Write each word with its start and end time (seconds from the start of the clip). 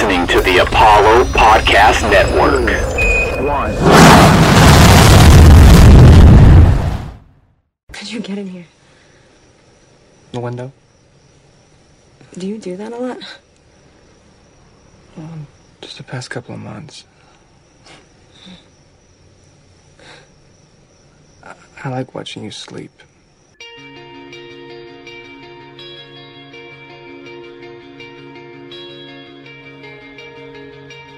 listening 0.00 0.28
to 0.28 0.40
the 0.42 0.58
Apollo 0.58 1.24
Podcast 1.24 2.08
Network. 2.08 2.70
One. 3.44 3.74
How'd 7.92 8.08
you 8.08 8.20
get 8.20 8.38
in 8.38 8.46
here? 8.46 8.66
The 10.30 10.38
window? 10.38 10.70
Do 12.34 12.46
you 12.46 12.58
do 12.58 12.76
that 12.76 12.92
a 12.92 12.96
lot? 12.96 13.18
Well, 15.16 15.30
just 15.80 15.96
the 15.96 16.04
past 16.04 16.30
couple 16.30 16.54
of 16.54 16.60
months. 16.60 17.04
I, 21.42 21.54
I 21.82 21.88
like 21.88 22.14
watching 22.14 22.44
you 22.44 22.52
sleep. 22.52 22.92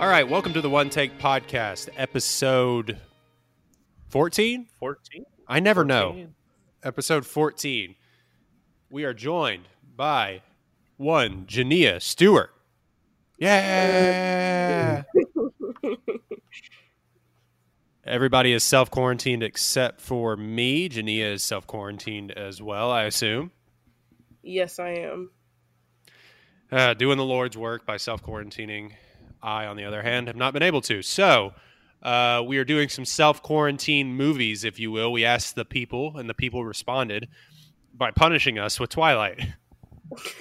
All 0.01 0.09
right, 0.09 0.27
welcome 0.27 0.55
to 0.55 0.63
the 0.63 0.71
One 0.71 0.89
Take 0.89 1.19
Podcast, 1.19 1.91
episode 1.95 2.99
14? 4.09 4.67
14? 4.79 5.25
I 5.47 5.61
never 5.61 5.85
know. 5.85 6.29
Episode 6.83 7.27
14. 7.27 7.97
We 8.91 9.05
are 9.05 9.13
joined 9.13 9.65
by 9.95 10.41
one, 10.97 11.45
Jania 11.45 12.01
Stewart. 12.01 12.49
Yeah. 13.37 15.03
Everybody 18.03 18.55
is 18.55 18.63
self 18.63 18.91
quarantined 18.91 19.43
except 19.43 20.01
for 20.01 20.35
me. 20.35 20.89
Jania 20.89 21.35
is 21.35 21.43
self 21.45 21.67
quarantined 21.67 22.33
as 22.33 22.63
well, 22.63 22.91
I 22.91 23.03
assume. 23.03 23.51
Yes, 24.43 24.79
I 24.79 24.93
am. 24.93 25.31
Uh, 26.73 26.95
doing 26.95 27.19
the 27.19 27.25
Lord's 27.27 27.59
work 27.59 27.85
by 27.85 27.99
self 27.99 28.23
quarantining. 28.23 28.93
I, 29.43 29.67
on 29.67 29.77
the 29.77 29.85
other 29.85 30.03
hand, 30.03 30.27
have 30.27 30.37
not 30.37 30.53
been 30.53 30.63
able 30.63 30.81
to. 30.83 31.03
So, 31.03 31.53
uh, 32.03 32.43
we 32.47 32.59
are 32.59 32.65
doing 32.65 32.89
some 32.89 33.05
self 33.05 33.43
quarantine 33.43 34.15
movies, 34.15 34.65
if 34.65 34.79
you 34.79 34.91
will. 34.91 35.13
We 35.13 35.25
asked 35.25 35.55
the 35.55 35.65
people, 35.65 36.17
and 36.17 36.29
the 36.29 36.35
people 36.35 36.65
responded 36.65 37.29
by 37.95 38.11
punishing 38.11 38.59
us 38.59 38.81
with 38.81 38.91
Twilight. 38.91 39.41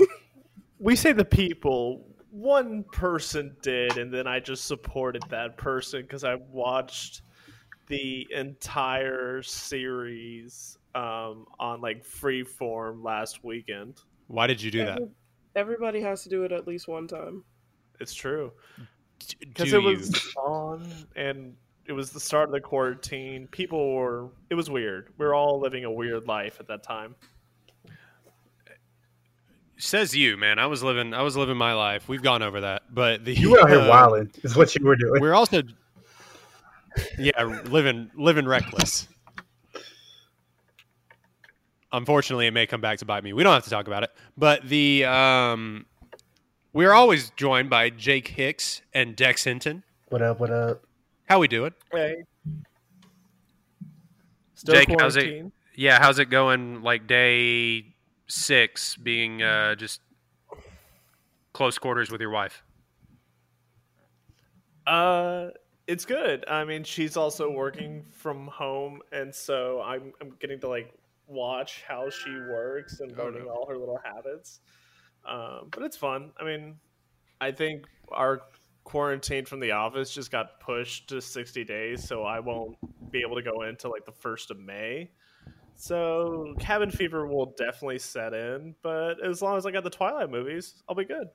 We 0.80 0.96
say 0.96 1.12
the 1.12 1.26
people. 1.26 2.06
One 2.32 2.86
person 2.94 3.56
did, 3.62 3.98
and 3.98 4.14
then 4.14 4.28
I 4.28 4.40
just 4.40 4.66
supported 4.66 5.24
that 5.30 5.58
person 5.58 6.04
because 6.04 6.24
I 6.24 6.36
watched 6.36 7.24
the 7.88 8.26
entire 8.32 9.42
series 9.42 10.78
um, 10.96 11.48
on 11.60 11.82
like 11.82 12.06
Freeform 12.06 13.04
last 13.04 13.44
weekend. 13.44 14.00
Why 14.28 14.48
did 14.48 14.62
you 14.62 14.72
do 14.72 14.86
that? 14.86 15.02
Everybody 15.56 16.00
has 16.02 16.24
to 16.24 16.30
do 16.30 16.44
it 16.44 16.52
at 16.52 16.68
least 16.68 16.88
one 16.88 17.08
time. 17.08 17.44
It's 18.00 18.14
true 18.14 18.52
because 19.40 19.74
it 19.74 19.82
was 19.82 20.34
on 20.38 20.92
and 21.16 21.56
it 21.86 21.94
was 21.94 22.12
the 22.12 22.20
start 22.20 22.50
of 22.50 22.54
the 22.54 22.62
quarantine. 22.62 23.48
People 23.48 23.96
were. 23.96 24.30
It 24.50 24.56
was 24.56 24.70
weird. 24.70 25.12
We 25.18 25.26
were 25.26 25.34
all 25.34 25.60
living 25.60 25.86
a 25.86 25.92
weird 25.92 26.28
life 26.28 26.58
at 26.60 26.68
that 26.68 26.84
time. 26.84 27.16
Says 29.78 30.16
you, 30.16 30.38
man. 30.38 30.60
I 30.60 30.68
was 30.68 30.84
living. 30.84 31.14
I 31.14 31.24
was 31.24 31.36
living 31.36 31.58
my 31.58 31.74
life. 31.74 32.08
We've 32.08 32.22
gone 32.22 32.44
over 32.44 32.62
that, 32.62 32.84
but 32.94 33.26
the 33.26 33.34
You 33.34 33.52
were 33.52 33.62
out 33.62 33.70
here 33.70 33.80
uh, 33.80 33.90
wilding, 33.90 34.30
is 34.44 34.56
what 34.56 34.76
you 34.76 34.86
were 34.86 34.96
doing. 34.96 35.20
We're 35.20 35.34
also, 35.34 35.64
yeah, 37.18 37.44
living 37.44 38.12
living 38.16 38.46
reckless. 38.46 39.08
Unfortunately, 41.92 42.46
it 42.46 42.52
may 42.52 42.68
come 42.68 42.82
back 42.82 43.00
to 43.00 43.06
bite 43.06 43.24
me. 43.24 43.34
We 43.34 43.42
don't 43.42 43.54
have 43.54 43.64
to 43.64 43.70
talk 43.72 43.88
about 43.88 44.04
it, 44.04 44.12
but 44.38 44.68
the 44.68 45.06
um, 45.06 45.88
we're 46.74 46.92
always 46.94 47.32
joined 47.32 47.70
by 47.70 47.90
Jake 47.90 48.30
Hicks 48.30 48.82
and 48.94 49.16
Dex 49.16 49.44
Hinton. 49.44 49.84
What 50.10 50.22
up? 50.22 50.40
What 50.40 50.52
up? 50.52 50.84
How 51.28 51.40
we 51.40 51.48
doing? 51.48 51.74
Hey. 51.92 52.24
Still 54.56 54.76
Jake, 54.76 54.90
how's 55.00 55.16
it- 55.16 55.52
Yeah, 55.76 56.00
how's 56.00 56.20
it 56.20 56.26
going? 56.30 56.82
Like 56.82 57.08
day 57.08 57.96
six, 58.28 58.96
being 58.98 59.42
uh, 59.42 59.76
just 59.76 60.02
close 61.54 61.78
quarters 61.78 62.12
with 62.12 62.22
your 62.22 62.32
wife. 62.32 62.64
Uh, 64.86 65.50
it's 65.88 66.06
good. 66.06 66.44
I 66.50 66.64
mean, 66.66 66.84
she's 66.84 67.16
also 67.16 67.50
working 67.52 68.04
from 68.12 68.48
home, 68.48 69.02
and 69.12 69.34
so 69.34 69.82
I'm 69.82 70.14
I'm 70.20 70.32
getting 70.40 70.60
to 70.62 70.68
like 70.68 70.94
watch 71.28 71.84
how 71.88 72.10
she 72.10 72.32
works 72.32 73.00
and 73.00 73.14
Oh, 73.18 73.26
learning 73.26 73.46
no. 73.46 73.52
all 73.52 73.68
her 73.70 73.78
little 73.78 74.00
habits. 74.04 74.60
Um, 75.30 75.68
but 75.72 75.84
it's 75.84 75.98
fun. 75.98 76.32
I 76.40 76.44
mean, 76.44 76.76
I 77.40 77.52
think 77.52 77.86
our 78.12 78.42
quarantine 78.84 79.46
from 79.46 79.60
the 79.60 79.72
office 79.72 80.12
just 80.12 80.32
got 80.32 80.60
pushed 80.60 81.10
to 81.10 81.22
60 81.22 81.64
days, 81.64 82.06
so 82.08 82.24
I 82.24 82.40
won't 82.40 82.76
be 83.12 83.22
able 83.22 83.36
to 83.36 83.44
go 83.44 83.62
into 83.62 83.88
like 83.90 84.06
the 84.06 84.12
first 84.12 84.50
of 84.50 84.60
May. 84.60 85.12
So 85.76 86.56
cabin 86.60 86.90
fever 86.90 87.28
will 87.28 87.54
definitely 87.58 88.00
set 88.00 88.34
in, 88.34 88.76
but 88.82 89.24
as 89.24 89.42
long 89.42 89.58
as 89.58 89.66
I 89.66 89.72
got 89.72 89.84
the 89.84 89.90
Twilight 89.90 90.30
movies, 90.30 90.84
I'll 90.90 90.96
be 90.96 91.06
good. 91.06 91.28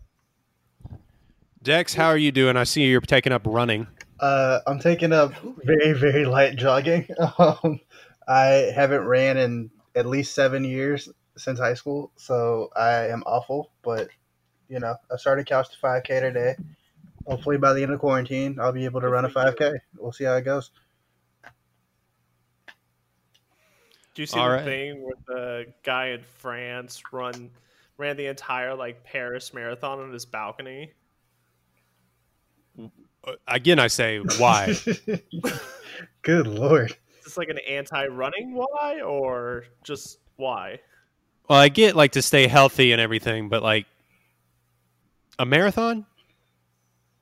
Dex, 1.63 1.95
how 1.95 2.09
are 2.09 2.19
you 2.19 2.31
doing? 2.31 2.57
I 2.57 2.65
see 2.65 2.83
you're 2.83 3.01
taking 3.01 3.33
up 3.33 3.43
running. 3.47 3.87
Uh, 4.21 4.59
I'm 4.67 4.79
taking 4.81 5.13
up 5.13 5.33
very, 5.65 5.93
very 5.95 6.27
light 6.27 6.57
jogging. 6.57 7.09
Um, 7.39 7.81
I 8.27 8.73
haven't 8.75 9.03
ran 9.03 9.37
in 9.37 9.71
at 9.95 10.07
least 10.07 10.35
seven 10.35 10.65
years 10.65 11.09
since 11.37 11.59
high 11.59 11.75
school, 11.75 12.13
so 12.17 12.71
I 12.77 13.09
am 13.09 13.23
awful. 13.27 13.73
But 13.83 14.11
you 14.69 14.81
know, 14.81 14.97
I 15.13 15.17
started 15.17 15.47
couch 15.47 15.71
to 15.71 15.79
5K 15.79 16.21
today. 16.21 16.57
Hopefully, 17.27 17.59
by 17.59 17.73
the 17.73 17.83
end 17.83 17.93
of 17.93 18.01
quarantine, 18.01 18.59
I'll 18.61 18.73
be 18.73 18.85
able 18.85 19.01
to 19.01 19.09
run 19.09 19.25
a 19.25 19.31
5K. 19.31 19.75
We'll 19.97 20.13
see 20.13 20.25
how 20.25 20.37
it 20.37 20.43
goes. 20.43 20.71
Do 24.15 24.23
you 24.23 24.27
see 24.27 24.39
All 24.39 24.49
the 24.49 24.55
right. 24.55 24.65
thing 24.65 25.03
where 25.03 25.17
the 25.27 25.75
guy 25.83 26.09
in 26.09 26.23
France 26.23 27.03
run 27.13 27.51
ran 27.99 28.17
the 28.17 28.27
entire 28.27 28.75
like 28.75 29.05
Paris 29.05 29.53
marathon 29.53 29.99
on 29.99 30.13
his 30.13 30.25
balcony? 30.25 30.93
Uh, 33.25 33.33
Again, 33.49 33.79
I 33.79 33.89
say 33.89 34.19
why. 34.19 34.75
Good 36.23 36.47
lord. 36.47 36.97
Is 37.19 37.25
this 37.25 37.37
like 37.37 37.49
an 37.49 37.59
anti-running 37.69 38.55
why 38.55 39.01
or 39.01 39.65
just 39.83 40.19
why? 40.37 40.81
Well, 41.49 41.59
I 41.59 41.69
get 41.69 41.95
like 41.95 42.13
to 42.13 42.23
stay 42.23 42.47
healthy 42.47 42.93
and 42.93 43.01
everything, 43.01 43.49
but 43.49 43.63
like 43.63 43.87
a 45.39 45.45
marathon? 45.45 46.07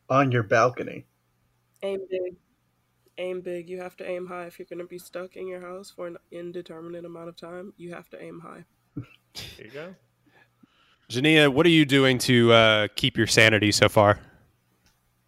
On 0.09 0.31
your 0.31 0.43
balcony. 0.43 1.07
Aim 1.83 2.01
big. 2.11 2.37
Aim 3.19 3.41
big. 3.41 3.69
You 3.69 3.81
have 3.81 3.97
to 3.97 4.09
aim 4.09 4.27
high. 4.27 4.47
If 4.47 4.59
you're 4.59 4.67
going 4.67 4.79
to 4.79 4.85
be 4.85 4.99
stuck 4.99 5.37
in 5.37 5.49
your 5.49 5.61
house 5.61 5.91
for 5.91 6.07
an 6.07 6.17
indeterminate 6.31 7.05
amount 7.05 7.29
of 7.29 7.37
time, 7.37 7.73
you 7.77 7.93
have 7.95 8.09
to 8.11 8.23
aim 8.23 8.41
high. 8.41 8.65
Here 9.35 9.67
you 9.67 9.71
go. 9.71 9.95
Jania, 11.09 11.53
what 11.53 11.67
are 11.67 11.71
you 11.71 11.85
doing 11.85 12.19
to 12.19 12.53
uh, 12.53 12.89
keep 12.95 13.17
your 13.17 13.27
sanity 13.27 13.73
so 13.73 13.89
far? 13.89 14.19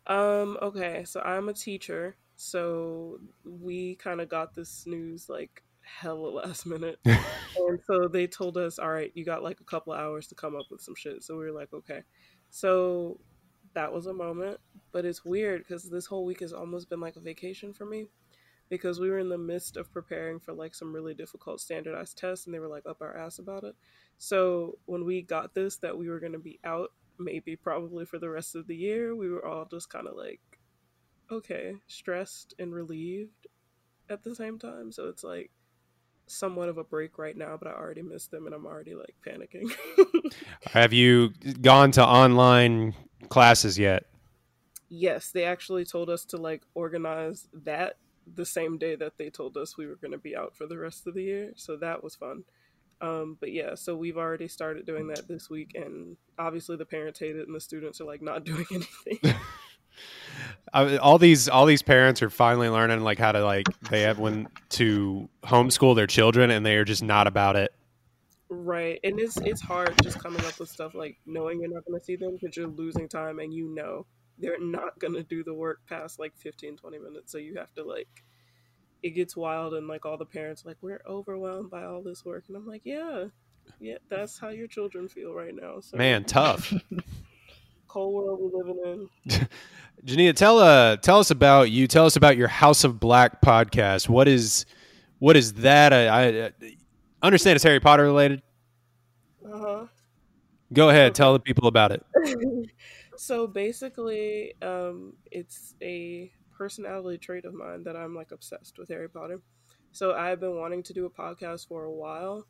Um, 0.06 0.59
okay, 0.62 1.04
so 1.04 1.21
I'm 1.21 1.49
a 1.49 1.53
teacher, 1.54 2.16
so 2.37 3.19
we 3.44 3.94
kind 3.97 4.21
of 4.21 4.28
got 4.28 4.54
this 4.54 4.87
news 4.87 5.28
like 5.28 5.62
hella 5.84 6.28
last 6.28 6.67
minute. 6.67 6.99
and 7.05 7.81
so 7.87 8.09
they 8.09 8.27
told 8.27 8.56
us, 8.56 8.78
all 8.78 8.91
right, 8.91 9.12
you 9.15 9.25
got 9.25 9.43
like 9.43 9.61
a 9.61 9.65
couple 9.65 9.93
of 9.93 10.00
hours 10.00 10.27
to 10.28 10.34
come 10.34 10.56
up 10.56 10.67
with 10.71 10.81
some 10.81 10.95
shit. 10.95 11.22
So 11.22 11.37
we 11.37 11.45
were 11.45 11.53
like, 11.53 11.72
okay. 11.72 12.03
So 12.50 13.21
that 13.75 13.93
was 13.93 14.06
a 14.06 14.12
moment, 14.12 14.59
but 14.93 15.05
it's 15.05 15.25
weird 15.25 15.62
because 15.67 15.89
this 15.89 16.06
whole 16.06 16.25
week 16.25 16.41
has 16.41 16.53
almost 16.53 16.89
been 16.89 17.00
like 17.00 17.17
a 17.17 17.21
vacation 17.21 17.72
for 17.72 17.84
me 17.84 18.06
because 18.69 19.00
we 19.00 19.11
were 19.11 19.19
in 19.19 19.28
the 19.28 19.39
midst 19.39 19.77
of 19.77 19.93
preparing 19.93 20.39
for 20.39 20.53
like 20.53 20.75
some 20.75 20.93
really 20.93 21.15
difficult 21.15 21.61
standardized 21.61 22.16
tests 22.16 22.47
and 22.47 22.55
they 22.55 22.59
were 22.59 22.69
like 22.69 22.87
up 22.89 22.99
our 23.01 23.16
ass 23.16 23.39
about 23.39 23.65
it. 23.65 23.75
So 24.19 24.78
when 24.87 25.05
we 25.05 25.22
got 25.22 25.55
this 25.55 25.77
that 25.78 25.97
we 25.99 26.09
were 26.09 26.21
going 26.21 26.33
to 26.33 26.39
be 26.39 26.61
out 26.65 26.93
maybe 27.19 27.56
probably 27.56 28.05
for 28.05 28.19
the 28.19 28.31
rest 28.31 28.54
of 28.54 28.66
the 28.66 28.77
year, 28.77 29.15
we 29.15 29.28
were 29.28 29.45
all 29.45 29.66
just 29.66 29.91
kind 29.91 30.07
of 30.07 30.16
like 30.16 30.41
okay, 31.31 31.75
stressed 31.86 32.54
and 32.59 32.75
relieved 32.75 33.47
at 34.10 34.22
the 34.22 34.34
same 34.34 34.59
time. 34.59 34.92
So 34.92 35.09
it's 35.09 35.25
like 35.25 35.51
somewhat 36.26 36.68
of 36.68 36.78
a 36.78 36.84
break 36.84 37.18
right 37.18 37.36
now, 37.36 37.56
but 37.56 37.68
I 37.68 37.72
already 37.72 38.03
missed 38.03 38.30
them 38.30 38.47
and 38.47 38.54
I'm 38.54 38.66
already 38.66 38.94
like 38.94 39.15
panicking. 39.26 39.71
Have 40.72 40.92
you 40.92 41.30
gone 41.60 41.91
to 41.92 42.04
online 42.04 42.94
classes 43.28 43.78
yet? 43.78 44.04
yes, 44.88 45.30
they 45.30 45.44
actually 45.44 45.84
told 45.84 46.09
us 46.09 46.24
to 46.26 46.36
like 46.36 46.62
organize 46.74 47.48
that 47.65 47.97
the 48.34 48.47
same 48.47 48.78
day 48.78 48.97
that 48.97 49.18
they 49.18 49.28
told 49.28 49.56
us 49.56 49.76
we 49.76 49.86
were 49.86 49.97
going 49.97 50.12
to 50.12 50.18
be 50.18 50.36
out 50.36 50.54
for 50.54 50.66
the 50.66 50.78
rest 50.78 51.06
of 51.06 51.15
the 51.15 51.22
year. 51.22 51.53
So 51.56 51.76
that 51.76 52.03
was 52.03 52.15
fun. 52.15 52.44
Um, 53.00 53.36
but 53.38 53.53
yeah, 53.53 53.74
so 53.74 53.97
we've 53.97 54.16
already 54.16 54.48
started 54.48 54.86
doing 54.86 55.09
that 55.09 55.28
this 55.28 55.50
week, 55.50 55.72
and 55.74 56.16
obviously 56.38 56.76
the 56.76 56.86
parents 56.86 57.18
hate 57.18 57.36
it, 57.36 57.47
and 57.47 57.54
the 57.54 57.60
students 57.60 58.00
are 58.00 58.04
like 58.04 58.22
not 58.22 58.44
doing 58.44 58.65
anything. 58.71 59.18
I, 60.73 60.97
all 60.97 61.19
these 61.19 61.49
all 61.49 61.67
these 61.67 61.83
parents 61.83 62.23
are 62.23 62.31
finally 62.31 62.69
learning 62.69 63.01
like 63.01 63.19
how 63.19 63.33
to 63.33 63.45
like 63.45 63.67
they 63.91 64.03
have 64.03 64.19
when 64.19 64.49
to 64.71 65.29
homeschool 65.45 65.95
their 65.95 66.07
children 66.07 66.51
and 66.51 66.67
they 66.67 66.77
are 66.77 66.85
just 66.85 67.03
not 67.03 67.27
about 67.27 67.57
it. 67.57 67.73
right, 68.49 68.99
and 69.05 69.21
it's 69.21 69.37
it's 69.39 69.61
hard 69.61 69.95
just 70.03 70.19
coming 70.19 70.45
up 70.45 70.59
with 70.59 70.69
stuff 70.69 70.95
like 70.95 71.19
knowing 71.27 71.61
you're 71.61 71.73
not 71.73 71.85
going 71.87 71.99
to 71.99 72.05
see 72.05 72.17
them 72.17 72.37
because 72.41 72.57
you're 72.57 72.67
losing 72.67 73.09
time, 73.09 73.39
and 73.39 73.55
you 73.55 73.73
know 73.75 74.07
they're 74.39 74.61
not 74.61 74.99
gonna 74.99 75.23
do 75.23 75.45
the 75.45 75.55
work 75.55 75.81
past 75.89 76.19
like 76.19 76.37
15 76.37 76.77
20 76.77 76.99
minutes 76.99 77.31
so 77.31 77.39
you 77.39 77.55
have 77.57 77.73
to 77.75 77.85
like 77.85 78.25
it 79.03 79.11
gets 79.11 79.37
wild 79.37 79.75
and 79.75 79.87
like 79.87 80.05
all 80.07 80.17
the 80.17 80.25
parents 80.25 80.65
are 80.65 80.69
like 80.71 80.79
we're 80.81 81.01
overwhelmed 81.09 81.71
by 81.71 81.85
all 81.85 82.03
this 82.03 82.25
work 82.25 82.45
and 82.49 82.57
i'm 82.57 82.67
like 82.67 82.83
yeah 82.85 83.27
yeah 83.81 83.99
that's 84.09 84.39
how 84.39 84.49
your 84.49 84.67
children 84.67 85.09
feel 85.09 85.33
right 85.33 85.55
now 85.55 85.81
so 85.81 85.97
Man, 85.97 86.25
tough. 86.25 86.73
cold 87.95 88.13
world 88.13 88.41
we're 88.41 88.59
living 88.59 89.09
in 89.31 89.49
Jania, 90.05 90.35
tell 90.35 90.59
uh 90.59 90.97
tell 90.97 91.21
us 91.21 91.31
about 91.31 91.71
you. 91.71 91.87
Tell 91.87 92.05
us 92.07 92.17
about 92.17 92.37
your 92.37 92.49
House 92.49 92.83
of 92.83 92.99
Black 92.99 93.41
podcast. 93.41 94.09
What 94.09 94.27
is 94.27 94.67
what 95.21 95.37
is 95.37 95.53
that? 95.55 95.93
I, 95.93 96.47
I 96.47 96.53
understand 97.23 97.55
it's 97.55 97.63
Harry 97.63 97.79
Potter 97.79 98.03
related. 98.03 98.43
uh-huh 99.47 99.87
Go 100.73 100.89
ahead, 100.89 101.15
tell 101.15 101.33
the 101.35 101.39
people 101.39 101.69
about 101.69 101.93
it. 101.93 102.05
so 103.17 103.47
basically, 103.47 104.55
um, 104.61 105.13
it's 105.31 105.75
a 105.81 106.33
personality 106.51 107.17
trait 107.17 107.45
of 107.45 107.55
mine 107.55 107.85
that 107.85 107.97
I'm 107.97 108.13
like 108.13 108.33
obsessed 108.33 108.77
with 108.77 108.89
Harry 108.89 109.09
Potter. 109.09 109.41
So 109.93 110.15
I've 110.15 110.41
been 110.41 110.57
wanting 110.57 110.83
to 110.83 110.93
do 110.93 111.07
a 111.07 111.11
podcast 111.11 111.69
for 111.69 111.85
a 111.85 111.93
while, 111.93 112.45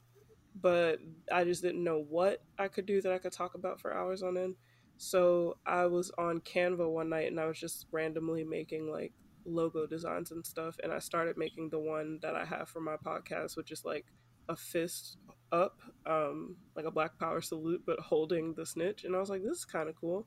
but 0.63 1.01
I 1.31 1.45
just 1.45 1.61
didn't 1.61 1.85
know 1.85 2.07
what 2.09 2.43
I 2.59 2.69
could 2.69 2.87
do 2.87 3.03
that 3.03 3.13
I 3.13 3.19
could 3.19 3.33
talk 3.33 3.55
about 3.55 3.79
for 3.79 3.93
hours 3.93 4.23
on 4.23 4.39
end. 4.39 4.55
So 4.97 5.59
I 5.67 5.87
was 5.87 6.11
on 6.19 6.41
Canva 6.41 6.91
one 6.91 7.09
night 7.09 7.29
and 7.29 7.41
I 7.41 7.47
was 7.47 7.59
just 7.59 7.87
randomly 7.91 8.45
making 8.45 8.91
like 8.91 9.13
logo 9.45 9.87
designs 9.87 10.31
and 10.31 10.45
stuff. 10.45 10.77
And 10.83 10.93
I 10.93 10.99
started 10.99 11.37
making 11.37 11.71
the 11.71 11.79
one 11.79 12.19
that 12.23 12.35
I 12.35 12.45
have 12.45 12.69
for 12.69 12.81
my 12.81 12.97
podcast, 12.97 13.57
which 13.57 13.71
is 13.71 13.85
like 13.85 14.07
a 14.49 14.57
fist 14.57 15.19
up, 15.53 15.81
um, 16.07 16.57
like 16.77 16.85
a 16.85 16.91
Black 16.91 17.19
Power 17.19 17.41
salute, 17.41 17.83
but 17.87 17.99
holding 18.01 18.55
the 18.55 18.67
snitch. 18.67 19.05
And 19.05 19.15
I 19.15 19.21
was 19.21 19.31
like, 19.31 19.43
this 19.43 19.59
is 19.59 19.65
kind 19.65 19.89
of 19.89 19.97
cool. 19.97 20.27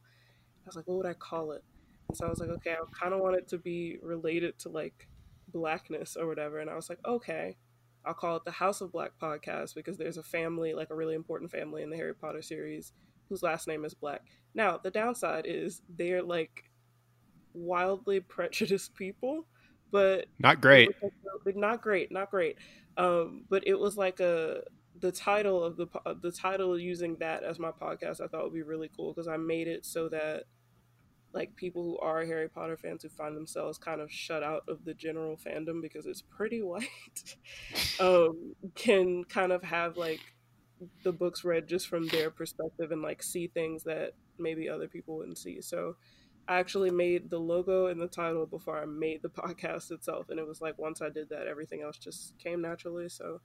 I 0.64 0.68
was 0.68 0.76
like, 0.76 0.88
what 0.88 0.98
would 0.98 1.06
I 1.06 1.14
call 1.14 1.52
it? 1.52 1.64
And 2.10 2.18
so 2.18 2.26
I 2.26 2.30
was 2.30 2.40
like, 2.40 2.50
okay, 2.50 2.72
I 2.72 3.00
kind 3.00 3.14
of 3.14 3.22
want 3.22 3.36
it 3.36 3.48
to 3.50 3.58
be 3.58 3.98
related 4.02 4.58
to 4.60 4.70
like 4.70 5.08
blackness 5.50 6.16
or 6.16 6.28
whatever. 6.28 6.60
And 6.60 6.70
I 6.70 6.76
was 6.76 6.90
like, 6.90 7.00
okay, 7.06 7.58
I'll 8.06 8.14
call 8.14 8.38
it 8.38 8.46
the 8.46 8.52
House 8.52 8.82
of 8.82 8.92
Black 8.92 9.12
podcast 9.22 9.76
because 9.76 9.98
there's 9.98 10.18
a 10.18 10.24
family, 10.24 10.74
like 10.74 10.90
a 10.92 10.96
really 10.96 11.16
important 11.16 11.52
family 11.52 11.84
in 11.84 11.90
the 11.90 11.98
Harry 11.98 12.14
Potter 12.16 12.42
series, 12.42 12.94
whose 13.30 13.44
last 13.44 13.68
name 13.68 13.86
is 13.86 13.94
Black. 13.94 14.22
Now, 14.54 14.78
the 14.78 14.92
downside 14.92 15.46
is 15.48 15.82
they're 15.90 16.24
like 16.24 16.70
wildly 17.54 18.20
prejudiced 18.36 18.96
people, 18.96 19.46
but 19.92 20.26
Not 20.40 20.62
great. 20.62 20.90
not 21.46 21.82
great, 21.82 22.12
not 22.12 22.32
great. 22.32 22.58
Um, 22.98 23.46
but 23.50 23.68
it 23.68 23.78
was 23.78 23.98
like 23.98 24.20
a 24.20 24.62
the 25.00 25.12
title 25.12 25.64
of 25.64 25.78
the 25.78 25.86
po- 25.86 26.16
the 26.22 26.32
title 26.32 26.78
using 26.80 27.16
that 27.18 27.44
as 27.44 27.60
my 27.60 27.72
podcast. 27.72 28.20
I 28.22 28.28
thought 28.28 28.44
would 28.44 28.54
be 28.54 28.64
really 28.64 28.90
cool 28.96 29.14
because 29.14 29.28
I 29.28 29.38
made 29.38 29.68
it 29.68 29.86
so 29.86 30.10
that 30.10 30.44
like 31.34 31.56
people 31.56 31.84
who 31.84 32.00
are 32.00 32.26
Harry 32.26 32.50
Potter 32.50 32.78
fans 32.78 33.04
who 33.04 33.10
find 33.10 33.38
themselves 33.38 33.78
kind 33.78 34.02
of 34.02 34.12
shut 34.12 34.42
out 34.42 34.64
of 34.68 34.86
the 34.86 34.94
general 34.96 35.38
fandom 35.38 35.82
because 35.82 36.08
it's 36.08 36.22
pretty 36.24 36.62
white, 36.64 37.36
um, 38.00 38.56
can 38.74 39.24
kind 39.26 39.52
of 39.52 39.62
have 39.64 39.98
like 39.98 40.22
the 41.04 41.12
books 41.12 41.44
read 41.44 41.68
just 41.68 41.88
from 41.88 42.08
their 42.08 42.30
perspective 42.30 42.92
and 42.92 43.02
like 43.02 43.24
see 43.24 43.48
things 43.48 43.84
that 43.84 44.14
maybe 44.38 44.70
other 44.70 44.88
people 44.88 45.18
wouldn't 45.18 45.38
see. 45.38 45.62
So 45.62 45.96
I 46.48 46.60
actually 46.60 46.92
made 46.92 47.30
the 47.30 47.40
logo 47.40 47.88
and 47.88 48.00
the 48.00 48.08
title 48.08 48.46
before 48.46 48.82
I 48.82 48.86
made 48.86 49.22
the 49.22 49.30
podcast 49.30 49.92
itself. 49.92 50.30
And 50.30 50.40
it 50.40 50.48
was 50.48 50.62
like 50.62 50.78
once 50.78 51.02
I 51.02 51.10
did 51.10 51.30
that, 51.30 51.48
everything 51.48 51.82
else 51.82 51.98
just 51.98 52.38
came 52.40 52.62
naturally. 52.62 53.10
So 53.10 53.42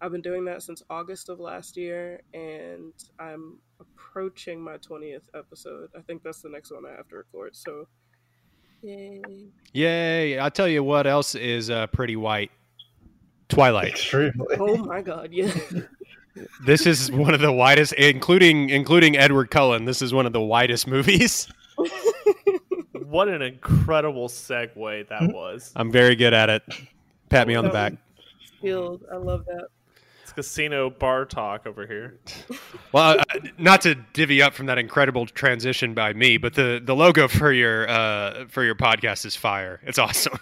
I've 0.00 0.12
been 0.12 0.22
doing 0.22 0.46
that 0.46 0.62
since 0.62 0.82
August 0.88 1.28
of 1.28 1.40
last 1.40 1.76
year, 1.76 2.22
and 2.32 2.94
I'm 3.18 3.58
approaching 3.80 4.60
my 4.60 4.78
20th 4.78 5.24
episode. 5.34 5.90
I 5.96 6.00
think 6.00 6.22
that's 6.22 6.40
the 6.40 6.48
next 6.48 6.72
one 6.72 6.86
I 6.86 6.96
have 6.96 7.08
to 7.08 7.16
record. 7.16 7.54
So, 7.54 7.86
yay. 8.80 9.20
Yay! 9.74 10.40
I 10.40 10.48
tell 10.48 10.68
you 10.68 10.82
what 10.82 11.06
else 11.06 11.34
is 11.34 11.68
uh, 11.68 11.86
pretty 11.88 12.16
white. 12.16 12.50
Twilight. 13.50 13.90
Extremely. 13.90 14.56
Oh 14.58 14.76
my 14.76 15.02
god, 15.02 15.30
yeah. 15.32 15.52
This 16.64 16.86
is 16.86 17.10
one 17.10 17.34
of 17.34 17.40
the 17.40 17.52
widest, 17.52 17.92
including 17.94 18.70
including 18.70 19.16
Edward 19.16 19.50
Cullen. 19.50 19.84
This 19.84 20.02
is 20.02 20.12
one 20.14 20.26
of 20.26 20.32
the 20.32 20.40
widest 20.40 20.86
movies. 20.86 21.48
What 23.10 23.26
an 23.28 23.42
incredible 23.42 24.28
segue 24.28 25.08
that 25.08 25.34
was. 25.34 25.72
I'm 25.74 25.90
very 25.90 26.14
good 26.14 26.32
at 26.32 26.48
it. 26.48 26.62
Pat 27.28 27.48
me 27.48 27.56
on 27.56 27.64
the 27.64 27.70
back. 27.70 27.94
Skilled. 28.58 29.04
I 29.12 29.16
love 29.16 29.44
that. 29.46 29.66
It's 30.22 30.30
casino 30.30 30.90
bar 30.90 31.24
talk 31.24 31.66
over 31.66 31.86
here. 31.86 32.20
Well, 32.92 33.20
uh, 33.20 33.38
not 33.56 33.82
to 33.82 33.94
divvy 33.94 34.42
up 34.42 34.52
from 34.52 34.66
that 34.66 34.76
incredible 34.76 35.24
transition 35.24 35.94
by 35.94 36.12
me, 36.12 36.38
but 36.38 36.54
the 36.54 36.82
the 36.84 36.94
logo 36.94 37.28
for 37.28 37.52
your 37.52 37.88
uh, 37.88 38.46
for 38.48 38.64
your 38.64 38.74
podcast 38.74 39.24
is 39.24 39.36
fire. 39.36 39.80
It's 39.84 39.98
awesome. 39.98 40.36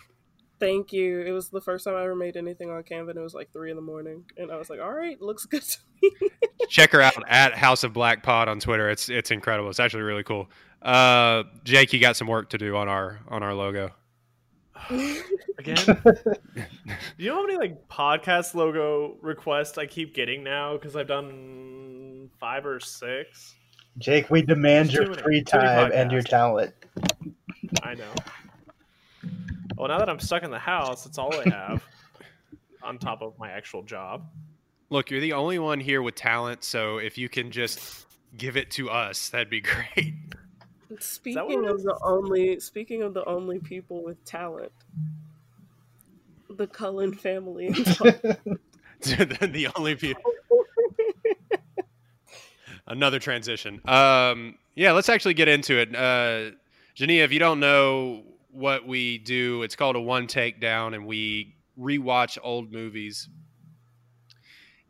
Thank 0.61 0.93
you. 0.93 1.21
It 1.21 1.31
was 1.33 1.49
the 1.51 1.61
first 1.61 1.85
time 1.85 1.95
I 1.95 2.03
ever 2.03 2.17
made 2.17 2.37
anything 2.37 2.71
on 2.71 2.83
Canva, 2.83 3.11
and 3.11 3.19
it 3.19 3.23
was 3.23 3.35
like 3.35 3.53
three 3.53 3.71
in 3.71 3.77
the 3.77 3.83
morning, 3.83 4.25
and 4.37 4.51
I 4.51 4.57
was 4.57 4.69
like, 4.71 4.81
"All 4.81 4.93
right, 4.93 5.21
looks 5.21 5.47
good 5.47 5.63
to 5.63 5.79
me." 6.03 6.11
Check 6.69 6.93
her 6.93 7.01
out 7.01 7.15
at 7.29 7.55
House 7.55 7.85
of 7.85 7.93
Black 7.93 8.23
Pod 8.23 8.49
on 8.49 8.59
Twitter. 8.59 8.91
It's 8.91 9.09
it's 9.09 9.31
incredible. 9.31 9.71
It's 9.71 9.81
actually 9.81 10.03
really 10.03 10.25
cool. 10.25 10.51
Uh, 10.83 11.45
Jake, 11.65 11.93
you 11.93 12.01
got 12.01 12.17
some 12.17 12.27
work 12.29 12.51
to 12.51 12.59
do 12.59 12.77
on 12.77 12.89
our 12.89 13.21
on 13.29 13.43
our 13.43 13.55
logo. 13.55 13.91
Again? 15.59 15.77
Do 15.85 16.65
you 17.19 17.31
know 17.31 17.37
how 17.37 17.47
many 17.47 17.57
like 17.59 17.89
podcast 17.89 18.55
logo 18.55 19.17
requests 19.23 19.77
I 19.79 19.87
keep 19.87 20.15
getting 20.15 20.43
now? 20.45 20.75
Because 20.75 20.97
I've 20.97 21.09
done 21.09 22.31
five 22.39 22.65
or 22.67 22.81
six. 22.81 23.55
Jake, 23.99 24.31
we 24.31 24.43
demand 24.43 24.91
Too 24.91 24.97
your 24.97 25.11
many- 25.11 25.23
free 25.23 25.43
time 25.43 25.91
and 25.93 26.13
your 26.13 26.23
talent. 26.23 26.73
I 27.83 27.95
know. 27.95 28.13
Well, 29.79 29.87
now 29.87 29.99
that 29.99 30.09
I'm 30.09 30.19
stuck 30.19 30.43
in 30.43 30.51
the 30.51 30.59
house, 30.59 31.07
it's 31.07 31.19
all 31.19 31.33
I 31.33 31.49
have 31.51 31.85
on 32.83 32.99
top 32.99 33.23
of 33.23 33.39
my 33.39 33.53
actual 33.53 33.85
job. 33.85 34.25
Look, 34.91 35.09
you're 35.09 35.21
the 35.21 35.35
only 35.35 35.61
one 35.61 35.79
here 35.79 36.03
with 36.03 36.17
talent, 36.17 36.65
so 36.65 36.99
if 36.99 37.17
you 37.17 37.29
can 37.29 37.53
just 37.53 38.07
give 38.37 38.57
it 38.57 38.73
to 38.73 38.91
us, 38.91 39.29
that'd 39.29 39.49
be 39.49 39.61
great. 39.95 40.15
Speaking 40.99 41.65
of 41.67 41.85
the 41.85 41.97
only, 42.03 42.59
speaking 42.59 43.03
of 43.03 43.15
the 43.15 43.25
only 43.27 43.61
people 43.61 44.03
with 44.03 44.25
talent, 44.25 44.73
the 46.51 46.67
Cullen 46.67 47.15
family. 47.15 47.69
the 49.01 49.49
the 49.53 49.69
only 49.77 49.95
people. 49.95 50.23
Another 52.89 53.21
transition. 53.21 53.81
Um, 53.87 54.57
yeah, 54.75 54.91
let's 54.91 55.09
actually 55.09 55.35
get 55.35 55.47
into 55.47 55.79
it. 55.79 55.95
Uh, 55.95 56.57
Jania, 56.97 57.23
if 57.23 57.33
you 57.33 57.39
don't 57.39 57.61
know 57.61 58.25
what 58.51 58.87
we 58.87 59.19
do, 59.19 59.63
it's 59.63 59.77
called 59.77 59.97
a 59.97 60.01
one 60.01 60.27
take 60.27 60.61
down, 60.61 60.95
and 60.95 61.07
we 61.07 61.55
rewatch 61.79 62.39
old 62.43 62.73
movies 62.73 63.29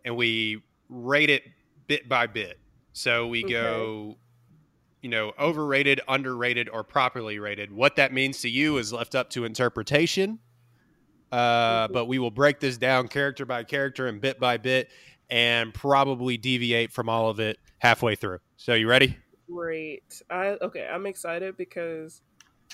and 0.04 0.16
we 0.16 0.62
rate 0.88 1.30
it 1.30 1.42
bit 1.86 2.08
by 2.08 2.26
bit. 2.26 2.58
So 2.92 3.28
we 3.28 3.42
go, 3.44 4.16
you 5.02 5.10
know, 5.10 5.32
overrated, 5.38 6.00
underrated, 6.08 6.68
or 6.68 6.82
properly 6.82 7.38
rated. 7.38 7.70
What 7.70 7.96
that 7.96 8.12
means 8.12 8.40
to 8.40 8.48
you 8.48 8.78
is 8.78 8.92
left 8.92 9.14
up 9.14 9.30
to 9.30 9.44
interpretation. 9.44 10.38
Uh, 11.30 11.88
but 11.88 12.06
we 12.06 12.18
will 12.18 12.30
break 12.30 12.58
this 12.58 12.78
down 12.78 13.06
character 13.06 13.44
by 13.44 13.62
character 13.62 14.06
and 14.06 14.18
bit 14.18 14.40
by 14.40 14.56
bit 14.56 14.88
and 15.28 15.74
probably 15.74 16.38
deviate 16.38 16.90
from 16.90 17.10
all 17.10 17.28
of 17.28 17.38
it 17.38 17.58
halfway 17.78 18.14
through. 18.14 18.38
So, 18.56 18.72
you 18.72 18.88
ready? 18.88 19.14
Great. 19.50 20.22
I 20.30 20.56
okay. 20.62 20.88
I'm 20.90 21.04
excited 21.04 21.58
because 21.58 22.22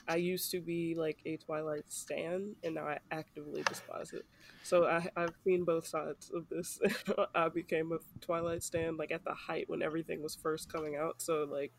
I 0.07 0.17
used 0.17 0.51
to 0.51 0.61
be 0.61 0.95
like 0.95 1.19
a 1.25 1.37
Twilight 1.37 1.85
stan, 1.89 2.55
and 2.63 2.75
now 2.75 2.87
I 2.87 2.99
actively 3.11 3.63
despise 3.63 4.13
it. 4.13 4.25
So 4.63 4.87
I, 4.87 5.09
I've 5.17 5.35
seen 5.45 5.65
both 5.65 5.87
sides 5.87 6.31
of 6.35 6.49
this. 6.49 6.79
I 7.35 7.49
became 7.49 7.93
a 7.93 7.99
Twilight 8.21 8.63
stan 8.63 8.97
like 8.97 9.13
at 9.13 9.25
the 9.25 9.35
height 9.35 9.69
when 9.69 9.83
everything 9.83 10.23
was 10.23 10.35
first 10.35 10.73
coming 10.73 10.97
out. 10.97 11.23
So 11.23 11.47
like, 11.51 11.73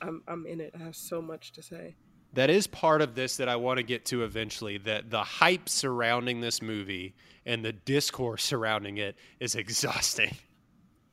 I'm 0.00 0.22
I'm 0.28 0.46
in 0.46 0.60
it. 0.60 0.72
I 0.74 0.82
have 0.82 0.96
so 0.96 1.22
much 1.22 1.52
to 1.52 1.62
say. 1.62 1.96
That 2.34 2.48
is 2.48 2.66
part 2.66 3.02
of 3.02 3.14
this 3.14 3.36
that 3.36 3.48
I 3.48 3.56
want 3.56 3.76
to 3.76 3.82
get 3.82 4.06
to 4.06 4.24
eventually. 4.24 4.78
That 4.78 5.10
the 5.10 5.22
hype 5.22 5.68
surrounding 5.68 6.40
this 6.40 6.60
movie 6.62 7.14
and 7.46 7.64
the 7.64 7.72
discourse 7.72 8.42
surrounding 8.44 8.98
it 8.98 9.16
is 9.40 9.54
exhausting. 9.54 10.36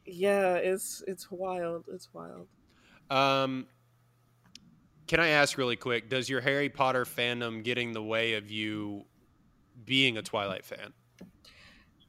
Yeah, 0.05 0.55
it's 0.55 1.03
it's 1.07 1.29
wild. 1.31 1.85
It's 1.91 2.09
wild. 2.13 2.47
Um, 3.09 3.67
can 5.09 5.19
I 5.19 5.29
ask 5.29 5.57
really 5.57 5.75
quick? 5.75 6.07
Does 6.07 6.29
your 6.29 6.39
Harry 6.39 6.69
Potter 6.69 7.03
fandom 7.03 7.63
get 7.63 7.79
in 7.79 7.93
the 7.93 8.03
way 8.03 8.35
of 8.35 8.51
you 8.51 9.05
being 9.83 10.17
a 10.17 10.21
Twilight 10.21 10.63
fan? 10.63 10.93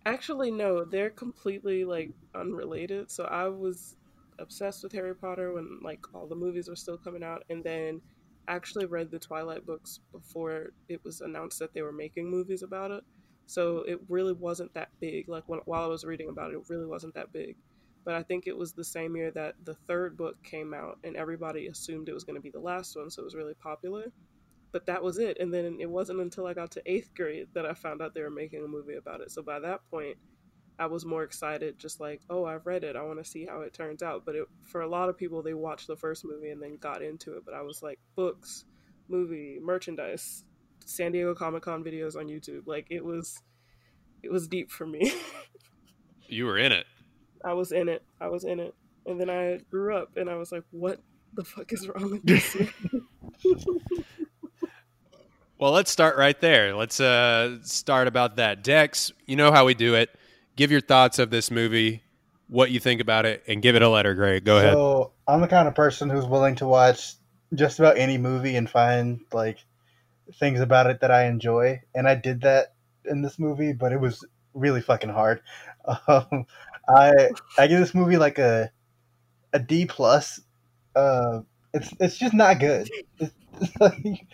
Actually, 0.05 0.51
no, 0.51 0.85
they're 0.85 1.09
completely 1.09 1.83
like 1.87 2.11
unrelated. 2.35 3.11
So 3.11 3.25
I 3.25 3.49
was 3.49 3.97
obsessed 4.39 4.83
with 4.83 4.93
Harry 4.93 5.15
Potter 5.15 5.55
when 5.55 5.81
like 5.83 6.01
all 6.15 6.27
the 6.27 6.35
movies 6.35 6.69
were 6.69 6.77
still 6.77 6.99
coming 6.99 7.23
out, 7.23 7.43
and 7.49 7.65
then 7.65 8.03
actually 8.49 8.85
read 8.85 9.11
the 9.11 9.19
Twilight 9.19 9.65
books 9.65 10.01
before 10.13 10.75
it 10.91 11.03
was 11.03 11.23
announced 11.23 11.59
that 11.61 11.73
they 11.73 11.81
were 11.81 11.93
making 11.93 12.31
movies 12.31 12.63
about 12.63 12.91
it. 12.91 13.03
So 13.47 13.79
it 13.89 13.99
really 14.11 14.35
wasn't 14.35 14.75
that 14.75 14.91
big. 15.01 15.27
Like 15.27 15.45
when, 15.47 15.61
while 15.65 15.85
I 15.85 15.87
was 15.87 16.05
reading 16.05 16.29
about 16.29 16.51
it, 16.51 16.57
it 16.57 16.69
really 16.69 16.87
wasn't 16.87 17.15
that 17.15 17.33
big. 17.33 17.57
But 18.11 18.17
I 18.17 18.25
think 18.25 18.49
it 18.49 18.57
was 18.59 18.73
the 18.73 18.83
same 18.83 19.15
year 19.15 19.31
that 19.31 19.55
the 19.63 19.75
third 19.87 20.17
book 20.17 20.43
came 20.43 20.75
out, 20.75 20.99
and 21.05 21.15
everybody 21.15 21.69
assumed 21.69 22.09
it 22.09 22.13
was 22.13 22.25
going 22.25 22.35
to 22.35 22.43
be 22.43 22.51
the 22.51 22.59
last 22.59 22.97
one, 22.97 23.09
so 23.09 23.23
it 23.23 23.25
was 23.25 23.37
really 23.37 23.55
popular. 23.55 24.07
But 24.73 24.85
that 24.87 25.01
was 25.01 25.19
it, 25.19 25.39
and 25.39 25.55
then 25.55 25.77
it 25.79 25.89
wasn't 25.89 26.19
until 26.19 26.45
I 26.49 26.53
got 26.53 26.73
to 26.73 26.83
eighth 26.91 27.15
grade 27.15 27.47
that 27.55 27.67
I 27.67 27.73
found 27.73 28.03
out 28.03 28.13
they 28.13 28.23
were 28.23 28.29
making 28.29 28.65
a 28.65 28.67
movie 28.67 28.97
about 28.97 29.21
it. 29.21 29.31
So 29.31 29.43
by 29.43 29.61
that 29.61 29.89
point, 29.93 30.17
I 30.77 30.87
was 30.87 31.05
more 31.05 31.23
excited, 31.23 31.79
just 31.79 32.01
like, 32.01 32.21
oh, 32.29 32.45
I've 32.45 32.67
read 32.67 32.83
it, 32.83 32.97
I 32.97 33.03
want 33.03 33.23
to 33.23 33.31
see 33.31 33.47
how 33.47 33.61
it 33.61 33.75
turns 33.75 34.03
out. 34.03 34.25
But 34.27 34.35
it, 34.35 34.49
for 34.65 34.81
a 34.81 34.89
lot 34.89 35.09
of 35.09 35.17
people, 35.17 35.41
they 35.41 35.55
watched 35.55 35.87
the 35.87 35.95
first 35.95 36.25
movie 36.25 36.51
and 36.51 36.61
then 36.61 36.79
got 36.79 37.03
into 37.03 37.37
it. 37.37 37.45
But 37.45 37.55
I 37.55 37.63
was 37.63 37.81
like, 37.81 38.01
books, 38.17 38.65
movie, 39.07 39.61
merchandise, 39.63 40.43
San 40.85 41.13
Diego 41.13 41.33
Comic 41.33 41.63
Con 41.63 41.85
videos 41.85 42.17
on 42.17 42.27
YouTube, 42.27 42.67
like 42.67 42.89
it 42.91 43.05
was, 43.05 43.41
it 44.25 44.33
was 44.33 44.49
deep 44.49 44.69
for 44.73 44.85
me. 44.85 45.13
You 46.33 46.45
were 46.45 46.59
in 46.59 46.71
it. 46.71 46.87
I 47.45 47.55
was 47.55 47.73
in 47.73 47.89
it. 47.89 48.03
I 48.21 48.29
was 48.29 48.45
in 48.45 48.61
it. 48.61 48.75
And 49.07 49.21
then 49.21 49.31
I 49.31 49.61
grew 49.71 49.97
up 49.97 50.17
and 50.17 50.29
I 50.29 50.37
was 50.37 50.53
like, 50.53 50.65
what 50.71 51.01
the 51.35 51.45
fuck 51.45 51.73
is 51.73 51.89
wrong 51.89 52.11
with 52.11 52.23
this? 52.25 52.57
Well, 55.61 55.73
let's 55.73 55.91
start 55.91 56.17
right 56.17 56.41
there. 56.41 56.75
Let's 56.75 57.01
uh, 57.01 57.59
start 57.61 58.09
about 58.09 58.37
that. 58.37 58.65
Dex, 58.65 59.13
you 59.27 59.37
know 59.37 59.53
how 59.53 59.67
we 59.67 59.75
do 59.75 59.95
it. 59.95 60.09
Give 60.57 60.71
your 60.71 60.81
thoughts 60.81 61.19
of 61.19 61.29
this 61.29 61.51
movie, 61.51 62.03
what 62.49 62.71
you 62.71 62.81
think 62.81 63.03
about 63.03 63.27
it, 63.27 63.45
and 63.47 63.61
give 63.61 63.77
it 63.77 63.83
a 63.83 63.89
letter 63.91 64.15
grade. 64.15 64.47
Go 64.47 64.57
ahead. 64.57 64.73
So 64.73 65.13
I'm 65.29 65.43
the 65.43 65.49
kind 65.49 65.69
of 65.69 65.75
person 65.75 66.09
who's 66.09 66.25
willing 66.25 66.55
to 66.57 66.67
watch 66.67 67.13
just 67.55 67.79
about 67.79 67.99
any 67.99 68.17
movie 68.17 68.57
and 68.57 68.71
find 68.71 69.21
like 69.35 69.59
things 70.39 70.61
about 70.61 70.87
it 70.87 71.03
that 71.03 71.11
I 71.11 71.27
enjoy, 71.27 71.83
and 71.95 72.09
I 72.09 72.15
did 72.15 72.41
that 72.41 72.73
in 73.05 73.21
this 73.21 73.39
movie, 73.39 73.75
but 73.75 73.93
it 73.93 74.01
was 74.01 74.25
really 74.55 74.81
fucking 74.81 75.11
hard. 75.11 75.43
Um, 76.07 76.45
I 76.97 77.31
I 77.59 77.67
give 77.67 77.81
this 77.81 77.95
movie 77.95 78.17
like 78.17 78.39
a 78.39 78.71
a 79.53 79.59
D 79.59 79.87
plus. 79.87 80.41
Uh, 80.95 81.41
it's 81.73 81.93
it's 82.01 82.19
just 82.19 82.35
not 82.35 82.59
good. 82.61 82.89
It's, 83.19 83.33
it's 83.61 83.77
like, 83.81 84.27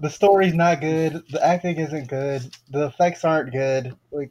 the 0.00 0.10
story's 0.10 0.54
not 0.54 0.80
good. 0.80 1.22
The 1.30 1.44
acting 1.44 1.78
isn't 1.78 2.08
good. 2.08 2.42
The 2.70 2.86
effects 2.86 3.24
aren't 3.24 3.52
good. 3.52 3.96
Like 4.10 4.30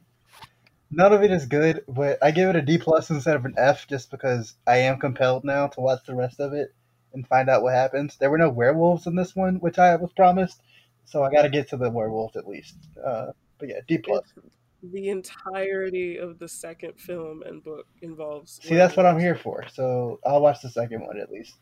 none 0.90 1.12
of 1.12 1.22
it 1.22 1.30
is 1.30 1.46
good. 1.46 1.84
But 1.88 2.18
I 2.22 2.30
give 2.30 2.48
it 2.50 2.56
a 2.56 2.62
D 2.62 2.78
plus 2.78 3.10
instead 3.10 3.36
of 3.36 3.44
an 3.44 3.54
F 3.56 3.86
just 3.88 4.10
because 4.10 4.54
I 4.66 4.78
am 4.78 4.98
compelled 4.98 5.44
now 5.44 5.66
to 5.68 5.80
watch 5.80 6.04
the 6.06 6.14
rest 6.14 6.40
of 6.40 6.52
it 6.52 6.74
and 7.12 7.26
find 7.26 7.48
out 7.48 7.62
what 7.62 7.74
happens. 7.74 8.16
There 8.16 8.30
were 8.30 8.38
no 8.38 8.50
werewolves 8.50 9.06
in 9.06 9.16
this 9.16 9.34
one, 9.34 9.56
which 9.56 9.78
I 9.78 9.96
was 9.96 10.12
promised. 10.12 10.62
So 11.04 11.22
I 11.22 11.30
got 11.30 11.42
to 11.42 11.48
get 11.50 11.68
to 11.70 11.76
the 11.76 11.90
werewolves 11.90 12.36
at 12.36 12.48
least. 12.48 12.76
Uh, 13.04 13.32
but 13.58 13.68
yeah, 13.68 13.80
D 13.86 13.98
plus. 13.98 14.24
The 14.82 15.08
entirety 15.08 16.18
of 16.18 16.38
the 16.38 16.48
second 16.48 16.98
film 16.98 17.42
and 17.44 17.62
book 17.62 17.86
involves. 18.02 18.60
See, 18.62 18.74
that's 18.74 18.96
what 18.96 19.06
I'm 19.06 19.18
here 19.18 19.34
for. 19.34 19.64
So 19.72 20.20
I'll 20.24 20.40
watch 20.40 20.60
the 20.62 20.70
second 20.70 21.00
one 21.00 21.18
at 21.18 21.30
least. 21.30 21.54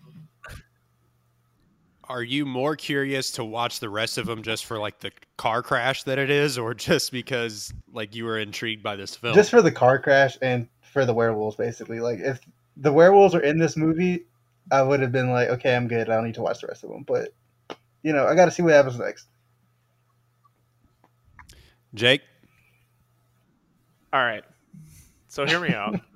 Are 2.07 2.23
you 2.23 2.45
more 2.45 2.77
curious 2.77 3.31
to 3.33 3.45
watch 3.45 3.81
the 3.81 3.89
rest 3.89 4.19
of 4.19 4.27
them 4.27 4.43
just 4.43 4.67
for 4.67 4.79
like 4.79 5.01
the 5.01 5.11
car 5.39 5.63
crash 5.63 6.03
that 6.03 6.19
it 6.19 6.29
is, 6.29 6.59
or 6.59 6.75
just 6.75 7.13
because 7.13 7.73
like 7.93 8.15
you 8.15 8.25
were 8.25 8.39
intrigued 8.39 8.83
by 8.83 8.95
this 8.97 9.17
film? 9.17 9.35
Just 9.35 9.51
for 9.51 9.63
the 9.63 9.73
car 9.73 9.99
crash 9.99 10.37
and 10.43 10.69
for 10.83 11.07
the 11.07 11.15
werewolves, 11.15 11.57
basically. 11.57 12.01
Like 12.01 12.19
if 12.19 12.41
the 12.77 12.93
werewolves 12.93 13.35
are 13.35 13.41
in 13.41 13.59
this 13.59 13.77
movie, 13.77 14.27
I 14.71 14.83
would 14.83 15.01
have 15.01 15.13
been 15.13 15.31
like, 15.31 15.49
okay, 15.49 15.75
I'm 15.75 15.89
good. 15.89 16.11
I 16.11 16.17
don't 16.17 16.27
need 16.27 16.35
to 16.35 16.43
watch 16.43 16.61
the 16.61 16.67
rest 16.67 16.85
of 16.85 16.91
them. 16.91 17.05
But 17.05 17.31
you 18.03 18.13
know, 18.13 18.27
I 18.27 18.35
got 18.35 18.45
to 18.47 18.51
see 18.51 18.63
what 18.63 18.75
happens 18.75 18.99
next. 18.99 19.29
Jake. 21.95 22.21
All 24.15 24.25
right. 24.25 24.45
So 25.27 25.45
hear 25.45 25.61
me 25.61 25.75
out. 25.75 26.01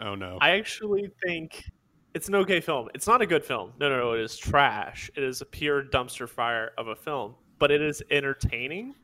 Oh 0.00 0.16
no. 0.16 0.38
I 0.42 0.50
actually 0.50 1.10
think 1.24 1.64
it's 2.12 2.28
an 2.28 2.34
okay 2.34 2.60
film. 2.60 2.88
It's 2.94 3.06
not 3.06 3.22
a 3.22 3.26
good 3.26 3.42
film. 3.44 3.72
No, 3.78 3.88
no, 3.88 3.96
no. 3.96 4.12
It 4.12 4.20
is 4.20 4.36
trash. 4.36 5.10
It 5.16 5.22
is 5.22 5.40
a 5.40 5.46
pure 5.46 5.82
dumpster 5.82 6.28
fire 6.28 6.72
of 6.76 6.88
a 6.88 6.96
film. 6.96 7.36
But 7.58 7.70
it 7.70 7.80
is 7.80 8.02
entertaining, 8.10 8.96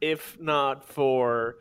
if 0.00 0.38
not 0.38 0.84
for 0.84 1.56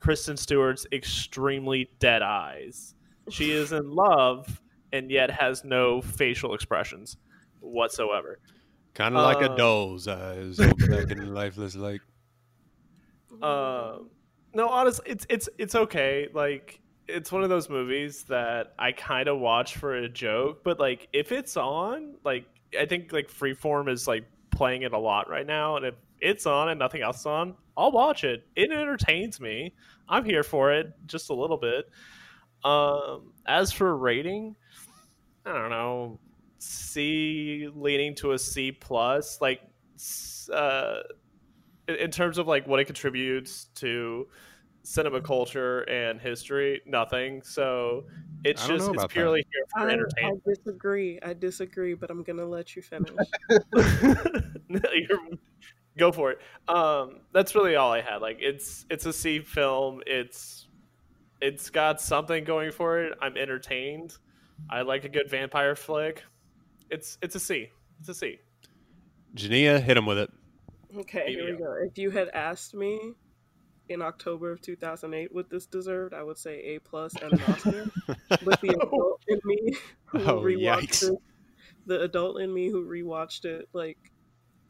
Kristen 0.00 0.36
Stewart's 0.36 0.86
extremely 0.92 1.90
dead 1.98 2.22
eyes. 2.22 2.94
She 3.28 3.50
is 3.50 3.72
in 3.72 3.90
love 3.90 4.62
and 4.92 5.10
yet 5.10 5.30
has 5.30 5.64
no 5.64 6.00
facial 6.00 6.54
expressions 6.54 7.18
whatsoever. 7.60 8.38
kind 8.94 9.16
of 9.16 9.24
like 9.24 9.44
a 9.44 9.52
uh, 9.52 9.56
doll's 9.56 10.08
eyes, 10.08 10.56
black 10.56 11.10
and 11.10 11.34
lifeless, 11.34 11.74
like. 11.74 12.00
Uh, 13.42 13.98
no, 14.54 14.68
honestly, 14.68 15.04
it's 15.08 15.26
it's 15.28 15.48
it's 15.58 15.74
okay. 15.74 16.28
Like 16.32 16.80
it's 17.08 17.30
one 17.30 17.42
of 17.42 17.48
those 17.50 17.68
movies 17.68 18.24
that 18.24 18.74
I 18.78 18.92
kind 18.92 19.28
of 19.28 19.38
watch 19.38 19.76
for 19.76 19.94
a 19.96 20.08
joke, 20.08 20.64
but 20.64 20.78
like 20.78 21.08
if 21.12 21.32
it's 21.32 21.56
on, 21.56 22.14
like 22.24 22.46
I 22.78 22.86
think 22.86 23.12
like 23.12 23.28
Freeform 23.28 23.90
is 23.90 24.08
like 24.08 24.24
playing 24.50 24.82
it 24.82 24.92
a 24.92 24.98
lot 24.98 25.28
right 25.28 25.46
now, 25.46 25.76
and 25.76 25.86
if 25.86 25.94
it's 26.20 26.46
on 26.46 26.70
and 26.70 26.78
nothing 26.78 27.02
else 27.02 27.20
is 27.20 27.26
on, 27.26 27.54
I'll 27.76 27.92
watch 27.92 28.24
it. 28.24 28.46
It 28.56 28.70
entertains 28.70 29.40
me. 29.40 29.74
I'm 30.08 30.24
here 30.24 30.42
for 30.42 30.72
it 30.72 30.92
just 31.06 31.30
a 31.30 31.34
little 31.34 31.56
bit. 31.56 31.86
Um, 32.64 33.32
as 33.46 33.72
for 33.72 33.96
rating, 33.96 34.56
I 35.44 35.52
don't 35.52 35.70
know, 35.70 36.18
C 36.58 37.68
leaning 37.74 38.14
to 38.16 38.32
a 38.32 38.38
C 38.38 38.72
plus. 38.72 39.40
Like, 39.40 39.60
uh, 40.52 41.00
in- 41.88 41.96
in 41.96 42.10
terms 42.10 42.38
of 42.38 42.46
like 42.46 42.66
what 42.66 42.80
it 42.80 42.84
contributes 42.86 43.66
to 43.76 44.28
cinema 44.82 45.20
culture 45.20 45.80
and 45.82 46.20
history, 46.20 46.82
nothing. 46.86 47.42
So 47.42 48.04
it's 48.44 48.66
just 48.66 48.86
it's 48.86 48.88
about 48.88 49.08
that. 49.08 49.10
purely 49.10 49.46
here 49.52 49.64
for 49.72 49.90
I, 50.20 50.28
I 50.28 50.32
disagree. 50.46 51.18
I 51.22 51.32
disagree, 51.32 51.94
but 51.94 52.10
I'm 52.10 52.22
gonna 52.22 52.44
let 52.44 52.76
you 52.76 52.82
finish. 52.82 53.10
No, 54.68 54.80
go 55.96 56.10
for 56.10 56.32
it. 56.32 56.38
Um, 56.68 57.20
that's 57.32 57.54
really 57.54 57.76
all 57.76 57.92
I 57.92 58.00
had. 58.00 58.16
Like 58.16 58.38
it's 58.40 58.86
it's 58.90 59.06
a 59.06 59.12
C 59.12 59.40
film. 59.40 60.00
It's 60.06 60.66
it's 61.40 61.70
got 61.70 62.00
something 62.00 62.44
going 62.44 62.72
for 62.72 63.00
it. 63.00 63.16
I'm 63.20 63.36
entertained. 63.36 64.16
I 64.70 64.82
like 64.82 65.04
a 65.04 65.08
good 65.08 65.30
vampire 65.30 65.76
flick. 65.76 66.24
It's 66.90 67.18
it's 67.22 67.34
a 67.34 67.40
C. 67.40 67.68
It's 68.00 68.08
a 68.08 68.14
C. 68.14 68.38
Jania, 69.34 69.80
hit 69.80 69.96
him 69.96 70.06
with 70.06 70.18
it. 70.18 70.30
Okay, 70.96 71.26
here 71.32 71.52
we 71.52 71.58
go. 71.58 71.74
If 71.88 71.98
you 71.98 72.10
had 72.10 72.28
asked 72.28 72.74
me 72.74 73.12
in 73.88 74.00
October 74.02 74.52
of 74.52 74.60
2008 74.62 75.32
what 75.34 75.50
this 75.50 75.66
deserved, 75.66 76.14
I 76.14 76.22
would 76.22 76.38
say 76.38 76.74
A 76.74 76.78
plus 76.80 77.14
and 77.20 77.32
an 77.32 77.42
Oscar. 77.48 77.90
but 78.44 78.60
the 78.60 78.74
oh. 78.82 78.86
adult 78.86 79.22
in 79.28 79.40
me 79.44 79.76
who 80.06 80.18
Oh, 80.24 80.40
rewatched 80.40 81.02
yikes. 81.02 81.10
it, 81.10 81.18
the 81.86 82.00
adult 82.02 82.40
in 82.40 82.52
me 82.52 82.68
who 82.70 82.86
rewatched 82.86 83.44
it 83.44 83.68
like 83.72 83.98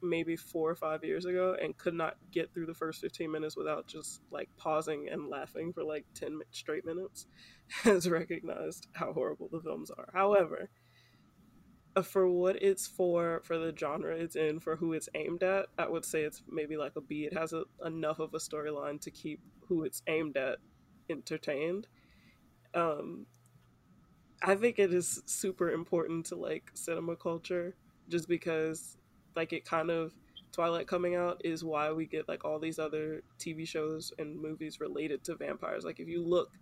maybe 0.02 0.36
four 0.36 0.70
or 0.70 0.74
five 0.74 1.02
years 1.04 1.24
ago 1.24 1.56
and 1.60 1.76
could 1.78 1.94
not 1.94 2.16
get 2.30 2.52
through 2.52 2.66
the 2.66 2.74
first 2.74 3.00
15 3.00 3.30
minutes 3.30 3.56
without 3.56 3.86
just 3.86 4.20
like 4.30 4.48
pausing 4.58 5.08
and 5.10 5.28
laughing 5.28 5.72
for 5.72 5.82
like 5.84 6.04
10 6.14 6.40
straight 6.50 6.84
minutes 6.84 7.26
has 7.84 8.08
recognized 8.08 8.86
how 8.92 9.12
horrible 9.12 9.48
the 9.50 9.60
films 9.60 9.90
are. 9.90 10.08
However, 10.12 10.68
for 12.02 12.28
what 12.28 12.60
it's 12.62 12.86
for, 12.86 13.40
for 13.44 13.58
the 13.58 13.74
genre 13.76 14.14
it's 14.14 14.36
in, 14.36 14.58
for 14.60 14.76
who 14.76 14.92
it's 14.92 15.08
aimed 15.14 15.42
at, 15.42 15.66
I 15.78 15.88
would 15.88 16.04
say 16.04 16.22
it's 16.22 16.42
maybe 16.50 16.76
like 16.76 16.96
a 16.96 17.00
B. 17.00 17.24
It 17.24 17.36
has 17.36 17.52
a, 17.52 17.64
enough 17.84 18.18
of 18.18 18.34
a 18.34 18.38
storyline 18.38 19.00
to 19.02 19.10
keep 19.10 19.40
who 19.68 19.84
it's 19.84 20.02
aimed 20.06 20.36
at 20.36 20.58
entertained. 21.08 21.86
Um, 22.74 23.26
I 24.42 24.56
think 24.56 24.78
it 24.78 24.92
is 24.92 25.22
super 25.26 25.70
important 25.70 26.26
to 26.26 26.36
like 26.36 26.70
cinema 26.74 27.16
culture 27.16 27.76
just 28.08 28.28
because 28.28 28.96
like 29.36 29.52
it 29.52 29.64
kind 29.64 29.90
of 29.90 30.12
Twilight 30.52 30.86
coming 30.86 31.16
out 31.16 31.40
is 31.44 31.64
why 31.64 31.90
we 31.90 32.06
get 32.06 32.28
like 32.28 32.44
all 32.44 32.58
these 32.60 32.78
other 32.78 33.22
TV 33.38 33.66
shows 33.66 34.12
and 34.18 34.40
movies 34.40 34.80
related 34.80 35.24
to 35.24 35.34
vampires. 35.34 35.84
Like 35.84 35.98
if 35.98 36.08
you 36.08 36.24
look 36.24 36.52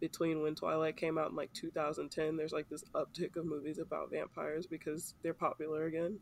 between 0.00 0.42
when 0.42 0.54
Twilight 0.54 0.96
came 0.96 1.18
out 1.18 1.30
in 1.30 1.36
like 1.36 1.52
2010, 1.52 2.36
there's 2.36 2.52
like 2.52 2.68
this 2.68 2.84
uptick 2.94 3.36
of 3.36 3.46
movies 3.46 3.78
about 3.78 4.10
vampires 4.10 4.66
because 4.66 5.14
they're 5.22 5.34
popular 5.34 5.86
again. 5.86 6.18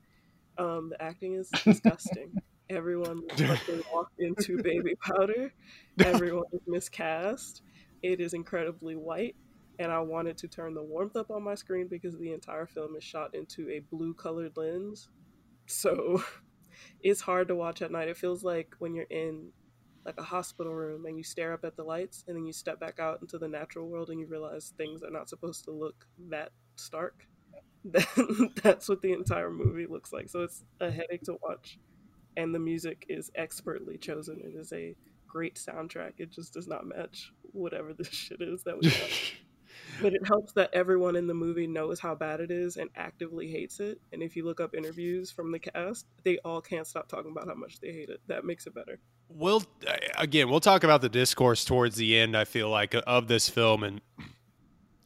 Um, 0.58 0.90
the 0.90 1.02
acting 1.02 1.34
is 1.34 1.48
disgusting. 1.64 2.34
Everyone 2.68 3.22
like 3.38 3.60
walked 3.92 4.18
into 4.18 4.58
baby 4.62 4.94
powder. 5.02 5.52
Everyone 6.00 6.46
is 6.52 6.60
miscast. 6.66 7.62
It 8.02 8.20
is 8.20 8.34
incredibly 8.34 8.96
white, 8.96 9.36
and 9.78 9.92
I 9.92 10.00
wanted 10.00 10.36
to 10.38 10.48
turn 10.48 10.74
the 10.74 10.82
warmth 10.82 11.16
up 11.16 11.30
on 11.30 11.42
my 11.42 11.54
screen 11.54 11.88
because 11.88 12.16
the 12.18 12.32
entire 12.32 12.66
film 12.66 12.96
is 12.96 13.04
shot 13.04 13.34
into 13.34 13.68
a 13.70 13.80
blue 13.80 14.14
colored 14.14 14.56
lens. 14.56 15.08
So 15.66 16.22
it's 17.00 17.20
hard 17.20 17.48
to 17.48 17.54
watch 17.54 17.82
at 17.82 17.92
night. 17.92 18.08
It 18.08 18.16
feels 18.16 18.42
like 18.42 18.74
when 18.78 18.94
you're 18.94 19.04
in 19.04 19.50
like 20.06 20.18
a 20.18 20.22
hospital 20.22 20.74
room 20.74 21.06
and 21.06 21.18
you 21.18 21.24
stare 21.24 21.52
up 21.52 21.64
at 21.64 21.76
the 21.76 21.84
lights 21.84 22.24
and 22.28 22.36
then 22.36 22.46
you 22.46 22.52
step 22.52 22.80
back 22.80 23.00
out 23.00 23.20
into 23.20 23.38
the 23.38 23.48
natural 23.48 23.88
world 23.88 24.10
and 24.10 24.20
you 24.20 24.26
realize 24.26 24.72
things 24.78 25.02
are 25.02 25.10
not 25.10 25.28
supposed 25.28 25.64
to 25.64 25.72
look 25.72 26.06
that 26.30 26.52
stark. 26.76 27.26
then 27.84 28.06
That's 28.62 28.88
what 28.88 29.02
the 29.02 29.12
entire 29.12 29.50
movie 29.50 29.86
looks 29.86 30.12
like. 30.12 30.28
So 30.28 30.40
it's 30.42 30.64
a 30.80 30.90
headache 30.90 31.22
to 31.24 31.36
watch. 31.42 31.78
And 32.36 32.54
the 32.54 32.58
music 32.58 33.06
is 33.08 33.30
expertly 33.34 33.98
chosen. 33.98 34.40
It 34.44 34.56
is 34.58 34.72
a 34.72 34.94
great 35.26 35.56
soundtrack. 35.56 36.14
It 36.18 36.30
just 36.32 36.52
does 36.54 36.68
not 36.68 36.86
match 36.86 37.32
whatever 37.52 37.92
this 37.94 38.08
shit 38.12 38.40
is 38.42 38.62
that 38.64 38.78
we 38.78 38.90
got. 38.90 39.10
but 40.02 40.14
it 40.14 40.26
helps 40.26 40.52
that 40.54 40.70
everyone 40.72 41.16
in 41.16 41.26
the 41.26 41.34
movie 41.34 41.66
knows 41.66 42.00
how 42.00 42.14
bad 42.14 42.40
it 42.40 42.50
is 42.50 42.76
and 42.76 42.90
actively 42.96 43.48
hates 43.50 43.80
it. 43.80 44.00
And 44.12 44.22
if 44.22 44.36
you 44.36 44.44
look 44.44 44.60
up 44.60 44.74
interviews 44.74 45.30
from 45.30 45.52
the 45.52 45.58
cast, 45.58 46.06
they 46.24 46.38
all 46.44 46.60
can't 46.60 46.86
stop 46.86 47.08
talking 47.08 47.32
about 47.32 47.48
how 47.48 47.54
much 47.54 47.80
they 47.80 47.92
hate 47.92 48.10
it. 48.10 48.20
That 48.28 48.44
makes 48.44 48.66
it 48.66 48.74
better. 48.74 49.00
We'll 49.28 49.64
uh, 49.86 49.96
again, 50.16 50.48
we'll 50.48 50.60
talk 50.60 50.84
about 50.84 51.00
the 51.02 51.08
discourse 51.08 51.64
towards 51.64 51.96
the 51.96 52.16
end. 52.18 52.36
I 52.36 52.44
feel 52.44 52.70
like 52.70 52.94
of 53.06 53.28
this 53.28 53.48
film 53.48 53.82
and 53.82 54.00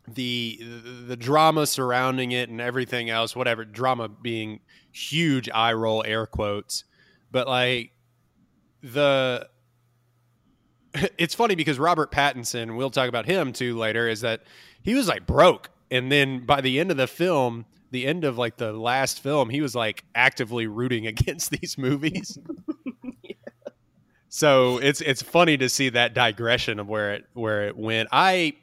the 0.06 0.60
the 1.06 1.16
drama 1.16 1.66
surrounding 1.66 2.32
it 2.32 2.48
and 2.48 2.60
everything 2.60 3.10
else. 3.10 3.34
Whatever 3.34 3.64
drama 3.64 4.08
being 4.08 4.60
huge 4.92 5.48
eye 5.50 5.72
roll 5.72 6.04
air 6.06 6.26
quotes, 6.26 6.84
but 7.30 7.48
like 7.48 7.92
the 8.82 9.48
it's 11.18 11.34
funny 11.34 11.54
because 11.54 11.78
Robert 11.78 12.10
Pattinson, 12.10 12.76
we'll 12.76 12.90
talk 12.90 13.08
about 13.08 13.26
him 13.26 13.52
too 13.52 13.76
later, 13.76 14.08
is 14.08 14.20
that 14.22 14.42
he 14.82 14.94
was 14.94 15.08
like 15.08 15.26
broke. 15.26 15.70
And 15.90 16.10
then 16.10 16.46
by 16.46 16.60
the 16.60 16.78
end 16.78 16.90
of 16.90 16.96
the 16.96 17.06
film, 17.06 17.66
the 17.90 18.06
end 18.06 18.24
of 18.24 18.38
like 18.38 18.56
the 18.56 18.72
last 18.72 19.20
film, 19.20 19.50
he 19.50 19.60
was 19.60 19.74
like 19.74 20.04
actively 20.14 20.66
rooting 20.66 21.06
against 21.08 21.50
these 21.50 21.76
movies. 21.78 22.38
So 24.30 24.78
it's 24.78 25.00
it's 25.00 25.22
funny 25.22 25.56
to 25.58 25.68
see 25.68 25.88
that 25.90 26.14
digression 26.14 26.78
of 26.78 26.88
where 26.88 27.14
it 27.14 27.24
where 27.34 27.66
it 27.66 27.76
went. 27.76 28.08
I 28.12 28.54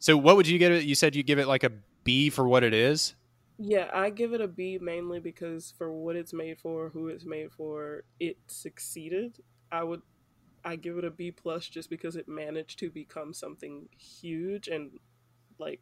so 0.00 0.16
what 0.16 0.36
would 0.36 0.48
you 0.48 0.58
give 0.58 0.72
it? 0.72 0.84
You 0.84 0.96
said 0.96 1.14
you 1.14 1.22
give 1.22 1.38
it 1.38 1.46
like 1.46 1.62
a 1.62 1.70
B 2.02 2.30
for 2.30 2.46
what 2.48 2.64
it 2.64 2.74
is? 2.74 3.14
Yeah, 3.56 3.88
I 3.94 4.10
give 4.10 4.32
it 4.32 4.40
a 4.40 4.48
B 4.48 4.76
mainly 4.82 5.20
because 5.20 5.72
for 5.78 5.92
what 5.92 6.16
it's 6.16 6.32
made 6.32 6.58
for, 6.58 6.88
who 6.88 7.06
it's 7.06 7.24
made 7.24 7.52
for, 7.52 8.02
it 8.18 8.38
succeeded. 8.48 9.38
I 9.70 9.84
would 9.84 10.02
I 10.64 10.74
give 10.74 10.98
it 10.98 11.04
a 11.04 11.10
B 11.12 11.30
plus 11.30 11.68
just 11.68 11.90
because 11.90 12.16
it 12.16 12.26
managed 12.26 12.80
to 12.80 12.90
become 12.90 13.32
something 13.32 13.88
huge 13.96 14.66
and 14.66 14.98
like 15.60 15.80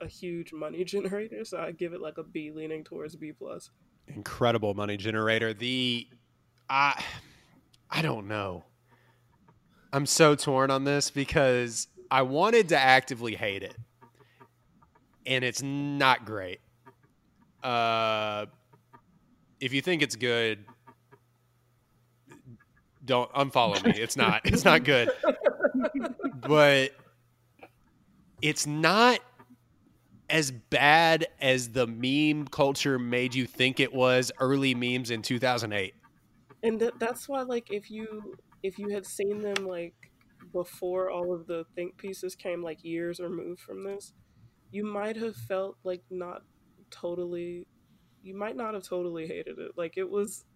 a 0.00 0.06
huge 0.06 0.52
money 0.52 0.84
generator. 0.84 1.44
So 1.44 1.58
I 1.58 1.72
give 1.72 1.92
it 1.92 2.00
like 2.00 2.18
a 2.18 2.22
B 2.22 2.52
leaning 2.52 2.84
towards 2.84 3.16
B 3.16 3.32
plus. 3.32 3.70
Incredible 4.06 4.74
money 4.74 4.96
generator. 4.96 5.52
The 5.52 6.06
I 6.70 7.02
I 7.94 8.02
don't 8.02 8.26
know. 8.26 8.64
I'm 9.92 10.04
so 10.04 10.34
torn 10.34 10.72
on 10.72 10.82
this 10.82 11.10
because 11.10 11.86
I 12.10 12.22
wanted 12.22 12.70
to 12.70 12.78
actively 12.78 13.36
hate 13.36 13.62
it. 13.62 13.76
And 15.24 15.44
it's 15.44 15.62
not 15.62 16.26
great. 16.26 16.60
Uh 17.62 18.46
if 19.60 19.72
you 19.72 19.80
think 19.80 20.02
it's 20.02 20.16
good, 20.16 20.64
don't 23.04 23.32
unfollow 23.32 23.82
me. 23.84 23.92
It's 23.98 24.16
not. 24.16 24.42
It's 24.44 24.64
not 24.64 24.82
good. 24.84 25.10
but 26.46 26.90
it's 28.42 28.66
not 28.66 29.20
as 30.28 30.50
bad 30.50 31.28
as 31.40 31.70
the 31.70 31.86
meme 31.86 32.48
culture 32.48 32.98
made 32.98 33.34
you 33.34 33.46
think 33.46 33.78
it 33.78 33.94
was 33.94 34.32
early 34.40 34.74
memes 34.74 35.10
in 35.10 35.22
2008 35.22 35.94
and 36.64 36.80
th- 36.80 36.94
that's 37.00 37.28
why 37.28 37.42
like 37.42 37.68
if 37.72 37.90
you 37.90 38.36
if 38.64 38.78
you 38.80 38.90
had 38.90 39.06
seen 39.06 39.42
them 39.42 39.66
like 39.66 39.94
before 40.52 41.10
all 41.10 41.34
of 41.34 41.46
the 41.48 41.64
think 41.76 41.98
pieces 41.98 42.36
came 42.36 42.62
like 42.62 42.84
years 42.84 43.20
removed 43.20 43.60
from 43.60 43.84
this 43.84 44.14
you 44.72 44.84
might 44.84 45.16
have 45.16 45.36
felt 45.36 45.76
like 45.84 46.02
not 46.10 46.42
totally 46.90 47.66
you 48.22 48.36
might 48.36 48.56
not 48.56 48.74
have 48.74 48.84
totally 48.84 49.26
hated 49.28 49.58
it 49.58 49.72
like 49.76 49.94
it 49.98 50.10
was 50.10 50.46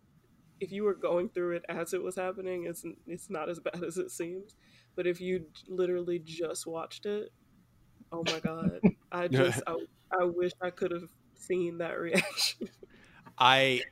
if 0.61 0.73
you 0.73 0.85
were 0.85 0.95
going 0.95 1.29
through 1.31 1.57
it 1.57 1.65
as 1.69 1.95
it 1.95 2.03
was 2.03 2.17
happening, 2.17 2.67
it's 2.69 2.85
it's 3.07 3.31
not 3.31 3.49
as 3.49 3.61
bad 3.65 3.83
as 3.85 3.99
it 3.99 4.11
seems. 4.11 4.57
But 4.97 5.07
if 5.07 5.21
you 5.21 5.47
literally 5.69 6.21
just 6.25 6.67
watched 6.67 7.07
it, 7.07 7.31
oh 8.12 8.25
my 8.27 8.41
god, 8.41 8.81
I 9.12 9.29
just 9.29 9.62
I, 9.67 9.75
I 10.12 10.25
wish 10.25 10.53
I 10.62 10.71
could 10.71 10.93
have 10.93 11.11
seen 11.37 11.79
that 11.79 11.99
reaction. 12.00 12.69
I 13.38 13.83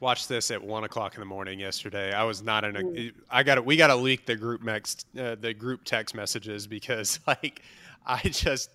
watched 0.00 0.28
this 0.28 0.50
at 0.50 0.62
one 0.62 0.84
o'clock 0.84 1.14
in 1.14 1.20
the 1.20 1.26
morning 1.26 1.58
yesterday. 1.58 2.12
I 2.12 2.24
was 2.24 2.42
not 2.42 2.64
in 2.64 2.76
a. 2.76 2.80
I 2.80 2.82
Mm. 2.82 3.14
I 3.30 3.42
got 3.42 3.64
we 3.64 3.76
got 3.76 3.88
to 3.88 3.96
leak 3.96 4.26
the 4.26 4.36
group 4.36 4.62
next 4.62 5.06
uh, 5.18 5.36
the 5.36 5.54
group 5.54 5.84
text 5.84 6.14
messages 6.14 6.66
because 6.66 7.20
like 7.26 7.62
I 8.06 8.20
just 8.22 8.70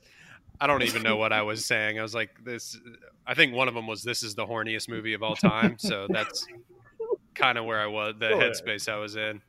I 0.59 0.67
don't 0.67 0.83
even 0.83 1.03
know 1.03 1.17
what 1.17 1.33
I 1.33 1.43
was 1.43 1.65
saying. 1.65 1.99
I 1.99 2.01
was 2.01 2.15
like 2.15 2.43
this. 2.43 2.77
I 3.25 3.33
think 3.33 3.53
one 3.53 3.67
of 3.67 3.73
them 3.73 3.87
was 3.87 4.03
this 4.03 4.23
is 4.23 4.35
the 4.35 4.45
horniest 4.45 4.89
movie 4.89 5.13
of 5.13 5.23
all 5.23 5.35
time. 5.35 5.77
So 5.77 6.07
that's 6.09 6.45
kind 7.35 7.57
of 7.57 7.65
where 7.65 7.79
I 7.79 7.87
was, 7.87 8.15
the 8.19 8.27
headspace 8.27 8.91
I 8.91 8.97
was 8.97 9.15
in. 9.15 9.41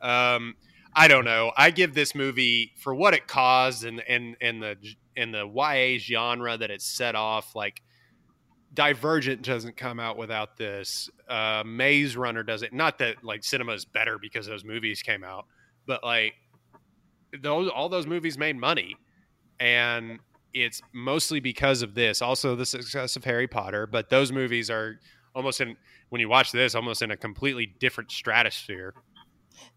Um, 0.00 0.54
I 0.94 1.08
don't 1.08 1.24
know. 1.24 1.52
I 1.56 1.70
give 1.70 1.94
this 1.94 2.14
movie 2.14 2.72
for 2.76 2.94
what 2.94 3.14
it 3.14 3.26
caused 3.26 3.84
and 3.84 4.00
and 4.00 4.36
and 4.40 4.62
the 4.62 4.76
and 5.16 5.32
the 5.32 5.46
YA 5.46 5.98
genre 5.98 6.56
that 6.56 6.70
it 6.70 6.82
set 6.82 7.14
off. 7.14 7.54
Like 7.54 7.82
Divergent 8.74 9.42
doesn't 9.42 9.76
come 9.76 10.00
out 10.00 10.16
without 10.16 10.56
this. 10.56 11.10
Uh, 11.28 11.62
Maze 11.66 12.16
Runner 12.16 12.42
does 12.42 12.62
it. 12.62 12.72
Not 12.72 12.98
that 12.98 13.22
like 13.22 13.44
cinema 13.44 13.72
is 13.72 13.84
better 13.84 14.18
because 14.18 14.46
those 14.46 14.64
movies 14.64 15.02
came 15.02 15.24
out, 15.24 15.46
but 15.86 16.02
like 16.02 16.34
those 17.42 17.68
all 17.68 17.88
those 17.88 18.06
movies 18.06 18.38
made 18.38 18.56
money, 18.56 18.96
and 19.60 20.18
it's 20.54 20.80
mostly 20.92 21.40
because 21.40 21.82
of 21.82 21.94
this. 21.94 22.22
Also, 22.22 22.54
the 22.56 22.66
success 22.66 23.16
of 23.16 23.24
Harry 23.24 23.46
Potter, 23.46 23.86
but 23.86 24.10
those 24.10 24.32
movies 24.32 24.70
are 24.70 24.98
almost 25.34 25.60
in 25.60 25.76
when 26.10 26.20
you 26.20 26.28
watch 26.28 26.52
this 26.52 26.74
almost 26.74 27.02
in 27.02 27.10
a 27.10 27.16
completely 27.16 27.66
different 27.78 28.10
stratosphere. 28.10 28.94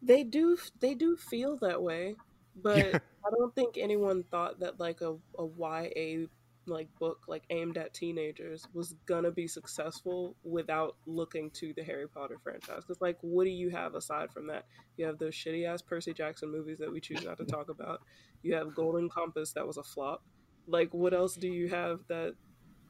They 0.01 0.23
do 0.23 0.57
they 0.79 0.93
do 0.93 1.15
feel 1.15 1.57
that 1.57 1.81
way, 1.81 2.15
but 2.55 2.77
yeah. 2.77 2.99
I 3.25 3.29
don't 3.37 3.53
think 3.55 3.77
anyone 3.77 4.23
thought 4.23 4.59
that 4.59 4.79
like 4.79 5.01
a, 5.01 5.15
a 5.39 5.45
YA 5.45 6.27
like 6.67 6.87
book 6.99 7.19
like 7.27 7.43
aimed 7.49 7.77
at 7.77 7.93
teenagers 7.93 8.67
was 8.73 8.95
gonna 9.05 9.31
be 9.31 9.47
successful 9.47 10.35
without 10.43 10.95
looking 11.05 11.49
to 11.51 11.73
the 11.75 11.83
Harry 11.83 12.07
Potter 12.07 12.37
franchise. 12.43 12.83
Because 12.85 13.01
like, 13.01 13.17
what 13.21 13.45
do 13.45 13.51
you 13.51 13.69
have 13.69 13.95
aside 13.95 14.31
from 14.31 14.47
that? 14.47 14.65
You 14.97 15.05
have 15.05 15.17
those 15.17 15.33
shitty 15.33 15.67
ass 15.67 15.81
Percy 15.81 16.13
Jackson 16.13 16.51
movies 16.51 16.79
that 16.79 16.91
we 16.91 16.99
choose 16.99 17.23
not 17.23 17.37
to 17.37 17.45
talk 17.45 17.69
about. 17.69 18.01
You 18.43 18.55
have 18.55 18.75
Golden 18.75 19.09
Compass 19.09 19.53
that 19.53 19.65
was 19.65 19.77
a 19.77 19.83
flop. 19.83 20.23
Like, 20.67 20.93
what 20.93 21.13
else 21.13 21.35
do 21.35 21.47
you 21.47 21.69
have 21.69 21.99
that 22.07 22.33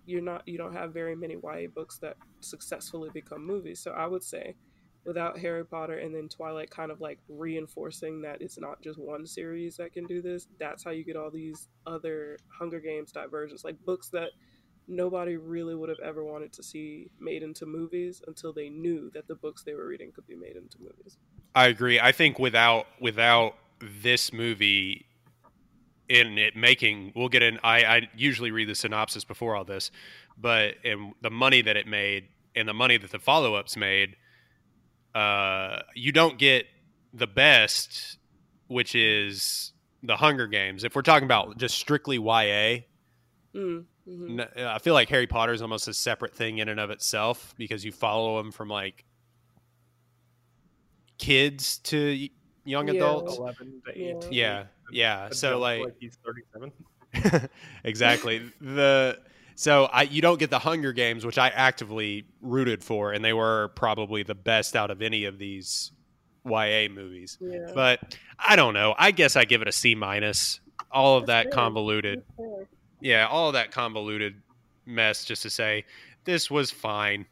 you're 0.05 0.21
not 0.21 0.47
you 0.47 0.57
don't 0.57 0.73
have 0.73 0.93
very 0.93 1.15
many 1.15 1.35
YA 1.35 1.67
books 1.73 1.97
that 1.99 2.17
successfully 2.41 3.09
become 3.13 3.45
movies. 3.45 3.79
So 3.79 3.91
I 3.91 4.07
would 4.07 4.23
say 4.23 4.55
without 5.05 5.37
Harry 5.39 5.65
Potter 5.65 5.99
and 5.99 6.13
then 6.13 6.27
Twilight 6.27 6.69
kind 6.69 6.91
of 6.91 6.99
like 6.99 7.19
reinforcing 7.29 8.21
that 8.21 8.41
it's 8.41 8.59
not 8.59 8.81
just 8.81 8.99
one 8.99 9.25
series 9.25 9.77
that 9.77 9.93
can 9.93 10.05
do 10.05 10.21
this, 10.21 10.47
that's 10.59 10.83
how 10.83 10.91
you 10.91 11.03
get 11.03 11.15
all 11.15 11.29
these 11.29 11.67
other 11.85 12.37
Hunger 12.47 12.79
Games 12.79 13.11
diversions, 13.11 13.63
like 13.63 13.83
books 13.85 14.09
that 14.09 14.31
nobody 14.87 15.37
really 15.37 15.75
would 15.75 15.89
have 15.89 15.99
ever 16.03 16.23
wanted 16.23 16.53
to 16.53 16.63
see 16.63 17.09
made 17.19 17.43
into 17.43 17.65
movies 17.65 18.21
until 18.27 18.53
they 18.53 18.69
knew 18.69 19.09
that 19.13 19.27
the 19.27 19.35
books 19.35 19.63
they 19.63 19.73
were 19.73 19.87
reading 19.87 20.11
could 20.11 20.27
be 20.27 20.35
made 20.35 20.55
into 20.55 20.77
movies. 20.79 21.17
I 21.53 21.67
agree. 21.67 21.99
I 21.99 22.11
think 22.11 22.37
without 22.37 22.85
without 22.99 23.55
this 23.79 24.31
movie 24.31 25.05
in 26.07 26.37
it 26.37 26.55
making 26.55 27.11
we'll 27.15 27.29
get 27.29 27.41
in 27.41 27.59
I, 27.63 27.83
I 27.83 28.09
usually 28.15 28.51
read 28.51 28.69
the 28.69 28.75
synopsis 28.75 29.23
before 29.23 29.55
all 29.55 29.65
this 29.65 29.89
but 30.37 30.75
in 30.83 31.13
the 31.21 31.31
money 31.31 31.63
that 31.63 31.75
it 31.75 31.87
made 31.87 32.27
and 32.55 32.67
the 32.67 32.75
money 32.75 32.97
that 32.97 33.11
the 33.11 33.17
follow-ups 33.17 33.75
made 33.75 34.15
uh, 35.15 35.79
you 35.95 36.11
don't 36.11 36.37
get 36.37 36.67
the 37.13 37.25
best 37.25 38.17
which 38.67 38.93
is 38.93 39.71
the 40.03 40.17
hunger 40.17 40.45
games 40.45 40.83
if 40.83 40.95
we're 40.95 41.01
talking 41.01 41.25
about 41.25 41.57
just 41.57 41.77
strictly 41.77 42.17
ya 42.17 42.21
mm, 42.21 42.83
mm-hmm. 43.55 44.41
i 44.57 44.77
feel 44.79 44.93
like 44.93 45.07
harry 45.07 45.25
potter 45.25 45.53
is 45.53 45.61
almost 45.61 45.87
a 45.87 45.93
separate 45.93 46.35
thing 46.35 46.57
in 46.57 46.67
and 46.67 46.79
of 46.79 46.89
itself 46.89 47.55
because 47.57 47.85
you 47.85 47.91
follow 47.91 48.37
them 48.37 48.51
from 48.51 48.67
like 48.67 49.05
kids 51.17 51.77
to 51.79 52.27
young 52.65 52.87
yeah. 52.89 52.93
adults 52.95 53.37
11 53.37 53.81
to 53.85 53.91
18 53.91 54.33
yeah 54.33 54.65
yeah, 54.91 55.27
yeah. 55.27 55.29
so 55.31 55.57
like, 55.57 55.81
like 55.81 55.95
he's 55.99 56.17
37 56.25 57.49
exactly 57.85 58.51
the 58.59 59.17
so 59.55 59.85
I 59.85 60.03
you 60.03 60.21
don't 60.21 60.39
get 60.39 60.49
the 60.49 60.59
Hunger 60.59 60.93
Games, 60.93 61.25
which 61.25 61.37
I 61.37 61.49
actively 61.49 62.25
rooted 62.41 62.83
for, 62.83 63.11
and 63.13 63.23
they 63.23 63.33
were 63.33 63.71
probably 63.75 64.23
the 64.23 64.35
best 64.35 64.75
out 64.75 64.91
of 64.91 65.01
any 65.01 65.25
of 65.25 65.39
these 65.39 65.91
YA 66.45 66.89
movies. 66.89 67.37
Yeah. 67.41 67.71
But 67.73 68.17
I 68.37 68.55
don't 68.55 68.73
know. 68.73 68.93
I 68.97 69.11
guess 69.11 69.35
I 69.35 69.45
give 69.45 69.61
it 69.61 69.67
a 69.67 69.71
C 69.71 69.95
minus. 69.95 70.59
All 70.91 71.17
of 71.17 71.25
that 71.27 71.51
convoluted, 71.51 72.23
yeah, 73.01 73.27
all 73.27 73.47
of 73.47 73.53
that 73.53 73.71
convoluted 73.71 74.41
mess. 74.85 75.25
Just 75.25 75.41
to 75.43 75.49
say, 75.49 75.85
this 76.23 76.51
was 76.51 76.71
fine. 76.71 77.25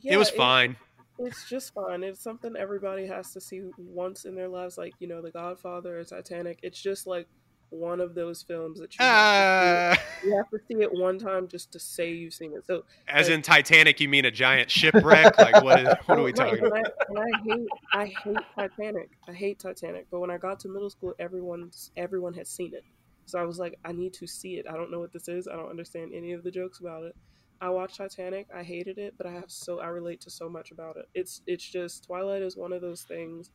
Yeah, 0.00 0.14
it 0.14 0.16
was 0.16 0.30
fine. 0.30 0.76
It's 1.18 1.48
just 1.48 1.72
fine. 1.72 2.02
It's 2.02 2.20
something 2.20 2.56
everybody 2.56 3.06
has 3.06 3.32
to 3.32 3.40
see 3.40 3.62
once 3.78 4.24
in 4.24 4.34
their 4.34 4.48
lives, 4.48 4.76
like 4.76 4.94
you 4.98 5.06
know, 5.06 5.22
The 5.22 5.30
Godfather 5.30 6.00
or 6.00 6.04
Titanic. 6.04 6.58
It's 6.62 6.80
just 6.80 7.06
like 7.06 7.28
one 7.72 8.00
of 8.00 8.14
those 8.14 8.42
films 8.42 8.78
that 8.78 8.94
you, 8.94 9.04
uh, 9.04 9.06
have, 9.06 9.94
to 9.94 10.00
see 10.00 10.02
ah. 10.02 10.26
you 10.26 10.36
have 10.36 10.50
to 10.50 10.58
see 10.68 10.82
it 10.82 10.92
one 10.92 11.18
time 11.18 11.48
just 11.48 11.72
to 11.72 11.78
say 11.78 12.12
you've 12.12 12.34
seen 12.34 12.52
it. 12.52 12.66
So, 12.66 12.84
as 13.08 13.28
like, 13.28 13.34
in 13.34 13.42
Titanic, 13.42 14.00
you 14.00 14.08
mean 14.08 14.24
a 14.24 14.30
giant 14.30 14.70
shipwreck? 14.70 15.38
like 15.38 15.62
what? 15.62 15.80
Is, 15.80 15.94
what 16.06 16.18
are 16.18 16.22
we 16.22 16.32
talking 16.32 16.62
right, 16.62 16.82
about? 16.82 16.92
And 17.08 17.18
I, 17.18 17.22
and 17.22 17.28
I 17.32 17.54
hate, 17.54 17.68
I 17.92 18.06
hate 18.06 18.38
Titanic. 18.54 19.10
I 19.28 19.32
hate 19.32 19.58
Titanic. 19.58 20.06
But 20.10 20.20
when 20.20 20.30
I 20.30 20.38
got 20.38 20.60
to 20.60 20.68
middle 20.68 20.90
school, 20.90 21.14
everyone's 21.18 21.90
everyone 21.96 22.34
had 22.34 22.46
seen 22.46 22.74
it. 22.74 22.84
So 23.26 23.38
I 23.38 23.44
was 23.44 23.58
like, 23.58 23.78
I 23.84 23.92
need 23.92 24.12
to 24.14 24.26
see 24.26 24.56
it. 24.56 24.66
I 24.68 24.76
don't 24.76 24.90
know 24.90 25.00
what 25.00 25.12
this 25.12 25.28
is. 25.28 25.48
I 25.48 25.56
don't 25.56 25.70
understand 25.70 26.12
any 26.14 26.32
of 26.32 26.42
the 26.42 26.50
jokes 26.50 26.80
about 26.80 27.04
it. 27.04 27.16
I 27.60 27.70
watched 27.70 27.96
Titanic. 27.96 28.48
I 28.54 28.62
hated 28.64 28.98
it, 28.98 29.14
but 29.16 29.26
I 29.26 29.32
have 29.32 29.50
so 29.50 29.78
I 29.80 29.86
relate 29.86 30.20
to 30.22 30.30
so 30.30 30.48
much 30.48 30.72
about 30.72 30.96
it. 30.96 31.08
It's 31.14 31.42
it's 31.46 31.64
just 31.64 32.04
Twilight 32.04 32.42
is 32.42 32.56
one 32.56 32.72
of 32.72 32.82
those 32.82 33.02
things 33.02 33.50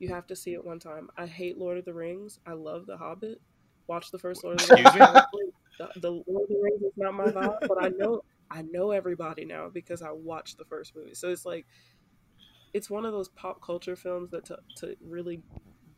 you 0.00 0.08
have 0.08 0.26
to 0.26 0.34
see 0.34 0.54
it 0.54 0.64
one 0.64 0.78
time. 0.78 1.10
I 1.16 1.26
hate 1.26 1.58
Lord 1.58 1.76
of 1.78 1.84
the 1.84 1.92
Rings. 1.92 2.40
I 2.46 2.54
love 2.54 2.86
The 2.86 2.96
Hobbit. 2.96 3.40
Watch 3.90 4.12
the 4.12 4.20
first 4.20 4.44
Lord 4.44 4.54
of 4.54 4.68
the 4.68 4.80
Excuse 4.80 4.94
Rings. 4.94 5.20
The, 5.76 5.88
the 5.96 6.10
Lord 6.12 6.42
of 6.44 6.48
the 6.48 6.60
Rings 6.62 6.80
is 6.80 6.92
not 6.96 7.12
my 7.12 7.32
vibe, 7.32 7.58
but 7.66 7.82
I 7.82 7.88
know 7.88 8.22
I 8.48 8.62
know 8.62 8.92
everybody 8.92 9.44
now 9.44 9.68
because 9.68 10.00
I 10.00 10.12
watched 10.12 10.58
the 10.58 10.64
first 10.64 10.94
movie. 10.94 11.14
So 11.14 11.28
it's 11.28 11.44
like 11.44 11.66
it's 12.72 12.88
one 12.88 13.04
of 13.04 13.10
those 13.10 13.30
pop 13.30 13.60
culture 13.60 13.96
films 13.96 14.30
that 14.30 14.44
to, 14.44 14.58
to 14.76 14.94
really 15.04 15.42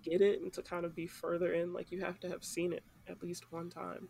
get 0.02 0.22
it 0.22 0.40
and 0.40 0.50
to 0.54 0.62
kind 0.62 0.86
of 0.86 0.96
be 0.96 1.06
further 1.06 1.52
in, 1.52 1.74
like 1.74 1.92
you 1.92 2.00
have 2.00 2.18
to 2.20 2.30
have 2.30 2.42
seen 2.42 2.72
it 2.72 2.82
at 3.08 3.22
least 3.22 3.52
one 3.52 3.68
time. 3.68 4.08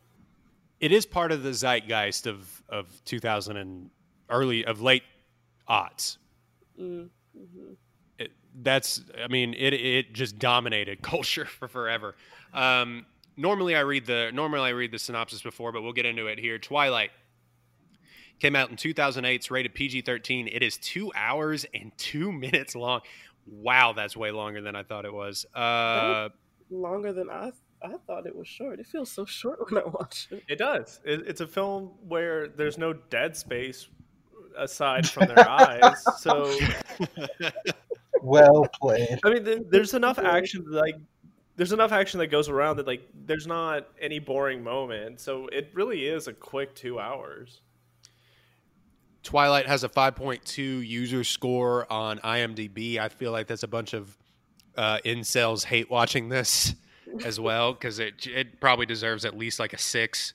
It 0.78 0.92
is 0.92 1.04
part 1.04 1.32
of 1.32 1.42
the 1.42 1.52
zeitgeist 1.52 2.28
of 2.28 2.62
of 2.68 3.04
2000 3.04 3.56
and 3.56 3.90
early 4.30 4.64
of 4.64 4.80
late 4.80 5.02
aughts. 5.68 6.18
Mm, 6.80 7.08
hmm 7.36 7.72
It, 8.20 8.30
that's 8.62 9.02
I 9.20 9.26
mean 9.26 9.54
it 9.54 9.74
it 9.74 10.12
just 10.12 10.38
dominated 10.38 11.02
culture 11.02 11.46
for 11.46 11.66
forever. 11.66 12.14
Um, 12.54 13.06
normally 13.36 13.76
I 13.76 13.80
read 13.80 14.06
the 14.06 14.30
normally 14.32 14.68
I 14.68 14.70
read 14.70 14.92
the 14.92 14.98
synopsis 14.98 15.42
before, 15.42 15.72
but 15.72 15.82
we'll 15.82 15.92
get 15.92 16.06
into 16.06 16.26
it 16.26 16.38
here. 16.38 16.58
Twilight 16.58 17.10
came 18.38 18.56
out 18.56 18.70
in 18.70 18.76
2008. 18.76 19.34
It's 19.34 19.50
rated 19.50 19.74
PG-13. 19.74 20.48
It 20.52 20.62
is 20.62 20.76
two 20.78 21.12
hours 21.14 21.64
and 21.74 21.92
two 21.96 22.32
minutes 22.32 22.74
long. 22.74 23.00
Wow, 23.46 23.92
that's 23.92 24.16
way 24.16 24.30
longer 24.30 24.60
than 24.60 24.76
I 24.76 24.82
thought 24.82 25.04
it 25.04 25.12
was. 25.12 25.46
Uh, 25.54 26.28
Longer 26.70 27.12
than 27.12 27.28
I 27.28 27.52
I 27.82 27.96
thought 28.06 28.26
it 28.26 28.34
was 28.34 28.46
short. 28.48 28.78
It 28.78 28.86
feels 28.86 29.10
so 29.10 29.24
short 29.24 29.70
when 29.70 29.82
I 29.82 29.86
watch 29.86 30.28
it. 30.30 30.42
It 30.48 30.58
does. 30.58 31.00
It, 31.04 31.26
it's 31.26 31.40
a 31.40 31.46
film 31.46 31.90
where 32.06 32.48
there's 32.48 32.78
no 32.78 32.92
dead 32.92 33.36
space 33.36 33.88
aside 34.56 35.08
from 35.08 35.28
their 35.28 35.48
eyes. 35.48 36.04
So 36.18 36.50
Well 38.22 38.66
played. 38.80 39.18
I 39.24 39.30
mean, 39.30 39.64
there's 39.68 39.94
enough 39.94 40.18
action 40.18 40.64
like 40.68 40.94
there's 41.56 41.72
enough 41.72 41.92
action 41.92 42.18
that 42.20 42.28
goes 42.28 42.48
around 42.48 42.76
that 42.78 42.86
like 42.86 43.08
there's 43.26 43.46
not 43.46 43.88
any 44.00 44.18
boring 44.18 44.62
moment. 44.62 45.20
So 45.20 45.48
it 45.48 45.70
really 45.74 46.06
is 46.06 46.28
a 46.28 46.32
quick 46.32 46.74
two 46.74 46.98
hours. 46.98 47.60
Twilight 49.22 49.66
has 49.66 49.84
a 49.84 49.88
5.2 49.88 50.86
user 50.86 51.22
score 51.22 51.90
on 51.92 52.18
IMDb. 52.18 52.98
I 52.98 53.08
feel 53.08 53.30
like 53.30 53.46
that's 53.46 53.62
a 53.62 53.68
bunch 53.68 53.92
of 53.92 54.16
uh, 54.76 54.98
incels 55.04 55.64
hate 55.64 55.90
watching 55.90 56.28
this 56.28 56.74
as 57.24 57.38
well 57.38 57.72
because 57.72 57.98
it 57.98 58.26
it 58.26 58.60
probably 58.60 58.86
deserves 58.86 59.24
at 59.24 59.36
least 59.36 59.60
like 59.60 59.72
a 59.72 59.78
six. 59.78 60.34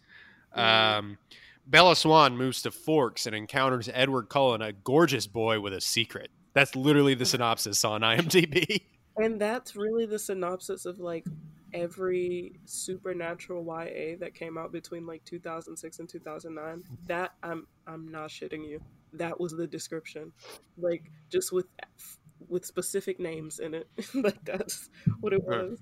Um, 0.53 1.17
Bella 1.65 1.95
Swan 1.95 2.37
moves 2.37 2.61
to 2.61 2.71
Forks 2.71 3.25
and 3.25 3.35
encounters 3.35 3.89
Edward 3.93 4.29
Cullen, 4.29 4.61
a 4.61 4.71
gorgeous 4.71 5.27
boy 5.27 5.59
with 5.59 5.73
a 5.73 5.81
secret. 5.81 6.31
That's 6.53 6.75
literally 6.75 7.13
the 7.13 7.25
synopsis 7.25 7.83
on 7.83 8.01
IMDb. 8.01 8.83
And 9.17 9.41
that's 9.41 9.75
really 9.75 10.05
the 10.05 10.19
synopsis 10.19 10.85
of 10.85 10.99
like 10.99 11.25
every 11.73 12.59
supernatural 12.65 13.63
YA 13.65 14.15
that 14.19 14.33
came 14.33 14.57
out 14.57 14.71
between 14.71 15.05
like 15.05 15.23
2006 15.25 15.99
and 15.99 16.09
2009. 16.09 16.83
That 17.07 17.33
I'm 17.43 17.67
I'm 17.87 18.07
not 18.09 18.29
shitting 18.29 18.67
you. 18.67 18.79
That 19.13 19.39
was 19.39 19.53
the 19.53 19.67
description. 19.67 20.31
Like 20.77 21.11
just 21.29 21.51
with 21.51 21.65
with 22.47 22.65
specific 22.65 23.19
names 23.19 23.59
in 23.59 23.73
it. 23.73 23.89
like 24.13 24.43
that's 24.45 24.89
what 25.19 25.33
it 25.33 25.43
was. 25.43 25.79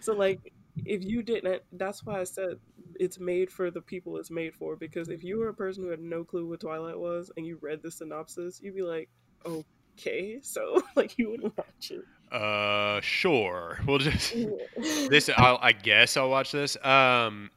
So 0.00 0.14
like 0.14 0.52
if 0.84 1.04
you 1.04 1.22
didn't 1.22 1.62
that's 1.72 2.04
why 2.04 2.20
I 2.20 2.24
said 2.24 2.58
it's 2.98 3.18
made 3.20 3.50
for 3.50 3.70
the 3.70 3.80
people 3.80 4.16
it's 4.16 4.30
made 4.30 4.54
for 4.54 4.76
because 4.76 5.08
if 5.08 5.22
you 5.22 5.38
were 5.38 5.48
a 5.48 5.54
person 5.54 5.84
who 5.84 5.90
had 5.90 6.00
no 6.00 6.24
clue 6.24 6.48
what 6.48 6.60
Twilight 6.60 6.98
was 6.98 7.30
and 7.36 7.46
you 7.46 7.58
read 7.60 7.82
the 7.82 7.90
synopsis, 7.90 8.60
you'd 8.62 8.74
be 8.76 8.82
like, 8.82 9.08
"Okay." 9.46 10.40
So 10.42 10.82
like 10.96 11.18
you 11.18 11.30
wouldn't 11.30 11.56
watch 11.56 11.90
it. 11.90 12.04
Uh, 12.32 13.00
sure. 13.02 13.78
We'll 13.86 13.98
just 13.98 14.34
this. 14.76 15.28
I'll, 15.36 15.58
I 15.60 15.72
guess 15.72 16.16
I'll 16.16 16.30
watch 16.30 16.52
this. 16.52 16.82
Um, 16.84 17.50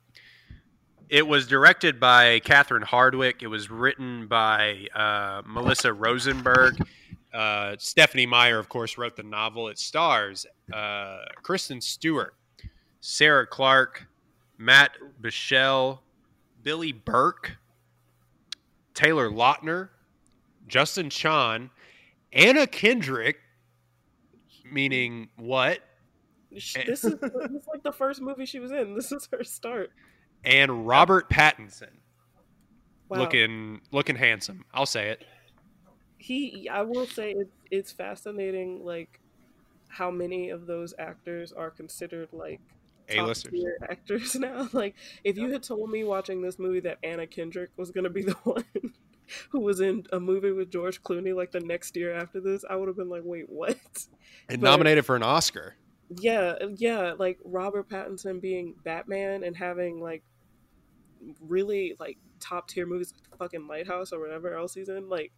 it 1.07 1.25
was 1.25 1.47
directed 1.47 1.99
by 1.99 2.39
Catherine 2.39 2.83
Hardwicke. 2.83 3.41
It 3.41 3.47
was 3.47 3.69
written 3.69 4.27
by 4.27 4.88
uh, 4.93 5.43
Melissa 5.45 5.93
Rosenberg. 5.93 6.77
Uh, 7.33 7.75
Stephenie 7.77 8.25
Meyer, 8.25 8.57
of 8.59 8.69
course, 8.69 8.97
wrote 8.97 9.15
the 9.15 9.23
novel. 9.23 9.67
It 9.67 9.77
stars 9.77 10.45
uh, 10.73 11.19
Kristen 11.41 11.79
Stewart, 11.79 12.33
Sarah 13.01 13.45
Clarke, 13.45 14.07
Matt 14.57 14.91
Bushell, 15.21 16.01
Billy 16.63 16.91
Burke, 16.91 17.57
Taylor 18.93 19.29
Lautner, 19.29 19.89
Justin 20.67 21.09
Chon, 21.09 21.69
Anna 22.33 22.65
Kendrick, 22.65 23.38
meaning 24.71 25.30
what? 25.38 25.80
This 26.51 26.75
is 26.75 26.75
this 26.86 27.04
is 27.04 27.67
like 27.71 27.84
the 27.84 27.91
first 27.91 28.21
movie 28.21 28.45
she 28.45 28.60
was 28.60 28.71
in. 28.71 28.95
This 28.95 29.12
is 29.12 29.28
her 29.32 29.43
start. 29.43 29.91
And 30.43 30.88
Robert 30.88 31.30
Pattinson, 31.30 31.89
Wow. 33.10 33.19
looking 33.19 33.82
looking 33.91 34.15
handsome. 34.15 34.65
I'll 34.73 34.86
say 34.86 35.10
it. 35.10 35.23
he 36.17 36.67
I 36.71 36.82
will 36.82 37.06
say 37.08 37.32
it's 37.38 37.56
it's 37.71 37.91
fascinating 37.91 38.84
like 38.84 39.19
how 39.88 40.10
many 40.12 40.49
of 40.49 40.65
those 40.65 40.93
actors 40.97 41.51
are 41.54 41.69
considered 41.69 42.30
like 42.32 42.60
A-listers. 43.10 43.54
actors 43.89 44.36
now. 44.36 44.67
Like 44.73 44.95
if 45.23 45.38
you 45.38 45.51
had 45.51 45.62
told 45.63 45.89
me 45.91 46.04
watching 46.04 46.41
this 46.41 46.58
movie 46.58 46.80
that 46.82 46.97
Anna 47.04 47.28
Kendrick 47.28 47.69
was 47.78 47.91
gonna 47.91 48.10
be 48.10 48.23
the 48.23 48.34
one 48.43 48.63
who 49.49 49.59
was 49.61 49.79
in 49.79 50.05
a 50.11 50.19
movie 50.19 50.51
with 50.51 50.71
George 50.71 51.01
Clooney 51.01 51.35
like 51.35 51.51
the 51.51 51.59
next 51.59 51.95
year 51.95 52.13
after 52.13 52.39
this, 52.39 52.63
I 52.69 52.75
would 52.75 52.88
have 52.88 52.97
been 52.97 53.09
like, 53.09 53.23
wait, 53.23 53.49
what? 53.49 53.77
And 54.49 54.61
But- 54.61 54.69
nominated 54.69 55.05
for 55.05 55.15
an 55.15 55.23
Oscar. 55.23 55.75
Yeah, 56.19 56.53
yeah, 56.75 57.13
like 57.17 57.39
Robert 57.43 57.89
Pattinson 57.89 58.39
being 58.39 58.75
Batman 58.83 59.43
and 59.43 59.57
having 59.57 59.99
like 59.99 60.21
really 61.41 61.95
like 61.99 62.17
top 62.39 62.67
tier 62.67 62.85
movies, 62.85 63.11
like 63.15 63.39
fucking 63.39 63.67
Lighthouse 63.67 64.13
or 64.13 64.19
whatever 64.19 64.53
else 64.55 64.75
he's 64.75 64.89
in. 64.89 65.09
Like 65.09 65.31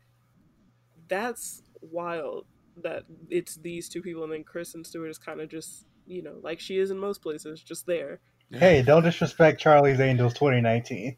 that's 1.07 1.63
wild 1.81 2.45
that 2.83 3.03
it's 3.29 3.55
these 3.55 3.87
two 3.87 4.01
people 4.01 4.23
and 4.23 4.31
then 4.33 4.43
Kristen 4.43 4.83
Stewart 4.83 5.09
is 5.09 5.17
kind 5.17 5.39
of 5.41 5.49
just 5.49 5.85
you 6.05 6.21
know 6.21 6.35
like 6.41 6.59
she 6.59 6.77
is 6.77 6.91
in 6.91 6.99
most 6.99 7.21
places, 7.21 7.61
just 7.63 7.85
there. 7.85 8.19
Hey, 8.51 8.81
don't 8.81 9.03
disrespect 9.03 9.59
Charlie's 9.61 9.99
Angels 9.99 10.33
2019. 10.33 11.15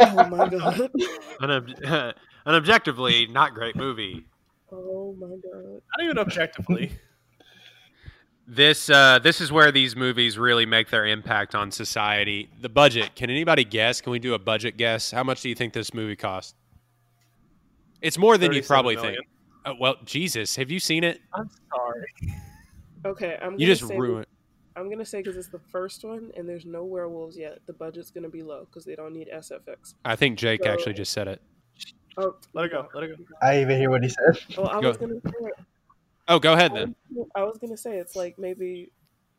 Oh 0.00 0.28
my 0.28 0.48
god! 0.48 0.90
An, 1.40 1.50
ob- 1.50 1.68
an 1.84 2.14
objectively 2.54 3.26
not 3.26 3.54
great 3.54 3.76
movie. 3.76 4.26
Oh 4.72 5.14
my 5.18 5.28
god! 5.28 5.82
Not 5.96 6.04
even 6.04 6.18
objectively. 6.18 6.92
This 8.50 8.88
uh, 8.88 9.18
this 9.18 9.42
is 9.42 9.52
where 9.52 9.70
these 9.70 9.94
movies 9.94 10.38
really 10.38 10.64
make 10.64 10.88
their 10.88 11.04
impact 11.04 11.54
on 11.54 11.70
society. 11.70 12.48
The 12.62 12.70
budget. 12.70 13.14
Can 13.14 13.28
anybody 13.28 13.62
guess? 13.62 14.00
Can 14.00 14.10
we 14.10 14.18
do 14.18 14.32
a 14.32 14.38
budget 14.38 14.78
guess? 14.78 15.10
How 15.10 15.22
much 15.22 15.42
do 15.42 15.50
you 15.50 15.54
think 15.54 15.74
this 15.74 15.92
movie 15.92 16.16
cost? 16.16 16.56
It's 18.00 18.16
more 18.16 18.38
than 18.38 18.54
you 18.54 18.62
probably 18.62 18.96
million. 18.96 19.16
think. 19.16 19.26
Uh, 19.66 19.74
well, 19.78 19.96
Jesus, 20.06 20.56
have 20.56 20.70
you 20.70 20.80
seen 20.80 21.04
it? 21.04 21.20
I'm 21.34 21.50
sorry. 21.70 22.06
Okay, 23.04 23.38
I'm 23.42 23.58
You 23.58 23.66
just 23.66 23.86
say 23.86 23.98
ruined. 23.98 24.26
I'm 24.78 24.88
gonna 24.90 25.04
say 25.04 25.18
because 25.18 25.36
it's 25.36 25.48
the 25.48 25.58
first 25.58 26.04
one 26.04 26.30
and 26.36 26.48
there's 26.48 26.64
no 26.64 26.84
werewolves 26.84 27.36
yet. 27.36 27.58
The 27.66 27.72
budget's 27.72 28.10
gonna 28.10 28.28
be 28.28 28.42
low 28.42 28.66
because 28.66 28.84
they 28.84 28.94
don't 28.94 29.12
need 29.12 29.28
SFX. 29.34 29.94
I 30.04 30.14
think 30.16 30.38
Jake 30.38 30.62
So- 30.64 30.70
actually 30.70 30.94
just 30.94 31.12
said 31.12 31.28
it. 31.28 31.42
Oh, 32.16 32.34
let 32.52 32.64
it 32.66 32.72
go. 32.72 32.88
Let 32.94 33.04
it 33.04 33.16
go. 33.18 33.24
I 33.42 33.60
even 33.60 33.78
hear 33.78 33.90
what 33.90 34.02
he 34.02 34.08
said. 34.08 34.38
Well, 34.56 34.68
I 34.68 34.80
Go. 34.80 34.88
was 34.88 34.96
gonna 34.96 35.20
say 35.24 35.50
Oh, 36.26 36.38
go 36.38 36.52
ahead 36.52 36.72
I 36.72 36.74
then. 36.80 36.94
was, 37.14 37.28
I 37.34 37.42
was 37.44 37.58
gonna 37.58 37.76
say 37.76 37.98
it's 37.98 38.16
like 38.16 38.38
maybe 38.38 38.90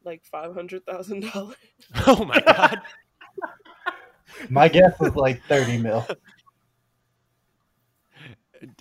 like 0.05 0.23
five 0.25 0.53
hundred 0.53 0.85
thousand 0.85 1.21
dollars. 1.31 1.55
Oh 2.07 2.23
my 2.25 2.39
god. 2.41 2.81
My 4.49 4.67
guess 4.69 4.97
was 4.99 5.15
like 5.15 5.41
30 5.45 5.79
mil. 5.79 6.05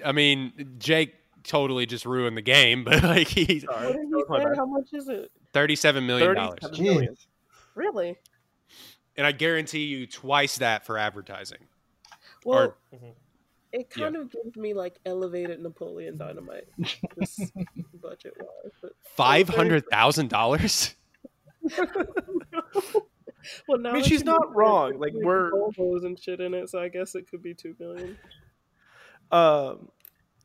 I 0.04 0.12
mean, 0.12 0.74
Jake 0.78 1.14
totally 1.42 1.86
just 1.86 2.04
ruined 2.04 2.36
the 2.36 2.42
game, 2.42 2.84
but 2.84 3.02
like 3.02 3.28
he's 3.28 3.62
Sorry. 3.64 3.86
What 3.86 3.96
did 3.96 4.06
he 4.06 4.50
say? 4.50 4.56
How 4.56 4.66
much 4.66 4.88
is 4.92 5.08
it? 5.08 5.30
Thirty-seven 5.58 6.06
million 6.06 6.34
dollars, 6.34 6.58
37 6.62 6.84
million. 6.94 7.14
Jeez. 7.14 7.26
Really? 7.74 8.16
and 9.16 9.26
I 9.26 9.32
guarantee 9.32 9.84
you 9.84 10.06
twice 10.06 10.58
that 10.58 10.86
for 10.86 10.96
advertising. 10.96 11.58
Well, 12.44 12.76
Mhm. 12.94 13.14
it 13.72 13.90
kind 13.90 14.14
of 14.16 14.30
gives 14.30 14.56
me 14.56 14.74
like 14.74 14.98
elevated 15.04 15.60
Napoleon 15.60 16.16
Dynamite, 16.16 16.68
just 16.80 17.52
budget 18.02 18.34
wise. 18.38 18.92
Five 19.16 19.48
hundred 19.48 19.84
thousand 19.90 20.30
dollars. 20.30 20.94
well, 23.66 23.78
now 23.78 23.90
I 23.90 23.92
mean, 23.94 24.02
that 24.02 24.04
she's 24.08 24.24
not 24.24 24.40
mention 24.40 24.54
wrong. 24.56 24.90
it's 24.92 25.00
Like, 25.00 25.12
we're- 25.14 25.50
Volvos 25.50 26.04
and 26.04 26.18
shit 26.18 26.40
in 26.40 26.54
it, 26.54 26.68
so 26.70 26.78
I 26.80 26.88
guess 26.88 27.14
it 27.14 27.28
could 27.28 27.42
be 27.42 27.54
two 27.54 27.74
million. 27.78 28.16
um, 29.32 29.88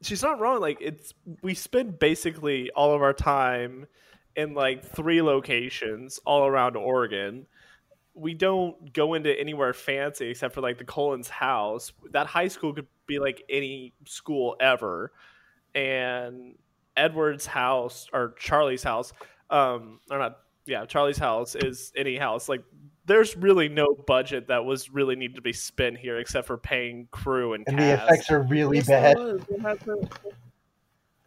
she's 0.02 0.24
not 0.24 0.40
wrong. 0.40 0.60
Like 0.60 0.78
it's 0.82 1.14
we 1.42 1.54
spend 1.54 2.00
basically 2.00 2.72
all 2.72 2.94
of 2.94 3.02
our 3.02 3.14
time 3.14 3.88
in 4.36 4.54
like 4.54 4.84
three 4.86 5.22
locations 5.22 6.20
all 6.26 6.46
around 6.46 6.76
Oregon, 6.76 7.46
we 8.16 8.34
don't 8.34 8.94
go 8.94 9.14
into 9.14 9.38
anywhere 9.40 9.74
fancy 9.74 10.30
except 10.30 10.54
for 10.54 10.62
like 10.62 10.78
the 10.78 10.86
Cullens 10.86 11.30
house. 11.30 11.92
That 12.12 12.28
high 12.28 12.48
school 12.48 12.74
could 12.74 12.88
be 13.08 13.20
like 13.20 13.44
any 13.50 13.94
school 14.06 14.56
ever, 14.60 15.12
and 15.76 16.56
Edward's 16.96 17.46
house 17.46 18.08
or 18.14 18.36
Charlie's 18.38 18.84
house, 18.84 19.14
um, 19.50 20.00
or 20.12 20.20
not, 20.20 20.40
yeah, 20.66 20.86
Charlie's 20.86 21.18
house 21.18 21.56
is 21.56 21.92
any 21.96 22.18
house. 22.18 22.48
Like, 22.48 22.64
there's 23.06 23.36
really 23.36 23.68
no 23.68 23.96
budget 24.08 24.48
that 24.48 24.64
was 24.64 24.90
really 24.90 25.16
needed 25.16 25.36
to 25.36 25.42
be 25.42 25.52
spent 25.52 25.98
here 25.98 26.18
except 26.20 26.48
for 26.48 26.58
paying 26.58 27.08
crew 27.12 27.54
and, 27.54 27.66
And 27.68 27.78
the 27.78 27.94
effects 27.94 28.32
are 28.32 28.44
really 28.44 28.78
Yes, 28.78 28.88
bad. 28.88 29.18
it 29.18 29.20
was. 29.20 29.42
They 29.50 29.60
had 29.60 29.80
to. 29.82 30.10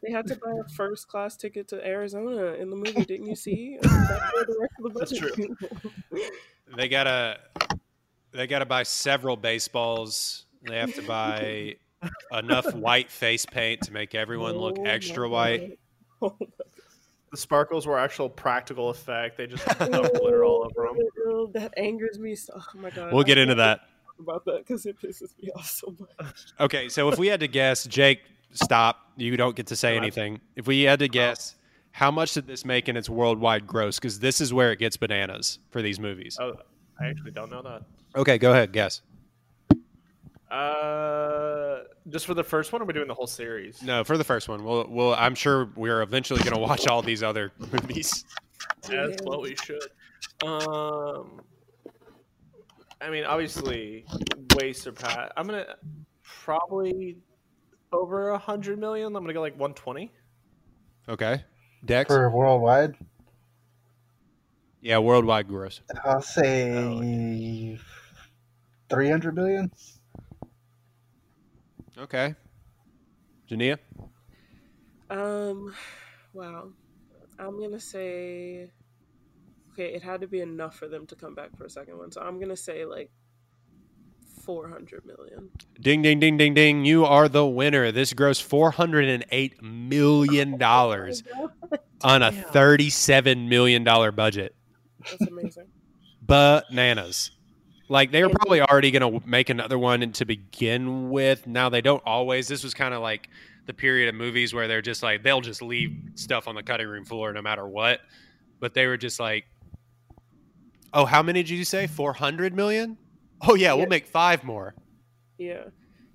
They 0.03 0.13
had 0.13 0.27
to 0.29 0.37
buy 0.37 0.53
a 0.53 0.69
first 0.71 1.09
class 1.09 1.37
ticket 1.37 1.69
to 1.69 1.85
Arizona 1.87 2.55
in 2.55 2.71
the 2.71 2.77
movie, 2.77 3.05
didn't 3.05 3.27
you 3.27 3.37
see? 3.37 3.79
That's 3.81 4.35
where 4.35 4.45
the 4.45 4.57
rest 4.61 4.73
of 4.79 4.93
the 4.93 4.99
That's 4.99 5.19
budget 5.19 5.35
true. 5.35 6.31
They 6.77 6.89
gotta 6.89 7.39
they 8.33 8.47
gotta 8.47 8.67
buy 8.67 8.83
several 8.83 9.37
baseballs. 9.37 10.47
They 10.63 10.79
have 10.79 10.95
to 10.95 11.03
buy 11.07 11.77
enough 12.33 12.73
white 12.75 13.11
face 13.11 13.47
paint 13.47 13.83
to 13.83 13.93
make 13.93 14.15
everyone 14.15 14.57
look 14.57 14.79
Oh 14.79 14.85
extra 14.85 15.29
white. 15.29 15.79
Oh 16.23 16.35
the 17.31 17.37
sparkles 17.37 17.87
were 17.87 17.99
actual 17.99 18.29
practical 18.29 18.89
effect. 18.89 19.37
They 19.37 19.47
just 19.47 19.67
my 19.67 19.89
oh, 19.93 20.09
glitter 20.19 20.45
all 20.45 20.65
over 20.65 20.89
them. 20.89 20.97
God. 20.97 21.09
Oh, 21.27 21.51
that 21.53 21.75
angers 21.77 22.19
me. 22.19 22.35
So, 22.35 22.55
oh 22.57 22.79
my 22.79 22.91
god. 22.91 23.13
We'll 23.13 23.25
get 23.25 23.37
into 23.37 23.55
that. 23.57 23.81
about 24.19 24.45
that 24.47 24.59
because 24.59 24.87
it 24.87 24.99
pisses 24.99 25.37
me 25.43 25.51
off 25.55 25.67
so 25.67 25.95
much. 25.99 26.37
Okay, 26.59 26.89
so 26.89 27.11
if 27.11 27.19
we 27.19 27.27
had 27.27 27.41
to 27.41 27.49
guess, 27.49 27.85
Jake, 27.85 28.23
stop. 28.57 29.13
You 29.17 29.37
don't 29.37 29.57
get 29.57 29.67
to 29.69 29.77
say 29.77 29.97
anything. 29.97 30.41
If 30.57 30.67
we 30.67 30.83
had 30.83 30.99
to 31.01 31.09
guess, 31.09 31.57
how 31.93 32.11
much 32.11 32.35
did 32.35 32.47
this 32.47 32.65
make 32.65 32.89
in 32.89 32.97
its 32.97 33.09
worldwide 33.09 33.67
gross? 33.67 33.99
Because 33.99 34.19
this 34.19 34.41
is 34.41 34.53
where 34.53 34.73
it 34.73 34.79
gets 34.79 34.97
bananas 34.97 35.59
for 35.71 35.83
these 35.83 35.99
movies. 35.99 36.37
Oh, 36.41 36.55
I 37.01 37.07
actually 37.07 37.31
don't 37.31 37.51
know 37.51 37.63
that. 37.63 37.83
Okay, 38.15 38.39
go 38.39 38.53
ahead, 38.53 38.73
guess. 38.73 39.03
Uh, 40.51 41.81
just 42.09 42.27
for 42.27 42.35
the 42.35 42.45
first 42.45 42.73
one, 42.73 42.81
or 42.81 42.85
are 42.85 42.87
we 42.87 42.93
doing 42.93 43.09
the 43.09 43.15
whole 43.15 43.27
series? 43.27 43.83
No, 43.83 44.05
for 44.05 44.17
the 44.17 44.25
first 44.25 44.49
one. 44.49 44.65
We'll, 44.65 44.87
we'll 44.89 45.15
I'm 45.15 45.35
sure 45.35 45.71
we're 45.75 46.03
eventually 46.03 46.41
going 46.41 46.55
to 46.55 46.61
watch 46.61 46.87
all 46.87 47.03
these 47.03 47.23
other 47.23 47.53
movies. 47.59 48.25
That's 48.89 49.23
what 49.23 49.43
we 49.43 49.57
should. 49.57 49.89
Um, 50.45 51.41
I 53.01 53.11
mean, 53.11 53.25
obviously, 53.25 54.05
way 54.55 54.73
surpass. 54.73 55.31
I'm 55.37 55.47
gonna 55.47 55.77
probably 56.23 57.17
over 57.93 58.31
a 58.31 58.39
hundred 58.39 58.79
million. 58.79 59.15
I'm 59.17 59.23
gonna 59.23 59.33
go 59.33 59.41
like 59.41 59.55
120. 59.55 60.11
Okay, 61.09 61.45
Dex. 61.85 62.09
For 62.09 62.29
worldwide, 62.31 62.95
Yeah, 64.81 64.99
worldwide 64.99 65.49
gross. 65.49 65.81
I'll 66.05 66.21
say 66.21 67.79
300 68.89 69.35
million. 69.35 69.71
Okay, 71.99 72.35
Jania. 73.51 73.79
Um, 75.09 75.75
wow. 76.33 76.71
I'm 77.39 77.61
gonna 77.61 77.81
say, 77.81 78.71
okay, 79.73 79.95
it 79.95 80.03
had 80.03 80.21
to 80.23 80.27
be 80.27 80.41
enough 80.41 80.77
for 80.77 80.89
them 80.89 81.07
to 81.07 81.15
come 81.17 81.35
back 81.35 81.57
for 81.57 81.65
a 81.65 81.71
second 81.71 81.99
one. 81.99 82.11
So 82.11 82.21
I'm 82.21 82.41
gonna 82.41 82.57
say 82.57 82.85
like 82.85 83.11
400 84.47 85.05
million. 85.05 85.51
Ding, 85.81 86.03
ding, 86.03 86.21
ding, 86.21 86.37
ding, 86.37 86.55
ding. 86.55 86.85
You 86.85 87.05
are 87.05 87.29
the 87.29 87.45
winner. 87.45 87.91
This 87.91 88.15
grossed 88.15 88.47
$408 88.47 89.61
million 89.61 90.55
on 90.63 92.23
a 92.23 92.31
$37 92.31 93.49
million 93.49 93.85
budget. 93.85 94.55
That's 95.01 95.23
amazing. 95.23 95.67
Bananas. 96.23 97.33
Like, 97.89 98.13
they 98.13 98.23
were 98.23 98.31
probably 98.31 98.61
already 98.61 98.91
going 98.91 99.21
to 99.21 99.29
make 99.29 99.51
another 99.51 99.79
one 99.79 100.13
to 100.13 100.25
begin 100.25 101.11
with. 101.11 101.47
Now, 101.47 101.69
they 101.69 101.81
don't 101.81 102.03
always. 102.07 102.49
This 102.49 102.65
was 102.65 102.75
kind 102.75 102.95
of 102.95 103.03
like 103.03 103.29
the 103.67 103.75
period 103.75 104.09
of 104.09 104.15
movies 104.15 104.55
where 104.55 104.69
they're 104.69 104.83
just 104.83 105.03
like, 105.03 105.23
they'll 105.23 105.41
just 105.41 105.61
leave 105.61 105.97
stuff 106.15 106.49
on 106.49 106.55
the 106.55 106.63
cutting 106.63 106.87
room 106.87 107.05
floor 107.05 107.33
no 107.33 107.43
matter 107.43 107.67
what. 107.67 108.01
But 108.61 108.75
they 108.75 108.87
were 108.87 108.97
just 108.97 109.21
like, 109.21 109.45
oh, 110.93 111.05
how 111.05 111.23
many 111.23 111.43
did 111.43 111.51
you 111.51 111.65
say? 111.65 111.87
400 111.87 112.55
million? 112.55 112.97
Oh, 113.43 113.55
yeah, 113.55 113.73
we'll 113.75 113.83
Yeah. 113.85 113.89
make 113.89 114.07
five 114.07 114.45
more. 114.45 114.75
Yeah. 115.39 115.65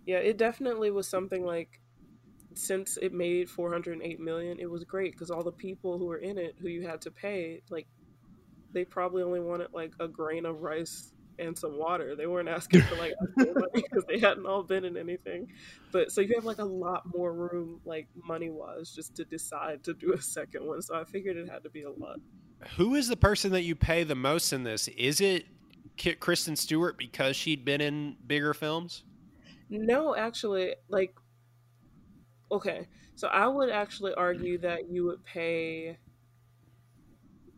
Yeah, 0.05 0.17
it 0.17 0.37
definitely 0.37 0.91
was 0.91 1.07
something 1.07 1.45
like 1.45 1.79
since 2.53 2.97
it 2.97 3.13
made 3.13 3.49
408 3.49 4.19
million, 4.19 4.59
it 4.59 4.69
was 4.69 4.83
great 4.83 5.13
because 5.13 5.31
all 5.31 5.43
the 5.43 5.51
people 5.51 5.97
who 5.97 6.05
were 6.05 6.17
in 6.17 6.37
it 6.37 6.55
who 6.59 6.67
you 6.67 6.85
had 6.85 7.01
to 7.01 7.11
pay, 7.11 7.61
like, 7.69 7.87
they 8.73 8.83
probably 8.85 9.23
only 9.23 9.39
wanted 9.39 9.67
like 9.73 9.93
a 9.99 10.07
grain 10.07 10.45
of 10.45 10.61
rice 10.61 11.13
and 11.39 11.57
some 11.57 11.77
water. 11.77 12.15
They 12.15 12.27
weren't 12.27 12.49
asking 12.49 12.81
for 12.83 12.95
like 12.95 13.13
because 13.73 14.03
they 14.07 14.19
hadn't 14.19 14.45
all 14.45 14.63
been 14.63 14.85
in 14.85 14.95
anything. 14.97 15.47
But 15.91 16.11
so 16.11 16.21
you 16.21 16.33
have 16.35 16.45
like 16.45 16.59
a 16.59 16.65
lot 16.65 17.03
more 17.13 17.33
room, 17.33 17.81
like 17.85 18.07
money 18.15 18.49
wise, 18.49 18.91
just 18.91 19.15
to 19.15 19.25
decide 19.25 19.83
to 19.85 19.93
do 19.93 20.13
a 20.13 20.21
second 20.21 20.65
one. 20.65 20.81
So 20.81 20.95
I 20.95 21.03
figured 21.03 21.35
it 21.37 21.49
had 21.49 21.63
to 21.63 21.69
be 21.69 21.83
a 21.83 21.89
lot. 21.91 22.19
Who 22.77 22.95
is 22.95 23.07
the 23.07 23.17
person 23.17 23.51
that 23.51 23.63
you 23.63 23.75
pay 23.75 24.03
the 24.03 24.15
most 24.15 24.53
in 24.53 24.63
this? 24.63 24.87
Is 24.89 25.19
it 25.19 25.45
Kristen 26.19 26.55
Stewart 26.55 26.97
because 26.97 27.35
she'd 27.35 27.63
been 27.65 27.81
in 27.81 28.17
bigger 28.25 28.53
films? 28.53 29.03
No, 29.69 30.15
actually, 30.15 30.75
like, 30.89 31.15
okay. 32.51 32.87
So 33.15 33.27
I 33.27 33.47
would 33.47 33.69
actually 33.69 34.13
argue 34.15 34.57
that 34.59 34.89
you 34.89 35.05
would 35.05 35.23
pay. 35.23 35.97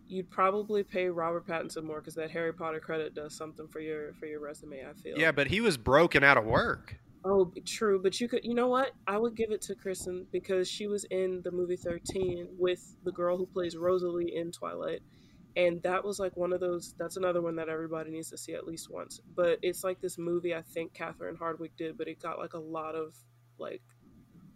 You'd 0.07 0.29
probably 0.29 0.83
pay 0.83 1.07
Robert 1.07 1.47
Pattinson 1.47 1.83
more 1.83 2.01
because 2.01 2.15
that 2.15 2.29
Harry 2.29 2.53
Potter 2.53 2.79
credit 2.79 3.15
does 3.15 3.35
something 3.35 3.67
for 3.67 3.79
your 3.79 4.13
for 4.13 4.25
your 4.25 4.41
resume. 4.41 4.85
I 4.87 4.93
feel. 4.93 5.17
Yeah, 5.17 5.31
but 5.31 5.47
he 5.47 5.61
was 5.61 5.77
broken 5.77 6.23
out 6.23 6.37
of 6.37 6.45
work. 6.45 6.95
Oh, 7.25 7.51
true. 7.65 8.01
But 8.01 8.19
you 8.19 8.27
could. 8.27 8.43
You 8.43 8.53
know 8.53 8.67
what? 8.67 8.91
I 9.07 9.17
would 9.17 9.35
give 9.35 9.51
it 9.51 9.61
to 9.63 9.75
Kristen 9.75 10.27
because 10.31 10.67
she 10.67 10.87
was 10.87 11.05
in 11.05 11.41
the 11.43 11.51
movie 11.51 11.77
Thirteen 11.77 12.47
with 12.59 12.95
the 13.05 13.11
girl 13.11 13.37
who 13.37 13.45
plays 13.45 13.77
Rosalie 13.77 14.35
in 14.35 14.51
Twilight, 14.51 15.01
and 15.55 15.81
that 15.83 16.03
was 16.03 16.19
like 16.19 16.35
one 16.35 16.53
of 16.53 16.59
those. 16.59 16.95
That's 16.97 17.17
another 17.17 17.41
one 17.41 17.55
that 17.57 17.69
everybody 17.69 18.11
needs 18.11 18.29
to 18.31 18.37
see 18.37 18.53
at 18.53 18.65
least 18.65 18.89
once. 18.89 19.19
But 19.35 19.59
it's 19.61 19.83
like 19.83 20.01
this 20.01 20.17
movie 20.17 20.55
I 20.55 20.61
think 20.61 20.93
Catherine 20.93 21.37
Hardwicke 21.37 21.77
did, 21.77 21.97
but 21.97 22.07
it 22.07 22.21
got 22.21 22.39
like 22.39 22.53
a 22.53 22.59
lot 22.59 22.95
of 22.95 23.15
like 23.59 23.81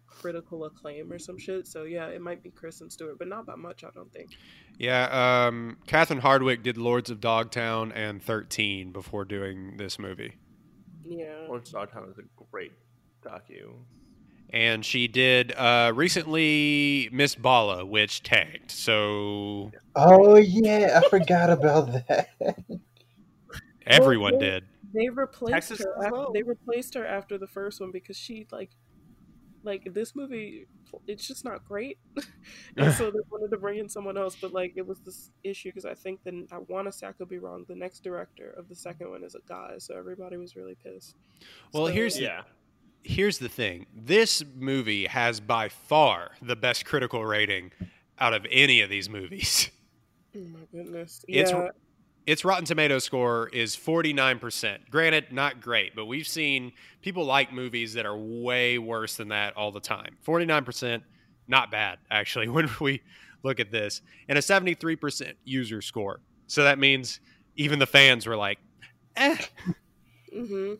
critical 0.07 0.65
acclaim 0.65 1.11
or 1.11 1.19
some 1.19 1.37
shit. 1.37 1.67
So 1.67 1.83
yeah, 1.83 2.07
it 2.07 2.21
might 2.21 2.41
be 2.41 2.49
Kristen 2.49 2.89
Stewart, 2.89 3.19
but 3.19 3.27
not 3.27 3.45
by 3.45 3.55
much, 3.55 3.83
I 3.83 3.89
don't 3.93 4.11
think. 4.11 4.31
Yeah, 4.77 5.47
um, 5.47 5.77
Catherine 5.85 6.21
Hardwicke 6.21 6.63
did 6.63 6.77
Lords 6.77 7.09
of 7.09 7.19
Dogtown 7.19 7.91
and 7.91 8.21
13 8.21 8.91
before 8.91 9.25
doing 9.25 9.77
this 9.77 9.99
movie. 9.99 10.33
Yeah. 11.05 11.45
Lord's 11.47 11.69
of 11.69 11.75
Dogtown 11.75 12.09
is 12.09 12.17
a 12.17 12.23
great 12.51 12.73
docu. 13.23 13.73
And 14.51 14.85
she 14.85 15.07
did 15.09 15.51
uh, 15.57 15.91
recently 15.93 17.09
Miss 17.11 17.35
Bala, 17.35 17.85
which 17.85 18.23
tanked. 18.23 18.71
So 18.71 19.71
Oh 19.95 20.37
yeah, 20.37 21.01
I 21.03 21.09
forgot 21.09 21.49
about 21.49 21.91
that. 22.07 22.29
everyone 23.87 24.33
Well, 24.33 24.39
did. 24.41 24.63
They 24.93 25.09
replaced 25.09 25.53
Texas 25.53 25.79
her. 25.83 25.93
After, 26.03 26.11
well. 26.15 26.31
They 26.33 26.43
replaced 26.43 26.93
her 26.93 27.05
after 27.05 27.37
the 27.37 27.47
first 27.47 27.81
one 27.81 27.91
because 27.91 28.17
she 28.17 28.47
like, 28.51 28.71
like 29.63 29.93
this 29.93 30.15
movie. 30.15 30.67
It's 31.05 31.27
just 31.27 31.43
not 31.43 31.65
great, 31.67 31.97
and 32.77 32.93
so 32.93 33.11
they 33.11 33.19
wanted 33.29 33.51
to 33.51 33.57
bring 33.57 33.77
in 33.77 33.89
someone 33.89 34.17
else. 34.17 34.37
But 34.39 34.53
like, 34.53 34.73
it 34.77 34.87
was 34.87 34.99
this 35.01 35.31
issue 35.43 35.69
because 35.69 35.83
I 35.85 35.93
think 35.93 36.23
the 36.23 36.47
I 36.49 36.59
want 36.59 36.87
to 36.87 36.93
say 36.93 37.07
I 37.07 37.11
could 37.11 37.27
be 37.27 37.39
wrong. 37.39 37.65
The 37.67 37.75
next 37.75 38.03
director 38.03 38.51
of 38.51 38.69
the 38.69 38.75
second 38.75 39.09
one 39.09 39.25
is 39.25 39.35
a 39.35 39.41
guy, 39.49 39.75
so 39.79 39.97
everybody 39.97 40.37
was 40.37 40.55
really 40.55 40.75
pissed. 40.81 41.17
Well, 41.73 41.87
So- 41.87 41.91
here's 41.91 42.17
Yeah. 42.17 42.43
Here's 43.07 43.39
the 43.39 43.49
thing. 43.49 43.85
This 43.95 44.43
movie 44.55 45.05
has 45.07 45.39
by 45.39 45.69
far 45.69 46.31
the 46.41 46.55
best 46.55 46.85
critical 46.85 47.25
rating 47.25 47.71
out 48.19 48.33
of 48.33 48.45
any 48.51 48.81
of 48.81 48.89
these 48.89 49.09
movies. 49.09 49.69
Oh 50.35 50.39
my 50.49 50.59
goodness! 50.71 51.25
It's- 51.27 51.49
yeah, 51.49 51.69
its 52.27 52.45
Rotten 52.45 52.65
Tomato 52.65 52.99
score 52.99 53.49
is 53.53 53.75
49%. 53.75 54.89
Granted, 54.91 55.31
not 55.31 55.61
great, 55.61 55.95
but 55.95 56.05
we've 56.05 56.27
seen 56.27 56.73
people 57.01 57.25
like 57.25 57.51
movies 57.51 57.93
that 57.93 58.05
are 58.05 58.15
way 58.15 58.77
worse 58.77 59.15
than 59.15 59.29
that 59.29 59.55
all 59.57 59.71
the 59.71 59.79
time. 59.79 60.17
49%, 60.27 61.01
not 61.47 61.71
bad, 61.71 61.97
actually, 62.11 62.47
when 62.49 62.69
we 62.79 63.01
look 63.43 63.59
at 63.59 63.71
this. 63.71 64.01
And 64.29 64.37
a 64.37 64.41
73% 64.41 65.33
user 65.43 65.81
score. 65.81 66.19
So 66.45 66.63
that 66.65 66.77
means 66.77 67.19
even 67.55 67.79
the 67.79 67.87
fans 67.87 68.27
were 68.27 68.35
like, 68.35 68.59
eh. 69.15 69.37
hmm 70.31 70.73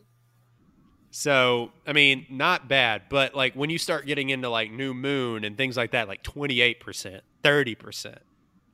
So, 1.18 1.72
I 1.84 1.94
mean, 1.94 2.26
not 2.30 2.68
bad, 2.68 3.02
but 3.08 3.34
like 3.34 3.54
when 3.54 3.70
you 3.70 3.78
start 3.78 4.06
getting 4.06 4.30
into 4.30 4.48
like 4.48 4.70
New 4.70 4.94
Moon 4.94 5.42
and 5.42 5.56
things 5.56 5.76
like 5.76 5.90
that, 5.90 6.06
like 6.06 6.22
28%, 6.22 7.22
30%. 7.42 8.18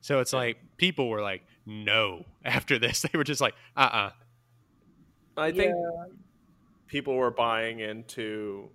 So 0.01 0.19
it's 0.19 0.31
like 0.31 0.57
people 0.77 1.09
were 1.09 1.23
like, 1.23 1.41
no, 1.65 2.23
after 2.45 2.77
this. 2.77 3.01
They 3.01 3.17
were 3.17 3.23
just 3.23 3.41
like, 3.41 3.55
uh 3.75 3.79
uh 3.79 4.09
I 5.35 5.51
think 5.51 5.73
people 6.85 7.15
were 7.15 7.31
buying 7.31 7.79
into 7.79 8.69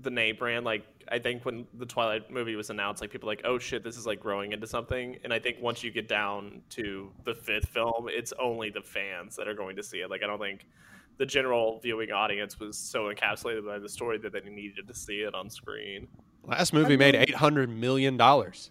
the 0.00 0.08
name 0.08 0.36
brand. 0.36 0.64
Like 0.64 0.86
I 1.08 1.18
think 1.18 1.44
when 1.44 1.66
the 1.74 1.84
Twilight 1.84 2.30
movie 2.30 2.56
was 2.56 2.70
announced, 2.70 3.02
like 3.02 3.10
people 3.10 3.26
were 3.26 3.32
like, 3.32 3.42
oh 3.44 3.58
shit, 3.58 3.84
this 3.84 3.98
is 3.98 4.06
like 4.06 4.18
growing 4.18 4.52
into 4.52 4.66
something. 4.66 5.18
And 5.24 5.34
I 5.34 5.38
think 5.38 5.58
once 5.60 5.84
you 5.84 5.90
get 5.90 6.08
down 6.08 6.62
to 6.70 7.10
the 7.24 7.34
fifth 7.34 7.68
film, 7.68 8.08
it's 8.08 8.32
only 8.40 8.70
the 8.70 8.80
fans 8.80 9.36
that 9.36 9.46
are 9.46 9.52
going 9.52 9.76
to 9.76 9.82
see 9.82 9.98
it. 9.98 10.08
Like 10.08 10.22
I 10.22 10.26
don't 10.26 10.40
think 10.40 10.64
the 11.20 11.26
general 11.26 11.78
viewing 11.80 12.10
audience 12.10 12.58
was 12.58 12.78
so 12.78 13.12
encapsulated 13.12 13.66
by 13.66 13.78
the 13.78 13.90
story 13.90 14.16
that 14.16 14.32
they 14.32 14.40
needed 14.40 14.88
to 14.88 14.94
see 14.94 15.20
it 15.20 15.34
on 15.34 15.50
screen. 15.50 16.08
Last 16.46 16.72
movie 16.72 16.96
made 16.96 17.14
eight 17.14 17.34
hundred 17.34 17.68
million 17.68 18.16
dollars. 18.16 18.70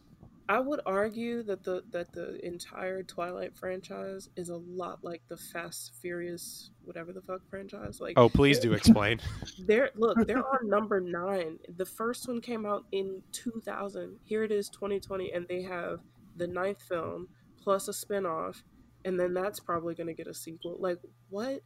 I 0.50 0.60
would 0.60 0.82
argue 0.88 1.44
that 1.44 1.64
the 1.64 1.84
that 1.92 2.12
the 2.12 2.44
entire 2.44 3.04
Twilight 3.04 3.56
franchise 3.56 4.30
is 4.36 4.50
a 4.50 4.58
lot 4.58 5.04
like 5.04 5.22
the 5.28 5.38
Fast 5.38 5.94
Furious 6.02 6.72
whatever 6.86 7.14
the 7.14 7.22
fuck 7.22 7.48
franchise. 7.48 8.02
Like 8.02 8.18
Oh, 8.18 8.30
please 8.30 8.58
do 8.58 8.74
explain. 8.80 9.20
they're 9.68 9.92
look, 9.94 10.26
there 10.26 10.44
are 10.44 10.62
number 10.64 11.00
nine. 11.00 11.60
The 11.78 11.86
first 11.86 12.28
one 12.28 12.42
came 12.42 12.66
out 12.66 12.86
in 12.92 13.22
two 13.32 13.62
thousand. 13.64 14.18
Here 14.24 14.44
it 14.44 14.52
is, 14.52 14.70
twenty 14.70 15.00
twenty, 15.00 15.32
and 15.34 15.48
they 15.48 15.62
have 15.62 16.00
the 16.36 16.48
ninth 16.48 16.82
film 16.82 17.28
plus 17.62 17.88
a 17.90 17.94
spin-off, 17.94 18.64
and 19.06 19.20
then 19.20 19.36
that's 19.36 19.60
probably 19.60 19.94
gonna 19.94 20.16
get 20.16 20.26
a 20.26 20.34
sequel. 20.34 20.78
Like 20.80 20.98
what? 21.30 21.62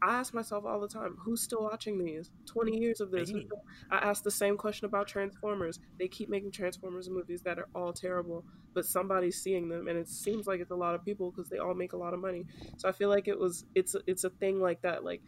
I 0.00 0.18
ask 0.18 0.32
myself 0.32 0.64
all 0.64 0.78
the 0.80 0.88
time, 0.88 1.16
who's 1.18 1.42
still 1.42 1.62
watching 1.62 1.98
these? 2.02 2.30
20 2.46 2.78
years 2.78 3.00
of 3.00 3.10
this. 3.10 3.30
still- 3.46 3.62
I 3.90 3.96
ask 3.98 4.22
the 4.22 4.30
same 4.30 4.56
question 4.56 4.84
about 4.86 5.08
Transformers. 5.08 5.80
They 5.98 6.08
keep 6.08 6.28
making 6.28 6.52
Transformers 6.52 7.10
movies 7.10 7.42
that 7.42 7.58
are 7.58 7.68
all 7.74 7.92
terrible, 7.92 8.44
but 8.74 8.86
somebody's 8.86 9.40
seeing 9.42 9.68
them, 9.68 9.88
and 9.88 9.98
it 9.98 10.08
seems 10.08 10.46
like 10.46 10.60
it's 10.60 10.70
a 10.70 10.76
lot 10.76 10.94
of 10.94 11.04
people 11.04 11.30
because 11.30 11.48
they 11.48 11.58
all 11.58 11.74
make 11.74 11.92
a 11.94 11.96
lot 11.96 12.14
of 12.14 12.20
money. 12.20 12.46
So 12.76 12.88
I 12.88 12.92
feel 12.92 13.08
like 13.08 13.26
it 13.28 13.38
was 13.38 13.64
it's 13.74 13.96
it's 14.06 14.24
a 14.24 14.30
thing 14.30 14.60
like 14.60 14.82
that. 14.82 15.04
Like 15.04 15.22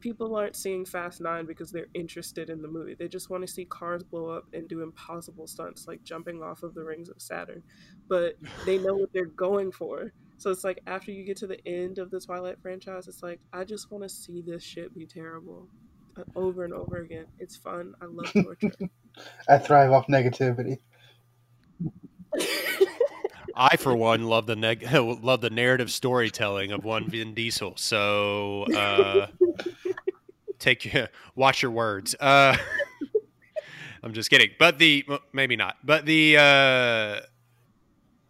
people 0.00 0.34
aren't 0.34 0.56
seeing 0.56 0.84
Fast 0.84 1.20
Nine 1.20 1.44
because 1.46 1.70
they're 1.70 1.88
interested 1.94 2.48
in 2.50 2.62
the 2.62 2.68
movie. 2.68 2.94
They 2.94 3.08
just 3.08 3.28
want 3.30 3.46
to 3.46 3.52
see 3.52 3.66
cars 3.66 4.02
blow 4.02 4.30
up 4.30 4.46
and 4.54 4.66
do 4.68 4.82
impossible 4.82 5.46
stunts 5.46 5.86
like 5.86 6.02
jumping 6.04 6.42
off 6.42 6.62
of 6.62 6.74
the 6.74 6.82
rings 6.82 7.08
of 7.10 7.20
Saturn. 7.20 7.62
But 8.08 8.36
they 8.64 8.78
know 8.78 8.94
what 8.94 9.12
they're 9.12 9.26
going 9.26 9.72
for. 9.72 10.12
So 10.40 10.50
it's 10.50 10.64
like 10.64 10.80
after 10.86 11.12
you 11.12 11.22
get 11.22 11.36
to 11.36 11.46
the 11.46 11.60
end 11.68 11.98
of 11.98 12.10
the 12.10 12.18
Twilight 12.18 12.56
franchise, 12.62 13.08
it's 13.08 13.22
like 13.22 13.40
I 13.52 13.62
just 13.62 13.90
want 13.90 14.04
to 14.04 14.08
see 14.08 14.40
this 14.40 14.62
shit 14.62 14.94
be 14.96 15.04
terrible 15.04 15.68
uh, 16.16 16.22
over 16.34 16.64
and 16.64 16.72
over 16.72 16.96
again. 16.96 17.26
It's 17.38 17.56
fun. 17.56 17.92
I 18.00 18.06
love 18.06 18.32
torture. 18.32 18.72
I 19.50 19.58
thrive 19.58 19.92
off 19.92 20.06
negativity. 20.06 20.78
I, 23.54 23.76
for 23.76 23.94
one, 23.94 24.24
love 24.24 24.46
the 24.46 24.56
neg- 24.56 24.90
love 24.94 25.42
the 25.42 25.50
narrative 25.50 25.92
storytelling 25.92 26.72
of 26.72 26.86
one 26.86 27.10
Vin 27.10 27.34
Diesel. 27.34 27.74
So 27.76 28.62
uh, 28.62 29.26
take 30.58 30.90
your 30.90 31.10
watch 31.34 31.60
your 31.60 31.70
words. 31.70 32.14
Uh, 32.18 32.56
I'm 34.02 34.14
just 34.14 34.30
kidding, 34.30 34.52
but 34.58 34.78
the 34.78 35.04
maybe 35.34 35.56
not. 35.56 35.76
But 35.84 36.06
the 36.06 36.38
uh, 36.38 37.20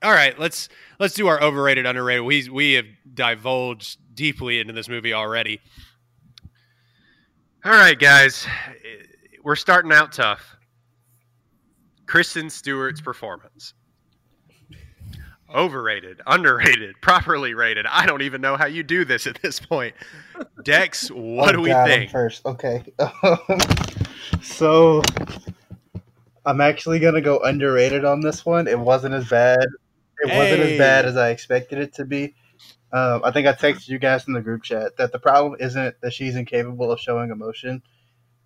all 0.02 0.12
right, 0.12 0.38
let's 0.38 0.68
let's 0.98 1.14
do 1.14 1.26
our 1.26 1.42
overrated, 1.42 1.86
underrated. 1.86 2.24
We 2.24 2.48
we 2.48 2.72
have 2.74 2.86
divulged 3.12 3.98
deeply 4.14 4.58
into 4.60 4.72
this 4.72 4.88
movie 4.88 5.12
already. 5.12 5.60
All 7.64 7.72
right, 7.72 7.98
guys, 7.98 8.46
we're 9.42 9.56
starting 9.56 9.92
out 9.92 10.12
tough. 10.12 10.56
Kristen 12.06 12.50
Stewart's 12.50 13.00
performance 13.00 13.74
overrated, 15.54 16.20
underrated, 16.26 16.94
properly 17.02 17.54
rated. 17.54 17.86
I 17.86 18.06
don't 18.06 18.22
even 18.22 18.40
know 18.40 18.56
how 18.56 18.66
you 18.66 18.82
do 18.82 19.04
this 19.04 19.26
at 19.26 19.40
this 19.42 19.60
point. 19.60 19.94
Dex, 20.64 21.08
what 21.10 21.50
Oh, 21.50 21.52
do 21.56 21.60
we 21.62 21.70
God, 21.70 21.82
I'm 21.82 21.88
think? 21.88 22.10
First, 22.10 22.46
okay. 22.46 22.82
so 24.42 25.02
I'm 26.46 26.60
actually 26.60 26.98
gonna 26.98 27.20
go 27.20 27.40
underrated 27.40 28.04
on 28.04 28.20
this 28.20 28.46
one. 28.46 28.66
It 28.66 28.78
wasn't 28.78 29.14
as 29.14 29.28
bad. 29.28 29.66
It 30.20 30.36
wasn't 30.36 30.62
as 30.62 30.78
bad 30.78 31.06
as 31.06 31.16
I 31.16 31.30
expected 31.30 31.78
it 31.78 31.94
to 31.94 32.04
be. 32.04 32.34
Um, 32.92 33.22
I 33.24 33.30
think 33.30 33.46
I 33.46 33.52
texted 33.52 33.88
you 33.88 33.98
guys 33.98 34.26
in 34.26 34.34
the 34.34 34.40
group 34.40 34.62
chat 34.62 34.96
that 34.96 35.12
the 35.12 35.18
problem 35.18 35.56
isn't 35.60 36.00
that 36.00 36.12
she's 36.12 36.36
incapable 36.36 36.90
of 36.90 37.00
showing 37.00 37.30
emotion. 37.30 37.82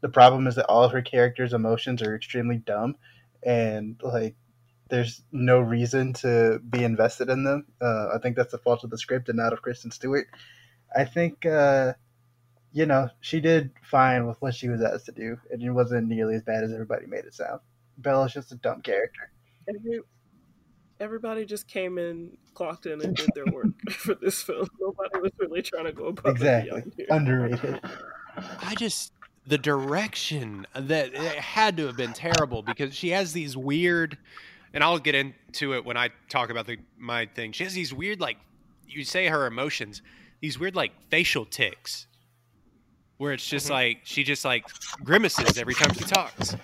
The 0.03 0.09
problem 0.11 0.47
is 0.47 0.57
that 0.57 0.67
all 0.67 0.85
of 0.85 0.93
her 0.93 1.03
characters' 1.03 1.55
emotions 1.55 2.03
are 2.03 2.15
extremely 2.15 2.59
dumb, 2.59 2.97
and 3.43 3.99
like 4.03 4.37
there's 4.91 5.23
no 5.33 5.61
reason 5.61 6.13
to 6.13 6.61
be 6.69 6.85
invested 6.85 7.31
in 7.31 7.43
them. 7.43 7.67
Uh, 7.81 8.09
I 8.15 8.19
think 8.19 8.37
that's 8.37 8.53
the 8.53 8.59
fault 8.59 8.85
of 8.85 8.91
the 8.91 8.99
script 8.99 9.31
and 9.31 9.39
not 9.39 9.55
of 9.55 9.63
Kristen 9.63 9.91
Stewart. 9.91 10.27
I 10.95 11.05
think 11.05 11.47
uh, 11.47 11.95
you 12.73 12.85
know 12.85 13.09
she 13.21 13.41
did 13.41 13.71
fine 13.83 14.27
with 14.27 14.41
what 14.43 14.55
she 14.55 14.69
was 14.69 14.83
asked 14.83 15.07
to 15.07 15.13
do, 15.13 15.39
and 15.51 15.63
it 15.63 15.71
wasn't 15.71 16.09
nearly 16.09 16.35
as 16.35 16.43
bad 16.43 16.65
as 16.65 16.73
everybody 16.73 17.07
made 17.07 17.25
it 17.25 17.35
sound. 17.35 17.61
Bella's 17.97 18.35
just 18.35 18.53
a 18.53 18.57
dumb 18.57 18.83
character. 18.83 19.31
Every, 19.69 20.01
everybody 21.01 21.45
just 21.45 21.69
came 21.69 21.99
in, 21.99 22.37
clocked 22.55 22.87
in, 22.87 23.01
and 23.03 23.17
did 23.17 23.31
their 23.35 23.47
work 23.53 23.67
for 23.91 24.15
this 24.15 24.43
film. 24.43 24.69
Nobody 24.81 25.21
was 25.21 25.33
really 25.39 25.63
trying 25.63 25.85
to 25.85 25.93
go 25.93 26.07
above 26.07 26.25
and 26.27 26.37
Exactly, 26.37 26.71
beyond 26.71 26.95
here. 26.97 27.07
underrated. 27.11 27.81
I 28.37 28.75
just 28.75 29.13
the 29.47 29.59
direction 29.59 30.67
that 30.75 31.15
it 31.15 31.39
had 31.39 31.77
to 31.77 31.87
have 31.87 31.97
been 31.97 32.13
terrible 32.13 32.63
because 32.63 32.95
she 32.95 33.11
has 33.11 33.33
these 33.33 33.57
weird 33.57 34.17
and 34.75 34.83
I'll 34.83 34.99
get 34.99 35.15
into 35.15 35.75
it 35.75 35.85
when 35.85 35.97
I 35.97 36.11
talk 36.29 36.51
about 36.51 36.67
the 36.67 36.79
my 36.99 37.27
thing. 37.27 37.53
She 37.53 37.65
has 37.65 37.73
these 37.73 37.95
weird 37.95 38.21
like 38.21 38.37
you 38.87 39.05
say 39.05 39.29
her 39.29 39.47
emotions, 39.47 40.03
these 40.41 40.59
weird 40.59 40.75
like 40.75 40.93
facial 41.09 41.47
ticks. 41.47 42.07
Where 43.17 43.33
it's 43.33 43.47
just 43.47 43.67
mm-hmm. 43.67 43.75
like 43.75 44.01
she 44.03 44.25
just 44.25 44.45
like 44.45 44.67
grimaces 45.05 45.57
every 45.57 45.75
time 45.75 45.95
she 45.95 46.05
talks. 46.05 46.57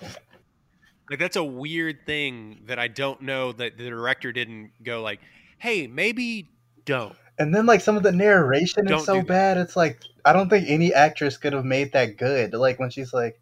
Like 1.10 1.18
that's 1.18 1.36
a 1.36 1.44
weird 1.44 2.06
thing 2.06 2.60
that 2.66 2.78
I 2.78 2.86
don't 2.86 3.22
know 3.22 3.50
that 3.52 3.76
the 3.76 3.88
director 3.90 4.30
didn't 4.32 4.70
go 4.80 5.02
like, 5.02 5.18
"Hey, 5.58 5.88
maybe 5.88 6.48
don't." 6.84 7.16
And 7.36 7.52
then 7.52 7.66
like 7.66 7.80
some 7.80 7.96
of 7.96 8.04
the 8.04 8.12
narration 8.12 8.84
Don't 8.84 9.00
is 9.00 9.06
so 9.06 9.20
bad. 9.20 9.58
It's 9.58 9.74
like 9.74 10.00
I 10.24 10.32
don't 10.32 10.48
think 10.48 10.68
any 10.68 10.94
actress 10.94 11.36
could 11.36 11.52
have 11.52 11.64
made 11.64 11.92
that 11.92 12.16
good. 12.16 12.54
Like 12.54 12.78
when 12.78 12.90
she's 12.90 13.12
like, 13.12 13.40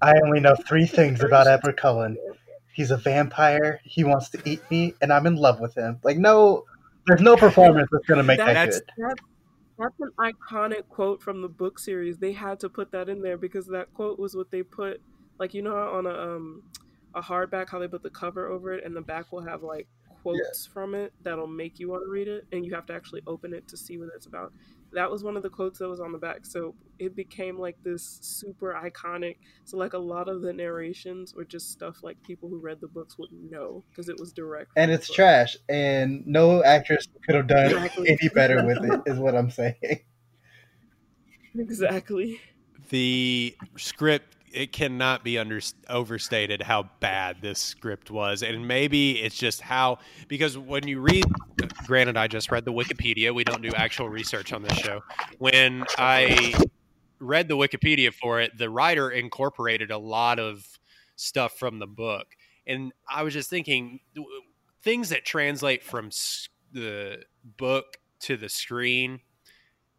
"I 0.00 0.14
only 0.22 0.38
know 0.38 0.54
three 0.54 0.86
things 0.86 1.24
about 1.24 1.48
Edward 1.48 1.76
Cullen. 1.76 2.16
He's 2.72 2.92
a 2.92 2.98
vampire. 2.98 3.80
He 3.82 4.04
wants 4.04 4.30
to 4.30 4.42
eat 4.44 4.60
me, 4.70 4.94
and 5.02 5.12
I'm 5.12 5.26
in 5.26 5.34
love 5.34 5.58
with 5.58 5.74
him." 5.76 5.98
Like 6.04 6.18
no, 6.18 6.66
there's 7.08 7.20
no 7.20 7.36
performance 7.36 7.88
that's 7.90 8.06
gonna 8.06 8.22
make 8.22 8.38
that 8.38 8.54
That's- 8.54 8.80
good. 8.80 9.08
That, 9.08 9.16
that's 9.76 10.00
an 10.00 10.10
iconic 10.20 10.88
quote 10.88 11.20
from 11.20 11.42
the 11.42 11.48
book 11.48 11.80
series. 11.80 12.18
They 12.18 12.32
had 12.32 12.60
to 12.60 12.68
put 12.68 12.92
that 12.92 13.08
in 13.08 13.22
there 13.22 13.36
because 13.36 13.66
that 13.66 13.92
quote 13.92 14.20
was 14.20 14.36
what 14.36 14.52
they 14.52 14.62
put, 14.62 15.00
like 15.38 15.54
you 15.54 15.62
know, 15.62 15.74
how 15.74 15.92
on 15.98 16.06
a 16.06 16.10
um 16.36 16.62
a 17.14 17.22
hardback, 17.22 17.68
how 17.70 17.78
they 17.78 17.88
put 17.88 18.02
the 18.02 18.10
cover 18.10 18.48
over 18.48 18.72
it, 18.72 18.84
and 18.84 18.94
the 18.96 19.00
back 19.02 19.32
will 19.32 19.42
have 19.44 19.62
like 19.62 19.88
quotes 20.08 20.66
from 20.66 20.94
it 20.94 21.12
that'll 21.22 21.46
make 21.46 21.78
you 21.78 21.88
want 21.88 22.02
to 22.04 22.10
read 22.10 22.28
it, 22.28 22.46
and 22.52 22.64
you 22.64 22.74
have 22.74 22.86
to 22.86 22.94
actually 22.94 23.22
open 23.26 23.52
it 23.54 23.68
to 23.68 23.76
see 23.76 23.98
what 23.98 24.08
it's 24.14 24.26
about. 24.26 24.52
That 24.92 25.10
was 25.10 25.24
one 25.24 25.36
of 25.36 25.42
the 25.42 25.50
quotes 25.50 25.78
that 25.80 25.88
was 25.88 26.00
on 26.00 26.12
the 26.12 26.18
back, 26.18 26.46
so 26.46 26.76
it 26.98 27.16
became 27.16 27.58
like 27.58 27.76
this 27.82 28.18
super 28.22 28.72
iconic. 28.74 29.38
So 29.64 29.76
like 29.76 29.92
a 29.92 29.98
lot 29.98 30.28
of 30.28 30.40
the 30.42 30.52
narrations 30.52 31.34
were 31.34 31.44
just 31.44 31.70
stuff 31.70 32.02
like 32.02 32.22
people 32.22 32.48
who 32.48 32.58
read 32.60 32.80
the 32.80 32.88
books 32.88 33.18
would 33.18 33.32
know 33.32 33.84
because 33.90 34.08
it 34.08 34.18
was 34.18 34.32
direct. 34.32 34.70
And 34.76 34.90
it's 34.90 35.08
book. 35.08 35.16
trash, 35.16 35.56
and 35.68 36.26
no 36.26 36.62
actress 36.64 37.06
could 37.24 37.34
have 37.36 37.46
done 37.48 37.74
Exactly. 37.74 38.06
any 38.06 38.28
better 38.28 38.62
with 38.62 38.84
it. 38.84 39.02
Is 39.06 39.18
what 39.18 39.34
I'm 39.36 39.50
saying. 39.50 40.04
Exactly. 41.56 42.40
the 42.90 43.56
script 43.76 44.33
it 44.54 44.72
cannot 44.72 45.24
be 45.24 45.36
under 45.36 45.60
overstated 45.88 46.62
how 46.62 46.88
bad 47.00 47.42
this 47.42 47.58
script 47.58 48.10
was. 48.10 48.42
And 48.42 48.66
maybe 48.68 49.20
it's 49.20 49.36
just 49.36 49.60
how 49.60 49.98
because 50.28 50.56
when 50.56 50.86
you 50.86 51.00
read 51.00 51.24
granted 51.86 52.16
i 52.16 52.26
just 52.26 52.50
read 52.50 52.64
the 52.64 52.72
wikipedia. 52.72 53.34
We 53.34 53.44
don't 53.44 53.62
do 53.62 53.70
actual 53.74 54.08
research 54.08 54.52
on 54.52 54.62
this 54.62 54.78
show. 54.78 55.02
When 55.38 55.84
i 55.98 56.54
read 57.18 57.48
the 57.48 57.56
wikipedia 57.56 58.12
for 58.12 58.40
it 58.40 58.56
the 58.56 58.70
writer 58.70 59.10
incorporated 59.10 59.90
a 59.90 59.98
lot 59.98 60.38
of 60.38 60.78
stuff 61.16 61.58
from 61.58 61.78
the 61.80 61.86
book. 61.86 62.28
And 62.66 62.92
i 63.08 63.22
was 63.22 63.34
just 63.34 63.50
thinking 63.50 64.00
things 64.82 65.08
that 65.08 65.24
translate 65.24 65.82
from 65.82 66.10
the 66.72 67.24
book 67.56 67.98
to 68.20 68.36
the 68.36 68.48
screen 68.48 69.20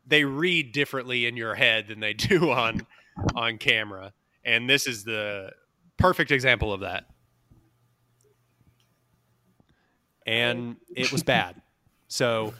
they 0.07 0.23
read 0.23 0.71
differently 0.71 1.25
in 1.25 1.35
your 1.35 1.55
head 1.55 1.87
than 1.87 1.99
they 1.99 2.13
do 2.13 2.51
on 2.51 2.87
on 3.35 3.57
camera 3.57 4.13
and 4.45 4.69
this 4.69 4.87
is 4.87 5.03
the 5.03 5.51
perfect 5.97 6.31
example 6.31 6.71
of 6.71 6.81
that 6.81 7.05
and 10.25 10.77
it 10.95 11.11
was 11.11 11.23
bad 11.23 11.61
so 12.07 12.53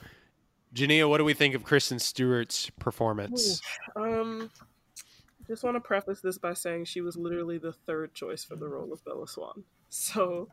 Jania, 0.76 1.08
what 1.10 1.20
do 1.20 1.24
we 1.24 1.34
think 1.34 1.56
of 1.56 1.64
Kristen 1.64 2.00
Stewart's 2.00 2.70
performance? 2.72 3.62
Um, 3.96 4.52
I 4.60 5.48
just 5.48 5.64
want 5.64 5.78
to 5.78 5.80
preface 5.80 6.20
this 6.20 6.38
by 6.38 6.54
saying 6.54 6.86
she 6.86 7.00
was 7.00 7.16
literally 7.16 7.58
the 7.58 7.72
third 7.72 8.14
choice 8.14 8.44
for 8.44 8.58
the 8.58 8.68
role 8.68 8.92
of 8.92 9.04
Bella 9.06 9.26
Swan. 9.26 9.64
So 9.90 10.50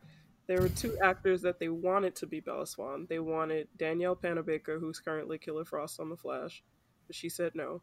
there 0.47 0.61
were 0.61 0.69
two 0.69 0.97
actors 1.03 1.41
that 1.41 1.59
they 1.59 1.67
wanted 1.67 2.15
to 2.17 2.25
be 2.25 2.39
Bella 2.39 2.65
Swan. 2.65 3.05
They 3.09 3.19
wanted 3.19 3.67
Danielle 3.75 4.15
Panabaker, 4.15 4.79
who's 4.79 4.99
currently 4.99 5.37
Killer 5.37 5.65
Frost 5.65 5.99
on 5.99 6.09
The 6.09 6.15
Flash, 6.15 6.63
but 7.07 7.17
she 7.17 7.27
said 7.27 7.51
no. 7.53 7.81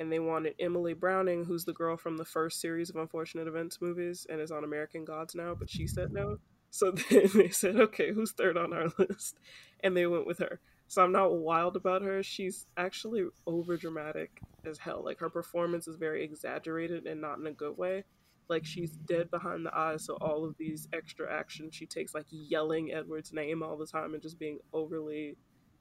And 0.00 0.10
they 0.10 0.18
wanted 0.18 0.54
Emily 0.58 0.94
Browning, 0.94 1.44
who's 1.44 1.66
the 1.66 1.74
girl 1.74 1.94
from 1.94 2.16
the 2.16 2.24
first 2.24 2.58
series 2.58 2.88
of 2.88 2.96
Unfortunate 2.96 3.46
Events 3.46 3.82
movies 3.82 4.26
and 4.30 4.40
is 4.40 4.50
on 4.50 4.64
American 4.64 5.04
Gods 5.04 5.34
now, 5.34 5.54
but 5.54 5.68
she 5.68 5.86
said 5.86 6.10
no. 6.10 6.38
So 6.70 6.90
then 7.10 7.28
they 7.34 7.50
said, 7.50 7.76
okay, 7.76 8.10
who's 8.10 8.32
third 8.32 8.56
on 8.56 8.72
our 8.72 8.86
list? 8.98 9.36
And 9.84 9.94
they 9.94 10.06
went 10.06 10.26
with 10.26 10.38
her. 10.38 10.58
So 10.88 11.04
I'm 11.04 11.12
not 11.12 11.34
wild 11.36 11.76
about 11.76 12.00
her. 12.00 12.22
She's 12.22 12.66
actually 12.78 13.26
over 13.46 13.76
dramatic 13.76 14.40
as 14.64 14.78
hell. 14.78 15.02
Like 15.04 15.18
her 15.18 15.28
performance 15.28 15.86
is 15.86 15.96
very 15.96 16.24
exaggerated 16.24 17.04
and 17.04 17.20
not 17.20 17.38
in 17.38 17.46
a 17.46 17.52
good 17.52 17.76
way. 17.76 18.04
Like 18.48 18.64
she's 18.64 18.92
dead 18.92 19.30
behind 19.30 19.66
the 19.66 19.76
eyes, 19.76 20.06
so 20.06 20.14
all 20.14 20.46
of 20.46 20.56
these 20.56 20.88
extra 20.94 21.30
action 21.30 21.70
she 21.70 21.84
takes, 21.84 22.14
like 22.14 22.26
yelling 22.30 22.90
Edward's 22.90 23.34
name 23.34 23.62
all 23.62 23.76
the 23.76 23.86
time 23.86 24.14
and 24.14 24.22
just 24.22 24.38
being 24.38 24.60
overly 24.72 25.36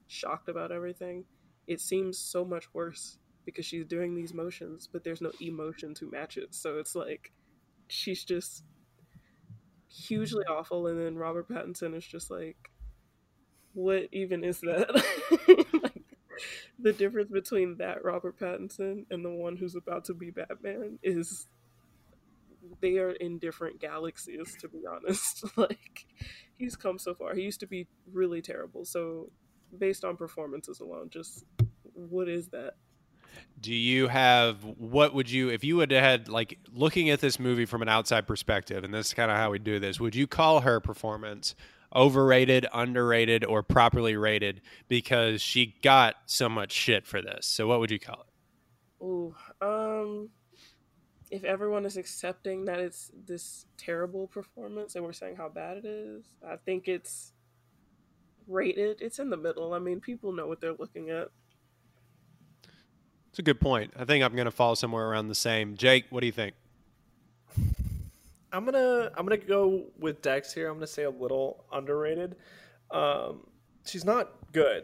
shocked 0.08 0.50
about 0.50 0.74
everything. 0.74 1.24
It 1.68 1.80
seems 1.80 2.18
so 2.18 2.44
much 2.44 2.66
worse 2.74 3.18
because 3.46 3.66
she's 3.66 3.86
doing 3.86 4.16
these 4.16 4.34
motions, 4.34 4.88
but 4.92 5.04
there's 5.04 5.22
no 5.22 5.32
emotion 5.42 5.94
to 5.96 6.10
match 6.10 6.38
it. 6.38 6.54
So 6.54 6.78
it's 6.78 6.96
like 6.96 7.32
she's 7.88 8.24
just 8.24 8.64
hugely 9.90 10.44
awful, 10.46 10.88
and 10.88 11.00
then 11.00 11.18
Robert 11.18 11.50
Pattinson 11.50 11.96
is 11.96 12.06
just 12.06 12.30
like, 12.30 12.58
what 13.74 14.08
even 14.12 14.44
is 14.44 14.62
that? 14.62 14.90
like, 15.84 16.04
the 16.78 16.94
difference 16.94 17.32
between 17.32 17.78
that 17.78 18.04
Robert 18.04 18.40
Pattinson 18.40 19.06
and 19.10 19.24
the 19.24 19.30
one 19.30 19.58
who's 19.58 19.76
about 19.76 20.06
to 20.06 20.14
be 20.14 20.32
Batman 20.32 21.00
is 21.04 21.48
they 22.82 22.98
are 22.98 23.12
in 23.12 23.40
different 23.40 23.80
galaxies 23.80 24.56
to 24.60 24.68
be 24.68 24.86
honest 24.86 25.46
like 25.58 26.06
he's 26.58 26.76
come 26.76 27.00
so 27.00 27.14
far 27.14 27.34
he 27.34 27.42
used 27.42 27.60
to 27.60 27.68
be 27.68 27.88
really 28.12 28.42
terrible 28.42 28.86
so 28.86 29.32
based 29.78 30.04
on 30.04 30.18
performances 30.18 30.80
alone 30.80 31.10
just 31.10 31.46
what 31.94 32.28
is 32.28 32.50
that 32.50 32.76
Do 33.60 33.74
you 33.74 34.08
have 34.08 34.64
what 34.64 35.14
would 35.14 35.30
you 35.30 35.50
if 35.50 35.64
you 35.64 35.76
would 35.78 35.92
have 35.92 36.04
had 36.04 36.30
like 36.30 36.60
looking 36.74 37.10
at 37.10 37.20
this 37.20 37.40
movie 37.40 37.66
from 37.66 37.82
an 37.82 37.90
outside 37.90 38.28
perspective, 38.28 38.84
and 38.84 38.94
this 38.94 39.08
is 39.08 39.14
kind 39.14 39.30
of 39.30 39.38
how 39.38 39.52
we 39.52 39.60
do 39.60 39.80
this, 39.80 40.00
would 40.00 40.16
you 40.16 40.28
call 40.28 40.62
her 40.62 40.80
performance 40.80 41.56
overrated, 41.96 42.68
underrated, 42.74 43.44
or 43.44 43.64
properly 43.64 44.16
rated 44.16 44.62
because 44.88 45.42
she 45.42 45.76
got 45.82 46.16
so 46.26 46.48
much 46.48 46.72
shit 46.72 47.06
for 47.06 47.22
this? 47.22 47.46
So 47.46 47.68
what 47.68 47.80
would 47.80 47.92
you 47.92 48.00
call 48.00 48.22
it? 48.22 49.04
Ooh, 49.04 49.36
um, 49.62 50.30
if 51.32 51.44
everyone 51.44 51.86
is 51.86 51.98
accepting 51.98 52.66
that 52.66 52.80
it's 52.80 53.12
this 53.26 53.66
terrible 53.78 54.28
performance 54.28 54.96
and 54.96 55.04
we're 55.04 55.14
saying 55.14 55.36
how 55.36 55.50
bad 55.50 55.78
it 55.78 55.86
is, 55.86 56.26
I 56.48 56.58
think 56.58 56.88
it's 56.88 57.34
rated. 58.48 59.02
It's 59.02 59.20
in 59.20 59.30
the 59.30 59.38
middle. 59.38 59.74
I 59.74 59.80
mean, 59.80 60.00
people 60.00 60.32
know 60.32 60.48
what 60.48 60.60
they're 60.60 60.74
looking 60.74 61.10
at. 61.10 61.30
A 63.40 63.42
good 63.42 63.62
point. 63.62 63.94
I 63.98 64.04
think 64.04 64.22
I'm 64.22 64.34
going 64.34 64.46
to 64.46 64.52
fall 64.52 64.76
somewhere 64.76 65.08
around 65.08 65.30
the 65.30 65.36
same. 65.36 65.78
Jake, 65.78 66.04
what 66.10 66.20
do 66.20 66.26
you 66.26 66.34
think? 66.34 66.56
I'm 68.52 68.66
gonna 68.66 69.12
I'm 69.16 69.26
gonna 69.26 69.38
go 69.38 69.86
with 69.98 70.22
Dex 70.22 70.54
here. 70.54 70.68
I'm 70.68 70.76
gonna 70.76 70.88
say 70.88 71.04
a 71.04 71.10
little 71.10 71.64
underrated. 71.72 72.36
Um, 72.92 73.48
she's 73.86 74.04
not 74.04 74.32
good, 74.52 74.84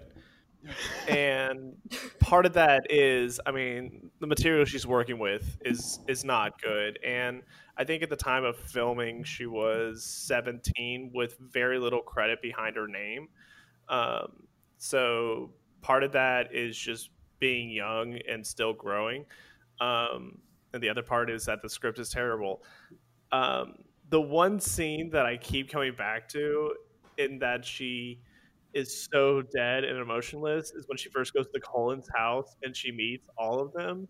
and 1.09 1.75
part 2.19 2.45
of 2.45 2.53
that 2.53 2.87
is, 2.89 3.41
I 3.45 3.51
mean, 3.51 4.11
the 4.19 4.27
material 4.27 4.63
she's 4.63 4.87
working 4.87 5.19
with 5.19 5.57
is 5.65 5.99
is 6.07 6.23
not 6.23 6.61
good. 6.61 6.97
And 7.03 7.41
I 7.75 7.83
think 7.83 8.03
at 8.03 8.09
the 8.09 8.15
time 8.15 8.45
of 8.45 8.55
filming, 8.55 9.25
she 9.25 9.47
was 9.47 10.03
17 10.03 11.11
with 11.13 11.37
very 11.39 11.77
little 11.77 12.01
credit 12.01 12.41
behind 12.41 12.77
her 12.77 12.87
name. 12.87 13.27
Um, 13.89 14.43
so 14.77 15.51
part 15.81 16.03
of 16.03 16.13
that 16.13 16.55
is 16.55 16.77
just 16.77 17.09
being 17.45 17.69
young 17.69 18.17
and 18.27 18.43
still 18.43 18.73
growing. 18.73 19.23
Um, 19.79 20.39
and 20.73 20.81
the 20.81 20.89
other 20.89 21.03
part 21.03 21.29
is 21.29 21.45
that 21.45 21.61
the 21.61 21.69
script 21.69 21.99
is 21.99 22.09
terrible. 22.09 22.63
Um, 23.31 23.75
the 24.09 24.19
one 24.19 24.59
scene 24.59 25.11
that 25.11 25.27
I 25.27 25.37
keep 25.37 25.69
coming 25.69 25.93
back 25.95 26.27
to, 26.29 26.73
in 27.19 27.37
that 27.37 27.63
she 27.63 28.19
is 28.73 29.07
so 29.11 29.43
dead 29.55 29.83
and 29.83 29.99
emotionless, 29.99 30.71
is 30.71 30.87
when 30.87 30.97
she 30.97 31.07
first 31.09 31.35
goes 31.35 31.45
to 31.53 31.59
Cullen's 31.59 32.09
house 32.15 32.55
and 32.63 32.75
she 32.75 32.91
meets 32.91 33.27
all 33.37 33.59
of 33.59 33.71
them. 33.73 34.07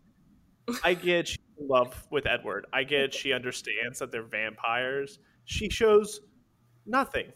I 0.81 0.93
get 1.09 1.27
she's 1.27 1.39
in 1.59 1.67
love 1.67 2.07
with 2.11 2.25
Edward. 2.25 2.67
I 2.71 2.85
get 2.85 3.13
she 3.13 3.33
understands 3.33 3.99
that 3.99 4.13
they're 4.13 4.23
vampires. 4.23 5.19
She 5.43 5.69
shows 5.69 6.21
nothing, 6.85 7.33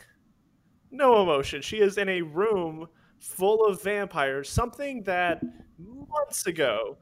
no 0.92 1.22
emotion. 1.22 1.62
She 1.62 1.80
is 1.82 1.98
in 1.98 2.08
a 2.08 2.22
room 2.22 2.88
full 3.20 3.66
of 3.66 3.82
vampires, 3.84 4.50
something 4.50 5.04
that 5.04 5.42
months 5.78 6.48
ago 6.48 6.98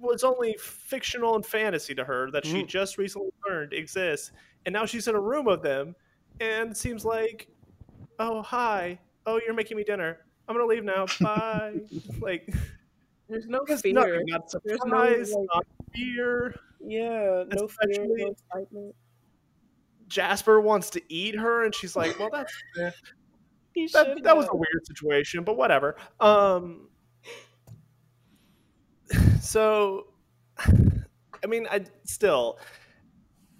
was 0.00 0.24
only 0.24 0.56
fictional 0.58 1.36
and 1.36 1.46
fantasy 1.46 1.94
to 1.94 2.04
her 2.04 2.30
that 2.32 2.44
she 2.44 2.62
Mm. 2.62 2.66
just 2.68 2.98
recently 2.98 3.30
learned 3.48 3.72
exists. 3.72 4.32
And 4.66 4.72
now 4.72 4.84
she's 4.86 5.06
in 5.08 5.14
a 5.14 5.20
room 5.20 5.46
of 5.48 5.62
them 5.62 5.94
and 6.40 6.76
seems 6.76 7.04
like, 7.04 7.48
oh, 8.18 8.42
hi. 8.42 8.98
Oh, 9.26 9.40
you're 9.44 9.54
making 9.54 9.76
me 9.76 9.84
dinner. 9.84 10.18
I'm 10.48 10.56
going 10.56 10.66
to 10.68 10.74
leave 10.74 10.84
now. 10.84 11.06
Bye. 11.20 11.80
like, 12.20 12.52
There's 13.28 13.46
no 13.46 13.60
there's 13.66 13.80
fear. 13.82 13.92
nothing. 13.94 14.24
Not 14.26 14.52
There's 14.64 14.80
no, 14.84 14.96
like- 14.96 15.46
not 15.54 15.66
fear. 15.94 16.54
Yeah, 16.84 17.44
no 17.54 17.68
fear, 17.68 18.04
no 18.08 18.26
excitement. 18.32 18.94
Jasper 20.08 20.60
wants 20.60 20.90
to 20.90 21.02
eat 21.08 21.36
her, 21.36 21.64
and 21.64 21.74
she's 21.74 21.94
like, 21.96 22.18
well, 22.18 22.28
that's 22.32 22.52
He 22.76 22.90
that, 23.92 24.20
that 24.22 24.36
was 24.36 24.48
a 24.50 24.56
weird 24.56 24.86
situation, 24.86 25.44
but 25.44 25.56
whatever. 25.56 25.96
Um, 26.20 26.88
so, 29.40 30.06
I 30.58 31.46
mean, 31.46 31.66
I 31.70 31.84
still, 32.04 32.58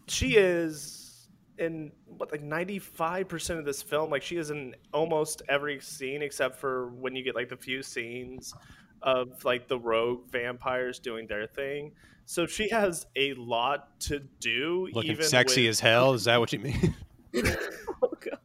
she 0.07 0.37
is 0.37 1.29
in 1.59 1.93
what 2.07 2.33
like 2.33 2.43
ninety 2.43 2.79
five 2.79 3.29
percent 3.29 3.59
of 3.59 3.65
this 3.65 3.83
film. 3.83 4.11
Like 4.11 4.23
she 4.23 4.37
is 4.37 4.51
in 4.51 4.75
almost 4.93 5.43
every 5.49 5.81
scene 5.81 6.23
except 6.23 6.57
for 6.57 6.89
when 6.89 7.15
you 7.17 7.23
get 7.23 7.35
like 7.35 7.49
the 7.49 7.57
few 7.57 7.83
scenes 7.83 8.55
of 9.03 9.45
like 9.45 9.69
the 9.69 9.79
rogue 9.79 10.31
vampires 10.31 10.99
doing 10.99 11.27
their 11.27 11.47
thing. 11.47 11.93
So 12.25 12.47
she 12.47 12.69
has 12.69 13.07
a 13.17 13.35
lot 13.35 13.99
to 14.01 14.21
do. 14.41 14.89
Looking 14.93 15.13
even 15.13 15.27
sexy 15.27 15.63
with- 15.63 15.71
as 15.71 15.81
hell? 15.81 16.15
Is 16.15 16.25
that 16.25 16.39
what 16.41 16.53
you 16.53 16.61
mean? 16.61 16.95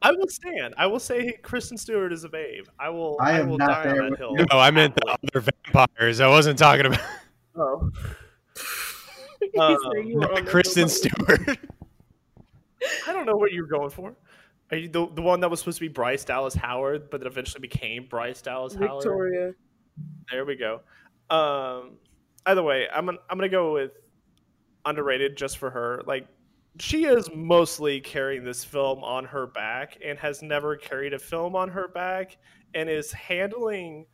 I 0.08 0.12
will 0.12 0.28
stand. 0.30 0.74
I 0.78 0.88
will 0.88 1.00
say 1.00 1.34
Kristen 1.42 1.78
Stewart 1.78 2.14
is 2.14 2.24
a 2.24 2.30
babe. 2.30 2.66
I 2.80 2.90
will. 2.90 3.18
I 3.20 3.32
I, 3.32 3.40
am 3.40 3.50
will 3.50 3.58
not 3.58 3.84
die 3.84 3.84
there 3.84 4.04
on 4.04 4.12
that 4.12 4.20
hill. 4.20 4.36
you. 4.38 4.46
no, 4.52 4.58
I 4.58 4.72
meant 4.72 4.96
the 4.96 5.18
other 5.34 5.52
vampires. 5.66 6.22
I 6.22 6.28
wasn't 6.30 6.58
talking 6.58 6.86
about 6.86 7.02
Oh. 7.56 7.92
Uh, 9.58 9.76
said 9.96 10.08
you 10.08 10.18
were 10.18 10.34
on 10.34 10.46
the 10.46 10.50
Kristen. 10.50 10.90
Stewart. 10.90 11.40
I 13.08 13.14
don't 13.14 13.26
know 13.26 13.36
what 13.36 13.54
you're 13.54 13.68
going 13.68 13.90
for. 13.90 14.16
Are 14.72 14.78
you 14.78 14.88
the, 14.88 15.08
the 15.14 15.22
one 15.22 15.40
that 15.40 15.50
was 15.50 15.60
supposed 15.60 15.78
to 15.78 15.82
be 15.82 15.88
Bryce 15.88 16.26
Dallas 16.26 16.54
Howard, 16.56 17.10
but 17.10 17.22
that 17.22 17.28
eventually 17.28 17.62
became 17.62 18.06
Bryce 18.08 18.42
Dallas 18.42 18.74
Howard? 18.74 19.04
Victoria. 19.04 19.54
There 20.32 20.46
we 20.46 20.56
go. 20.56 20.82
Um, 21.30 21.98
either 22.46 22.64
way, 22.64 22.88
I'm 22.94 23.06
gonna, 23.06 23.20
I'm 23.30 23.38
gonna 23.38 23.50
go 23.50 23.74
with 23.74 23.92
underrated 24.86 25.38
just 25.38 25.58
for 25.58 25.70
her. 25.70 26.02
Like 26.06 26.28
she 26.80 27.06
is 27.06 27.30
mostly 27.34 28.00
carrying 28.02 28.44
this 28.44 28.64
film 28.64 29.04
on 29.04 29.26
her 29.26 29.48
back 29.48 29.98
and 30.04 30.18
has 30.20 30.42
never 30.42 30.76
carried 30.76 31.14
a 31.14 31.20
film 31.20 31.56
on 31.56 31.70
her 31.70 31.88
back 31.88 32.38
and 32.74 32.90
is 32.90 33.12
handling 33.12 34.06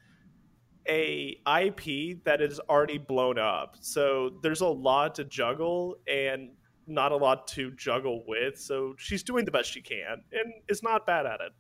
a 0.88 1.40
IP 1.62 2.24
that 2.26 2.42
is 2.42 2.60
already 2.70 2.98
blown 2.98 3.40
up. 3.40 3.76
So 3.80 4.32
there's 4.42 4.62
a 4.62 4.68
lot 4.68 5.16
to 5.16 5.24
juggle 5.24 5.96
and 6.08 6.52
not 6.88 7.12
a 7.12 7.16
lot 7.16 7.48
to 7.48 7.72
juggle 7.72 8.24
with. 8.28 8.60
So 8.60 8.96
she's 8.98 9.24
doing 9.24 9.46
the 9.46 9.52
best 9.52 9.72
she 9.72 9.82
can 9.82 10.24
and 10.32 10.54
is 10.68 10.84
not 10.84 11.06
bad 11.06 11.26
at 11.26 11.40
it. 11.42 11.52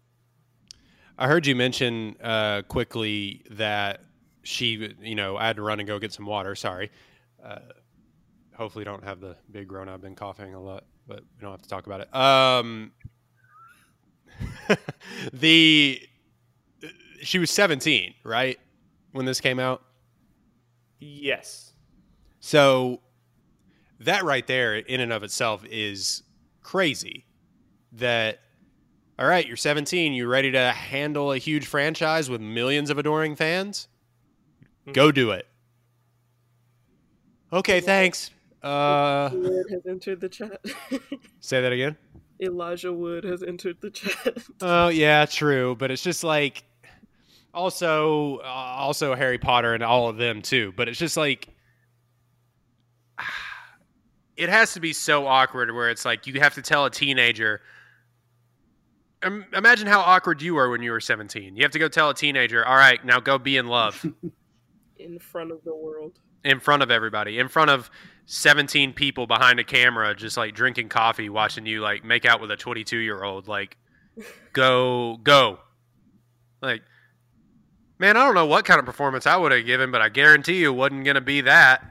I 1.17 1.27
heard 1.27 1.45
you 1.45 1.55
mention 1.55 2.15
uh, 2.21 2.63
quickly 2.63 3.43
that 3.51 4.01
she, 4.41 4.93
you 5.01 5.15
know, 5.15 5.37
I 5.37 5.47
had 5.47 5.57
to 5.57 5.61
run 5.61 5.79
and 5.79 5.87
go 5.87 5.99
get 5.99 6.11
some 6.11 6.25
water. 6.25 6.55
Sorry. 6.55 6.91
Uh, 7.43 7.59
hopefully, 8.55 8.83
don't 8.83 9.03
have 9.03 9.19
the 9.19 9.35
big 9.51 9.67
groan. 9.67 9.89
I've 9.89 10.01
been 10.01 10.15
coughing 10.15 10.53
a 10.53 10.61
lot, 10.61 10.83
but 11.07 11.19
we 11.19 11.41
don't 11.41 11.51
have 11.51 11.61
to 11.61 11.69
talk 11.69 11.85
about 11.85 12.01
it. 12.01 12.15
Um, 12.15 12.91
the 15.33 16.01
she 17.21 17.39
was 17.39 17.51
17, 17.51 18.13
right, 18.23 18.59
when 19.11 19.25
this 19.25 19.39
came 19.39 19.59
out. 19.59 19.81
Yes. 20.99 21.73
So 22.39 23.01
that 23.99 24.23
right 24.23 24.45
there, 24.45 24.75
in 24.75 24.99
and 24.99 25.13
of 25.13 25.23
itself, 25.23 25.63
is 25.69 26.23
crazy. 26.61 27.25
That 27.93 28.39
all 29.17 29.27
right, 29.27 29.45
you're 29.45 29.57
17, 29.57 30.13
you're 30.13 30.27
ready 30.27 30.51
to 30.51 30.71
handle 30.71 31.31
a 31.31 31.37
huge 31.37 31.67
franchise 31.67 32.29
with 32.29 32.41
millions 32.41 32.89
of 32.89 32.97
adoring 32.97 33.35
fans? 33.35 33.87
Go 34.91 35.11
do 35.11 35.31
it. 35.31 35.47
Okay, 37.51 37.79
thanks. 37.79 38.31
Uh, 38.63 39.29
Wood 39.33 39.65
has 39.71 39.85
entered 39.87 40.21
the 40.21 40.29
chat. 40.29 40.63
say 41.41 41.61
that 41.61 41.71
again. 41.73 41.97
Elijah 42.41 42.93
Wood 42.93 43.23
has 43.25 43.43
entered 43.43 43.77
the 43.81 43.91
chat. 43.91 44.37
Oh 44.61 44.87
yeah, 44.87 45.25
true, 45.25 45.75
but 45.77 45.91
it's 45.91 46.01
just 46.03 46.23
like 46.23 46.63
also 47.53 48.37
uh, 48.37 48.43
also 48.47 49.15
Harry 49.15 49.37
Potter 49.37 49.73
and 49.73 49.83
all 49.83 50.07
of 50.07 50.17
them 50.17 50.41
too. 50.41 50.73
But 50.75 50.87
it's 50.89 50.97
just 50.99 51.17
like 51.17 51.49
it 54.37 54.49
has 54.49 54.73
to 54.73 54.79
be 54.79 54.93
so 54.93 55.27
awkward 55.27 55.73
where 55.73 55.89
it's 55.89 56.05
like 56.05 56.25
you 56.27 56.39
have 56.39 56.55
to 56.55 56.61
tell 56.61 56.85
a 56.85 56.89
teenager. 56.89 57.61
Im- 59.25 59.45
Imagine 59.53 59.87
how 59.87 60.01
awkward 60.01 60.41
you 60.41 60.55
were 60.55 60.69
when 60.69 60.81
you 60.81 60.91
were 60.91 60.99
17. 60.99 61.55
You 61.55 61.63
have 61.63 61.71
to 61.71 61.79
go 61.79 61.87
tell 61.87 62.09
a 62.09 62.13
teenager, 62.15 62.65
all 62.65 62.75
right, 62.75 63.03
now 63.05 63.19
go 63.19 63.37
be 63.37 63.55
in 63.57 63.67
love 63.67 64.05
in 64.97 65.19
front 65.19 65.51
of 65.51 65.63
the 65.63 65.73
world. 65.75 66.19
in 66.43 66.59
front 66.59 66.83
of 66.83 66.91
everybody, 66.91 67.39
in 67.39 67.47
front 67.47 67.69
of 67.69 67.89
17 68.25 68.93
people 68.93 69.27
behind 69.27 69.59
a 69.59 69.63
camera, 69.63 70.15
just 70.15 70.37
like 70.37 70.55
drinking 70.55 70.89
coffee, 70.89 71.29
watching 71.29 71.65
you 71.65 71.81
like 71.81 72.03
make 72.03 72.25
out 72.25 72.41
with 72.41 72.51
a 72.51 72.55
22 72.57 72.97
year 72.97 73.23
old. 73.23 73.47
Like, 73.47 73.77
go, 74.53 75.17
go. 75.23 75.59
Like, 76.61 76.81
man, 77.99 78.15
I 78.17 78.25
don't 78.25 78.35
know 78.35 78.45
what 78.45 78.65
kind 78.65 78.79
of 78.79 78.85
performance 78.85 79.27
I 79.27 79.35
would 79.35 79.51
have 79.51 79.65
given, 79.65 79.91
but 79.91 80.01
I 80.01 80.09
guarantee 80.09 80.59
you 80.61 80.71
it 80.71 80.75
wasn't 80.75 81.03
going 81.03 81.15
to 81.15 81.21
be 81.21 81.41
that. 81.41 81.83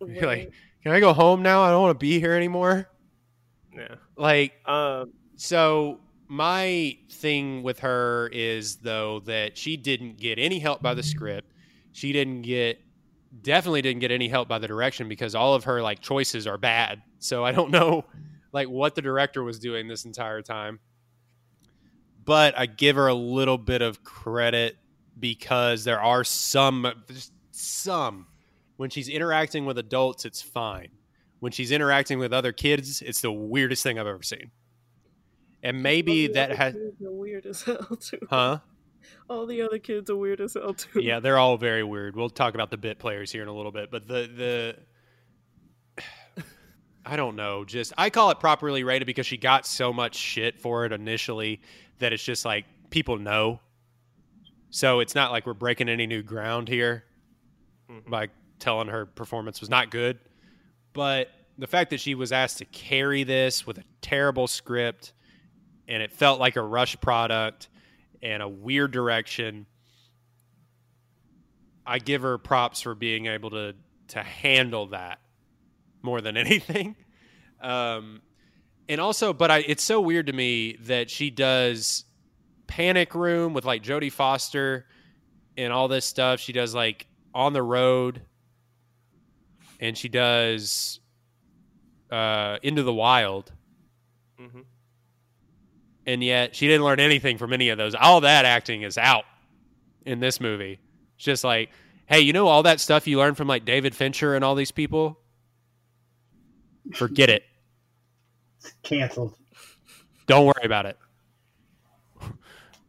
You're 0.00 0.26
like, 0.26 0.52
can 0.82 0.92
I 0.92 1.00
go 1.00 1.12
home 1.12 1.42
now? 1.42 1.62
I 1.62 1.70
don't 1.70 1.82
want 1.82 1.98
to 1.98 2.02
be 2.02 2.18
here 2.18 2.32
anymore. 2.32 2.88
Yeah. 3.74 3.96
Like, 4.16 4.52
Um. 4.66 5.12
so 5.36 6.00
my 6.28 6.96
thing 7.10 7.62
with 7.62 7.80
her 7.80 8.28
is 8.32 8.76
though 8.76 9.20
that 9.20 9.56
she 9.58 9.76
didn't 9.76 10.16
get 10.16 10.38
any 10.38 10.58
help 10.58 10.82
by 10.82 10.94
the 10.94 11.02
script. 11.02 11.52
She 11.92 12.12
didn't 12.12 12.42
get 12.42 12.80
definitely 13.40 13.82
didn't 13.82 14.00
get 14.00 14.10
any 14.10 14.28
help 14.28 14.48
by 14.48 14.58
the 14.58 14.68
direction 14.68 15.08
because 15.08 15.34
all 15.34 15.54
of 15.54 15.64
her 15.64 15.80
like 15.82 16.00
choices 16.00 16.46
are 16.46 16.58
bad. 16.58 17.02
So 17.18 17.44
I 17.44 17.52
don't 17.52 17.70
know 17.70 18.04
like 18.52 18.68
what 18.68 18.94
the 18.94 19.02
director 19.02 19.42
was 19.42 19.58
doing 19.58 19.88
this 19.88 20.04
entire 20.04 20.42
time. 20.42 20.80
But 22.24 22.56
I 22.56 22.66
give 22.66 22.96
her 22.96 23.08
a 23.08 23.14
little 23.14 23.58
bit 23.58 23.82
of 23.82 24.04
credit 24.04 24.76
because 25.18 25.84
there 25.84 26.00
are 26.00 26.24
some 26.24 26.86
just 27.08 27.32
some 27.50 28.26
when 28.76 28.90
she's 28.90 29.08
interacting 29.08 29.66
with 29.66 29.78
adults 29.78 30.24
it's 30.24 30.42
fine. 30.42 30.88
When 31.40 31.50
she's 31.50 31.72
interacting 31.72 32.20
with 32.20 32.32
other 32.32 32.52
kids, 32.52 33.02
it's 33.02 33.20
the 33.20 33.32
weirdest 33.32 33.82
thing 33.82 33.98
I've 33.98 34.06
ever 34.06 34.22
seen. 34.22 34.52
And 35.64 35.82
maybe 35.82 36.28
that 36.28 36.52
has 36.52 36.76
weird 37.00 37.46
as 37.46 37.62
hell 37.62 37.96
too. 38.00 38.18
huh? 38.30 38.58
All 39.28 39.46
the 39.46 39.62
other 39.62 39.78
kids 39.78 40.10
are 40.10 40.16
weird 40.16 40.40
as 40.40 40.54
hell 40.54 40.74
too. 40.74 41.00
yeah, 41.00 41.20
they're 41.20 41.38
all 41.38 41.56
very 41.56 41.82
weird. 41.82 42.16
We'll 42.16 42.30
talk 42.30 42.54
about 42.54 42.70
the 42.70 42.76
bit 42.76 42.98
players 42.98 43.32
here 43.32 43.42
in 43.42 43.48
a 43.48 43.54
little 43.54 43.72
bit, 43.72 43.90
but 43.90 44.06
the 44.06 44.76
the 45.96 46.42
I 47.06 47.16
don't 47.16 47.36
know. 47.36 47.64
Just 47.64 47.92
I 47.96 48.10
call 48.10 48.30
it 48.30 48.40
properly 48.40 48.84
rated 48.84 49.06
because 49.06 49.26
she 49.26 49.36
got 49.36 49.66
so 49.66 49.92
much 49.92 50.14
shit 50.14 50.58
for 50.58 50.84
it 50.84 50.92
initially 50.92 51.60
that 51.98 52.12
it's 52.12 52.24
just 52.24 52.44
like 52.44 52.64
people 52.90 53.18
know. 53.18 53.60
So 54.70 55.00
it's 55.00 55.14
not 55.14 55.32
like 55.32 55.46
we're 55.46 55.54
breaking 55.54 55.88
any 55.88 56.06
new 56.06 56.22
ground 56.22 56.68
here 56.68 57.04
mhm. 57.90 58.08
by 58.08 58.28
telling 58.58 58.88
her 58.88 59.06
performance 59.06 59.60
was 59.60 59.68
not 59.68 59.90
good. 59.90 60.18
But 60.92 61.28
the 61.58 61.66
fact 61.66 61.90
that 61.90 62.00
she 62.00 62.14
was 62.14 62.32
asked 62.32 62.58
to 62.58 62.64
carry 62.66 63.24
this 63.24 63.66
with 63.66 63.78
a 63.78 63.84
terrible 64.00 64.46
script 64.46 65.12
and 65.88 66.02
it 66.02 66.12
felt 66.12 66.40
like 66.40 66.56
a 66.56 66.62
rush 66.62 66.98
product 67.00 67.68
and 68.22 68.42
a 68.42 68.48
weird 68.48 68.92
direction, 68.92 69.66
I 71.86 71.98
give 71.98 72.22
her 72.22 72.38
props 72.38 72.80
for 72.82 72.94
being 72.94 73.26
able 73.26 73.50
to 73.50 73.74
to 74.08 74.22
handle 74.22 74.88
that 74.88 75.20
more 76.02 76.20
than 76.20 76.36
anything. 76.36 76.96
Um, 77.60 78.20
and 78.88 79.00
also, 79.00 79.32
but 79.32 79.50
I, 79.50 79.58
it's 79.58 79.82
so 79.82 80.00
weird 80.00 80.26
to 80.26 80.32
me 80.32 80.76
that 80.82 81.08
she 81.10 81.30
does 81.30 82.04
Panic 82.66 83.14
Room 83.14 83.54
with 83.54 83.64
like 83.64 83.82
Jodie 83.82 84.12
Foster 84.12 84.86
and 85.56 85.72
all 85.72 85.88
this 85.88 86.04
stuff. 86.04 86.40
She 86.40 86.52
does 86.52 86.74
like 86.74 87.06
On 87.34 87.52
the 87.52 87.62
Road, 87.62 88.22
and 89.80 89.96
she 89.96 90.08
does 90.08 91.00
uh, 92.10 92.58
Into 92.62 92.82
the 92.82 92.92
Wild, 92.92 93.52
Mhm. 94.40 94.64
And 96.06 96.22
yet 96.22 96.54
she 96.54 96.66
didn't 96.66 96.84
learn 96.84 97.00
anything 97.00 97.38
from 97.38 97.52
any 97.52 97.68
of 97.68 97.78
those. 97.78 97.94
All 97.94 98.20
that 98.22 98.44
acting 98.44 98.82
is 98.82 98.98
out 98.98 99.24
in 100.04 100.20
this 100.20 100.40
movie. 100.40 100.80
It's 101.16 101.24
just 101.24 101.44
like, 101.44 101.70
hey, 102.06 102.20
you 102.20 102.32
know 102.32 102.48
all 102.48 102.62
that 102.64 102.80
stuff 102.80 103.06
you 103.06 103.18
learned 103.18 103.36
from 103.36 103.48
like 103.48 103.64
David 103.64 103.94
Fincher 103.94 104.34
and 104.34 104.44
all 104.44 104.54
these 104.54 104.72
people? 104.72 105.18
Forget 106.94 107.30
it. 107.30 107.44
It's 108.58 108.74
Canceled. 108.82 109.34
Don't 110.26 110.46
worry 110.46 110.64
about 110.64 110.86
it. 110.86 110.98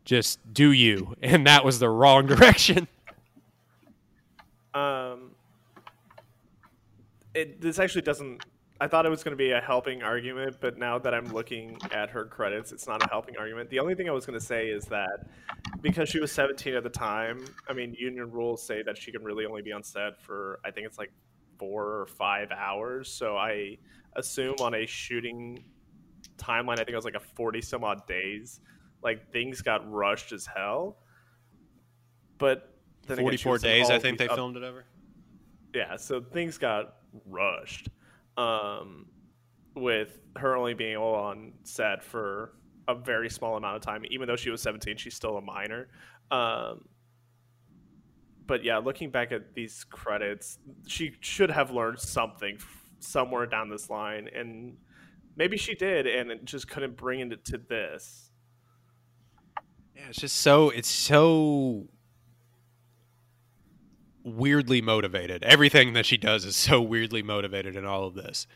Just 0.06 0.40
do 0.54 0.72
you. 0.72 1.16
And 1.22 1.48
that 1.48 1.64
was 1.64 1.80
the 1.80 1.90
wrong 1.90 2.26
direction. 2.28 2.88
Um, 4.74 5.32
it 7.34 7.62
this 7.62 7.80
actually 7.80 8.02
doesn't. 8.02 8.44
I 8.82 8.88
thought 8.88 9.06
it 9.06 9.10
was 9.10 9.24
going 9.24 9.34
to 9.34 9.38
be 9.38 9.52
a 9.52 9.62
helping 9.62 10.02
argument, 10.04 10.58
but 10.60 10.78
now 10.78 10.98
that 11.00 11.14
I'm 11.14 11.32
looking 11.32 11.78
at 11.92 12.10
her 12.10 12.26
credits, 12.26 12.72
it's 12.72 12.88
not 12.88 13.04
a 13.04 13.08
helping 13.10 13.38
argument. 13.38 13.70
The 13.70 13.80
only 13.80 13.96
thing 13.96 14.10
I 14.10 14.12
was 14.12 14.26
going 14.26 14.38
to 14.40 14.46
say 14.46 14.68
is 14.68 14.86
that 14.86 15.28
because 15.82 16.10
she 16.10 16.20
was 16.20 16.32
17 16.32 16.74
at 16.74 16.84
the 16.84 16.90
time, 16.90 17.46
I 17.70 17.74
mean, 17.74 17.96
union 17.98 18.32
rules 18.32 18.66
say 18.66 18.82
that 18.84 18.98
she 18.98 19.12
can 19.12 19.24
really 19.24 19.46
only 19.46 19.62
be 19.62 19.72
on 19.72 19.84
set 19.84 20.20
for 20.22 20.60
I 20.66 20.72
think 20.72 20.88
it's 20.88 20.98
like 20.98 21.12
four 21.60 22.02
or 22.02 22.08
five 22.08 22.52
hours. 22.52 23.10
So 23.10 23.38
I 23.38 23.78
assume 24.16 24.56
on 24.60 24.74
a 24.74 24.86
shooting 24.86 25.64
timeline, 26.38 26.74
I 26.74 26.78
think 26.78 26.90
it 26.90 26.96
was 26.96 27.06
like 27.06 27.16
a 27.16 27.20
40 27.20 27.62
some 27.62 27.84
odd 27.84 28.06
days. 28.08 28.60
Like 29.04 29.32
things 29.32 29.62
got 29.62 29.90
rushed 29.90 30.32
as 30.32 30.46
hell. 30.46 30.98
But 32.38 32.74
then 33.08 33.20
again, 33.20 33.26
44 33.26 33.52
was 33.52 33.62
days, 33.62 33.90
I 33.90 34.00
think 34.00 34.18
they 34.18 34.28
filmed 34.28 34.58
it 34.58 34.64
over. 34.64 34.86
yeah 35.74 35.96
so 35.98 36.22
things 36.22 36.58
got 36.58 36.96
rushed 37.26 37.90
um 38.38 39.06
with 39.76 40.20
her 40.38 40.56
only 40.56 40.74
being 40.74 40.98
on 40.98 41.54
set 41.64 42.04
for 42.04 42.54
a 42.88 42.96
very 42.96 43.30
small 43.30 43.56
amount 43.56 43.76
of 43.76 43.82
time. 43.82 44.04
Even 44.10 44.28
though 44.28 44.36
she 44.36 44.50
was 44.50 44.62
17 44.62 44.98
she's 44.98 45.16
still 45.16 45.38
a 45.38 45.42
minor. 45.42 45.88
Um 46.32 46.86
but 48.46 48.64
yeah 48.64 48.78
looking 48.78 49.10
back 49.10 49.32
at 49.32 49.54
these 49.54 49.86
credits 49.86 50.60
she 50.86 51.14
should 51.22 51.50
have 51.50 51.72
learned 51.72 52.00
something 52.00 52.58
somewhere 53.00 53.46
down 53.46 53.70
this 53.70 53.90
line. 53.90 54.30
And 54.34 54.78
maybe 55.36 55.58
she 55.58 55.76
did 55.76 56.08
and 56.08 56.32
it 56.32 56.46
just 56.46 56.68
couldn't 56.68 56.98
bring 56.98 57.20
it 57.32 57.46
to 57.46 57.58
this. 57.58 58.32
Yeah, 59.96 60.04
it's 60.10 60.20
just 60.20 60.38
so 60.38 60.70
it's 60.70 60.88
so 60.90 61.88
weirdly 64.24 64.82
motivated. 64.82 65.44
Everything 65.44 65.94
that 65.94 66.06
she 66.06 66.18
does 66.18 66.46
is 66.46 66.56
so 66.58 66.82
weirdly 66.82 67.24
motivated 67.24 67.76
in 67.76 67.86
all 67.86 68.06
of 68.06 68.16
this. 68.16 68.48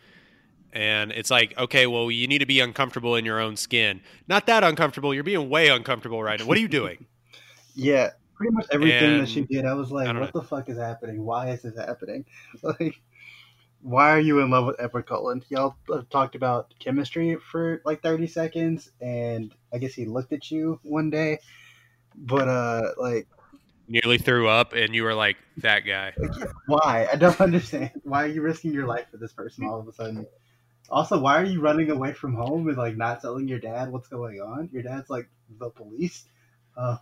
And 0.74 1.12
it's 1.12 1.32
like, 1.32 1.58
okay, 1.58 1.88
well, 1.88 2.12
you 2.12 2.28
need 2.28 2.40
to 2.40 2.46
be 2.46 2.60
uncomfortable 2.60 3.16
in 3.16 3.26
your 3.26 3.40
own 3.40 3.56
skin. 3.56 4.02
Not 4.28 4.46
that 4.48 4.64
uncomfortable. 4.64 5.14
You're 5.14 5.24
being 5.24 5.50
way 5.50 5.70
uncomfortable 5.70 6.22
right 6.22 6.40
now. 6.40 6.46
What 6.46 6.58
are 6.58 6.62
you 6.62 6.68
doing? 6.68 7.06
Yeah, 7.80 8.10
pretty 8.34 8.56
much 8.56 8.66
everything 8.72 9.20
that 9.20 9.30
she 9.30 9.42
did, 9.42 9.64
I 9.64 9.76
was 9.76 9.92
like, 9.92 10.08
I 10.08 10.14
don't 10.14 10.22
what 10.22 10.34
the 10.34 10.42
fuck 10.42 10.68
is 10.68 10.80
happening? 10.80 11.24
Why 11.24 11.52
is 11.52 11.62
this 11.62 11.78
happening? 11.78 12.26
Like, 12.64 13.00
why 13.82 14.10
are 14.10 14.20
you 14.20 14.40
in 14.40 14.50
love 14.50 14.66
with 14.66 14.78
Edward 14.80 15.06
Cullen? 15.06 15.44
Y'all 15.50 15.76
talked 16.10 16.34
about 16.34 16.74
chemistry 16.80 17.36
for 17.36 17.84
like 17.86 18.02
30 18.02 18.26
seconds, 18.26 18.90
and 19.00 19.54
I 19.72 19.78
guess 19.78 19.94
he 19.94 20.06
looked 20.06 20.34
at 20.34 20.50
you 20.50 20.80
one 20.82 21.12
day, 21.12 21.38
but, 22.16 22.48
uh, 22.48 22.94
like, 22.98 23.28
Nearly 23.90 24.18
threw 24.18 24.48
up, 24.50 24.74
and 24.74 24.94
you 24.94 25.04
were 25.04 25.14
like, 25.14 25.38
that 25.58 25.86
guy. 25.86 26.14
why? 26.66 27.08
I 27.12 27.16
don't 27.16 27.40
understand. 27.48 27.92
Why 28.04 28.24
are 28.26 28.28
you 28.28 28.42
risking 28.42 28.74
your 28.74 28.86
life 28.86 29.06
for 29.10 29.18
this 29.18 29.32
person 29.34 29.66
all 29.66 29.80
of 29.80 29.88
a 29.88 29.94
sudden? 29.94 30.26
Also, 30.90 31.20
why 31.20 31.40
are 31.42 31.46
you 31.46 31.62
running 31.62 31.90
away 31.90 32.14
from 32.14 32.34
home 32.34 32.68
and 32.68 32.78
like 32.78 32.96
not 32.98 33.22
telling 33.22 33.48
your 33.48 33.60
dad 33.60 33.90
what's 33.92 34.08
going 34.08 34.40
on? 34.42 34.70
Your 34.72 34.84
dad's 34.84 35.10
like 35.10 35.30
the 35.60 35.70
police. 35.70 36.26
Um, 36.76 37.00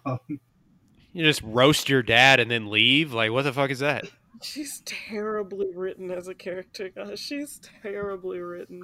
You 1.13 1.23
just 1.23 1.41
roast 1.43 1.89
your 1.89 2.01
dad 2.03 2.39
and 2.39 2.49
then 2.51 2.69
leave? 2.69 3.13
Like, 3.13 3.31
what 3.31 3.43
the 3.43 3.53
fuck 3.53 3.69
is 3.71 3.79
that? 3.79 4.05
She's 4.41 4.81
terribly 4.85 5.67
written 5.73 6.11
as 6.11 6.27
a 6.27 6.35
character, 6.35 6.89
guys. 6.89 7.19
She's 7.19 7.59
terribly 7.81 8.39
written. 8.39 8.81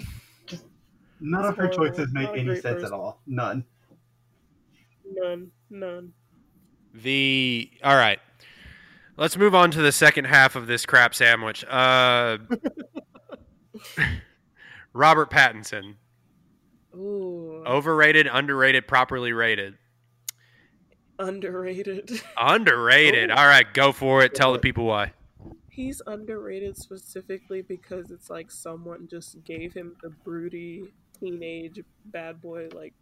none 1.20 1.46
of 1.46 1.56
her 1.58 1.68
Horrible. 1.68 1.90
choices 1.90 2.14
make 2.14 2.30
any 2.30 2.46
great 2.46 2.62
sense 2.62 2.84
at 2.84 2.92
all. 2.92 3.22
None. 3.28 3.64
None. 5.06 5.52
None. 5.70 6.14
The 6.94 7.72
all 7.84 7.96
right. 7.96 8.20
Let's 9.18 9.38
move 9.38 9.54
on 9.54 9.72
to 9.72 9.82
the 9.82 9.92
second 9.92 10.26
half 10.26 10.56
of 10.56 10.68
this 10.68 10.86
crap 10.86 11.14
sandwich. 11.14 11.64
Uh, 11.66 12.40
Robert 14.94 15.30
Pattinson, 15.30 15.96
Ooh. 16.96 17.64
overrated, 17.66 18.28
underrated, 18.32 18.88
properly 18.88 19.32
rated. 19.32 19.76
Underrated. 21.20 22.10
Underrated. 22.38 23.30
Ooh. 23.30 23.34
All 23.34 23.46
right, 23.46 23.72
go 23.74 23.92
for 23.92 24.24
it. 24.24 24.34
Tell 24.34 24.54
the 24.54 24.60
people 24.60 24.86
why. 24.86 25.14
He's 25.70 26.02
underrated 26.06 26.76
specifically 26.76 27.62
because 27.62 28.12
it's 28.12 28.30
like 28.30 28.52
someone 28.52 29.08
just 29.10 29.44
gave 29.46 29.74
him 29.74 29.96
the 30.02 30.10
broody 30.10 30.92
teenage 31.20 31.80
bad 32.06 32.42
boy 32.42 32.68
like 32.74 32.94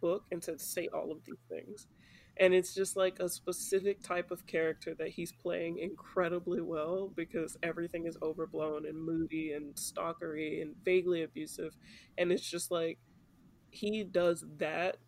book 0.00 0.24
and 0.32 0.42
said 0.42 0.60
say 0.60 0.88
all 0.92 1.12
of 1.12 1.18
these 1.24 1.36
things. 1.48 1.86
And 2.38 2.52
it's 2.52 2.74
just 2.74 2.96
like 2.96 3.18
a 3.18 3.28
specific 3.28 4.02
type 4.02 4.30
of 4.30 4.46
character 4.46 4.94
that 4.94 5.08
he's 5.08 5.32
playing 5.32 5.78
incredibly 5.78 6.60
well 6.60 7.10
because 7.16 7.56
everything 7.62 8.06
is 8.06 8.18
overblown 8.22 8.84
and 8.84 9.02
moody 9.02 9.52
and 9.52 9.74
stalkery 9.74 10.60
and 10.60 10.74
vaguely 10.84 11.22
abusive. 11.22 11.74
And 12.18 12.30
it's 12.30 12.48
just 12.48 12.70
like 12.70 12.98
he 13.70 14.04
does 14.04 14.44
that 14.58 14.98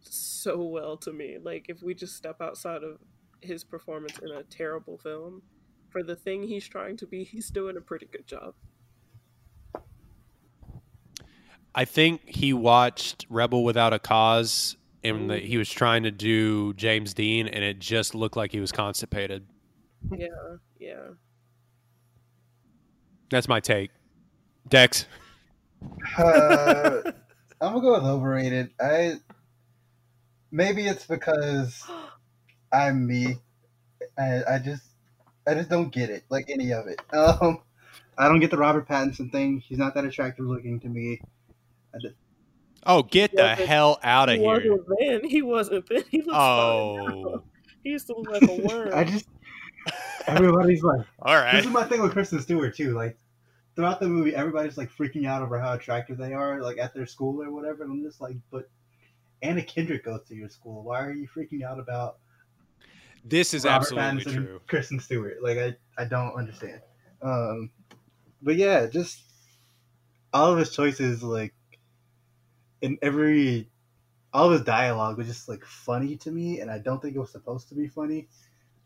so 0.00 0.62
well 0.62 0.98
to 0.98 1.12
me. 1.12 1.38
Like 1.42 1.66
if 1.68 1.82
we 1.82 1.94
just 1.94 2.16
step 2.16 2.42
outside 2.42 2.82
of 2.84 2.98
his 3.40 3.64
performance 3.64 4.18
in 4.18 4.30
a 4.30 4.42
terrible 4.42 4.98
film 4.98 5.42
for 5.88 6.02
the 6.02 6.16
thing 6.16 6.42
he's 6.42 6.68
trying 6.68 6.96
to 6.98 7.06
be 7.06 7.24
he's 7.32 7.50
doing 7.50 7.78
a 7.78 7.80
pretty 7.80 8.06
good 8.06 8.26
job. 8.26 8.54
I 11.74 11.86
think 11.86 12.28
he 12.28 12.52
watched 12.52 13.24
Rebel 13.30 13.64
Without 13.64 13.94
a 13.94 13.98
Cause 13.98 14.76
and 15.04 15.30
that 15.30 15.42
he 15.42 15.56
was 15.56 15.70
trying 15.70 16.02
to 16.04 16.10
do 16.10 16.72
James 16.74 17.14
Dean 17.14 17.48
and 17.48 17.64
it 17.64 17.78
just 17.78 18.14
looked 18.14 18.36
like 18.36 18.52
he 18.52 18.60
was 18.60 18.72
constipated. 18.72 19.46
yeah 20.12 20.26
yeah 20.78 21.08
That's 23.30 23.48
my 23.48 23.60
take. 23.60 23.90
Dex. 24.68 25.06
Uh, 26.16 27.02
I'm 27.60 27.72
gonna 27.74 27.80
go 27.80 27.92
with 27.94 28.04
overrated. 28.04 28.70
I 28.80 29.14
maybe 30.50 30.86
it's 30.86 31.06
because 31.06 31.84
I'm 32.72 33.06
me. 33.06 33.36
I, 34.18 34.42
I 34.54 34.58
just 34.58 34.84
I 35.46 35.54
just 35.54 35.68
don't 35.70 35.92
get 35.92 36.10
it, 36.10 36.24
like 36.28 36.50
any 36.50 36.72
of 36.72 36.86
it. 36.86 37.00
Um, 37.12 37.60
I 38.18 38.28
don't 38.28 38.40
get 38.40 38.50
the 38.50 38.58
Robert 38.58 38.86
Pattinson 38.86 39.32
thing. 39.32 39.60
He's 39.60 39.78
not 39.78 39.94
that 39.94 40.04
attractive 40.04 40.44
looking 40.44 40.80
to 40.80 40.88
me. 40.88 41.20
I 41.94 41.98
just, 42.00 42.14
Oh, 42.84 43.02
get 43.02 43.34
the 43.34 43.54
hell 43.54 43.98
out 44.02 44.28
of 44.28 44.36
he 44.36 44.40
here. 44.42 44.74
wasn't 44.74 44.86
then 44.98 45.24
he 45.24 45.42
wasn't 45.42 45.88
then 45.88 46.02
he 46.10 46.18
looks 46.18 46.28
fine. 46.32 46.36
Oh. 46.36 47.42
he 47.84 47.90
used 47.90 48.06
to 48.08 48.14
look 48.16 48.30
like 48.30 48.42
a 48.42 48.54
worm 48.66 48.90
I 48.94 49.04
just 49.04 49.26
everybody's 50.26 50.82
like 50.82 51.04
All 51.20 51.34
right. 51.36 51.54
this 51.56 51.64
is 51.66 51.70
my 51.72 51.84
thing 51.84 52.00
with 52.02 52.12
Kristen 52.12 52.40
Stewart 52.40 52.74
too. 52.76 52.94
Like 52.94 53.16
throughout 53.74 54.00
the 54.00 54.08
movie, 54.08 54.34
everybody's 54.34 54.76
like 54.76 54.90
freaking 54.90 55.26
out 55.26 55.42
over 55.42 55.58
how 55.58 55.72
attractive 55.74 56.18
they 56.18 56.32
are, 56.32 56.60
like 56.62 56.78
at 56.78 56.94
their 56.94 57.06
school 57.06 57.42
or 57.42 57.50
whatever. 57.50 57.82
And 57.84 57.92
I'm 57.92 58.02
just 58.02 58.20
like, 58.20 58.36
but 58.50 58.68
Anna 59.42 59.62
Kendrick 59.62 60.04
goes 60.04 60.22
to 60.28 60.34
your 60.34 60.48
school. 60.48 60.82
Why 60.82 61.00
are 61.04 61.12
you 61.12 61.26
freaking 61.28 61.62
out 61.64 61.78
about 61.80 62.18
This 63.24 63.54
is 63.54 63.64
Robert 63.64 63.76
absolutely 63.92 64.32
Pattinson, 64.32 64.46
true. 64.46 64.60
Kristen 64.66 65.00
Stewart. 65.00 65.42
Like 65.42 65.58
I, 65.58 65.76
I 65.98 66.04
don't 66.04 66.34
understand. 66.34 66.80
Um, 67.22 67.70
but 68.42 68.56
yeah, 68.56 68.86
just 68.86 69.20
all 70.32 70.52
of 70.52 70.58
his 70.58 70.74
choices, 70.74 71.22
like 71.22 71.54
in 72.82 72.98
every, 73.00 73.70
all 74.34 74.46
of 74.46 74.52
his 74.52 74.62
dialogue 74.62 75.16
was 75.16 75.26
just 75.26 75.48
like 75.48 75.64
funny 75.64 76.16
to 76.16 76.30
me, 76.30 76.60
and 76.60 76.70
I 76.70 76.78
don't 76.78 77.00
think 77.00 77.16
it 77.16 77.20
was 77.20 77.30
supposed 77.30 77.68
to 77.70 77.74
be 77.74 77.88
funny. 77.88 78.28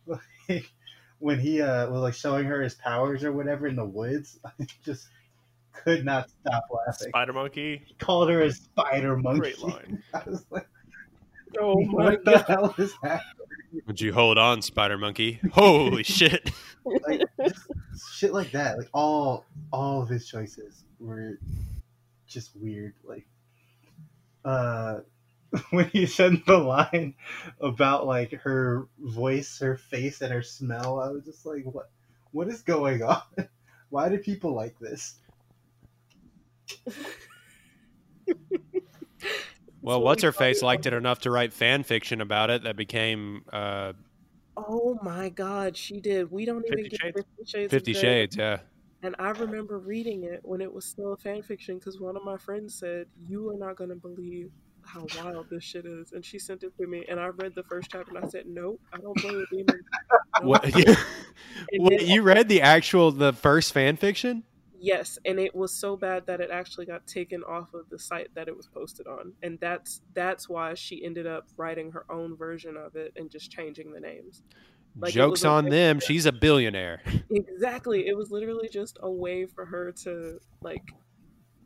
Like 0.49 0.71
when 1.19 1.41
he 1.41 1.61
uh 1.61 1.91
was 1.91 2.01
like 2.01 2.15
showing 2.15 2.45
her 2.45 2.63
his 2.63 2.75
powers 2.75 3.25
or 3.25 3.33
whatever 3.33 3.67
in 3.67 3.75
the 3.75 3.85
woods, 3.85 4.39
I 4.45 4.67
just 4.85 5.09
could 5.73 6.05
not 6.05 6.31
stop 6.31 6.65
laughing. 6.71 7.09
Spider 7.09 7.33
Monkey. 7.33 7.83
He 7.85 7.95
called 7.95 8.31
her 8.31 8.43
a 8.43 8.53
spider 8.53 9.17
monkey. 9.17 9.41
Great 9.41 9.59
line. 9.61 10.03
I 10.15 10.23
was 10.27 10.45
like, 10.51 10.69
oh 11.59 11.81
my 11.81 12.05
what 12.05 12.25
the 12.25 12.31
god 12.33 12.45
hell 12.47 12.75
is 12.79 12.95
that? 13.03 13.23
Would 13.87 14.01
you 14.01 14.13
hold 14.13 14.39
on, 14.39 14.63
Spider 14.63 14.97
Monkey? 14.97 15.41
Holy 15.53 16.03
shit. 16.03 16.51
like 16.85 17.23
shit 18.13 18.33
like 18.33 18.53
that. 18.53 18.79
Like 18.79 18.89
all 18.95 19.45
all 19.73 20.03
of 20.03 20.09
his 20.09 20.27
choices 20.27 20.85
were 20.99 21.39
just 22.27 22.53
weird. 22.57 22.95
Like 23.05 23.27
uh 24.47 25.01
when 25.71 25.89
he 25.91 26.07
said 26.07 26.43
the 26.47 26.59
line 26.59 27.15
about 27.61 28.07
like 28.07 28.33
her 28.33 28.89
voice, 28.99 29.59
her 29.61 29.77
face, 29.77 30.21
and 30.21 30.33
her 30.33 30.43
smell, 30.43 31.01
I 31.01 31.09
was 31.11 31.25
just 31.25 31.45
like, 31.47 31.65
what 31.65 31.91
what 32.33 32.49
is 32.49 32.63
going 32.63 33.03
on? 33.03 33.23
Why 33.91 34.09
do 34.09 34.19
people 34.19 34.55
like 34.55 34.79
this? 34.79 35.17
Well, 39.83 40.03
what's 40.03 40.25
her 40.25 40.33
face 40.33 40.63
liked 40.63 40.87
it 40.87 40.93
enough 40.93 41.21
to 41.21 41.31
write 41.31 41.53
fan 41.53 41.85
fiction 41.85 42.21
about 42.21 42.51
it 42.51 42.65
that 42.65 42.75
became 42.75 43.45
uh, 43.53 43.93
Oh 44.57 44.99
my 45.03 45.29
god, 45.29 45.77
she 45.77 46.01
did. 46.01 46.31
We 46.31 46.45
don't 46.45 46.65
even 46.67 46.79
Fifty 46.79 46.91
get 46.91 47.01
Shades? 47.01 47.17
Fifty 47.17 47.45
Shades. 47.45 47.71
Fifty 47.71 47.95
Shades. 47.95 48.37
Yeah. 48.37 48.59
And 49.07 49.15
I 49.21 49.31
remember 49.31 49.79
reading 49.79 50.25
it 50.25 50.41
when 50.43 50.61
it 50.61 50.73
was 50.73 50.85
still 50.85 51.13
a 51.13 51.17
fan 51.17 51.41
fiction 51.41 51.79
because 51.79 52.01
one 52.01 52.17
of 52.17 52.25
my 52.25 52.37
friends 52.37 52.75
said, 52.75 53.07
"You 53.17 53.49
are 53.51 53.57
not 53.57 53.77
gonna 53.77 53.95
believe 53.95 54.51
how 54.83 55.07
wild 55.17 55.49
this 55.49 55.63
shit 55.63 55.87
is," 55.87 56.11
and 56.11 56.25
she 56.25 56.41
sent 56.41 56.65
it 56.65 56.77
to 56.77 56.89
me, 56.89 57.05
and 57.09 57.21
I 57.21 57.29
read 57.29 57.55
the 57.55 57.63
first 57.63 57.89
chapter, 57.89 58.17
and 58.17 58.25
I 58.25 58.27
said, 58.29 58.47
"Nope, 58.49 58.81
I 58.93 58.97
don't 58.99 59.17
play 59.17 59.37
with 59.37 59.49
demons." 59.51 59.85
Nope." 60.43 60.43
What? 60.43 60.63
Then- 60.65 62.07
you 62.09 62.23
read 62.23 62.49
the 62.49 62.61
actual 62.63 63.13
the 63.13 63.33
first 63.33 63.73
fan 63.73 63.97
fiction? 63.97 64.43
Yes, 64.79 65.21
and 65.25 65.39
it 65.39 65.55
was 65.55 65.73
so 65.73 65.97
bad 65.97 66.27
that 66.27 66.41
it 66.41 66.51
actually 66.51 66.87
got 66.87 67.07
taken 67.07 67.45
off 67.45 67.75
of 67.75 67.89
the 67.89 67.99
site 68.01 68.35
that 68.35 68.49
it 68.49 68.57
was 68.57 68.67
posted 68.67 69.07
on, 69.07 69.35
and 69.41 69.59
that's 69.61 70.01
that's 70.15 70.49
why 70.49 70.75
she 70.75 71.05
ended 71.05 71.29
up 71.29 71.47
writing 71.57 71.93
her 71.93 72.05
own 72.11 72.37
version 72.37 72.77
of 72.77 72.97
it 72.97 73.13
and 73.15 73.31
just 73.31 73.53
changing 73.53 73.93
the 73.93 74.01
names. 74.01 74.43
Like, 74.99 75.13
Jokes 75.13 75.45
on 75.45 75.69
them. 75.69 76.01
She's 76.01 76.27
a 76.27 76.33
billionaire. 76.33 77.03
Exactly. 77.31 78.07
It 78.07 78.17
was 78.17 78.31
literally 78.31 78.69
just 78.69 78.99
a 79.01 79.11
way 79.11 79.47
for 79.47 79.65
her 79.65 79.93
to 80.05 80.39
like 80.63 80.83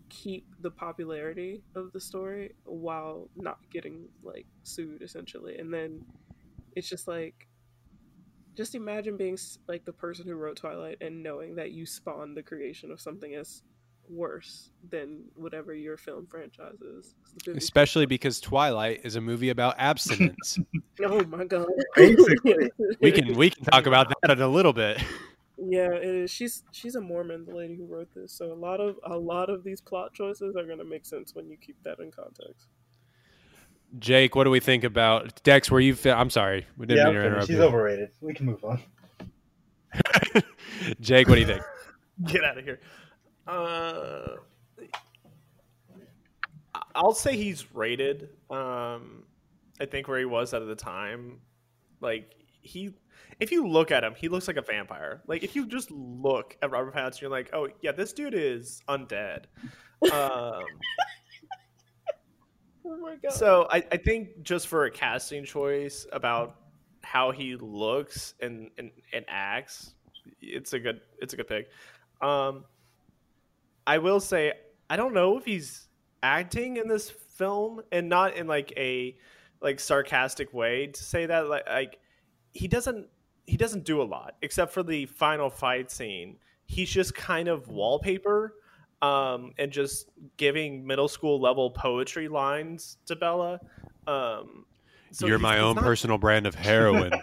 keep 0.08 0.46
the 0.60 0.70
popularity 0.70 1.62
of 1.74 1.92
the 1.92 2.00
story 2.00 2.54
while 2.64 3.28
not 3.36 3.58
getting 3.70 4.08
like 4.22 4.46
sued 4.62 5.02
essentially. 5.02 5.58
And 5.58 5.72
then 5.72 6.04
it's 6.74 6.88
just 6.88 7.06
like 7.06 7.48
just 8.56 8.74
imagine 8.74 9.16
being 9.16 9.38
like 9.68 9.84
the 9.84 9.92
person 9.92 10.26
who 10.26 10.34
wrote 10.34 10.56
Twilight 10.56 10.98
and 11.00 11.22
knowing 11.22 11.56
that 11.56 11.72
you 11.72 11.86
spawned 11.86 12.36
the 12.36 12.42
creation 12.42 12.90
of 12.90 13.00
something 13.00 13.34
as 13.34 13.62
worse 14.11 14.70
than 14.90 15.20
whatever 15.36 15.72
your 15.74 15.96
film 15.96 16.26
franchise 16.26 16.80
is. 16.82 17.14
the 17.34 17.44
Fifty- 17.44 17.58
Especially 17.58 18.06
because 18.06 18.40
Twilight 18.40 19.00
is 19.04 19.16
a 19.16 19.20
movie 19.20 19.50
about 19.50 19.76
abstinence. 19.78 20.58
Oh 21.02 21.24
my 21.24 21.44
god. 21.46 21.66
Basically. 21.96 22.70
we 23.00 23.11
can 23.11 23.34
we 23.34 23.48
can 23.48 23.64
talk 23.64 23.86
about 23.86 24.12
that 24.22 24.32
in 24.32 24.42
a 24.42 24.48
little 24.48 24.74
bit. 24.74 25.02
Yeah, 25.56 25.92
it 25.94 26.04
is. 26.04 26.30
She's 26.30 26.62
she's 26.72 26.94
a 26.94 27.00
Mormon, 27.00 27.46
the 27.46 27.54
lady 27.54 27.74
who 27.74 27.86
wrote 27.86 28.08
this. 28.14 28.32
So 28.32 28.52
a 28.52 28.54
lot 28.54 28.80
of 28.80 28.96
a 29.06 29.16
lot 29.16 29.48
of 29.48 29.64
these 29.64 29.80
plot 29.80 30.12
choices 30.12 30.56
are 30.56 30.64
gonna 30.66 30.84
make 30.84 31.06
sense 31.06 31.34
when 31.34 31.48
you 31.48 31.56
keep 31.56 31.82
that 31.84 32.00
in 32.00 32.11
context. 32.11 32.68
Jake, 33.98 34.36
what 34.36 34.44
do 34.44 34.50
we 34.50 34.61
think 34.61 34.84
about 34.84 35.42
Dex? 35.42 35.70
Where 35.70 35.80
you? 35.80 35.94
Fi- 35.94 36.11
I'm 36.12 36.28
sorry, 36.28 36.66
we 36.76 36.84
didn't 36.84 36.98
Yeah, 36.98 37.04
mean 37.06 37.14
to 37.14 37.20
finished. 37.20 37.26
interrupt 37.30 37.46
she's 37.48 37.56
you. 37.56 37.62
overrated. 37.62 38.11
We 38.20 38.34
can 38.34 38.44
move 38.46 38.62
on. 38.62 38.82
Jake, 41.00 41.28
what 41.28 41.36
do 41.36 41.40
you 41.40 41.46
think? 41.46 41.62
Get 42.26 42.44
out 42.44 42.58
of 42.58 42.64
here. 42.64 42.80
Uh, 43.51 44.36
I'll 46.94 47.14
say 47.14 47.36
he's 47.36 47.74
rated. 47.74 48.30
Um, 48.48 49.24
I 49.80 49.86
think 49.86 50.09
where 50.09 50.18
he 50.18 50.24
was 50.24 50.55
at 50.55 50.64
the 50.66 50.74
time, 50.74 51.40
like 52.01 52.34
he, 52.62 52.94
if 53.40 53.51
you 53.51 53.66
look 53.66 53.90
at 53.90 54.05
him, 54.05 54.14
he 54.16 54.28
looks 54.28 54.46
like 54.46 54.57
a 54.57 54.62
vampire. 54.62 55.22
Like 55.26 55.42
if 55.42 55.57
you 55.57 55.66
just 55.66 55.90
look 55.90 56.57
at 56.62 56.70
Robert 56.70 56.94
Pattinson, 56.94 57.22
you're 57.22 57.30
like, 57.30 57.51
oh 57.53 57.68
yeah, 57.82 57.92
this 57.92 58.12
dude 58.12 58.34
is 58.34 58.82
undead. 58.88 59.44
Um, 60.12 60.62
Oh 62.82 62.96
my 62.96 63.14
god. 63.16 63.32
so 63.32 63.68
I, 63.70 63.84
I 63.92 63.96
think 63.98 64.42
just 64.42 64.66
for 64.66 64.86
a 64.86 64.90
casting 64.90 65.44
choice 65.44 66.07
about 66.12 66.57
how 67.03 67.30
he 67.30 67.55
looks 67.55 68.34
and, 68.40 68.70
and, 68.78 68.90
and 69.12 69.24
acts, 69.28 69.94
it's 70.40 70.72
a 70.72 70.80
good 70.80 71.01
it's 71.20 71.32
a 71.32 71.36
good 71.36 71.46
pick. 71.46 71.68
Um, 72.20 72.64
I 73.91 73.99
will 73.99 74.20
say 74.20 74.53
I 74.88 74.95
don't 74.95 75.14
know 75.14 75.36
if 75.36 75.45
he's 75.45 75.88
acting 76.22 76.76
in 76.76 76.86
this 76.86 77.11
film 77.11 77.80
and 77.91 78.09
not 78.09 78.36
in 78.36 78.47
like 78.47 78.72
a 78.76 79.16
like 79.61 79.80
sarcastic 79.80 80.55
way 80.55 80.86
to 80.86 81.03
say 81.03 81.26
that 81.26 81.49
like, 81.49 81.68
like 81.68 81.99
he 82.53 82.68
doesn't 82.68 83.09
he 83.47 83.57
doesn't 83.57 83.84
do 83.84 84.01
a 84.01 84.05
lot 84.05 84.36
except 84.43 84.72
for 84.72 84.84
the 84.84 85.07
final 85.07 85.51
fight 85.51 85.91
scene. 85.91 86.36
He's 86.66 86.88
just 86.88 87.16
kind 87.16 87.49
of 87.49 87.66
wallpaper 87.66 88.55
um, 89.03 89.55
and 89.59 89.72
just 89.72 90.09
giving 90.36 90.86
middle 90.86 91.09
school 91.09 91.41
level 91.41 91.72
poetry 91.72 92.28
lines 92.28 92.97
to 93.07 93.16
Bella. 93.16 93.59
Um, 94.07 94.66
so 95.11 95.26
You're 95.26 95.41
my 95.41 95.59
own 95.59 95.74
not- 95.74 95.82
personal 95.82 96.16
brand 96.16 96.47
of 96.47 96.55
heroin. 96.55 97.11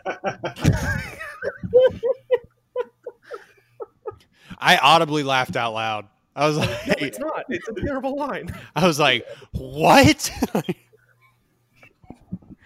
I 4.59 4.75
audibly 4.75 5.23
laughed 5.23 5.55
out 5.55 5.73
loud. 5.73 6.07
I 6.37 6.47
was 6.47 6.57
No, 6.57 6.63
like, 6.63 7.01
it's 7.01 7.19
not. 7.19 7.43
It's 7.49 7.67
a 7.67 7.73
terrible 7.73 8.15
line. 8.15 8.49
I 8.75 8.85
was 8.87 8.99
like, 8.99 9.25
what? 9.53 10.31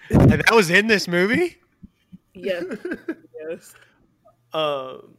and 0.09 0.29
that 0.31 0.51
was 0.53 0.69
in 0.69 0.87
this 0.87 1.07
movie? 1.07 1.57
yes, 2.33 2.65
yes. 3.49 3.73
um, 4.53 5.15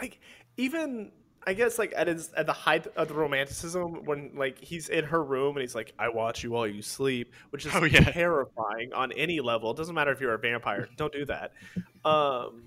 like 0.00 0.20
even 0.56 1.12
I 1.46 1.52
guess 1.52 1.78
like 1.78 1.92
at 1.96 2.06
his 2.08 2.32
at 2.34 2.46
the 2.46 2.52
height 2.54 2.86
of 2.96 3.08
the 3.08 3.14
romanticism 3.14 4.04
when 4.04 4.30
like 4.34 4.58
he's 4.58 4.88
in 4.88 5.04
her 5.04 5.22
room 5.22 5.56
and 5.56 5.60
he's 5.62 5.74
like, 5.74 5.92
"I 5.98 6.08
watch 6.08 6.42
you 6.42 6.50
while 6.52 6.66
you 6.66 6.80
sleep," 6.80 7.32
which 7.50 7.66
is 7.66 7.72
Oh, 7.74 7.84
yeah. 7.84 8.00
terrifying 8.10 8.92
on 8.94 9.12
any 9.12 9.40
level. 9.40 9.70
It 9.70 9.76
doesn't 9.76 9.94
matter 9.94 10.12
if 10.12 10.20
you're 10.20 10.32
a 10.34 10.38
vampire. 10.38 10.88
Don't 10.96 11.12
do 11.12 11.24
that. 11.26 11.52
Um, 12.04 12.64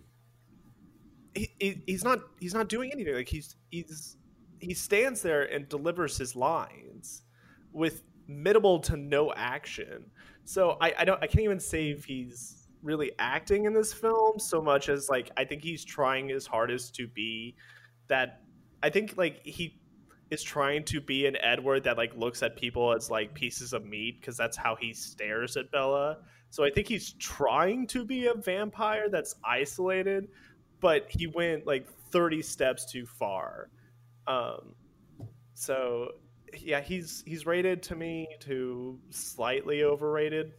he, 1.34 1.49
he 1.59 1.82
he's 1.88 2.03
not 2.03 2.19
he's 2.39 2.53
not 2.53 2.69
doing 2.69 2.91
anything. 2.91 3.15
Like 3.15 3.28
he's 3.30 3.55
he's 3.71 4.16
he 4.60 4.74
stands 4.74 5.22
there 5.22 5.43
and 5.43 5.68
delivers 5.70 6.18
his 6.18 6.36
lines 6.36 7.24
with 7.72 8.03
minimal 8.28 8.80
to 8.80 8.97
no 8.97 9.34
action. 9.34 10.05
So 10.45 10.78
I 10.82 10.93
I 10.99 11.05
don't 11.05 11.22
I 11.22 11.28
can't 11.28 11.43
even 11.43 11.60
say 11.60 11.91
if 11.91 12.05
he's 12.05 12.68
really 12.84 13.12
acting 13.20 13.66
in 13.66 13.74
this 13.74 13.93
film 13.93 14.39
so 14.39 14.62
much 14.62 14.89
as 14.89 15.10
like 15.10 15.32
I 15.38 15.45
think 15.45 15.64
he's 15.64 15.84
trying 15.84 16.30
his 16.30 16.45
hardest 16.45 16.95
to 16.95 17.08
be 17.08 17.55
that 18.08 18.41
I 18.84 18.89
think 18.89 19.16
like 19.18 19.43
he 19.43 19.80
is 20.30 20.43
trying 20.43 20.84
to 20.84 20.99
be 20.99 21.26
an 21.26 21.38
Edward 21.41 21.84
that 21.86 21.97
like 21.97 22.16
looks 22.16 22.43
at 22.43 22.55
people 22.55 22.93
as 22.93 23.10
like 23.10 23.34
pieces 23.34 23.74
of 23.74 23.86
meat 23.86 24.20
because 24.20 24.38
that's 24.38 24.58
how 24.58 24.76
he 24.76 24.93
stares 24.93 25.58
at 25.58 25.72
Bella. 25.72 26.18
So 26.49 26.64
I 26.64 26.70
think 26.70 26.88
he's 26.88 27.14
trying 27.14 27.88
to 27.88 28.05
be 28.05 28.28
a 28.28 28.34
vampire 28.34 29.10
that's 29.10 29.36
isolated, 29.43 30.28
but 30.80 31.05
he 31.10 31.28
went 31.28 31.66
like 31.66 31.88
30 32.12 32.41
steps 32.41 32.89
too 32.91 33.05
far. 33.05 33.70
Um 34.28 34.75
so 35.53 36.11
yeah, 36.59 36.82
he's 36.82 37.23
he's 37.25 37.45
rated 37.45 37.84
to 37.84 37.95
me 37.95 38.28
to 38.41 38.99
slightly 39.09 39.84
overrated. 39.84 40.53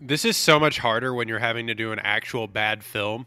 This 0.00 0.24
is 0.24 0.36
so 0.36 0.58
much 0.58 0.78
harder 0.78 1.14
when 1.14 1.28
you're 1.28 1.38
having 1.38 1.68
to 1.68 1.74
do 1.74 1.92
an 1.92 1.98
actual 2.00 2.46
bad 2.48 2.82
film. 2.82 3.26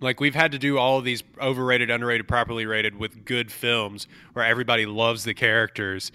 Like 0.00 0.20
we've 0.20 0.34
had 0.34 0.52
to 0.52 0.58
do 0.58 0.78
all 0.78 0.98
of 0.98 1.04
these 1.04 1.22
overrated, 1.40 1.90
underrated, 1.90 2.26
properly 2.26 2.64
rated 2.64 2.96
with 2.96 3.24
good 3.24 3.52
films 3.52 4.08
where 4.32 4.44
everybody 4.44 4.86
loves 4.86 5.24
the 5.24 5.34
characters. 5.34 6.10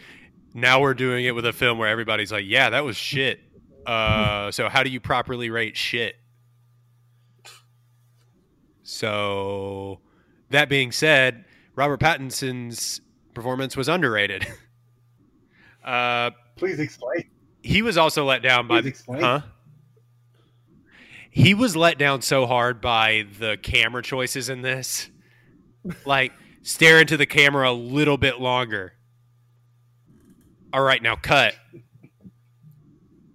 Now 0.53 0.81
we're 0.81 0.93
doing 0.93 1.25
it 1.25 1.35
with 1.35 1.45
a 1.45 1.53
film 1.53 1.77
where 1.77 1.89
everybody's 1.89 2.31
like, 2.31 2.45
"Yeah, 2.47 2.69
that 2.71 2.83
was 2.85 2.97
shit." 2.97 3.41
Uh, 3.85 4.49
so 4.49 4.67
how 4.67 4.81
do 4.81 4.89
you 4.89 4.99
properly 4.99 5.51
rate 5.51 5.77
shit? 5.77 6.15
So 8.81 9.99
that 10.49 10.69
being 10.69 10.91
said, 10.91 11.45
Robert 11.75 11.99
Pattinson's 11.99 13.01
performance 13.33 13.75
was 13.75 13.87
underrated. 13.87 14.45
uh, 15.83 16.31
Please 16.55 16.79
explain. 16.79 17.25
he 17.63 17.81
was 17.81 17.97
also 17.97 18.25
let 18.25 18.41
down 18.41 18.67
by 18.67 18.81
Please 18.81 18.89
explain. 18.89 19.21
huh? 19.21 19.41
He 21.29 21.53
was 21.53 21.75
let 21.75 21.97
down 21.97 22.21
so 22.21 22.45
hard 22.45 22.79
by 22.79 23.25
the 23.39 23.57
camera 23.61 24.01
choices 24.01 24.49
in 24.49 24.61
this. 24.61 25.09
Like 26.03 26.31
stare 26.63 26.99
into 26.99 27.15
the 27.15 27.27
camera 27.27 27.69
a 27.69 27.73
little 27.73 28.17
bit 28.17 28.39
longer. 28.41 28.93
All 30.73 30.81
right, 30.81 30.99
now 30.99 31.15
cut. 31.15 31.53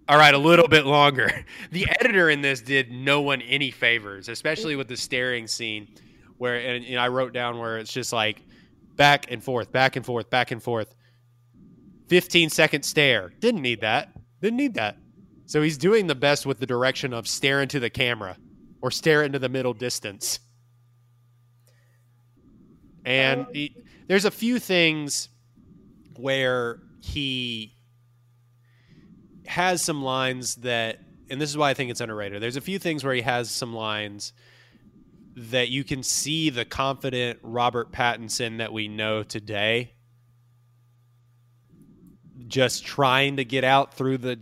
All 0.09 0.19
right, 0.19 0.35
a 0.35 0.39
little 0.39 0.67
bit 0.67 0.85
longer. 0.85 1.31
The 1.71 1.87
editor 2.01 2.29
in 2.29 2.41
this 2.41 2.61
did 2.61 2.91
no 2.91 3.21
one 3.21 3.41
any 3.43 3.71
favors, 3.71 4.29
especially 4.29 4.75
with 4.75 4.89
the 4.89 4.97
staring 4.97 5.47
scene 5.47 5.95
where 6.41 6.57
and, 6.57 6.99
I 6.99 7.09
wrote 7.09 7.35
down 7.35 7.59
where 7.59 7.77
it's 7.77 7.93
just 7.93 8.15
like 8.15 8.41
back 8.97 9.31
and 9.31 9.45
forth, 9.45 9.71
back 9.71 9.97
and 9.97 10.07
forth, 10.07 10.31
back 10.31 10.51
and 10.51 10.63
forth. 10.63 10.95
15 12.09 12.49
second 12.49 12.83
stare. 12.83 13.31
Didn't 13.41 13.61
need 13.61 13.83
that. 13.83 14.09
Didn't 14.41 14.57
need 14.57 14.73
that. 14.75 14.97
So 15.45 15.61
he's 15.61 15.77
doing 15.77 16.07
the 16.07 16.15
best 16.15 16.47
with 16.47 16.59
the 16.59 16.65
direction 16.65 17.13
of 17.13 17.29
stare 17.29 17.61
into 17.61 17.79
the 17.79 17.91
camera 17.91 18.39
or 18.81 18.91
stare 18.91 19.23
into 19.23 19.39
the 19.39 19.51
middle 19.51 19.75
distance. 19.75 20.41
And 23.05 23.47
he, 23.53 23.77
there's 24.09 24.25
a 24.25 24.31
few 24.31 24.59
things 24.59 25.29
where 26.17 26.81
he 27.03 27.75
has 29.45 29.83
some 29.83 30.03
lines 30.03 30.55
that, 30.57 31.01
and 31.29 31.39
this 31.39 31.51
is 31.51 31.59
why 31.59 31.69
I 31.69 31.75
think 31.75 31.91
it's 31.91 32.01
underrated. 32.01 32.43
There's 32.43 32.57
a 32.57 32.63
few 32.63 32.79
things 32.79 33.05
where 33.05 33.15
he 33.15 33.21
has 33.21 33.51
some 33.51 33.75
lines 33.75 34.33
that 35.49 35.71
you 35.71 35.85
can 35.85 36.03
see 36.03 36.51
the 36.51 36.67
confident 36.67 37.39
Robert 37.43 37.93
Pattinson 37.93 38.59
that 38.59 38.75
we 38.75 38.89
know 38.89 39.23
today 39.23 39.95
just 42.47 42.85
trying 42.85 43.37
to 43.37 43.45
get 43.45 43.65
out 43.65 43.95
through 43.95 44.19
the 44.19 44.39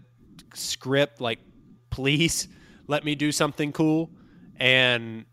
script 0.55 1.20
like 1.20 1.38
please 1.90 2.49
let 2.88 3.05
me 3.05 3.14
do 3.14 3.30
something 3.30 3.70
cool. 3.70 4.11
And 4.57 5.26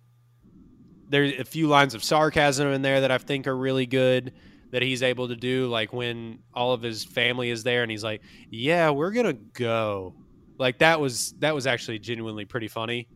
there's 1.10 1.40
a 1.40 1.46
few 1.46 1.68
lines 1.68 1.96
of 1.96 2.04
sarcasm 2.04 2.68
in 2.68 2.82
there 2.84 3.02
that 3.02 3.10
I 3.10 3.18
think 3.18 3.48
are 3.48 3.58
really 3.58 3.88
good 3.88 4.34
that 4.72 4.84
he's 4.84 5.02
able 5.02 5.30
to 5.30 5.36
do 5.36 5.68
like 5.68 5.94
when 5.94 6.40
all 6.54 6.74
of 6.74 6.82
his 6.82 7.04
family 7.04 7.50
is 7.50 7.64
there 7.64 7.82
and 7.82 7.90
he's 7.90 8.04
like 8.04 8.22
yeah 8.52 8.92
we're 8.92 9.12
going 9.12 9.26
to 9.26 9.34
go. 9.34 10.14
Like 10.60 10.80
that 10.80 11.00
was 11.00 11.34
that 11.40 11.56
was 11.56 11.66
actually 11.66 12.00
genuinely 12.00 12.46
pretty 12.46 12.68
funny 12.68 13.08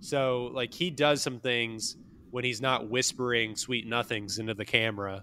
so 0.00 0.50
like 0.52 0.72
he 0.74 0.90
does 0.90 1.22
some 1.22 1.38
things 1.40 1.96
when 2.30 2.44
he's 2.44 2.60
not 2.60 2.88
whispering 2.88 3.56
sweet 3.56 3.86
nothings 3.86 4.38
into 4.38 4.54
the 4.54 4.64
camera 4.64 5.22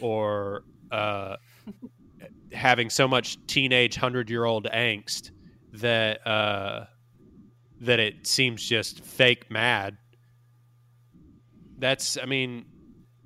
or 0.00 0.64
uh 0.90 1.36
having 2.52 2.90
so 2.90 3.06
much 3.06 3.38
teenage 3.46 3.96
hundred 3.96 4.30
year 4.30 4.44
old 4.44 4.64
angst 4.64 5.30
that 5.80 6.26
uh, 6.26 6.86
that 7.80 8.00
it 8.00 8.26
seems 8.26 8.62
just 8.66 9.04
fake 9.04 9.50
mad. 9.50 9.96
That's, 11.78 12.16
I 12.16 12.24
mean, 12.24 12.64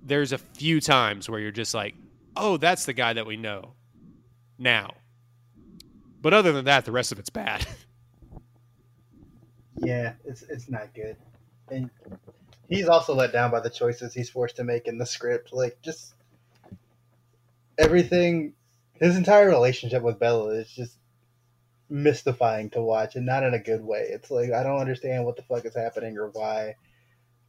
there's 0.02 0.32
a 0.32 0.38
few 0.38 0.80
times 0.80 1.28
where 1.28 1.38
you're 1.38 1.52
just 1.52 1.74
like, 1.74 1.94
oh, 2.36 2.56
that's 2.56 2.84
the 2.84 2.92
guy 2.92 3.12
that 3.12 3.26
we 3.26 3.36
know 3.36 3.74
now. 4.58 4.94
But 6.20 6.34
other 6.34 6.52
than 6.52 6.64
that, 6.64 6.84
the 6.84 6.92
rest 6.92 7.12
of 7.12 7.18
it's 7.18 7.30
bad. 7.30 7.66
Yeah, 9.80 10.14
it's 10.24 10.42
it's 10.42 10.68
not 10.68 10.94
good. 10.94 11.16
And 11.70 11.90
he's 12.68 12.88
also 12.88 13.14
let 13.14 13.32
down 13.32 13.50
by 13.50 13.60
the 13.60 13.70
choices 13.70 14.14
he's 14.14 14.30
forced 14.30 14.56
to 14.56 14.64
make 14.64 14.86
in 14.86 14.98
the 14.98 15.06
script. 15.06 15.52
Like 15.52 15.80
just 15.82 16.14
everything 17.78 18.54
his 18.94 19.16
entire 19.16 19.48
relationship 19.48 20.02
with 20.02 20.18
Bella 20.18 20.50
is 20.50 20.70
just 20.70 20.98
mystifying 21.88 22.70
to 22.70 22.82
watch 22.82 23.16
and 23.16 23.26
not 23.26 23.42
in 23.42 23.54
a 23.54 23.58
good 23.58 23.82
way. 23.82 24.06
It's 24.10 24.30
like 24.30 24.52
I 24.52 24.62
don't 24.62 24.80
understand 24.80 25.24
what 25.24 25.36
the 25.36 25.42
fuck 25.42 25.64
is 25.64 25.74
happening 25.74 26.18
or 26.18 26.28
why 26.28 26.76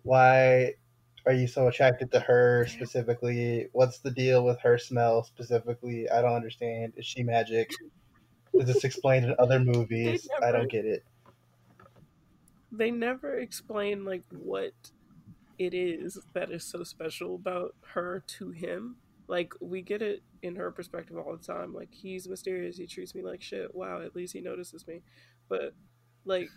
why 0.04 0.76
are 1.26 1.34
you 1.34 1.48
so 1.48 1.68
attracted 1.68 2.12
to 2.14 2.20
her 2.22 2.66
specifically? 2.68 3.68
What's 3.74 4.00
the 4.00 4.10
deal 4.10 4.44
with 4.44 4.60
her 4.62 4.78
smell 4.78 5.24
specifically? 5.24 6.10
I 6.10 6.22
don't 6.22 6.34
understand. 6.34 6.94
Is 6.96 7.06
she 7.06 7.24
magic? 7.24 7.72
Is 8.54 8.66
this 8.66 8.84
explained 8.84 9.26
in 9.26 9.36
other 9.38 9.60
movies? 9.60 10.28
I 10.42 10.52
don't 10.52 10.70
get 10.70 10.86
it. 10.86 11.04
They 12.72 12.92
never 12.92 13.38
explain 13.38 14.06
like 14.06 14.24
what 14.32 14.74
it 15.60 15.74
is 15.74 16.18
that 16.34 16.52
is 16.52 16.64
so 16.64 16.84
special 16.84 17.36
about 17.36 17.76
her 17.94 18.24
to 18.26 18.52
him. 18.52 18.96
Like 19.28 19.54
we 19.62 19.82
get 19.82 20.02
it 20.02 20.24
in 20.42 20.56
her 20.56 20.72
perspective 20.72 21.18
all 21.18 21.36
the 21.36 21.44
time. 21.44 21.74
Like 21.74 21.90
he's 21.92 22.28
mysterious, 22.28 22.78
he 22.78 22.88
treats 22.88 23.14
me 23.16 23.22
like 23.22 23.42
shit. 23.42 23.74
Wow, 23.76 24.02
at 24.02 24.16
least 24.16 24.34
he 24.34 24.42
notices 24.42 24.88
me. 24.88 25.02
But 25.50 25.74
like 26.26 26.50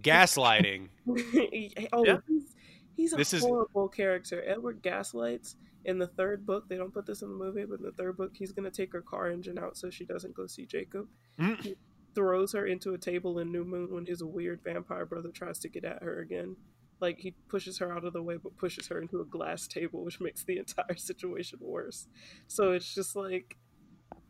Gaslighting. 0.00 0.88
oh, 1.92 2.04
Yeah. 2.04 2.18
he's, 2.26 2.54
he's 2.96 3.12
a 3.12 3.16
This 3.16 3.32
is- 3.34 3.42
horrible 3.42 3.88
character. 3.88 4.42
Edward 4.46 4.82
gaslights 4.82 5.56
in 5.84 5.98
the 5.98 6.06
third 6.06 6.46
book. 6.46 6.68
They 6.68 6.76
don't 6.76 6.94
put 6.94 7.06
this 7.06 7.22
in 7.22 7.28
the 7.28 7.34
movie, 7.36 7.64
but 7.64 7.78
in 7.80 7.84
the 7.84 7.92
third 7.92 8.16
book, 8.16 8.32
he's 8.34 8.52
gonna 8.52 8.70
take 8.70 8.92
her 8.92 9.02
car 9.02 9.28
engine 9.30 9.58
out 9.58 9.76
so 9.76 9.90
she 9.90 10.04
doesn't 10.04 10.34
go 10.34 10.46
see 10.46 10.64
Jacob. 10.66 11.08
Mm. 11.38 11.60
He 11.60 11.76
throws 12.14 12.52
her 12.52 12.66
into 12.66 12.94
a 12.94 12.98
table 12.98 13.38
in 13.38 13.52
New 13.52 13.64
Moon 13.64 13.92
when 13.92 14.06
his 14.06 14.22
weird 14.22 14.60
vampire 14.62 15.06
brother 15.06 15.30
tries 15.30 15.58
to 15.60 15.68
get 15.68 15.84
at 15.84 16.02
her 16.02 16.20
again. 16.20 16.56
Like 17.00 17.18
he 17.18 17.34
pushes 17.48 17.78
her 17.78 17.92
out 17.92 18.04
of 18.04 18.12
the 18.12 18.22
way, 18.22 18.36
but 18.36 18.56
pushes 18.56 18.88
her 18.88 19.00
into 19.00 19.20
a 19.20 19.24
glass 19.24 19.66
table, 19.66 20.04
which 20.04 20.20
makes 20.20 20.44
the 20.44 20.58
entire 20.58 20.96
situation 20.96 21.58
worse. 21.60 22.06
So 22.46 22.72
it's 22.72 22.94
just 22.94 23.16
like 23.16 23.56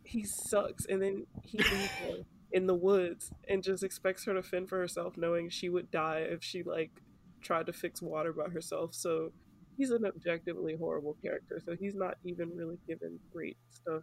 he 0.05 0.25
sucks, 0.25 0.87
and 0.87 1.03
then 1.03 1.27
he 1.45 1.59
leaves 1.59 1.91
her 2.01 2.17
in 2.53 2.67
the 2.67 2.75
woods 2.75 3.31
and 3.49 3.63
just 3.63 3.83
expects 3.83 4.25
her 4.25 4.35
to 4.35 4.43
fend 4.43 4.69
for 4.69 4.79
herself, 4.79 5.17
knowing 5.17 5.49
she 5.49 5.69
would 5.69 5.91
die 5.91 6.19
if 6.19 6.43
she 6.43 6.63
like 6.63 6.91
tried 7.41 7.67
to 7.67 7.73
fix 7.73 8.01
water 8.01 8.33
by 8.33 8.49
herself. 8.49 8.95
So 8.95 9.33
he's 9.77 9.91
an 9.91 10.05
objectively 10.07 10.77
horrible 10.77 11.17
character. 11.23 11.61
So 11.65 11.77
he's 11.79 11.95
not 11.95 12.17
even 12.25 12.51
really 12.57 12.79
given 12.87 13.19
great 13.33 13.57
stuff. 13.71 14.03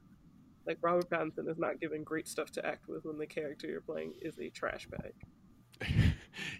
Like 0.69 0.77
Robert 0.81 1.09
Pattinson 1.09 1.49
is 1.49 1.57
not 1.57 1.81
given 1.81 2.03
great 2.03 2.27
stuff 2.27 2.51
to 2.51 2.65
act 2.65 2.87
with 2.87 3.03
when 3.03 3.17
the 3.17 3.25
character 3.25 3.65
you're 3.65 3.81
playing 3.81 4.13
is 4.21 4.37
a 4.37 4.49
trash 4.49 4.87
bag. 4.87 5.13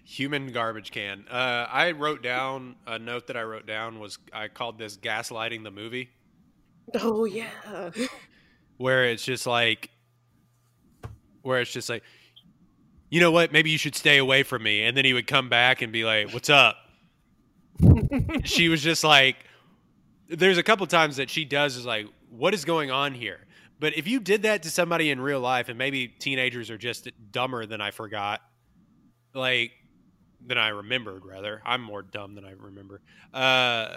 Human 0.04 0.50
garbage 0.50 0.90
can. 0.90 1.26
Uh, 1.30 1.66
I 1.70 1.92
wrote 1.92 2.20
down 2.20 2.74
a 2.88 2.98
note 2.98 3.28
that 3.28 3.36
I 3.36 3.42
wrote 3.42 3.66
down 3.66 4.00
was 4.00 4.18
I 4.32 4.48
called 4.48 4.78
this 4.78 4.96
gaslighting 4.96 5.62
the 5.62 5.70
movie, 5.70 6.10
Oh 6.94 7.24
yeah. 7.24 7.90
where 8.78 9.04
it's 9.04 9.24
just 9.24 9.46
like, 9.46 9.90
where 11.42 11.60
it's 11.60 11.72
just 11.72 11.88
like, 11.88 12.02
you 13.10 13.20
know 13.20 13.30
what? 13.30 13.52
Maybe 13.52 13.70
you 13.70 13.78
should 13.78 13.94
stay 13.94 14.18
away 14.18 14.42
from 14.42 14.64
me. 14.64 14.82
And 14.82 14.96
then 14.96 15.04
he 15.04 15.12
would 15.12 15.28
come 15.28 15.48
back 15.48 15.82
and 15.82 15.92
be 15.92 16.04
like, 16.04 16.34
"What's 16.34 16.50
up?" 16.50 16.76
she 18.44 18.68
was 18.68 18.82
just 18.82 19.04
like, 19.04 19.36
there's 20.28 20.58
a 20.58 20.64
couple 20.64 20.84
times 20.88 21.16
that 21.16 21.30
she 21.30 21.44
does 21.44 21.76
is 21.76 21.86
like, 21.86 22.06
what 22.28 22.54
is 22.54 22.64
going 22.64 22.90
on 22.90 23.14
here? 23.14 23.38
But 23.80 23.96
if 23.96 24.06
you 24.06 24.20
did 24.20 24.42
that 24.42 24.62
to 24.64 24.70
somebody 24.70 25.10
in 25.10 25.20
real 25.20 25.40
life, 25.40 25.70
and 25.70 25.78
maybe 25.78 26.06
teenagers 26.06 26.70
are 26.70 26.76
just 26.76 27.08
dumber 27.32 27.64
than 27.64 27.80
I 27.80 27.90
forgot, 27.90 28.42
like 29.34 29.72
than 30.46 30.58
I 30.58 30.68
remembered. 30.68 31.24
Rather, 31.24 31.62
I'm 31.64 31.82
more 31.82 32.02
dumb 32.02 32.34
than 32.34 32.44
I 32.44 32.52
remember. 32.52 33.00
Uh, 33.32 33.96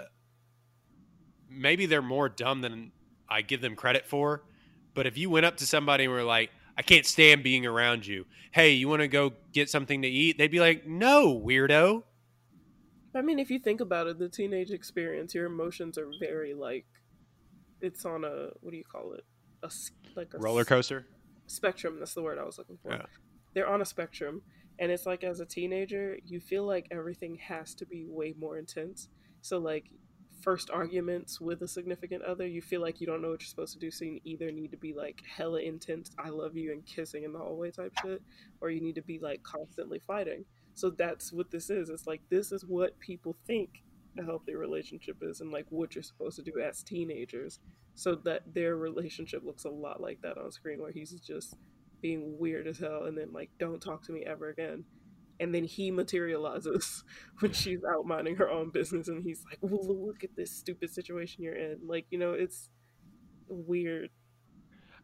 maybe 1.50 1.86
they're 1.86 2.02
more 2.02 2.28
dumb 2.28 2.62
than 2.62 2.92
I 3.28 3.42
give 3.42 3.60
them 3.60 3.76
credit 3.76 4.06
for. 4.06 4.42
But 4.94 5.06
if 5.06 5.18
you 5.18 5.28
went 5.28 5.46
up 5.46 5.58
to 5.58 5.66
somebody 5.66 6.04
and 6.04 6.12
were 6.12 6.22
like, 6.22 6.50
I 6.76 6.82
can't 6.82 7.06
stand 7.06 7.42
being 7.42 7.66
around 7.66 8.06
you. 8.06 8.26
Hey, 8.52 8.70
you 8.70 8.88
want 8.88 9.02
to 9.02 9.08
go 9.08 9.32
get 9.52 9.68
something 9.68 10.02
to 10.02 10.08
eat? 10.08 10.38
They'd 10.38 10.50
be 10.50 10.60
like, 10.60 10.86
No, 10.86 11.38
weirdo. 11.38 12.04
I 13.14 13.22
mean, 13.22 13.38
if 13.38 13.50
you 13.50 13.60
think 13.60 13.80
about 13.80 14.08
it, 14.08 14.18
the 14.18 14.28
teenage 14.28 14.70
experience, 14.70 15.34
your 15.34 15.46
emotions 15.46 15.98
are 15.98 16.10
very 16.18 16.52
like, 16.52 16.86
it's 17.80 18.04
on 18.04 18.24
a 18.24 18.48
what 18.60 18.70
do 18.70 18.76
you 18.76 18.84
call 18.84 19.12
it? 19.12 19.24
A 19.64 19.70
like 20.14 20.32
a 20.34 20.38
Roller 20.38 20.64
coaster. 20.64 21.06
spectrum. 21.46 21.98
That's 21.98 22.14
the 22.14 22.22
word 22.22 22.38
I 22.38 22.44
was 22.44 22.58
looking 22.58 22.78
for. 22.82 22.92
Yeah. 22.92 23.06
They're 23.54 23.68
on 23.68 23.80
a 23.80 23.84
spectrum, 23.84 24.42
and 24.78 24.92
it's 24.92 25.06
like 25.06 25.24
as 25.24 25.40
a 25.40 25.46
teenager, 25.46 26.18
you 26.24 26.40
feel 26.40 26.64
like 26.66 26.86
everything 26.90 27.36
has 27.36 27.74
to 27.76 27.86
be 27.86 28.04
way 28.06 28.34
more 28.38 28.58
intense. 28.58 29.08
So 29.40 29.58
like 29.58 29.86
first 30.42 30.70
arguments 30.70 31.40
with 31.40 31.62
a 31.62 31.68
significant 31.68 32.22
other, 32.22 32.46
you 32.46 32.60
feel 32.60 32.82
like 32.82 33.00
you 33.00 33.06
don't 33.06 33.22
know 33.22 33.30
what 33.30 33.40
you're 33.40 33.48
supposed 33.48 33.72
to 33.74 33.78
do, 33.78 33.90
so 33.90 34.04
you 34.04 34.20
either 34.24 34.50
need 34.52 34.70
to 34.72 34.76
be 34.76 34.92
like 34.92 35.22
hella 35.36 35.60
intense, 35.60 36.10
I 36.18 36.28
love 36.28 36.56
you, 36.56 36.72
and 36.72 36.84
kissing 36.84 37.24
in 37.24 37.32
the 37.32 37.38
hallway 37.38 37.70
type 37.70 37.92
shit, 38.02 38.20
or 38.60 38.70
you 38.70 38.80
need 38.80 38.96
to 38.96 39.02
be 39.02 39.18
like 39.18 39.42
constantly 39.42 40.00
fighting. 40.06 40.44
So 40.74 40.90
that's 40.90 41.32
what 41.32 41.50
this 41.50 41.70
is. 41.70 41.88
It's 41.88 42.06
like 42.06 42.20
this 42.28 42.52
is 42.52 42.64
what 42.64 42.98
people 42.98 43.36
think 43.46 43.83
a 44.18 44.24
healthy 44.24 44.54
relationship 44.54 45.16
is, 45.22 45.40
and 45.40 45.50
like 45.50 45.66
what 45.70 45.94
you're 45.94 46.02
supposed 46.02 46.36
to 46.36 46.42
do 46.42 46.60
as 46.60 46.82
teenagers. 46.82 47.60
So 47.94 48.16
that 48.24 48.42
their 48.52 48.76
relationship 48.76 49.42
looks 49.44 49.64
a 49.64 49.70
lot 49.70 50.00
like 50.00 50.20
that 50.22 50.38
on 50.38 50.50
screen, 50.50 50.80
where 50.80 50.92
he's 50.92 51.12
just 51.20 51.56
being 52.00 52.36
weird 52.38 52.66
as 52.66 52.78
hell, 52.78 53.04
and 53.04 53.16
then 53.16 53.32
like 53.32 53.50
don't 53.58 53.80
talk 53.80 54.04
to 54.04 54.12
me 54.12 54.24
ever 54.24 54.48
again. 54.48 54.84
And 55.40 55.54
then 55.54 55.64
he 55.64 55.90
materializes 55.90 57.02
when 57.40 57.52
she's 57.52 57.80
out 57.84 58.06
minding 58.06 58.36
her 58.36 58.50
own 58.50 58.70
business, 58.70 59.08
and 59.08 59.22
he's 59.22 59.44
like, 59.48 59.58
well, 59.60 60.06
"Look 60.06 60.24
at 60.24 60.36
this 60.36 60.50
stupid 60.50 60.90
situation 60.90 61.42
you're 61.42 61.56
in." 61.56 61.80
Like 61.86 62.06
you 62.10 62.18
know, 62.18 62.32
it's 62.32 62.70
weird. 63.48 64.10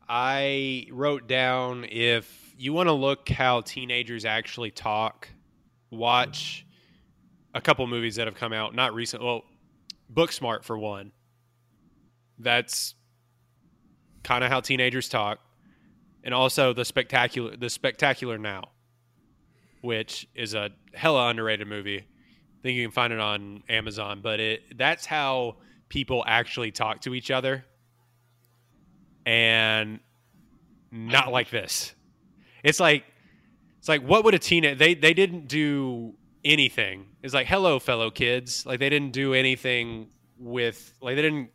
I 0.08 0.86
wrote 0.90 1.28
down 1.28 1.86
if 1.88 2.54
you 2.58 2.72
want 2.72 2.88
to 2.88 2.92
look 2.92 3.28
how 3.28 3.60
teenagers 3.60 4.24
actually 4.24 4.72
talk, 4.72 5.28
watch 5.90 6.66
a 7.54 7.60
couple 7.60 7.86
movies 7.86 8.16
that 8.16 8.26
have 8.26 8.36
come 8.36 8.52
out, 8.52 8.74
not 8.74 8.94
recent. 8.94 9.22
Well, 9.22 9.42
Booksmart 10.12 10.64
for 10.64 10.78
one. 10.78 11.12
That's 12.38 12.94
kind 14.22 14.44
of 14.44 14.50
how 14.50 14.60
teenagers 14.60 15.08
talk, 15.08 15.38
and 16.24 16.32
also 16.32 16.72
the 16.72 16.84
spectacular, 16.84 17.56
the 17.56 17.70
spectacular 17.70 18.38
now, 18.38 18.70
which 19.82 20.26
is 20.34 20.54
a 20.54 20.70
hella 20.94 21.28
underrated 21.28 21.68
movie. 21.68 21.98
I 21.98 22.62
think 22.62 22.76
you 22.76 22.84
can 22.84 22.92
find 22.92 23.12
it 23.12 23.20
on 23.20 23.62
Amazon, 23.68 24.20
but 24.22 24.40
it 24.40 24.78
that's 24.78 25.06
how 25.06 25.56
people 25.88 26.24
actually 26.26 26.70
talk 26.70 27.00
to 27.02 27.14
each 27.14 27.30
other 27.30 27.64
and 29.26 30.00
not 30.90 31.30
like 31.30 31.50
this. 31.50 31.94
It's 32.62 32.80
like 32.80 33.04
it's 33.78 33.88
like 33.88 34.02
what 34.02 34.24
would 34.24 34.34
a 34.34 34.38
teen 34.38 34.76
they 34.76 34.94
they 34.94 35.14
didn't 35.14 35.48
do 35.48 36.14
anything. 36.44 37.06
It's 37.22 37.34
like 37.34 37.46
hello 37.46 37.78
fellow 37.78 38.10
kids. 38.10 38.64
Like 38.66 38.78
they 38.78 38.88
didn't 38.88 39.12
do 39.12 39.34
anything 39.34 40.08
with 40.38 40.94
like 41.00 41.16
they 41.16 41.22
didn't 41.22 41.50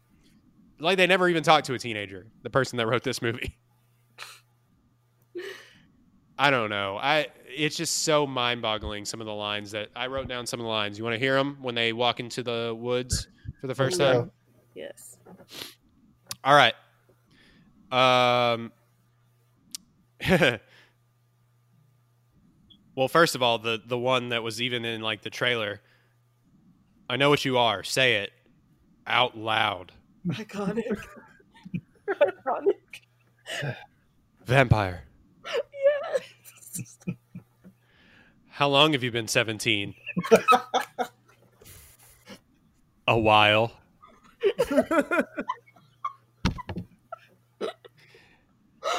like 0.79 0.97
they 0.97 1.07
never 1.07 1.27
even 1.29 1.43
talked 1.43 1.67
to 1.67 1.73
a 1.73 1.79
teenager, 1.79 2.27
the 2.43 2.49
person 2.49 2.77
that 2.77 2.87
wrote 2.87 3.03
this 3.03 3.21
movie. 3.21 3.57
I 6.37 6.51
don't 6.51 6.69
know. 6.69 6.97
I 6.97 7.27
it's 7.47 7.77
just 7.77 8.03
so 8.03 8.27
mind-boggling 8.27 9.05
some 9.05 9.21
of 9.21 9.27
the 9.27 9.33
lines 9.33 9.71
that 9.71 9.89
I 9.95 10.07
wrote 10.07 10.27
down 10.27 10.45
some 10.45 10.59
of 10.59 10.65
the 10.65 10.69
lines. 10.69 10.97
You 10.97 11.03
want 11.03 11.13
to 11.13 11.19
hear 11.19 11.35
them 11.35 11.57
when 11.61 11.75
they 11.75 11.93
walk 11.93 12.19
into 12.19 12.43
the 12.43 12.75
woods 12.77 13.27
for 13.61 13.67
the 13.67 13.75
first 13.75 13.99
time? 13.99 14.31
Yes. 14.73 15.17
All 16.43 16.53
right. 16.53 16.73
Um. 17.91 18.71
well, 22.95 23.07
first 23.07 23.35
of 23.35 23.43
all, 23.43 23.57
the 23.59 23.81
the 23.85 23.97
one 23.97 24.29
that 24.29 24.43
was 24.43 24.61
even 24.61 24.85
in 24.85 25.01
like 25.01 25.21
the 25.21 25.29
trailer. 25.29 25.81
I 27.09 27.17
know 27.17 27.29
what 27.29 27.45
you 27.45 27.57
are. 27.57 27.83
Say 27.83 28.15
it 28.15 28.31
out 29.05 29.37
loud. 29.37 29.91
Iconic. 30.27 30.97
Iconic. 32.09 32.73
Vampire. 34.45 35.03
Yes. 35.45 36.97
How 38.49 38.67
long 38.69 38.93
have 38.93 39.03
you 39.03 39.11
been 39.11 39.27
17? 39.27 39.93
A 43.07 43.19
while. 43.19 43.71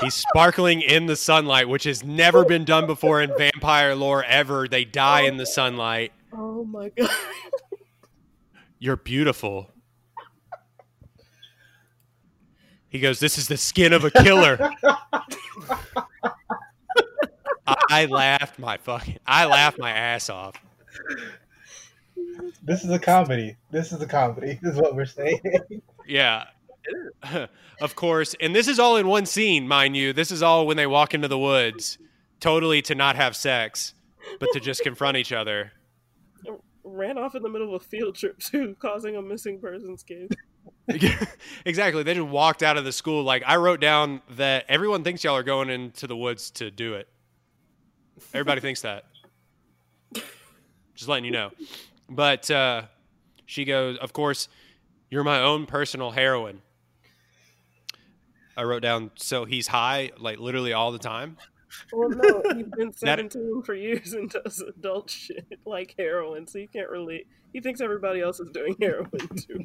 He's 0.01 0.15
sparkling 0.15 0.83
in 0.83 1.07
the 1.07 1.17
sunlight, 1.17 1.69
which 1.69 1.85
has 1.85 2.05
never 2.05 2.45
been 2.45 2.65
done 2.65 2.87
before 2.87 3.23
in 3.23 3.33
vampire 3.37 3.95
lore 3.95 4.25
ever. 4.25 4.69
They 4.69 4.85
die 4.85 5.23
in 5.23 5.37
the 5.37 5.47
sunlight. 5.47 6.13
Oh 6.33 6.65
my 6.65 6.91
god. 6.91 7.09
You're 8.79 8.97
beautiful. 8.97 9.71
He 12.89 13.01
goes, 13.01 13.21
This 13.21 13.39
is 13.39 13.49
the 13.49 13.57
skin 13.57 13.93
of 13.93 14.05
a 14.05 14.11
killer. 14.11 14.59
I 17.67 18.07
laughed 18.07 18.59
my 18.59 18.77
fucking 18.77 19.19
I 19.27 19.47
laughed 19.47 19.79
my 19.79 19.91
ass 19.91 20.31
off. 20.31 20.55
This 22.63 22.85
is 22.85 22.91
a 22.91 22.99
comedy. 22.99 23.57
This 23.71 23.93
is 23.93 24.01
a 24.01 24.07
comedy. 24.07 24.59
This 24.63 24.75
is 24.75 24.81
what 24.81 24.95
we're 24.95 25.05
saying. 25.07 25.41
Yeah. 26.07 26.45
Of 27.81 27.95
course. 27.95 28.35
And 28.41 28.55
this 28.55 28.69
is 28.69 28.79
all 28.79 28.97
in 28.97 29.07
one 29.07 29.27
scene, 29.27 29.69
mind 29.69 29.97
you. 29.97 30.13
This 30.13 30.31
is 30.31 30.43
all 30.43 30.67
when 30.67 30.77
they 30.77 30.87
walk 30.87 31.13
into 31.13 31.29
the 31.29 31.39
woods, 31.39 31.99
totally 32.41 32.81
to 32.83 32.95
not 32.95 33.17
have 33.17 33.37
sex, 33.37 33.95
but 34.41 34.49
to 34.53 34.61
just 34.61 34.83
confront 34.83 35.17
each 35.17 35.33
other. 35.33 35.73
Ran 36.85 37.19
off 37.19 37.35
in 37.35 37.43
the 37.43 37.49
middle 37.49 37.75
of 37.75 37.83
a 37.83 37.85
field 37.85 38.15
trip 38.15 38.39
too, 38.39 38.77
causing 38.79 39.17
a 39.17 39.23
missing 39.23 39.61
persons 39.61 40.03
case. 40.03 40.31
exactly. 41.65 42.03
They 42.03 42.15
just 42.15 42.29
walked 42.29 42.63
out 42.63 42.77
of 42.77 42.85
the 42.85 42.93
school. 42.93 43.25
Like 43.25 43.43
I 43.47 43.57
wrote 43.57 43.81
down 43.81 44.23
that 44.31 44.65
everyone 44.69 45.05
thinks 45.05 45.25
y'all 45.25 45.37
are 45.37 45.43
going 45.43 45.69
into 45.69 46.07
the 46.07 46.17
woods 46.17 46.51
to 46.53 46.71
do 46.71 46.95
it. 46.95 47.09
Everybody 48.33 48.61
thinks 48.61 48.83
that. 48.83 49.05
Just 50.95 51.09
letting 51.09 51.25
you 51.27 51.31
know. 51.31 51.51
But 52.09 52.51
uh, 52.51 52.83
she 53.45 53.65
goes, 53.65 53.99
of 53.99 54.13
course, 54.13 54.49
you're 55.11 55.25
my 55.25 55.41
own 55.41 55.67
personal 55.67 56.13
heroin. 56.13 56.63
I 58.57 58.63
wrote 58.65 58.83
down, 58.83 59.11
so 59.17 59.45
he's 59.45 59.67
high, 59.67 60.13
like 60.19 60.39
literally 60.39 60.73
all 60.73 60.93
the 60.93 60.99
time. 60.99 61.37
Well, 61.93 62.09
no, 62.09 62.43
he's 62.55 62.67
been 62.67 62.89
That- 63.03 63.19
17 63.33 63.63
for 63.65 63.75
years 63.75 64.13
and 64.15 64.31
does 64.31 64.61
adult 64.61 65.11
shit 65.11 65.47
like 65.67 65.95
heroin, 65.99 66.47
so 66.47 66.59
you 66.59 66.69
can't 66.69 66.89
relate. 66.89 67.27
He 67.53 67.61
thinks 67.61 67.81
everybody 67.81 68.21
else 68.21 68.41
is 68.41 68.51
doing 68.51 68.77
heroin 68.81 69.29
too. 69.37 69.65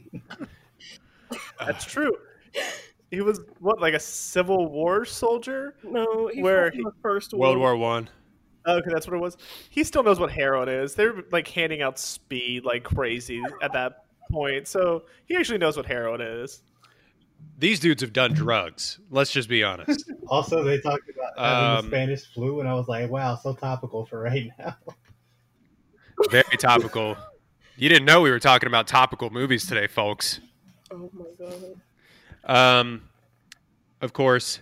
That's 1.59 1.85
true. 1.85 2.15
He 3.09 3.21
was 3.21 3.41
what, 3.59 3.81
like 3.81 3.93
a 3.93 3.99
Civil 3.99 4.67
War 4.69 5.05
soldier? 5.05 5.75
No, 5.83 6.27
he 6.27 6.41
Where 6.41 6.71
fought 6.71 6.77
in 6.77 6.83
the 6.83 6.93
first 7.01 7.33
World 7.33 7.57
war. 7.57 7.75
War 7.75 7.91
One. 7.91 8.09
Okay, 8.67 8.89
that's 8.91 9.07
what 9.07 9.15
it 9.15 9.21
was. 9.21 9.37
He 9.69 9.83
still 9.83 10.03
knows 10.03 10.19
what 10.19 10.31
heroin 10.31 10.69
is. 10.69 10.93
They're 10.95 11.23
like 11.31 11.47
handing 11.47 11.81
out 11.81 11.97
speed 11.97 12.63
like 12.63 12.83
crazy 12.83 13.41
at 13.61 13.73
that 13.73 14.05
point, 14.31 14.67
so 14.67 15.03
he 15.25 15.35
actually 15.35 15.57
knows 15.57 15.75
what 15.77 15.85
heroin 15.85 16.21
is. 16.21 16.61
These 17.61 17.79
dudes 17.79 18.01
have 18.01 18.11
done 18.11 18.33
drugs. 18.33 18.99
Let's 19.11 19.31
just 19.31 19.47
be 19.47 19.63
honest. 19.63 20.11
Also, 20.27 20.63
they 20.63 20.79
talked 20.79 21.03
about 21.09 21.37
having 21.37 21.77
Um, 21.79 21.89
the 21.89 21.97
Spanish 21.97 22.25
flu, 22.33 22.61
and 22.61 22.69
I 22.69 22.73
was 22.73 22.87
like, 22.87 23.09
"Wow, 23.11 23.35
so 23.35 23.53
topical 23.53 24.05
for 24.05 24.21
right 24.21 24.49
now." 24.57 24.77
Very 26.29 26.55
topical. 26.57 27.17
You 27.75 27.89
didn't 27.89 28.05
know 28.05 28.21
we 28.21 28.31
were 28.31 28.39
talking 28.39 28.67
about 28.67 28.87
topical 28.87 29.29
movies 29.29 29.67
today, 29.67 29.87
folks. 29.87 30.39
Oh 30.89 31.11
my 31.13 31.25
god. 31.37 32.79
Um, 32.79 33.09
of 33.99 34.13
course, 34.13 34.61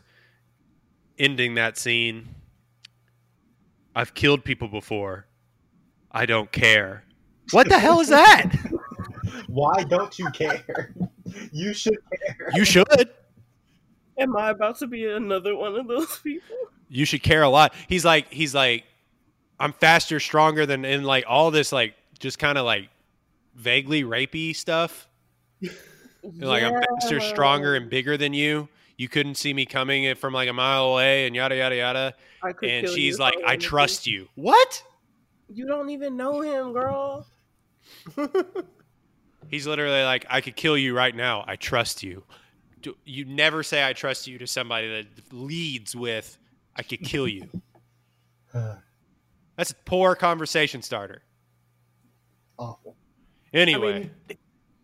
ending 1.19 1.53
that 1.55 1.77
scene. 1.77 2.29
I've 3.95 4.15
killed 4.15 4.43
people 4.43 4.67
before. 4.69 5.27
I 6.11 6.25
don't 6.25 6.51
care. 6.51 7.03
What 7.51 7.69
the 7.69 7.77
hell 7.77 7.99
is 7.99 8.09
that? 8.09 8.51
Why 9.49 9.83
don't 9.83 10.17
you 10.19 10.29
care? 10.29 10.93
you 11.51 11.73
should 11.73 11.97
care. 12.11 12.49
You 12.53 12.63
should. 12.63 13.09
Am 14.17 14.37
I 14.37 14.51
about 14.51 14.77
to 14.79 14.87
be 14.87 15.07
another 15.07 15.55
one 15.55 15.75
of 15.75 15.87
those 15.87 16.19
people? 16.19 16.55
You 16.87 17.05
should 17.05 17.23
care 17.23 17.41
a 17.41 17.49
lot. 17.49 17.73
He's 17.87 18.05
like, 18.05 18.31
he's 18.31 18.53
like, 18.53 18.83
I'm 19.59 19.73
faster, 19.73 20.19
stronger 20.19 20.65
than, 20.65 20.85
and 20.85 21.05
like 21.05 21.25
all 21.27 21.51
this, 21.51 21.71
like, 21.71 21.95
just 22.19 22.37
kind 22.37 22.57
of 22.57 22.65
like 22.65 22.89
vaguely 23.55 24.03
rapey 24.03 24.55
stuff. 24.55 25.07
like 26.37 26.63
I'm 26.63 26.81
faster, 26.81 27.19
stronger, 27.19 27.75
and 27.75 27.89
bigger 27.89 28.17
than 28.17 28.33
you. 28.33 28.69
You 28.97 29.07
couldn't 29.07 29.35
see 29.35 29.53
me 29.53 29.65
coming 29.65 30.13
from 30.15 30.33
like 30.33 30.49
a 30.49 30.53
mile 30.53 30.85
away, 30.85 31.25
and 31.25 31.35
yada 31.35 31.55
yada 31.55 31.75
yada. 31.75 32.13
I 32.43 32.53
could 32.53 32.69
And 32.69 32.89
she's 32.89 33.17
like, 33.17 33.35
"I 33.45 33.55
trust 33.55 34.05
you." 34.05 34.27
What? 34.35 34.83
You 35.51 35.65
don't 35.65 35.89
even 35.89 36.17
know 36.17 36.41
him, 36.41 36.73
girl. 36.73 37.25
He's 39.49 39.67
literally 39.67 40.03
like, 40.03 40.25
"I 40.29 40.41
could 40.41 40.55
kill 40.55 40.77
you 40.77 40.95
right 40.95 41.15
now. 41.15 41.43
I 41.47 41.55
trust 41.55 42.03
you." 42.03 42.23
Do- 42.81 42.97
You 43.05 43.25
never 43.25 43.63
say 43.63 43.85
"I 43.85 43.93
trust 43.93 44.27
you" 44.27 44.37
to 44.37 44.47
somebody 44.47 44.87
that 44.89 45.33
leads 45.33 45.95
with 45.95 46.37
"I 46.75 46.83
could 46.83 47.01
kill 47.01 47.27
you." 47.27 47.49
That's 48.53 49.71
a 49.71 49.75
poor 49.85 50.15
conversation 50.15 50.81
starter. 50.81 51.23
Awful. 52.57 52.95
Anyway, 53.53 53.95
I 53.95 53.99
mean, 53.99 54.37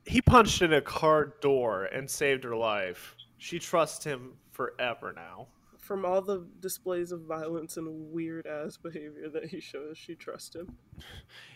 he 0.05 0.22
punched 0.22 0.61
in 0.61 0.74
a 0.74 0.82
car 0.82 1.34
door 1.41 1.86
and 1.86 2.09
saved 2.09 2.43
her 2.43 2.55
life. 2.55 3.16
She 3.38 3.59
trusts 3.59 4.03
him 4.03 4.34
forever 4.51 5.13
now. 5.16 5.47
From 5.78 6.03
all 6.03 6.22
the 6.22 6.47
displays 6.61 7.11
of 7.11 7.22
violence 7.22 7.78
and 7.78 8.11
weird 8.11 8.47
ass 8.47 8.76
behavior 8.78 9.30
that 9.30 9.45
he 9.45 9.59
shows, 9.59 9.97
she 9.97 10.16
trusts 10.16 10.55
him. 10.55 10.76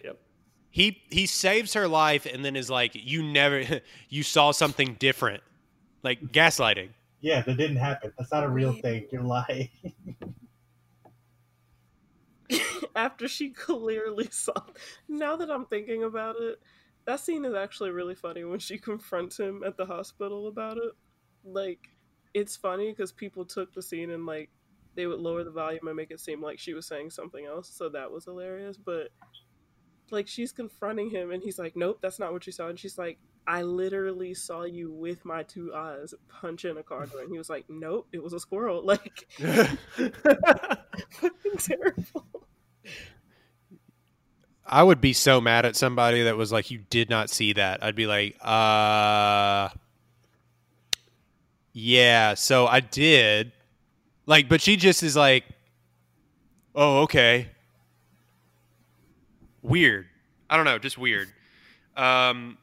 Yep. 0.04 0.20
He 0.72 1.02
he 1.10 1.26
saves 1.26 1.74
her 1.74 1.88
life 1.88 2.26
and 2.26 2.44
then 2.46 2.56
is 2.56 2.70
like, 2.70 2.92
"You 2.94 3.24
never, 3.24 3.82
you 4.10 4.24
saw 4.24 4.52
something 4.52 4.96
different," 5.00 5.44
like 6.04 6.22
gaslighting. 6.32 6.90
Yeah, 7.22 7.42
that 7.42 7.58
didn't 7.58 7.78
happen. 7.78 8.14
That's 8.18 8.32
not 8.32 8.44
a 8.44 8.50
real 8.50 8.74
thing. 8.74 9.08
You're 9.12 9.24
lying. 9.24 9.70
After 12.96 13.28
she 13.28 13.50
clearly 13.50 14.28
saw. 14.32 14.54
Now 15.08 15.36
that 15.36 15.52
I'm 15.52 15.66
thinking 15.66 16.04
about 16.04 16.38
it, 16.40 16.60
that 17.06 17.20
scene 17.20 17.44
is 17.44 17.54
actually 17.54 17.92
really 17.92 18.16
funny 18.16 18.44
when 18.46 18.60
she 18.60 18.78
confronts 18.78 19.38
him 19.38 19.64
at 19.66 19.76
the 19.76 19.86
hospital 19.86 20.48
about 20.48 20.78
it. 20.78 20.94
Like, 21.44 21.90
it's 22.34 22.56
funny 22.56 22.92
because 22.92 23.12
people 23.12 23.44
took 23.44 23.74
the 23.74 23.82
scene 23.82 24.12
and, 24.12 24.26
like, 24.26 24.50
they 24.96 25.06
would 25.06 25.20
lower 25.20 25.44
the 25.44 25.52
volume 25.52 25.88
and 25.88 25.96
make 25.96 26.12
it 26.12 26.20
seem 26.20 26.42
like 26.42 26.58
she 26.60 26.74
was 26.74 26.88
saying 26.88 27.10
something 27.10 27.46
else. 27.46 27.70
So 27.70 27.90
that 27.90 28.12
was 28.12 28.26
hilarious. 28.26 28.78
But, 28.78 29.10
like, 30.12 30.28
she's 30.28 30.52
confronting 30.52 31.10
him 31.10 31.32
and 31.32 31.42
he's 31.42 31.60
like, 31.60 31.76
nope, 31.76 32.00
that's 32.02 32.20
not 32.20 32.32
what 32.34 32.46
you 32.46 32.52
saw. 32.52 32.68
And 32.68 32.80
she's 32.80 32.98
like, 32.98 33.18
I 33.48 33.64
literally 33.64 34.34
saw 34.34 34.64
you 34.64 34.92
with 34.92 35.26
my 35.26 35.44
two 35.44 35.74
eyes 35.74 36.14
punch 36.28 36.66
in 36.66 36.78
a 36.78 36.84
car 36.84 37.06
door. 37.08 37.22
And 37.22 37.32
he 37.32 37.38
was 37.38 37.50
like, 37.50 37.66
nope, 37.68 38.08
it 38.12 38.22
was 38.22 38.34
a 38.34 38.40
squirrel. 38.40 38.84
Like, 38.90 39.28
fucking 39.32 39.72
terrible. 41.58 42.48
I 44.66 44.84
would 44.84 45.02
be 45.02 45.14
so 45.14 45.42
mad 45.42 45.66
at 45.66 45.76
somebody 45.76 46.24
that 46.24 46.38
was 46.38 46.52
like, 46.52 46.70
"You 46.70 46.78
did 46.78 47.10
not 47.10 47.30
see 47.32 47.54
that." 47.54 47.84
I'd 47.84 47.96
be 47.96 48.06
like, 48.06 48.36
"Uh, 48.40 49.70
yeah, 51.74 52.36
so 52.36 52.68
I 52.68 52.80
did." 52.80 53.52
Like, 54.28 54.48
but 54.48 54.62
she 54.62 54.76
just 54.76 55.02
is 55.02 55.16
like, 55.16 55.44
"Oh, 56.76 57.02
okay." 57.02 57.50
Weird. 59.70 60.08
I 60.50 60.56
don't 60.58 60.66
know, 60.66 60.80
just 60.80 60.98
weird. 60.98 61.28
Um, 61.96 62.58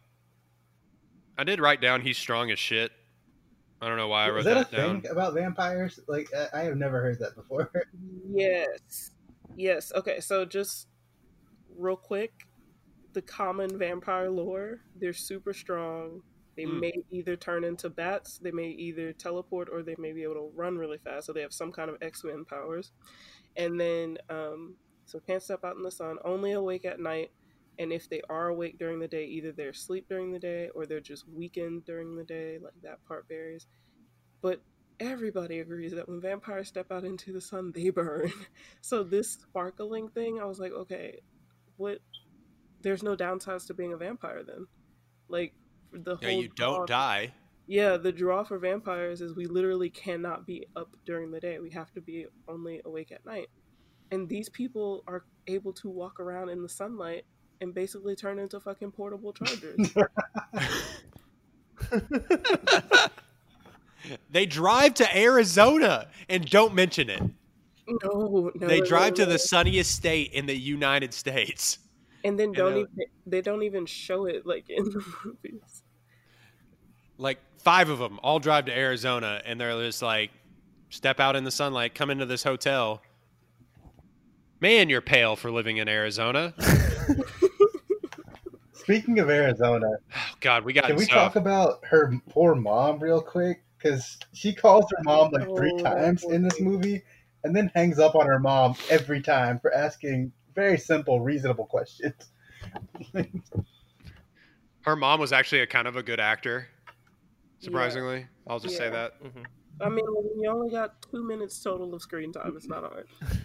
I 1.39 1.45
did 1.45 1.61
write 1.61 1.81
down 1.81 2.01
he's 2.01 2.19
strong 2.19 2.51
as 2.51 2.59
shit. 2.59 2.91
I 3.81 3.89
don't 3.89 3.97
know 3.99 4.09
why 4.09 4.25
I 4.27 4.31
wrote 4.31 4.39
Is 4.41 4.45
that, 4.47 4.71
that, 4.71 4.73
a 4.73 4.77
down. 4.77 5.01
thing 5.03 5.11
about 5.11 5.35
vampires? 5.35 6.01
Like, 6.09 6.29
I, 6.35 6.61
I 6.61 6.65
have 6.65 6.77
never 6.77 7.01
heard 7.01 7.19
that 7.21 7.35
before. 7.37 7.71
Yes. 8.29 9.13
Yes. 9.57 9.93
Okay, 9.95 10.19
so 10.21 10.45
just 10.45 10.89
real 11.77 11.97
quick, 11.97 12.33
the 13.13 13.23
common 13.23 13.79
vampire 13.79 14.29
lore, 14.29 14.81
they're 14.99 15.13
super 15.13 15.55
strong. 15.55 16.23
They 16.57 16.65
Mm. 16.65 16.81
may 16.81 16.93
either 17.13 17.37
turn 17.37 17.65
into 17.65 17.89
bats, 17.89 18.39
they 18.39 18.51
may 18.51 18.69
either 18.69 19.13
teleport, 19.13 19.69
or 19.71 19.83
they 19.83 19.95
may 19.99 20.13
be 20.13 20.23
able 20.25 20.35
to 20.35 20.51
run 20.55 20.77
really 20.77 20.99
fast. 20.99 21.27
So 21.27 21.33
they 21.33 21.41
have 21.43 21.53
some 21.53 21.71
kind 21.71 21.89
of 21.89 21.97
X 22.03 22.25
Men 22.25 22.45
powers. 22.45 22.93
And 23.57 23.79
then, 23.81 24.19
um, 24.29 24.75
so 25.07 25.21
can't 25.21 25.43
step 25.43 25.65
out 25.65 25.77
in 25.77 25.83
the 25.83 25.91
sun, 25.91 26.19
only 26.25 26.53
awake 26.53 26.85
at 26.85 27.01
night. 27.01 27.31
And 27.79 27.93
if 27.93 28.09
they 28.09 28.23
are 28.29 28.49
awake 28.49 28.79
during 28.79 28.99
the 28.99 29.09
day, 29.09 29.25
either 29.25 29.53
they're 29.53 29.71
asleep 29.71 30.07
during 30.09 30.33
the 30.33 30.39
day 30.39 30.71
or 30.75 30.85
they're 30.85 31.01
just 31.01 31.29
weakened 31.29 31.85
during 31.85 32.17
the 32.17 32.25
day. 32.25 32.59
Like 32.63 32.75
that 32.83 33.05
part 33.07 33.27
varies. 33.29 33.67
But 34.43 34.61
everybody 34.99 35.61
agrees 35.61 35.93
that 35.93 36.09
when 36.09 36.21
vampires 36.21 36.69
step 36.69 36.91
out 36.91 37.05
into 37.05 37.33
the 37.33 37.41
sun, 37.41 37.73
they 37.75 37.91
burn. 37.91 38.33
So 38.81 39.03
this 39.03 39.33
sparkling 39.33 40.09
thing, 40.09 40.41
I 40.41 40.45
was 40.45 40.59
like, 40.59 40.73
okay, 40.73 41.21
what? 41.77 41.99
There's 42.83 43.03
no 43.03 43.17
downsides 43.17 43.67
to 43.67 43.75
being 43.75 43.93
a 43.93 43.97
vampire 43.97 44.43
then. 44.45 44.67
Like 45.29 45.55
the 45.93 46.17
whole. 46.17 46.23
Yeah, 46.23 46.31
whole 46.35 46.43
you 46.43 46.51
don't 46.57 46.89
die. 46.89 47.33
Yeah, 47.67 47.97
the 47.97 48.13
draw 48.13 48.45
for 48.45 48.59
vampires 48.59 49.21
is 49.21 49.35
we 49.35 49.47
literally 49.47 49.91
cannot 49.91 50.47
be 50.47 50.67
up 50.77 50.89
during 51.05 51.33
the 51.33 51.41
day. 51.41 51.59
We 51.59 51.71
have 51.71 51.91
to 51.93 52.01
be 52.01 52.27
only 52.49 52.81
awake 52.85 53.11
at 53.11 53.27
night. 53.27 53.49
And 54.11 54.29
these 54.29 54.49
people 54.49 55.03
are 55.07 55.25
able 55.47 55.73
to 55.75 55.89
walk 55.89 56.21
around 56.21 56.49
in 56.51 56.63
the 56.63 56.69
sunlight 56.69 57.25
and 57.61 57.75
basically 57.75 58.15
turn 58.15 58.39
into 58.39 58.61
fucking 58.61 58.93
portable 58.93 59.33
chargers. 59.33 59.95
They 64.31 64.47
drive 64.47 64.95
to 64.95 65.17
Arizona 65.19 66.07
and 66.29 66.49
don't 66.49 66.75
mention 66.75 67.11
it. 67.11 67.21
no, 68.05 68.53
no. 68.55 68.67
They 68.69 68.79
no, 68.81 68.87
drive 68.87 69.13
no, 69.19 69.25
to 69.25 69.27
the 69.27 69.39
sunniest 69.39 69.93
state 69.97 70.33
in 70.33 70.47
the 70.47 70.57
United 70.57 71.13
States. 71.13 71.79
and 72.23 72.39
then 72.39 72.53
don't 72.53 72.71
they're- 72.75 72.79
even 72.83 73.05
they 73.27 73.41
don't 73.41 73.63
even 73.65 73.85
show 73.87 74.27
it 74.27 74.47
like 74.47 74.71
in 74.71 74.85
the 74.85 75.05
movies. 75.25 75.83
like 77.19 77.39
five 77.59 77.89
of 77.89 77.99
them 77.99 78.21
all 78.23 78.39
drive 78.39 78.67
to 78.67 78.77
Arizona 78.79 79.43
and 79.45 79.61
they're 79.61 79.77
just 79.83 80.03
like 80.03 80.31
step 80.91 81.19
out 81.19 81.35
in 81.35 81.43
the 81.43 81.51
sunlight, 81.51 81.95
come 81.97 82.11
into 82.11 82.27
this 82.27 82.45
hotel. 82.45 83.03
Man, 84.61 84.89
you're 84.89 85.01
pale 85.03 85.37
for 85.37 85.51
living 85.51 85.77
in 85.79 85.89
Arizona. 85.89 86.55
Speaking 88.73 89.19
of 89.19 89.29
Arizona, 89.29 89.87
Oh, 90.15 90.21
God, 90.41 90.65
we 90.65 90.73
got 90.73 90.85
can 90.85 90.97
we 90.97 91.05
so- 91.05 91.15
talk 91.15 91.37
about 91.37 91.85
her 91.85 92.13
poor 92.31 92.55
mom 92.55 93.01
real 93.01 93.21
quick? 93.21 93.63
Because 93.77 94.17
she 94.33 94.55
calls 94.55 94.87
her 94.97 95.03
mom 95.03 95.31
like 95.33 95.45
three 95.45 95.73
Oh, 95.75 95.83
that 95.83 95.97
times 95.97 96.25
in 96.25 96.43
this 96.43 96.61
movie 96.61 97.03
and 97.45 97.55
then 97.55 97.71
hangs 97.75 97.99
up 97.99 98.15
on 98.15 98.27
her 98.27 98.39
mom 98.39 98.75
every 98.89 99.21
time 99.21 99.59
for 99.61 99.73
asking 99.75 100.33
very 100.55 100.79
simple, 100.79 101.21
reasonable 101.21 101.67
questions. 101.67 102.31
her 104.81 104.97
mom 104.97 105.21
was 105.21 105.33
actually 105.33 105.61
a 105.61 105.67
kind 105.67 105.87
of 105.87 105.97
a 105.97 106.03
good 106.03 106.19
actor. 106.21 106.69
Surprisingly, 107.59 108.27
I'll 108.47 108.59
just 108.59 108.77
say 108.77 108.85
Yeah. 108.85 108.91
that. 108.91 109.23
Mm-hmm. 109.23 109.43
I 109.83 109.89
mean, 109.91 110.05
you 110.41 110.49
only 110.49 110.71
got 110.71 110.95
two 111.11 111.23
minutes 111.23 111.61
total 111.63 111.93
of 111.95 112.01
screen 112.01 112.33
time, 112.33 112.55
it's 112.57 112.67
not 112.69 112.83
hard. 112.83 113.07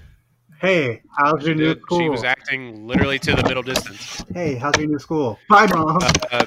Hey, 0.62 1.01
how's 1.18 1.43
your 1.43 1.55
new 1.55 1.74
school? 1.74 1.97
She 1.97 2.07
was 2.07 2.24
acting 2.24 2.86
literally 2.86 3.18
to 3.18 3.36
the 3.36 3.41
middle 3.47 3.64
distance. 3.64 4.24
hey, 4.32 4.53
how's 4.53 4.78
your 4.78 4.86
new 4.86 4.99
school? 4.99 5.39
Bye, 5.49 5.66
mom. 5.66 5.97
Uh, 6.32 6.45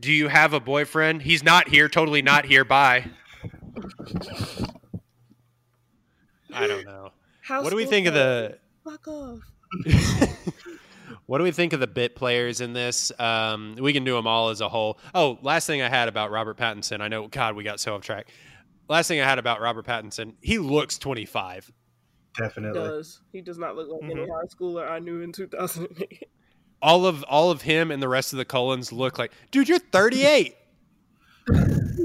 do 0.00 0.10
you 0.10 0.28
have 0.28 0.54
a 0.54 0.60
boyfriend? 0.60 1.20
He's 1.20 1.42
not 1.42 1.68
here. 1.68 1.90
Totally 1.90 2.22
not 2.22 2.46
here. 2.46 2.64
Bye. 2.64 3.04
I 6.54 6.66
don't 6.66 6.86
know. 6.86 7.10
How 7.42 7.62
What 7.62 7.68
do 7.68 7.76
we 7.76 7.82
school 7.82 7.90
think 7.90 8.06
of 8.06 8.14
the? 8.14 8.58
Fuck 8.82 9.06
off. 9.06 9.40
what 11.26 11.36
do 11.36 11.44
we 11.44 11.50
think 11.50 11.74
of 11.74 11.80
the 11.80 11.86
bit 11.86 12.16
players 12.16 12.62
in 12.62 12.72
this? 12.72 13.12
Um, 13.18 13.76
we 13.78 13.92
can 13.92 14.04
do 14.04 14.14
them 14.14 14.26
all 14.26 14.48
as 14.48 14.62
a 14.62 14.70
whole. 14.70 14.98
Oh, 15.14 15.38
last 15.42 15.66
thing 15.66 15.82
I 15.82 15.90
had 15.90 16.08
about 16.08 16.30
Robert 16.30 16.56
Pattinson. 16.56 17.02
I 17.02 17.08
know, 17.08 17.28
God, 17.28 17.56
we 17.56 17.62
got 17.62 17.78
so 17.78 17.94
off 17.94 18.00
track. 18.00 18.28
Last 18.88 19.08
thing 19.08 19.20
I 19.20 19.24
had 19.24 19.38
about 19.38 19.60
Robert 19.60 19.86
Pattinson, 19.86 20.34
he 20.40 20.58
looks 20.58 20.98
25. 20.98 21.72
Definitely. 22.36 22.80
Does 22.80 23.20
he 23.32 23.40
does 23.40 23.58
not 23.58 23.76
look 23.76 23.88
like 23.88 24.10
any 24.10 24.20
Mm-hmm. 24.20 24.30
high 24.32 24.44
schooler 24.46 24.88
I 24.90 24.98
knew 24.98 25.20
in 25.20 25.32
2008. 25.32 26.28
All 26.82 27.06
of 27.06 27.22
all 27.24 27.50
of 27.50 27.62
him 27.62 27.90
and 27.90 28.02
the 28.02 28.08
rest 28.08 28.32
of 28.32 28.36
the 28.38 28.44
Cullens 28.44 28.92
look 28.92 29.18
like, 29.18 29.32
dude, 29.50 29.68
you're 29.68 29.78
38. 29.78 30.54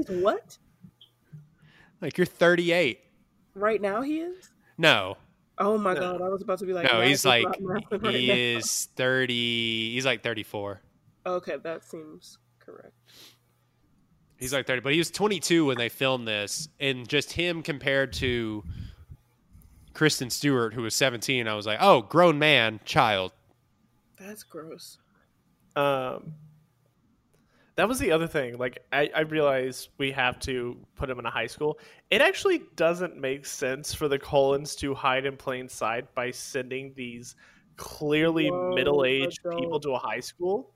what? 0.08 0.56
Like 2.00 2.16
you're 2.16 2.26
38. 2.26 3.00
Right 3.54 3.80
now 3.80 4.00
he 4.02 4.20
is? 4.20 4.50
No, 4.78 5.16
Oh 5.58 5.76
my 5.76 5.92
No. 5.92 6.00
god, 6.00 6.22
I 6.22 6.28
was 6.30 6.40
about 6.40 6.58
to 6.60 6.64
be 6.64 6.72
like, 6.72 6.90
no, 6.90 7.02
he's 7.02 7.26
like 7.26 7.44
not 7.60 7.82
right 8.02 8.14
he 8.14 8.28
now. 8.28 8.34
is 8.34 8.88
30. 8.96 9.92
He's 9.92 10.06
like 10.06 10.22
34. 10.22 10.80
Okay, 11.26 11.56
that 11.62 11.84
seems 11.84 12.38
correct. 12.60 12.94
He's 14.40 14.54
like 14.54 14.66
30, 14.66 14.80
but 14.80 14.92
he 14.92 14.98
was 14.98 15.10
22 15.10 15.66
when 15.66 15.76
they 15.76 15.90
filmed 15.90 16.26
this, 16.26 16.68
and 16.80 17.06
just 17.06 17.30
him 17.30 17.62
compared 17.62 18.14
to 18.14 18.64
Kristen 19.92 20.30
Stewart, 20.30 20.72
who 20.72 20.80
was 20.80 20.94
17, 20.94 21.46
I 21.46 21.54
was 21.54 21.66
like, 21.66 21.78
oh, 21.80 22.00
grown 22.00 22.38
man, 22.38 22.80
child. 22.86 23.32
That's 24.18 24.42
gross. 24.42 24.96
Um, 25.76 26.32
that 27.76 27.86
was 27.86 27.98
the 27.98 28.12
other 28.12 28.26
thing. 28.26 28.56
Like, 28.56 28.82
I, 28.92 29.10
I 29.14 29.20
realized 29.20 29.90
we 29.98 30.10
have 30.12 30.38
to 30.40 30.78
put 30.96 31.10
him 31.10 31.18
in 31.18 31.26
a 31.26 31.30
high 31.30 31.46
school. 31.46 31.78
It 32.10 32.22
actually 32.22 32.62
doesn't 32.76 33.18
make 33.18 33.44
sense 33.44 33.92
for 33.92 34.08
the 34.08 34.18
Cullens 34.18 34.74
to 34.76 34.94
hide 34.94 35.26
in 35.26 35.36
plain 35.36 35.68
sight 35.68 36.14
by 36.14 36.30
sending 36.30 36.94
these 36.96 37.36
clearly 37.76 38.50
Whoa, 38.50 38.74
middle 38.74 39.04
aged 39.04 39.40
people 39.58 39.80
to 39.80 39.92
a 39.92 39.98
high 39.98 40.20
school. 40.20 40.72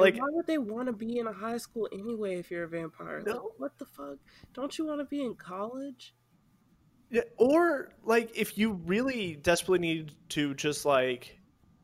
Like, 0.00 0.16
why 0.18 0.26
would 0.30 0.46
they 0.46 0.58
want 0.58 0.86
to 0.86 0.92
be 0.92 1.18
in 1.18 1.26
a 1.26 1.32
high 1.32 1.56
school 1.58 1.88
anyway 1.92 2.38
if 2.38 2.50
you're 2.50 2.64
a 2.64 2.68
vampire? 2.68 3.22
No. 3.24 3.32
Like, 3.32 3.42
what 3.58 3.78
the 3.78 3.86
fuck? 3.86 4.18
Don't 4.54 4.76
you 4.78 4.86
want 4.86 5.00
to 5.00 5.04
be 5.04 5.22
in 5.22 5.34
college? 5.34 6.14
Yeah, 7.10 7.22
or 7.38 7.90
like 8.04 8.30
if 8.36 8.56
you 8.56 8.72
really 8.84 9.34
desperately 9.34 9.80
need 9.80 10.12
to 10.30 10.54
just 10.54 10.84
like 10.84 11.38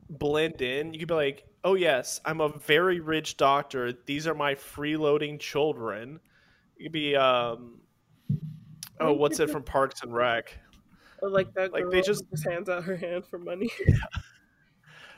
blend 0.09 0.61
in, 0.61 0.93
you 0.93 0.99
could 0.99 1.09
be 1.09 1.13
like, 1.13 1.45
"Oh 1.65 1.73
yes, 1.75 2.21
I'm 2.23 2.39
a 2.39 2.47
very 2.49 3.01
rich 3.01 3.35
doctor. 3.35 3.91
These 4.05 4.25
are 4.25 4.33
my 4.33 4.55
freeloading 4.55 5.37
children." 5.39 6.21
You 6.77 6.85
could 6.85 6.93
be, 6.93 7.15
um, 7.15 7.81
oh, 9.01 9.11
what's 9.13 9.39
it 9.41 9.49
from 9.49 9.63
Parks 9.63 10.01
and 10.03 10.13
Rec? 10.13 10.57
Or 11.21 11.29
like 11.29 11.53
that 11.55 11.73
Like, 11.73 11.89
they 11.89 12.01
just- 12.01 12.23
just 12.29 12.47
hands 12.47 12.69
out 12.69 12.83
her 12.85 12.95
hand 12.95 13.25
for 13.25 13.37
money. 13.39 13.69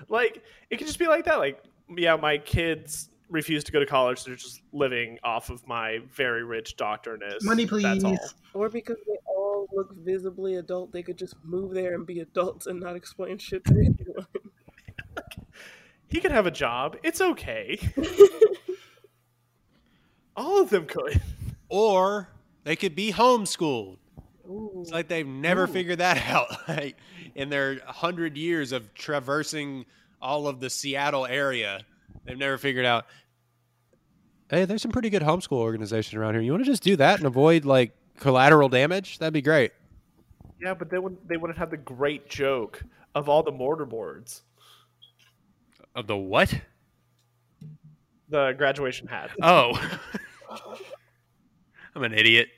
Like 0.07 0.43
it 0.69 0.77
could 0.77 0.87
just 0.87 0.97
be 0.99 1.07
like 1.07 1.25
that. 1.25 1.39
Like, 1.39 1.61
yeah, 1.97 2.15
my 2.15 2.37
kids 2.37 3.09
refuse 3.29 3.63
to 3.65 3.71
go 3.71 3.79
to 3.79 3.85
college; 3.85 4.23
they're 4.23 4.35
just 4.35 4.61
living 4.73 5.17
off 5.23 5.49
of 5.49 5.65
my 5.67 5.99
very 6.11 6.43
rich 6.43 6.75
doctorness. 6.77 7.43
Money, 7.43 7.65
That's 7.65 8.03
all. 8.03 8.17
please. 8.17 8.33
or 8.53 8.69
because 8.69 8.97
they 9.07 9.17
all 9.25 9.67
look 9.73 9.93
visibly 9.95 10.55
adult, 10.55 10.91
they 10.91 11.03
could 11.03 11.17
just 11.17 11.35
move 11.43 11.73
there 11.73 11.93
and 11.93 12.05
be 12.05 12.19
adults 12.21 12.67
and 12.67 12.79
not 12.79 12.95
explain 12.95 13.37
shit 13.37 13.63
to 13.65 13.73
anyone. 13.73 14.25
He 16.11 16.19
could 16.21 16.31
have 16.31 16.47
a 16.47 16.51
job. 16.51 16.97
It's 17.03 17.21
okay. 17.21 17.77
all 20.35 20.59
of 20.61 20.69
them 20.71 20.85
could. 20.87 21.21
Or 21.69 22.29
they 22.63 22.75
could 22.75 22.95
be 22.95 23.11
homeschooled. 23.11 23.97
Ooh. 24.49 24.79
It's 24.81 24.89
like 24.91 25.07
they've 25.07 25.27
never 25.27 25.65
Ooh. 25.65 25.67
figured 25.67 25.99
that 25.99 26.17
out. 26.29 26.47
Like 26.67 26.97
in 27.35 27.49
their 27.49 27.79
hundred 27.85 28.37
years 28.37 28.71
of 28.71 28.91
traversing 28.95 29.85
all 30.21 30.47
of 30.47 30.59
the 30.59 30.69
Seattle 30.69 31.25
area, 31.25 31.81
they've 32.25 32.37
never 32.37 32.57
figured 32.57 32.85
out. 32.85 33.05
Hey, 34.49 34.65
there's 34.65 34.81
some 34.81 34.91
pretty 34.91 35.09
good 35.09 35.21
homeschool 35.21 35.57
organization 35.57 36.17
around 36.19 36.33
here. 36.33 36.41
You 36.41 36.51
want 36.51 36.63
to 36.65 36.69
just 36.71 36.81
do 36.83 36.95
that 36.95 37.17
and 37.19 37.27
avoid 37.27 37.65
like 37.65 37.91
collateral 38.19 38.67
damage? 38.69 39.19
That'd 39.19 39.33
be 39.33 39.41
great. 39.41 39.71
Yeah, 40.59 40.73
but 40.73 40.89
they 40.89 40.97
wouldn't. 40.99 41.27
They 41.27 41.37
wouldn't 41.37 41.57
have 41.59 41.69
the 41.69 41.77
great 41.77 42.29
joke 42.29 42.83
of 43.15 43.29
all 43.29 43.43
the 43.43 43.51
mortar 43.51 43.85
boards, 43.85 44.41
Of 45.95 46.07
the 46.07 46.17
what? 46.17 46.53
the 48.29 48.53
graduation 48.57 49.07
hat. 49.07 49.31
Oh, 49.41 49.71
I'm 51.95 52.03
an 52.03 52.13
idiot. 52.13 52.49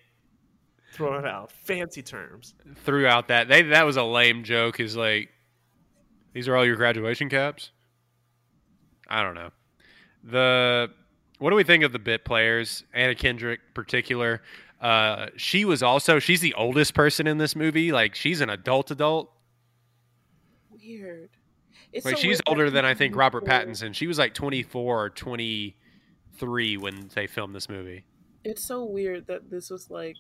Throw 0.93 1.17
it 1.19 1.25
out. 1.25 1.51
Fancy 1.51 2.01
terms. 2.01 2.53
Threw 2.83 3.07
out 3.07 3.29
that 3.29 3.47
they 3.47 3.61
that 3.63 3.85
was 3.85 3.95
a 3.97 4.03
lame 4.03 4.43
joke. 4.43 4.79
Is 4.79 4.95
like, 4.95 5.29
these 6.33 6.47
are 6.47 6.55
all 6.55 6.65
your 6.65 6.75
graduation 6.75 7.29
caps. 7.29 7.71
I 9.07 9.23
don't 9.23 9.35
know. 9.35 9.49
The 10.23 10.89
what 11.39 11.49
do 11.49 11.55
we 11.55 11.63
think 11.63 11.83
of 11.83 11.91
the 11.91 11.99
bit 11.99 12.23
players? 12.23 12.83
Anna 12.93 13.15
Kendrick, 13.15 13.59
particular. 13.73 14.41
Uh, 14.79 15.27
she 15.35 15.65
was 15.65 15.83
also 15.83 16.19
she's 16.19 16.41
the 16.41 16.53
oldest 16.53 16.93
person 16.93 17.27
in 17.27 17.37
this 17.37 17.55
movie. 17.55 17.91
Like 17.91 18.15
she's 18.15 18.41
an 18.41 18.49
adult 18.49 18.91
adult. 18.91 19.31
Weird. 20.71 21.29
It's 21.93 22.05
Like 22.05 22.15
so 22.15 22.21
she's 22.21 22.37
weird 22.37 22.41
older 22.47 22.69
than 22.69 22.85
I 22.85 22.93
think 22.93 23.15
Robert 23.15 23.45
Pattinson. 23.45 23.93
She 23.93 24.07
was 24.07 24.17
like 24.17 24.33
24 24.33 25.03
or 25.05 25.09
23 25.09 26.77
when 26.77 27.09
they 27.13 27.27
filmed 27.27 27.53
this 27.53 27.67
movie. 27.67 28.05
It's 28.43 28.65
so 28.67 28.85
weird 28.85 29.27
that 29.27 29.51
this 29.51 29.69
was 29.69 29.89
like 29.89 30.15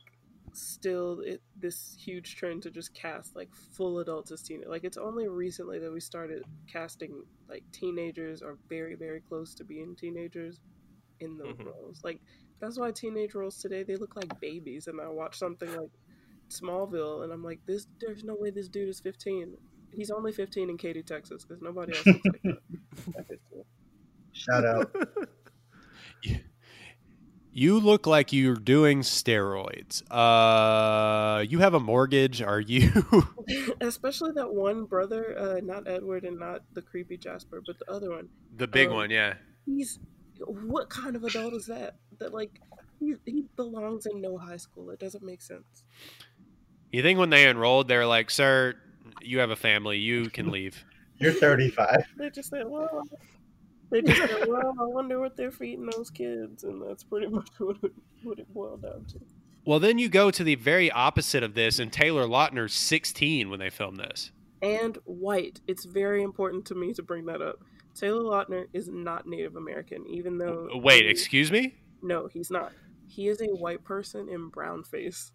still 0.53 1.21
it, 1.21 1.41
this 1.59 1.95
huge 1.99 2.35
trend 2.35 2.63
to 2.63 2.71
just 2.71 2.93
cast 2.93 3.35
like 3.35 3.49
full 3.73 3.99
adults 3.99 4.31
as 4.31 4.41
teenagers. 4.41 4.69
Like 4.69 4.83
it's 4.83 4.97
only 4.97 5.27
recently 5.27 5.79
that 5.79 5.91
we 5.91 5.99
started 5.99 6.43
casting 6.71 7.23
like 7.49 7.63
teenagers 7.71 8.41
or 8.41 8.57
very 8.69 8.95
very 8.95 9.21
close 9.21 9.53
to 9.55 9.63
being 9.63 9.95
teenagers 9.95 10.59
in 11.19 11.37
those 11.37 11.55
Mhm. 11.55 11.65
roles. 11.65 12.01
Like 12.03 12.19
that's 12.59 12.77
why 12.79 12.91
teenage 12.91 13.33
roles 13.35 13.57
today 13.57 13.83
they 13.83 13.95
look 13.95 14.15
like 14.15 14.39
babies. 14.39 14.87
And 14.87 14.99
I 15.01 15.07
watch 15.07 15.37
something 15.37 15.69
like 15.69 15.89
Smallville 16.49 17.23
and 17.23 17.31
I'm 17.31 17.43
like, 17.43 17.59
this 17.65 17.87
there's 17.99 18.23
no 18.23 18.35
way 18.35 18.51
this 18.51 18.67
dude 18.67 18.89
is 18.89 18.99
15. 18.99 19.55
He's 19.93 20.11
only 20.11 20.31
15 20.31 20.69
in 20.69 20.77
Katy, 20.77 21.03
Texas, 21.03 21.43
because 21.45 21.61
nobody 21.61 21.93
else 21.93 22.05
looks 22.05 22.25
like 22.25 22.41
that. 23.15 23.65
Shout 24.31 24.65
out. 24.65 24.95
You 27.53 27.79
look 27.79 28.07
like 28.07 28.31
you're 28.31 28.55
doing 28.55 29.01
steroids. 29.01 30.03
Uh, 30.09 31.41
you 31.41 31.59
have 31.59 31.73
a 31.73 31.79
mortgage. 31.79 32.41
Are 32.41 32.61
you? 32.61 32.91
Especially 33.81 34.31
that 34.35 34.53
one 34.53 34.85
brother, 34.85 35.37
uh, 35.37 35.59
not 35.61 35.87
Edward 35.87 36.23
and 36.23 36.39
not 36.39 36.61
the 36.73 36.81
creepy 36.81 37.17
Jasper, 37.17 37.61
but 37.65 37.77
the 37.77 37.91
other 37.91 38.09
one. 38.11 38.29
the 38.55 38.67
big 38.67 38.87
Um, 38.87 38.95
one, 38.95 39.09
yeah. 39.09 39.33
He's 39.65 39.99
what 40.45 40.89
kind 40.89 41.15
of 41.15 41.23
adult 41.23 41.53
is 41.53 41.65
that? 41.67 41.95
That 42.19 42.33
like 42.33 42.61
he, 42.99 43.15
he 43.25 43.45
belongs 43.57 44.05
in 44.05 44.21
no 44.21 44.37
high 44.37 44.57
school. 44.57 44.89
It 44.91 44.99
doesn't 44.99 45.23
make 45.23 45.41
sense. 45.41 45.83
You 46.91 47.01
think 47.03 47.19
when 47.19 47.29
they 47.29 47.47
enrolled, 47.49 47.87
they're 47.87 48.07
like, 48.07 48.29
"Sir, 48.31 48.75
you 49.21 49.39
have 49.39 49.49
a 49.51 49.55
family. 49.55 49.97
You 49.97 50.29
can 50.29 50.51
leave." 50.51 50.83
You're 51.21 51.33
35. 51.33 52.05
They 52.17 52.31
just 52.31 52.49
said, 52.49 52.65
well, 52.67 53.03
they 53.91 54.01
just 54.05 54.19
said, 54.19 54.47
well, 54.47 54.73
I 54.79 54.85
wonder 54.85 55.19
what 55.19 55.37
they're 55.37 55.51
feeding 55.51 55.85
those 55.85 56.09
kids, 56.09 56.63
and 56.63 56.81
that's 56.81 57.03
pretty 57.03 57.27
much 57.29 57.49
what 57.59 57.77
it, 57.83 57.91
what 58.23 58.39
it 58.39 58.51
boiled 58.53 58.81
down 58.81 59.05
to. 59.09 59.19
Well, 59.65 59.79
then 59.79 59.99
you 59.99 60.09
go 60.09 60.31
to 60.31 60.43
the 60.43 60.55
very 60.55 60.89
opposite 60.89 61.43
of 61.43 61.53
this, 61.53 61.77
and 61.77 61.93
Taylor 61.93 62.25
Lautner's 62.25 62.73
16 62.73 63.49
when 63.49 63.59
they 63.59 63.69
filmed 63.69 63.99
this. 63.99 64.31
And 64.63 64.97
white. 65.05 65.61
It's 65.67 65.85
very 65.85 66.23
important 66.23 66.65
to 66.67 66.75
me 66.75 66.93
to 66.93 67.03
bring 67.03 67.25
that 67.27 67.41
up. 67.41 67.59
Taylor 67.93 68.21
Lautner 68.23 68.65
is 68.73 68.87
not 68.87 69.27
Native 69.27 69.55
American, 69.55 70.05
even 70.07 70.37
though. 70.37 70.69
Wait, 70.75 71.03
he- 71.03 71.09
excuse 71.09 71.51
me? 71.51 71.75
No, 72.01 72.27
he's 72.27 72.49
not. 72.49 72.71
He 73.07 73.27
is 73.27 73.41
a 73.41 73.47
white 73.47 73.83
person 73.83 74.29
in 74.29 74.49
brown 74.49 74.83
face. 74.83 75.31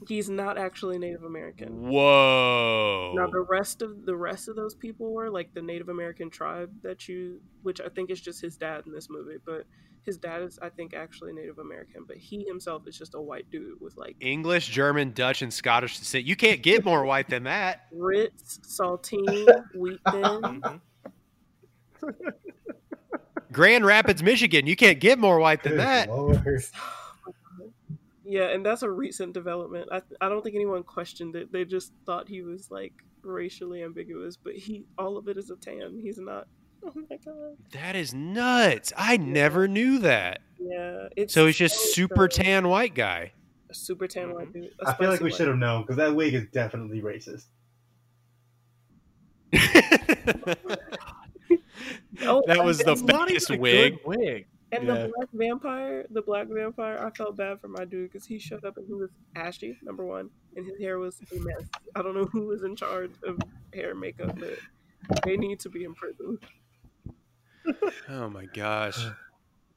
Yep. 0.00 0.08
He's 0.08 0.28
not 0.28 0.58
actually 0.58 0.98
Native 0.98 1.24
American. 1.24 1.88
Whoa. 1.88 3.12
Now 3.16 3.26
the 3.28 3.40
rest 3.40 3.82
of 3.82 4.04
the 4.04 4.16
rest 4.16 4.48
of 4.48 4.56
those 4.56 4.74
people 4.74 5.12
were 5.12 5.30
like 5.30 5.54
the 5.54 5.62
Native 5.62 5.88
American 5.88 6.30
tribe 6.30 6.70
that 6.82 7.08
you, 7.08 7.40
which 7.62 7.80
I 7.80 7.88
think 7.88 8.10
is 8.10 8.20
just 8.20 8.40
his 8.40 8.56
dad 8.56 8.84
in 8.86 8.92
this 8.92 9.08
movie, 9.08 9.36
but 9.44 9.64
his 10.02 10.18
dad 10.18 10.42
is 10.42 10.58
I 10.62 10.68
think 10.68 10.94
actually 10.94 11.32
Native 11.32 11.58
American, 11.58 12.04
but 12.06 12.16
he 12.16 12.44
himself 12.44 12.86
is 12.86 12.96
just 12.96 13.14
a 13.14 13.20
white 13.20 13.50
dude 13.50 13.80
with 13.80 13.96
like 13.96 14.16
English, 14.20 14.68
German, 14.68 15.12
Dutch, 15.12 15.42
and 15.42 15.52
Scottish 15.52 15.98
descent. 15.98 16.24
You 16.24 16.36
can't 16.36 16.62
get 16.62 16.84
more 16.84 17.04
white 17.04 17.28
than 17.28 17.44
that. 17.44 17.86
Ritz, 17.92 18.60
saltine, 18.64 19.64
wheat 19.74 20.00
thin. 20.10 20.22
Mhm. 20.22 20.80
Grand 23.52 23.86
Rapids, 23.86 24.22
Michigan. 24.22 24.66
You 24.66 24.76
can't 24.76 25.00
get 25.00 25.18
more 25.18 25.38
white 25.38 25.62
than 25.62 25.72
Good 25.72 25.80
that. 25.80 26.08
Lord. 28.26 28.34
Yeah, 28.34 28.54
and 28.54 28.64
that's 28.64 28.82
a 28.82 28.90
recent 28.90 29.32
development. 29.32 29.88
I 29.90 30.02
I 30.20 30.28
don't 30.28 30.42
think 30.42 30.54
anyone 30.54 30.82
questioned 30.82 31.36
it. 31.36 31.52
They 31.52 31.64
just 31.64 31.92
thought 32.04 32.28
he 32.28 32.42
was 32.42 32.70
like 32.70 32.92
racially 33.22 33.82
ambiguous, 33.82 34.36
but 34.36 34.54
he 34.54 34.84
all 34.98 35.16
of 35.16 35.28
it 35.28 35.36
is 35.36 35.50
a 35.50 35.56
tan. 35.56 35.98
He's 36.00 36.18
not. 36.18 36.46
Oh 36.84 36.92
my 37.10 37.16
god. 37.16 37.56
That 37.72 37.96
is 37.96 38.14
nuts. 38.14 38.92
I 38.96 39.16
never 39.16 39.66
knew 39.66 39.98
that. 40.00 40.40
Yeah, 40.60 41.08
it's 41.16 41.34
So 41.34 41.46
he's 41.46 41.56
just 41.56 41.74
so 41.74 41.88
super 41.88 42.30
strange. 42.30 42.46
tan 42.46 42.68
white 42.68 42.94
guy. 42.94 43.32
A 43.70 43.74
super 43.74 44.06
tan 44.06 44.32
white 44.32 44.52
mm-hmm. 44.52 44.60
dude. 44.60 44.72
I 44.84 44.92
feel 44.92 45.10
like 45.10 45.20
we 45.20 45.32
should 45.32 45.48
have 45.48 45.56
known 45.56 45.82
because 45.82 45.96
that 45.96 46.14
wig 46.14 46.34
is 46.34 46.46
definitely 46.52 47.00
racist. 47.02 47.46
Oh, 52.22 52.42
that 52.46 52.64
was 52.64 52.78
the 52.78 52.92
it's 52.92 53.02
biggest 53.02 53.50
wig. 53.50 53.98
wig. 54.04 54.46
And 54.72 54.84
Yeah. 54.86 54.94
the 54.94 55.12
black 55.16 55.28
vampire, 55.32 56.06
the 56.10 56.22
black 56.22 56.48
vampire, 56.48 56.98
I 56.98 57.10
felt 57.16 57.36
bad 57.36 57.60
for 57.60 57.68
my 57.68 57.84
dude 57.84 58.10
because 58.10 58.26
he 58.26 58.38
showed 58.38 58.64
up 58.64 58.76
and 58.76 58.86
he 58.86 58.94
was 58.94 59.10
ashy, 59.36 59.78
number 59.82 60.04
one, 60.04 60.28
and 60.56 60.66
his 60.66 60.76
hair 60.78 60.98
was 60.98 61.20
a 61.32 61.38
mess. 61.38 61.62
I 61.94 62.02
don't 62.02 62.14
know 62.16 62.24
who 62.24 62.46
was 62.46 62.62
in 62.64 62.74
charge 62.74 63.12
of 63.24 63.38
hair 63.72 63.92
and 63.92 64.00
makeup, 64.00 64.36
but 64.38 65.22
they 65.24 65.36
need 65.36 65.60
to 65.60 65.68
be 65.68 65.84
in 65.84 65.94
prison. 65.94 66.38
Oh 68.08 68.28
my 68.30 68.44
gosh. 68.46 69.04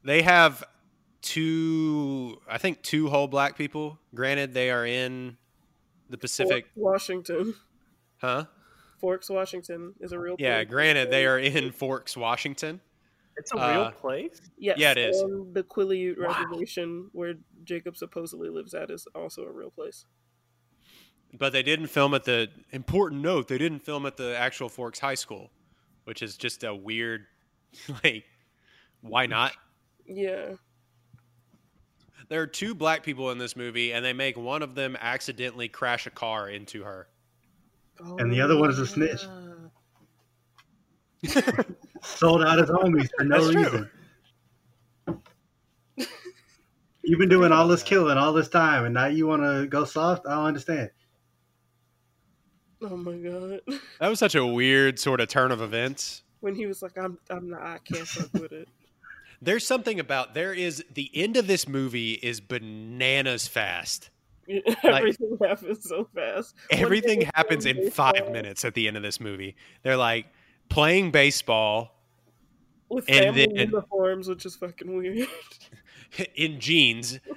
They 0.04 0.22
have 0.22 0.64
two, 1.22 2.40
I 2.48 2.58
think, 2.60 2.82
two 2.84 3.10
whole 3.10 3.28
black 3.28 3.58
people. 3.58 4.00
Granted, 4.14 4.54
they 4.54 4.70
are 4.70 4.86
in 4.86 5.38
the 6.10 6.18
Pacific. 6.18 6.66
Forks, 6.66 6.72
Washington. 6.76 7.56
Huh? 8.22 8.46
Forks, 9.00 9.30
Washington 9.30 9.94
is 10.02 10.12
a 10.12 10.20
real. 10.20 10.36
Yeah, 10.38 10.58
place. 10.58 10.70
granted, 10.70 11.10
they 11.12 11.26
are 11.26 11.40
in 11.40 11.72
Forks, 11.72 12.16
Washington. 12.16 12.82
It's 13.40 13.54
a 13.54 13.58
Uh, 13.58 13.72
real 13.72 13.92
place. 13.92 14.42
Yes, 14.58 14.78
Yeah, 14.78 14.92
it 14.92 14.98
is. 14.98 15.20
And 15.22 15.54
the 15.54 15.64
Quileute 15.64 16.18
Wow. 16.20 16.28
reservation 16.28 17.10
where 17.14 17.36
Jacob 17.64 17.96
supposedly 17.98 18.50
lives 18.50 18.74
at 18.74 18.92
is 18.92 19.08
also 19.16 19.44
a 19.46 19.52
real 19.52 19.72
place. 19.72 20.06
But 21.34 21.54
they 21.54 21.64
didn't 21.64 21.88
film 21.88 22.14
at 22.14 22.24
the 22.26 22.50
important 22.72 23.22
note. 23.22 23.48
They 23.48 23.58
didn't 23.58 23.80
film 23.80 24.06
at 24.06 24.18
the 24.18 24.36
actual 24.38 24.68
Forks 24.70 25.00
High 25.00 25.16
School, 25.16 25.52
which 26.04 26.22
is 26.22 26.36
just 26.38 26.64
a 26.64 26.74
weird, 26.76 27.26
like, 28.04 28.26
why 29.02 29.26
not? 29.26 29.54
Yeah. 30.06 30.56
There 32.28 32.42
are 32.42 32.48
two 32.48 32.76
black 32.76 33.04
people 33.04 33.32
in 33.32 33.38
this 33.38 33.56
movie, 33.56 33.92
and 33.94 34.04
they 34.06 34.14
make 34.14 34.38
one 34.38 34.62
of 34.62 34.76
them 34.76 34.96
accidentally 35.00 35.68
crash 35.68 36.06
a 36.06 36.12
car 36.12 36.50
into 36.50 36.84
her. 36.84 37.08
And 38.00 38.32
the 38.32 38.42
other 38.42 38.58
one 38.58 38.70
is 38.70 38.80
a 38.80 38.86
snitch. 38.88 39.24
yeah. 41.22 41.64
sold 42.02 42.44
out 42.44 42.58
his 42.58 42.70
homies 42.70 43.10
for 43.18 43.24
no 43.24 43.42
That's 43.42 43.52
true. 43.52 43.64
reason. 43.64 43.92
You've 47.04 47.20
been 47.20 47.30
doing 47.30 47.52
all 47.52 47.68
this 47.68 47.82
killing 47.84 48.18
all 48.18 48.34
this 48.34 48.50
time, 48.50 48.86
and 48.86 48.94
now 48.94 49.08
you 49.08 49.26
want 49.26 49.42
to 49.42 49.66
go 49.68 49.84
soft? 49.84 50.28
I 50.28 50.36
don't 50.36 50.46
understand. 50.46 50.92
Oh 52.82 52.96
my 52.96 53.14
god. 53.18 53.62
That 54.00 54.10
was 54.10 54.20
such 54.20 54.36
a 54.36 54.46
weird 54.46 55.00
sort 55.00 55.20
of 55.20 55.28
turn 55.28 55.52
of 55.52 55.62
events. 55.62 56.24
When 56.40 56.56
he 56.56 56.66
was 56.66 56.82
like, 56.82 56.98
I'm 56.98 57.18
I'm 57.30 57.50
not 57.50 57.62
I 57.62 57.80
can't 57.80 58.08
fuck 58.08 58.34
with 58.34 58.52
it. 58.52 58.68
There's 59.42 59.66
something 59.66 60.00
about 60.00 60.34
there 60.34 60.54
is 60.54 60.84
the 60.94 61.10
end 61.14 61.38
of 61.38 61.48
this 61.48 61.68
movie 61.68 62.14
is 62.14 62.42
bananas 62.42 63.48
fast. 63.48 64.10
Everything 64.84 65.38
happens 65.44 65.88
so 65.88 66.08
fast. 66.14 66.56
Everything 66.72 67.30
happens 67.36 67.66
in 67.66 67.90
five 67.92 68.14
baseball 68.14 68.34
minutes 68.34 68.66
at 68.66 68.74
the 68.74 68.88
end 68.88 68.98
of 68.98 69.04
this 69.04 69.20
movie. 69.20 69.56
They're 69.84 69.98
like 69.98 70.28
playing 70.70 71.12
baseball 71.12 71.96
with 72.90 73.06
and 73.10 73.36
family 73.36 73.48
then- 73.48 73.56
uniforms, 73.72 74.28
which 74.28 74.46
is 74.46 74.56
fucking 74.56 74.96
weird. 74.96 75.28
in 76.36 76.60
jeans. 76.60 77.20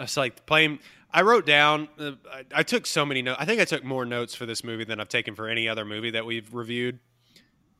It's 0.00 0.16
like 0.16 0.46
playing. 0.46 0.78
I 1.12 1.22
wrote 1.22 1.44
down. 1.44 1.88
Uh, 1.98 2.12
I, 2.30 2.44
I 2.54 2.62
took 2.62 2.86
so 2.86 3.04
many 3.04 3.20
notes. 3.20 3.38
I 3.40 3.44
think 3.44 3.60
I 3.60 3.64
took 3.64 3.82
more 3.82 4.04
notes 4.04 4.32
for 4.32 4.46
this 4.46 4.62
movie 4.62 4.84
than 4.84 5.00
I've 5.00 5.08
taken 5.08 5.34
for 5.34 5.48
any 5.48 5.68
other 5.68 5.84
movie 5.84 6.12
that 6.12 6.24
we've 6.24 6.54
reviewed. 6.54 7.00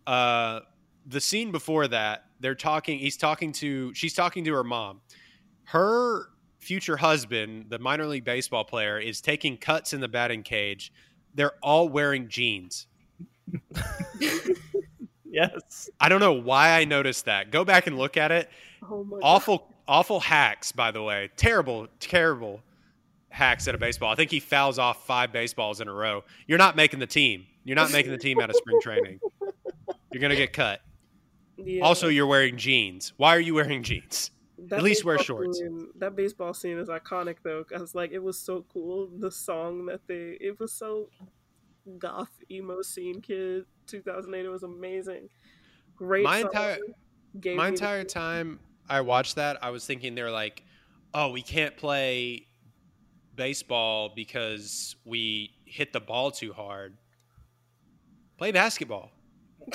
Uh, 0.05 0.60
the 1.06 1.20
scene 1.20 1.52
before 1.52 1.86
that, 1.86 2.24
they're 2.40 2.56
talking. 2.56 2.98
He's 2.98 3.16
talking 3.16 3.52
to. 3.52 3.94
She's 3.94 4.14
talking 4.14 4.42
to 4.46 4.52
her 4.55 4.64
mom. 4.64 5.00
Her 5.62 6.30
future 6.59 6.96
husband, 6.96 7.66
the 7.68 7.78
minor 7.78 8.06
league 8.06 8.24
baseball 8.24 8.64
player, 8.64 8.98
is 8.98 9.20
taking 9.20 9.56
cuts 9.56 9.92
in 9.92 10.00
the 10.00 10.09
batting 10.09 10.42
cage. 10.42 10.92
They're 11.34 11.55
all 11.62 11.88
wearing 11.88 12.28
jeans. 12.28 12.88
Yes. 15.31 15.91
I 16.01 16.09
don't 16.09 16.20
know 16.20 16.33
why 16.33 16.70
I 16.81 16.85
noticed 16.85 17.27
that. 17.27 17.51
Go 17.51 17.62
back 17.65 17.87
and 17.87 17.99
look 17.99 18.16
at 18.16 18.33
it. 18.33 18.49
Oh 18.83 19.07
awful 19.23 19.75
awful 19.87 20.20
hacks 20.20 20.70
by 20.73 20.91
the 20.91 21.03
way 21.03 21.31
terrible 21.37 21.87
terrible 22.01 22.61
hacks 23.31 23.66
at 23.66 23.75
a 23.75 23.79
baseball 23.79 24.12
i 24.12 24.15
think 24.15 24.31
he 24.31 24.39
fouls 24.39 24.79
off 24.79 25.05
five 25.07 25.33
baseballs 25.33 25.81
in 25.81 25.89
a 25.89 25.93
row 25.93 26.23
you're 26.47 26.59
not 26.59 26.77
making 26.77 26.99
the 27.01 27.07
team 27.07 27.45
you're 27.65 27.75
not 27.75 27.91
making 27.91 28.12
the 28.12 28.19
team 28.19 28.39
out 28.39 28.51
of 28.51 28.57
spring 28.57 28.79
training 28.83 29.19
you're 30.12 30.20
gonna 30.20 30.37
get 30.37 30.53
cut. 30.53 30.81
Yeah. 31.57 31.83
also 31.85 32.07
you're 32.09 32.27
wearing 32.27 32.57
jeans 32.57 33.12
why 33.16 33.35
are 33.35 33.41
you 33.41 33.55
wearing 33.55 33.83
jeans 33.83 34.31
That 34.69 34.77
at 34.79 34.83
least 34.83 35.05
wear 35.05 35.19
shorts. 35.19 35.59
scene- 35.59 35.89
that 35.97 36.15
baseball 36.15 36.55
scene 36.55 36.79
is 36.79 36.89
iconic 36.89 37.37
though. 37.43 37.65
Cause 37.65 37.95
like 37.95 38.12
it 38.12 38.23
was 38.23 38.39
so 38.39 38.65
cool. 38.73 39.09
The 39.19 39.31
song 39.31 39.87
that 39.87 40.03
they 40.07 40.37
it 40.41 40.61
was 40.61 40.73
so 40.73 41.09
goth 41.98 42.31
emo 42.51 42.82
scene 42.82 43.20
kid 43.20 43.65
2008. 43.86 44.44
It 44.44 44.48
was 44.48 44.62
amazing. 44.62 45.28
Great. 45.97 46.24
My 46.24 46.40
song. 46.43 46.51
entire- 46.51 46.78
my 47.44 47.51
me 47.51 47.55
the- 47.55 47.66
entire 47.66 48.05
time 48.05 48.59
i 48.89 49.01
watched 49.02 49.36
that 49.36 49.62
i 49.62 49.69
was 49.69 49.85
thinking 49.85 50.15
they're 50.15 50.31
like 50.31 50.65
oh 51.12 51.31
we 51.31 51.43
can't 51.43 51.77
play 51.77 52.47
baseball 53.36 54.10
because 54.16 54.97
we 55.05 55.52
hit 55.66 55.93
the 55.93 56.01
ball 56.01 56.31
too 56.31 56.55
hard 56.55 56.97
play 58.39 58.51
basketball 58.51 59.12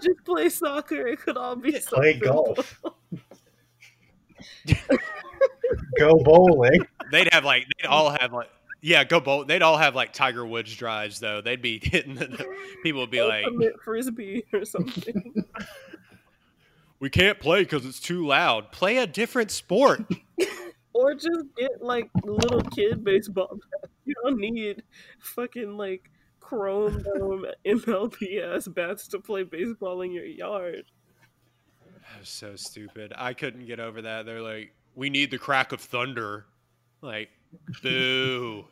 just 0.00 0.24
play 0.24 0.48
soccer. 0.48 1.06
It 1.08 1.20
could 1.20 1.36
all 1.36 1.56
be 1.56 1.78
so 1.80 1.96
Play 1.96 2.14
golf. 2.18 2.80
Go 5.98 6.14
bowling. 6.24 6.80
They'd 7.10 7.28
have 7.32 7.44
like 7.44 7.66
they'd 7.78 7.86
all 7.88 8.10
have 8.10 8.32
like 8.32 8.48
yeah, 8.86 9.02
go 9.02 9.18
bowl. 9.18 9.44
They'd 9.44 9.62
all 9.62 9.78
have 9.78 9.96
like 9.96 10.12
Tiger 10.12 10.46
Woods 10.46 10.72
drives 10.76 11.18
though. 11.18 11.40
They'd 11.40 11.60
be 11.60 11.80
hitting. 11.82 12.14
The, 12.14 12.46
people 12.84 13.00
would 13.00 13.10
be 13.10 13.20
like, 13.20 13.44
frisbee 13.82 14.44
or 14.52 14.64
something. 14.64 15.44
"We 17.00 17.10
can't 17.10 17.40
play 17.40 17.64
because 17.64 17.84
it's 17.84 17.98
too 17.98 18.24
loud. 18.24 18.70
Play 18.70 18.98
a 18.98 19.06
different 19.06 19.50
sport." 19.50 20.02
or 20.92 21.14
just 21.14 21.46
get 21.58 21.82
like 21.82 22.08
little 22.22 22.62
kid 22.62 23.02
baseball 23.02 23.58
bats. 23.72 23.92
You 24.04 24.14
don't 24.22 24.38
need 24.38 24.84
fucking 25.18 25.76
like 25.76 26.08
chrome 26.38 27.02
dome 27.02 27.44
MLB 27.66 28.54
ass 28.54 28.68
bats 28.68 29.08
to 29.08 29.18
play 29.18 29.42
baseball 29.42 30.02
in 30.02 30.12
your 30.12 30.24
yard. 30.24 30.84
That 31.82 32.20
was 32.20 32.28
so 32.28 32.54
stupid. 32.54 33.12
I 33.16 33.34
couldn't 33.34 33.66
get 33.66 33.80
over 33.80 34.02
that. 34.02 34.26
They're 34.26 34.42
like, 34.42 34.76
"We 34.94 35.10
need 35.10 35.32
the 35.32 35.38
crack 35.38 35.72
of 35.72 35.80
thunder." 35.80 36.46
Like, 37.02 37.30
boo. 37.82 38.64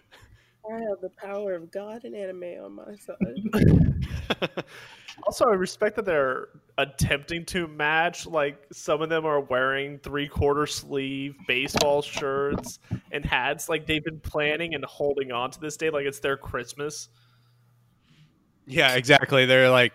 I 0.70 0.74
have 0.74 1.00
the 1.02 1.10
power 1.10 1.54
of 1.54 1.70
God 1.70 2.04
and 2.04 2.14
anime 2.14 2.64
on 2.64 2.72
my 2.72 2.94
side. 2.96 4.64
Also, 5.22 5.46
I 5.46 5.54
respect 5.54 5.96
that 5.96 6.04
they're 6.04 6.48
attempting 6.76 7.44
to 7.46 7.68
match. 7.68 8.26
Like 8.26 8.66
some 8.72 9.00
of 9.00 9.08
them 9.08 9.24
are 9.24 9.40
wearing 9.40 9.98
three 9.98 10.26
quarter 10.26 10.66
sleeve 10.66 11.36
baseball 11.46 12.02
shirts 12.02 12.80
and 13.12 13.24
hats. 13.24 13.68
Like 13.68 13.86
they've 13.86 14.04
been 14.04 14.20
planning 14.20 14.74
and 14.74 14.84
holding 14.84 15.30
on 15.30 15.50
to 15.52 15.60
this 15.60 15.76
day 15.76 15.90
like 15.90 16.04
it's 16.04 16.18
their 16.18 16.36
Christmas. 16.36 17.08
yeah, 18.66 18.94
exactly. 18.94 19.46
They're 19.46 19.70
like, 19.70 19.92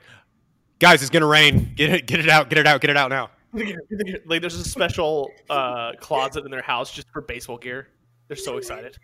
"Guys, 0.79 1.01
it's 1.01 1.11
gonna 1.11 1.27
rain. 1.27 1.73
Get 1.75 1.89
it, 1.91 2.05
get 2.05 2.19
it 2.19 2.29
out, 2.29 2.49
get 2.49 2.57
it 2.57 2.67
out, 2.67 2.79
get 2.79 2.89
it 2.89 2.97
out 2.97 3.09
now." 3.09 3.29
like 4.25 4.41
there's 4.41 4.55
a 4.55 4.63
special 4.63 5.31
uh, 5.49 5.93
closet 5.99 6.45
in 6.45 6.51
their 6.51 6.61
house 6.61 6.91
just 6.91 7.09
for 7.09 7.21
baseball 7.21 7.57
gear. 7.57 7.89
They're 8.29 8.37
so 8.37 8.55
excited. 8.57 8.97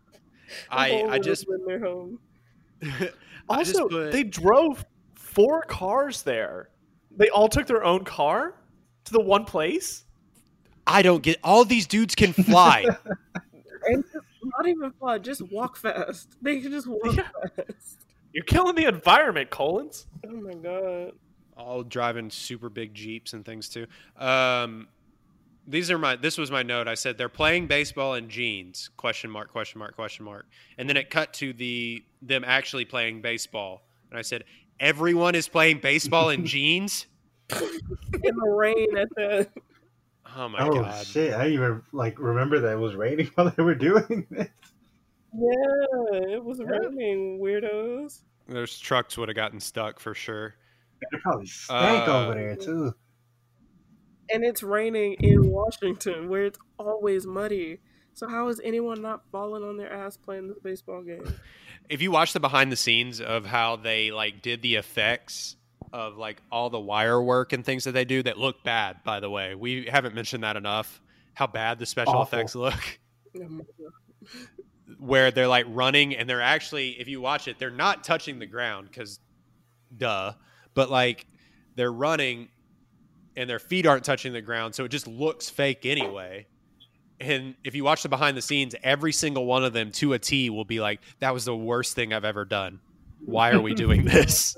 I 0.70 1.02
I 1.02 1.18
just 1.18 1.46
when 1.48 1.64
they're 1.66 1.80
home. 1.80 2.18
I 2.82 3.62
just 3.62 3.74
Also, 3.76 3.88
put- 3.88 4.12
they 4.12 4.22
drove 4.24 4.84
four 5.14 5.62
cars 5.62 6.22
there. 6.22 6.70
They 7.16 7.28
all 7.28 7.48
took 7.48 7.66
their 7.66 7.84
own 7.84 8.04
car 8.04 8.54
to 9.04 9.12
the 9.12 9.20
one 9.20 9.44
place. 9.44 10.04
I 10.86 11.02
don't 11.02 11.22
get. 11.22 11.38
All 11.44 11.64
these 11.64 11.86
dudes 11.86 12.14
can 12.14 12.32
fly. 12.32 12.86
And 13.84 14.04
just, 14.12 14.24
not 14.44 14.68
even 14.68 14.92
fly, 14.92 15.18
just 15.18 15.42
walk 15.50 15.76
fast. 15.76 16.36
They 16.40 16.60
can 16.60 16.70
just 16.70 16.86
walk 16.86 17.16
Yeah. 17.16 17.28
fast. 17.56 17.98
You're 18.32 18.44
killing 18.44 18.76
the 18.76 18.84
environment, 18.86 19.50
Cullens. 19.50 20.06
Oh 20.24 20.30
my 20.40 20.54
god. 20.54 21.14
all 21.56 21.82
driving 21.82 22.30
super 22.30 22.68
big 22.68 22.94
jeeps 22.94 23.32
and 23.32 23.44
things 23.44 23.68
too. 23.68 23.88
Um, 24.16 24.86
these 25.66 25.90
are 25.90 25.98
my. 25.98 26.16
This 26.16 26.38
was 26.38 26.50
my 26.50 26.62
note. 26.62 26.88
I 26.88 26.94
said 26.94 27.18
they're 27.18 27.28
playing 27.28 27.66
baseball 27.66 28.14
in 28.14 28.28
jeans? 28.28 28.90
Question 28.96 29.30
mark? 29.30 29.50
Question 29.50 29.78
mark? 29.78 29.94
Question 29.94 30.24
mark? 30.24 30.46
And 30.78 30.88
then 30.88 30.96
it 30.96 31.10
cut 31.10 31.32
to 31.34 31.52
the 31.52 32.04
them 32.20 32.44
actually 32.46 32.84
playing 32.84 33.22
baseball, 33.22 33.82
and 34.10 34.18
I 34.18 34.22
said 34.22 34.44
everyone 34.80 35.34
is 35.34 35.48
playing 35.48 35.78
baseball 35.80 36.30
in 36.30 36.44
jeans. 36.46 37.06
In 37.50 38.34
the 38.36 38.48
rain 38.48 38.96
at 38.96 39.08
the 39.16 39.48
Oh 40.34 40.48
my 40.48 40.58
oh 40.60 40.72
god! 40.82 41.06
shit! 41.06 41.34
I 41.34 41.48
even 41.48 41.82
like 41.92 42.18
remember 42.18 42.58
that 42.60 42.72
it 42.72 42.78
was 42.78 42.94
raining 42.94 43.30
while 43.34 43.52
they 43.54 43.62
were 43.62 43.74
doing 43.74 44.26
this. 44.30 44.48
Yeah, 45.34 46.34
it 46.34 46.44
was 46.44 46.60
raining, 46.60 47.38
weirdos. 47.40 48.20
Those 48.48 48.78
trucks 48.78 49.16
would 49.16 49.28
have 49.28 49.36
gotten 49.36 49.60
stuck 49.60 50.00
for 50.00 50.14
sure. 50.14 50.54
They 51.10 51.18
probably 51.18 51.46
stank 51.46 52.08
Uh, 52.08 52.24
over 52.26 52.34
there 52.34 52.56
too. 52.56 52.94
And 54.30 54.44
it's 54.44 54.62
raining 54.62 55.14
in 55.14 55.50
Washington 55.50 56.28
where 56.28 56.44
it's 56.44 56.58
always 56.78 57.26
muddy. 57.26 57.78
So 58.14 58.28
how 58.28 58.48
is 58.48 58.60
anyone 58.62 59.02
not 59.02 59.22
falling 59.30 59.62
on 59.62 59.76
their 59.76 59.92
ass 59.92 60.16
playing 60.16 60.48
this 60.48 60.58
baseball 60.62 61.02
game? 61.02 61.24
If 61.88 62.02
you 62.02 62.10
watch 62.10 62.32
the 62.32 62.40
behind 62.40 62.70
the 62.70 62.76
scenes 62.76 63.20
of 63.20 63.46
how 63.46 63.76
they 63.76 64.10
like 64.10 64.42
did 64.42 64.62
the 64.62 64.76
effects 64.76 65.56
of 65.92 66.16
like 66.16 66.40
all 66.50 66.70
the 66.70 66.80
wire 66.80 67.20
work 67.20 67.52
and 67.52 67.64
things 67.64 67.84
that 67.84 67.92
they 67.92 68.04
do 68.04 68.22
that 68.22 68.38
look 68.38 68.62
bad, 68.62 69.02
by 69.04 69.20
the 69.20 69.28
way, 69.28 69.54
we 69.54 69.86
haven't 69.90 70.14
mentioned 70.14 70.44
that 70.44 70.56
enough. 70.56 71.00
How 71.34 71.46
bad 71.46 71.78
the 71.78 71.86
special 71.86 72.14
Awful. 72.14 72.38
effects 72.38 72.54
look. 72.54 72.98
My 73.34 73.44
God. 73.44 73.64
where 74.98 75.30
they're 75.30 75.48
like 75.48 75.66
running 75.68 76.14
and 76.14 76.28
they're 76.28 76.42
actually 76.42 76.90
if 77.00 77.08
you 77.08 77.20
watch 77.20 77.48
it 77.48 77.58
they're 77.58 77.70
not 77.70 78.04
touching 78.04 78.38
the 78.38 78.46
ground 78.46 78.88
because 78.88 79.18
duh 79.96 80.32
but 80.74 80.90
like 80.90 81.26
they're 81.74 81.92
running 81.92 82.48
and 83.36 83.48
their 83.48 83.58
feet 83.58 83.86
aren't 83.86 84.04
touching 84.04 84.32
the 84.32 84.40
ground 84.40 84.74
so 84.74 84.84
it 84.84 84.88
just 84.88 85.06
looks 85.06 85.48
fake 85.48 85.84
anyway. 85.84 86.46
And 87.20 87.54
if 87.62 87.74
you 87.74 87.84
watch 87.84 88.02
the 88.02 88.08
behind 88.08 88.36
the 88.36 88.42
scenes 88.42 88.74
every 88.82 89.12
single 89.12 89.46
one 89.46 89.64
of 89.64 89.72
them 89.72 89.92
to 89.92 90.12
a 90.12 90.18
t 90.18 90.50
will 90.50 90.64
be 90.64 90.80
like 90.80 91.00
that 91.20 91.32
was 91.32 91.44
the 91.44 91.56
worst 91.56 91.94
thing 91.94 92.12
i've 92.12 92.24
ever 92.24 92.44
done. 92.44 92.80
Why 93.24 93.50
are 93.52 93.60
we 93.60 93.74
doing 93.74 94.04
this? 94.06 94.56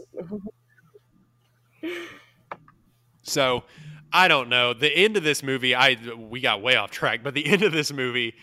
So 3.22 3.64
i 4.12 4.28
don't 4.28 4.48
know. 4.48 4.74
The 4.74 4.90
end 4.90 5.16
of 5.16 5.22
this 5.22 5.42
movie 5.42 5.74
i 5.74 5.96
we 6.16 6.40
got 6.40 6.62
way 6.62 6.76
off 6.76 6.90
track 6.90 7.22
but 7.22 7.34
the 7.34 7.46
end 7.46 7.62
of 7.62 7.72
this 7.72 7.92
movie 7.92 8.34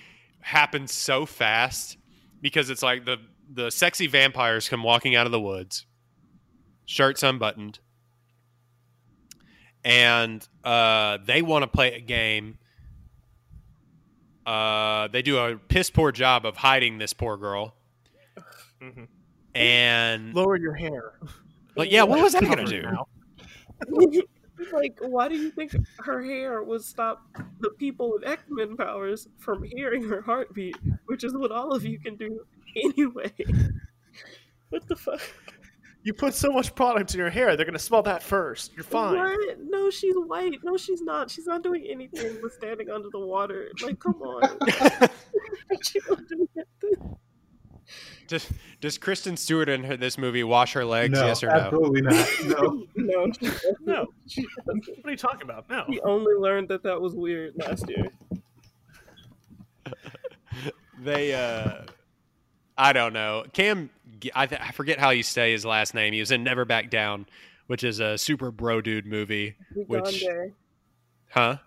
happens 0.42 0.92
so 0.92 1.26
fast 1.26 1.98
because 2.42 2.70
it's 2.70 2.84
like 2.84 3.06
the 3.06 3.18
the 3.54 3.70
sexy 3.70 4.08
vampires 4.08 4.70
come 4.70 4.84
walking 4.84 5.16
out 5.16 5.26
of 5.26 5.32
the 5.32 5.40
woods, 5.40 5.86
shirts 6.86 7.22
unbuttoned, 7.22 7.80
and 9.84 10.48
uh, 10.64 11.18
they 11.26 11.42
want 11.42 11.64
to 11.64 11.68
play 11.68 11.94
a 11.96 12.00
game. 12.00 12.58
Uh, 14.46 15.08
they 15.10 15.22
do 15.22 15.38
a 15.38 15.58
piss 15.58 15.90
poor 15.90 16.12
job 16.12 16.46
of 16.46 16.58
hiding 16.58 16.98
this 16.98 17.14
poor 17.14 17.38
girl, 17.38 17.76
Mhm. 18.82 19.08
and 19.54 20.34
Lower 20.34 20.56
your 20.58 20.74
hair. 20.74 21.14
like, 21.76 21.92
yeah, 21.92 22.04
what 22.04 22.22
was 22.22 22.34
that 22.34 22.44
gonna 22.44 22.66
do? 22.66 22.84
like, 24.74 24.98
why 25.02 25.28
do 25.28 25.36
you 25.36 25.52
think 25.52 25.76
her 26.00 26.22
hair 26.24 26.64
would 26.64 26.84
stop 26.84 27.24
the 27.60 27.70
people 27.72 28.12
with 28.14 28.26
X 28.28 28.44
Men 28.50 28.76
powers 28.76 29.28
from 29.38 29.64
hearing 29.64 30.04
her 30.10 30.22
heartbeat, 30.22 30.76
which 31.06 31.24
is 31.24 31.34
what 31.36 31.52
all 31.52 31.72
of 31.74 31.86
you 31.86 32.00
can 32.00 32.16
do 32.16 32.46
anyway? 32.76 33.32
What 34.70 34.88
the 34.88 34.96
fuck? 34.96 35.22
You 36.04 36.14
put 36.14 36.34
so 36.34 36.52
much 36.52 36.74
product 36.74 37.14
in 37.14 37.20
your 37.20 37.30
hair, 37.30 37.56
they're 37.56 37.66
gonna 37.66 37.80
smell 37.80 38.02
that 38.04 38.24
first. 38.24 38.74
You're 38.76 38.84
fine. 38.84 39.18
What? 39.18 39.58
No, 39.60 39.90
she's 39.90 40.16
white. 40.16 40.60
No, 40.64 40.78
she's 40.78 41.02
not. 41.02 41.30
She's 41.30 41.46
not 41.46 41.62
doing 41.62 41.86
anything 41.88 42.38
but 42.42 42.52
standing 42.52 42.90
under 42.90 43.10
the 43.12 43.20
water. 43.20 43.70
Like, 43.84 44.00
come 44.00 44.22
on. 44.22 45.10
She 45.84 46.00
don't 46.02 46.28
do 46.28 46.48
nothing. 46.56 47.18
Does 48.28 48.48
does 48.80 48.98
Kristen 48.98 49.36
Stewart 49.36 49.70
in 49.70 49.84
her, 49.84 49.98
this 49.98 50.18
movie 50.18 50.44
wash 50.44 50.74
her 50.74 50.86
legs? 50.86 51.20
no, 51.20 51.26
yes 51.26 51.44
or 51.44 51.48
no? 51.48 51.54
absolutely 51.54 52.02
not. 52.02 52.30
No. 52.46 52.88
no. 52.96 53.32
No. 53.82 54.08
What 54.66 55.06
are 55.06 55.12
you 55.12 55.18
talking 55.18 55.42
about? 55.44 55.70
No. 55.70 55.84
He 55.88 56.00
only 56.02 56.34
learned 56.34 56.70
that 56.70 56.84
that 56.84 57.00
was 57.00 57.14
weird 57.14 57.54
last 57.58 57.90
year. 57.90 58.08
They, 61.04 61.34
uh, 61.34 61.86
I 62.78 62.94
don't 62.94 63.14
know. 63.14 63.44
Cam, 63.54 63.90
I, 64.36 64.46
th- 64.46 64.62
I 64.62 64.72
forget 64.72 65.00
how 65.00 65.10
you 65.10 65.24
say 65.24 65.52
his 65.52 65.66
last 65.66 65.94
name. 65.94 66.14
He 66.14 66.20
was 66.20 66.32
in 66.32 66.44
Never 66.44 66.66
Back 66.66 66.90
Down, 66.90 67.26
which 67.68 67.84
is 67.84 68.00
a 68.00 68.18
super 68.18 68.52
bro 68.52 68.82
dude 68.82 69.06
movie. 69.06 69.56
Which- 69.74 70.24
Chigande. 70.24 70.54
Huh? 71.30 71.58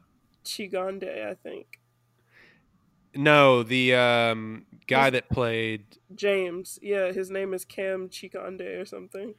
Chigande, 0.44 1.26
I 1.26 1.34
think. 1.34 1.80
No, 3.14 3.62
the 3.62 3.94
um, 3.94 4.66
guy 4.86 5.10
that 5.10 5.28
played. 5.30 5.84
James. 6.14 6.78
Yeah, 6.82 7.12
his 7.12 7.30
name 7.30 7.54
is 7.54 7.64
Cam 7.64 8.08
Chikande 8.08 8.80
or 8.80 8.84
something. 8.84 9.34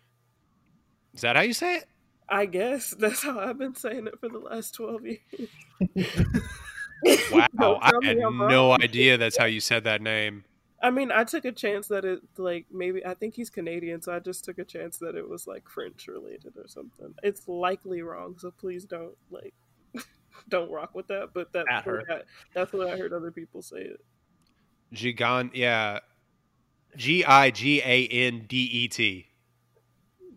Is 1.13 1.21
that 1.21 1.35
how 1.35 1.41
you 1.41 1.53
say 1.53 1.77
it? 1.77 1.85
I 2.27 2.45
guess 2.45 2.89
that's 2.99 3.21
how 3.21 3.39
I've 3.39 3.57
been 3.57 3.75
saying 3.75 4.07
it 4.07 4.19
for 4.19 4.29
the 4.29 4.39
last 4.39 4.73
12 4.75 5.01
years. 5.05 5.21
Wow, 7.31 7.77
I 7.81 7.91
had 8.03 8.17
no 8.17 8.71
idea 8.71 9.17
that's 9.17 9.37
how 9.37 9.45
you 9.45 9.59
said 9.59 9.83
that 9.83 10.01
name. 10.01 10.43
I 10.85 10.91
mean, 10.91 11.11
I 11.11 11.23
took 11.23 11.45
a 11.45 11.51
chance 11.51 11.87
that 11.87 12.05
it, 12.05 12.19
like, 12.37 12.67
maybe, 12.71 13.03
I 13.03 13.15
think 13.15 13.33
he's 13.33 13.49
Canadian, 13.49 14.03
so 14.03 14.13
I 14.13 14.19
just 14.19 14.45
took 14.45 14.59
a 14.59 14.63
chance 14.63 14.97
that 14.99 15.15
it 15.15 15.27
was, 15.27 15.47
like, 15.47 15.67
French 15.67 16.07
related 16.07 16.53
or 16.57 16.67
something. 16.67 17.15
It's 17.23 17.47
likely 17.47 18.03
wrong, 18.03 18.35
so 18.37 18.51
please 18.51 18.85
don't, 18.85 19.15
like, 19.31 19.55
don't 20.49 20.69
rock 20.71 20.93
with 20.93 21.07
that, 21.07 21.29
but 21.33 21.51
that's, 21.53 21.67
At 21.71 21.87
what 21.87 22.11
I, 22.11 22.21
that's 22.53 22.71
what 22.71 22.87
I 22.87 22.97
heard 22.97 23.13
other 23.13 23.31
people 23.31 23.63
say 23.63 23.77
it. 23.79 23.99
Gigan, 24.93 25.49
yeah. 25.55 25.99
G 26.95 27.25
I 27.25 27.49
G 27.49 27.81
A 27.83 28.07
N 28.07 28.45
D 28.47 28.57
E 28.57 28.87
T. 28.87 29.25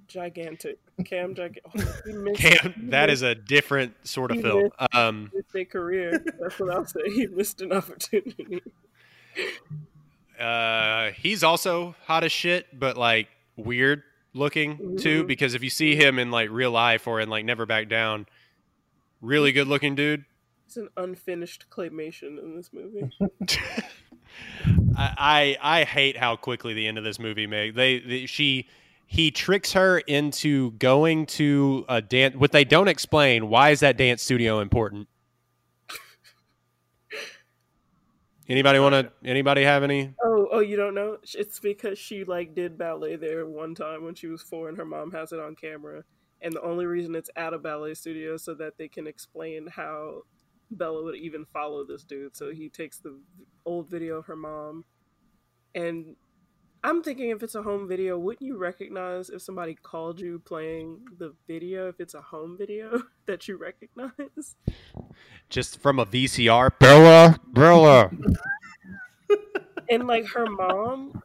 Gigantic. 0.07 0.79
Cam 1.05 1.35
Gigantic. 1.35 1.63
Oh, 1.77 2.33
Cam, 2.35 2.89
that 2.91 3.11
is 3.11 3.21
a 3.21 3.35
different 3.35 3.95
sort 4.09 4.31
of 4.31 4.41
film. 4.41 4.63
missed- 4.63 4.95
Um, 4.95 5.31
missed 5.35 5.55
a 5.55 5.65
career. 5.67 6.25
That's 6.41 6.59
what 6.59 6.75
I'll 6.75 6.87
say. 6.87 7.03
He 7.05 7.27
missed 7.27 7.61
an 7.61 7.73
opportunity. 7.73 8.63
Uh, 10.41 11.13
he's 11.13 11.43
also 11.43 11.95
hot 12.07 12.25
as 12.25 12.33
shit, 12.33 12.67
but 12.79 12.97
like 12.97 13.29
weird 13.57 14.03
looking 14.35 14.97
too. 14.99 15.25
Mhm. 15.25 15.27
Because 15.27 15.55
if 15.55 15.63
you 15.63 15.71
see 15.71 15.97
him 15.97 16.19
in 16.19 16.31
like 16.31 16.51
real 16.51 16.71
life 16.71 17.07
or 17.07 17.21
in 17.21 17.29
like 17.29 17.45
Never 17.45 17.67
Back 17.67 17.89
Down, 17.89 18.27
really 19.21 19.53
good 19.53 19.67
looking 19.67 19.95
dude. 19.95 20.25
It's 20.67 20.77
an 20.77 20.89
unfinished 20.97 21.67
claymation 21.71 22.39
in 22.39 22.55
this 22.57 22.71
movie. 22.73 23.11
I, 24.97 25.57
I 25.63 25.81
I 25.81 25.85
hate 25.85 26.17
how 26.17 26.37
quickly 26.37 26.75
the 26.75 26.87
end 26.87 26.99
of 26.99 27.05
this 27.05 27.19
movie 27.19 27.47
made. 27.47 27.75
They, 27.75 28.01
they 28.01 28.27
she 28.27 28.69
he 29.07 29.31
tricks 29.31 29.73
her 29.73 29.99
into 30.01 30.73
going 30.73 31.25
to 31.27 31.87
a 31.89 32.03
dance. 32.03 32.37
What 32.37 32.53
they 32.53 32.65
don't 32.65 32.89
explain 32.89 33.49
why 33.49 33.71
is 33.71 33.81
that 33.81 33.97
dance 33.97 34.23
studio 34.23 34.61
important? 34.61 35.09
Anybody 38.49 38.79
want 38.79 38.95
to? 38.95 39.07
Uh, 39.07 39.11
anybody 39.25 39.63
have 39.63 39.83
any? 39.83 40.15
Oh, 40.25 40.49
oh, 40.53 40.61
you 40.61 40.77
don't 40.77 40.95
know? 40.95 41.19
It's 41.35 41.61
because 41.61 41.99
she 41.99 42.25
like 42.25 42.55
did 42.55 42.79
ballet 42.79 43.17
there 43.17 43.47
one 43.47 43.75
time 43.75 44.05
when 44.05 44.15
she 44.15 44.29
was 44.29 44.43
four, 44.43 44.69
and 44.69 44.79
her 44.79 44.87
mom 44.87 45.11
has 45.13 45.33
it 45.33 45.41
on 45.41 45.55
camera. 45.55 46.03
And 46.41 46.55
the 46.55 46.63
only 46.63 46.87
reason 46.87 47.15
it's 47.15 47.31
at 47.37 47.53
a 47.53 47.59
ballet 47.59 47.95
studio 47.95 48.37
so 48.37 48.55
that 48.55 48.79
they 48.79 48.89
can 48.89 49.07
explain 49.07 49.67
how 49.67 50.23
Bella 50.71 51.03
would 51.03 51.17
even 51.17 51.45
follow 51.45 51.85
this 51.85 52.05
dude. 52.05 52.37
So 52.37 52.53
he 52.53 52.69
takes 52.69 52.99
the 52.99 53.19
old 53.67 53.91
video 53.91 54.17
of 54.17 54.27
her 54.27 54.37
mom, 54.37 54.85
and 55.75 56.17
I'm 56.85 57.03
thinking 57.03 57.31
if 57.31 57.43
it's 57.43 57.55
a 57.55 57.63
home 57.63 57.89
video, 57.89 58.19
wouldn't 58.19 58.47
you 58.47 58.57
recognize 58.57 59.31
if 59.31 59.43
somebody 59.43 59.75
called 59.75 60.21
you 60.21 60.41
playing 60.45 61.01
the 61.19 61.35
video 61.47 61.89
if 61.89 62.01
it's 62.01 62.15
a 62.15 62.21
home 62.21 62.57
video 62.57 63.03
that 63.27 63.49
you 63.49 63.57
recognize? 63.57 64.57
Just 65.49 65.81
from 65.81 65.99
a 65.99 66.07
VCR. 66.07 66.71
Bella, 66.79 67.39
Bella. 67.47 68.11
and 69.91 70.07
like 70.07 70.27
her 70.27 70.47
mom 70.47 71.23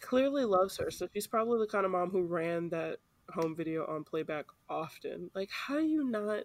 clearly 0.00 0.44
loves 0.44 0.76
her 0.76 0.90
so 0.90 1.08
she's 1.12 1.26
probably 1.26 1.58
the 1.58 1.66
kind 1.66 1.84
of 1.84 1.92
mom 1.92 2.10
who 2.10 2.22
ran 2.22 2.68
that 2.68 2.98
home 3.30 3.56
video 3.56 3.84
on 3.86 4.04
playback 4.04 4.46
often 4.68 5.30
like 5.34 5.50
how 5.50 5.76
do 5.78 5.84
you 5.84 6.04
not 6.04 6.44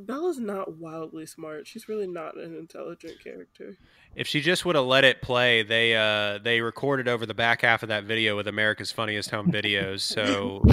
bella's 0.00 0.38
not 0.38 0.76
wildly 0.76 1.26
smart 1.26 1.66
she's 1.66 1.88
really 1.88 2.06
not 2.06 2.36
an 2.36 2.56
intelligent 2.56 3.18
character 3.22 3.76
If 4.14 4.26
she 4.26 4.40
just 4.40 4.64
would 4.64 4.76
have 4.76 4.86
let 4.86 5.04
it 5.04 5.20
play, 5.20 5.62
they 5.62 5.94
uh 5.94 6.38
they 6.38 6.60
recorded 6.62 7.06
over 7.06 7.26
the 7.26 7.34
back 7.34 7.62
half 7.62 7.82
of 7.82 7.90
that 7.90 8.04
video 8.04 8.34
with 8.34 8.48
America's 8.48 8.90
Funniest 8.90 9.30
Home 9.30 9.52
Videos. 9.52 10.00
So 10.00 10.64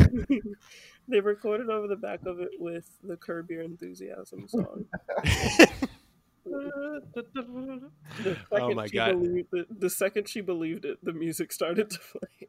they 1.10 1.20
recorded 1.20 1.70
over 1.70 1.88
the 1.88 1.98
back 1.98 2.22
of 2.26 2.40
it 2.40 2.52
with 2.58 2.90
the 3.04 3.18
curb 3.18 3.52
your 3.52 3.62
enthusiasm 3.62 4.48
song 4.48 4.86
Oh 8.52 8.74
my 8.74 8.88
God. 8.88 9.16
it, 9.22 9.80
the 9.80 9.90
second 9.90 10.30
she 10.30 10.42
believed 10.42 10.86
it 10.86 11.04
the 11.04 11.14
music 11.14 11.52
started 11.52 11.90
to 11.90 12.00
play 12.00 12.48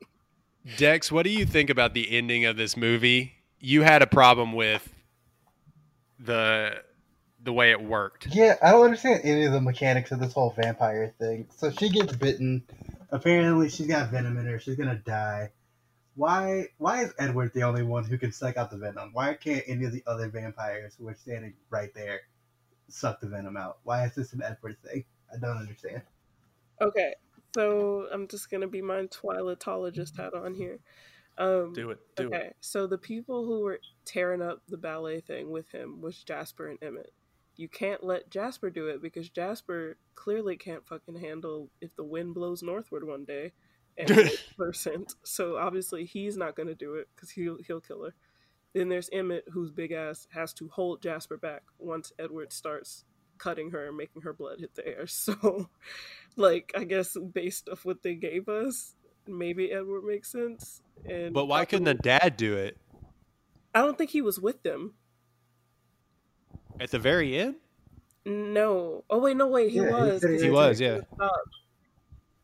Dex, 0.78 1.12
what 1.12 1.24
do 1.24 1.30
you 1.30 1.44
think 1.44 1.68
about 1.68 1.92
the 1.92 2.10
ending 2.16 2.46
of 2.46 2.56
this 2.56 2.74
movie? 2.74 3.34
You 3.60 3.82
had 3.82 4.00
a 4.00 4.06
problem 4.06 4.54
with 4.54 4.94
the 6.18 6.82
the 7.42 7.52
way 7.52 7.70
it 7.70 7.82
worked. 7.82 8.26
Yeah, 8.32 8.56
I 8.62 8.70
don't 8.72 8.84
understand 8.84 9.20
any 9.24 9.44
of 9.44 9.52
the 9.52 9.60
mechanics 9.60 10.12
of 10.12 10.20
this 10.20 10.32
whole 10.32 10.50
vampire 10.50 11.14
thing. 11.18 11.48
So 11.56 11.70
she 11.70 11.90
gets 11.90 12.16
bitten. 12.16 12.64
Apparently, 13.10 13.68
she's 13.68 13.86
got 13.86 14.10
venom 14.10 14.38
in 14.38 14.46
her. 14.46 14.58
She's 14.58 14.76
gonna 14.76 15.00
die. 15.04 15.50
Why? 16.14 16.68
Why 16.78 17.02
is 17.04 17.12
Edward 17.18 17.52
the 17.54 17.64
only 17.64 17.82
one 17.82 18.04
who 18.04 18.18
can 18.18 18.32
suck 18.32 18.56
out 18.56 18.70
the 18.70 18.78
venom? 18.78 19.10
Why 19.12 19.34
can't 19.34 19.62
any 19.66 19.84
of 19.84 19.92
the 19.92 20.02
other 20.06 20.28
vampires 20.28 20.94
who 20.98 21.06
are 21.08 21.14
standing 21.14 21.54
right 21.70 21.92
there 21.94 22.20
suck 22.88 23.20
the 23.20 23.28
venom 23.28 23.56
out? 23.56 23.78
Why 23.84 24.06
is 24.06 24.14
this 24.14 24.32
an 24.32 24.42
Edward 24.42 24.76
thing? 24.82 25.04
I 25.32 25.38
don't 25.38 25.58
understand. 25.58 26.02
Okay, 26.80 27.14
so 27.54 28.08
I'm 28.12 28.26
just 28.26 28.50
gonna 28.50 28.68
be 28.68 28.82
my 28.82 29.02
Twilightologist 29.06 30.16
hat 30.16 30.34
on 30.34 30.54
here. 30.54 30.78
Um, 31.36 31.72
Do 31.72 31.90
it. 31.90 31.98
Do 32.16 32.28
okay, 32.28 32.46
it. 32.46 32.56
so 32.60 32.86
the 32.86 32.98
people 32.98 33.44
who 33.44 33.60
were 33.60 33.80
tearing 34.04 34.42
up 34.42 34.62
the 34.68 34.76
ballet 34.76 35.20
thing 35.20 35.50
with 35.50 35.68
him 35.70 36.00
was 36.00 36.22
Jasper 36.22 36.68
and 36.68 36.78
Emmett. 36.82 37.12
You 37.56 37.68
can't 37.68 38.02
let 38.02 38.30
Jasper 38.30 38.70
do 38.70 38.88
it 38.88 39.00
because 39.02 39.28
Jasper 39.28 39.96
clearly 40.14 40.56
can't 40.56 40.86
fucking 40.86 41.16
handle 41.16 41.70
if 41.80 41.94
the 41.96 42.04
wind 42.04 42.34
blows 42.34 42.62
northward 42.62 43.06
one 43.06 43.24
day 43.24 43.52
and 43.96 44.30
percent. 44.56 45.14
So 45.24 45.56
obviously 45.56 46.04
he's 46.04 46.36
not 46.36 46.56
gonna 46.56 46.74
do 46.74 46.94
it 46.94 47.08
because 47.14 47.30
he'll 47.30 47.58
he'll 47.66 47.80
kill 47.80 48.04
her. 48.04 48.14
Then 48.74 48.88
there's 48.88 49.08
Emmett, 49.12 49.44
whose 49.52 49.70
big 49.70 49.92
ass 49.92 50.26
has 50.32 50.52
to 50.54 50.68
hold 50.68 51.00
Jasper 51.00 51.36
back 51.36 51.62
once 51.78 52.12
Edward 52.18 52.52
starts 52.52 53.04
cutting 53.38 53.70
her 53.70 53.86
and 53.86 53.96
making 53.96 54.22
her 54.22 54.32
blood 54.32 54.60
hit 54.60 54.74
the 54.74 54.86
air. 54.86 55.06
So, 55.06 55.70
like, 56.36 56.72
I 56.76 56.84
guess 56.84 57.16
based 57.32 57.68
off 57.68 57.84
what 57.84 58.02
they 58.02 58.14
gave 58.14 58.48
us, 58.48 58.94
maybe 59.26 59.72
Edward 59.72 60.02
makes 60.04 60.30
sense. 60.30 60.82
And 61.08 61.32
But 61.34 61.46
why 61.46 61.64
couldn't 61.64 61.84
the 61.84 61.94
dad 61.94 62.36
do 62.36 62.56
it 62.56 62.78
I 63.74 63.80
don't 63.80 63.98
think 63.98 64.10
he 64.10 64.22
was 64.22 64.38
with 64.40 64.62
them. 64.62 64.94
at 66.80 66.90
the 66.90 66.98
very 66.98 67.36
end? 67.36 67.56
No. 68.24 69.04
Oh 69.10 69.18
wait, 69.18 69.36
no 69.36 69.48
wait, 69.48 69.70
he 69.70 69.78
Yeah, 69.78 69.90
was. 69.90 70.20
said 70.22 70.30
he 70.30 70.36
'cause 70.36 70.42
He 70.42 70.46
Yeah, 70.48 70.52
was, 70.52 70.80
was 70.80 70.80
yeah. 70.80 71.28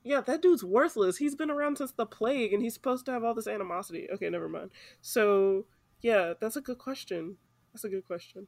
Yeah, 0.03 0.21
that 0.23 0.41
dude's 0.43 0.65
worthless. 0.65 1.19
He's 1.19 1.35
been 1.35 1.51
around 1.51 1.77
since 1.79 1.93
the 1.93 2.07
plague, 2.07 2.53
and 2.53 2.63
he's 2.63 2.75
supposed 2.75 3.05
to 3.07 3.13
have 3.13 3.23
all 3.23 3.35
this 3.35 3.47
animosity. 3.47 4.09
Okay, 4.11 4.31
never 4.31 4.49
mind. 4.49 4.71
So, 5.03 5.67
yeah, 6.01 6.33
that's 6.41 6.57
a 6.57 6.61
good 6.63 6.79
question. 6.79 7.37
That's 7.73 7.85
a 7.85 7.89
good 7.91 8.07
question. 8.07 8.47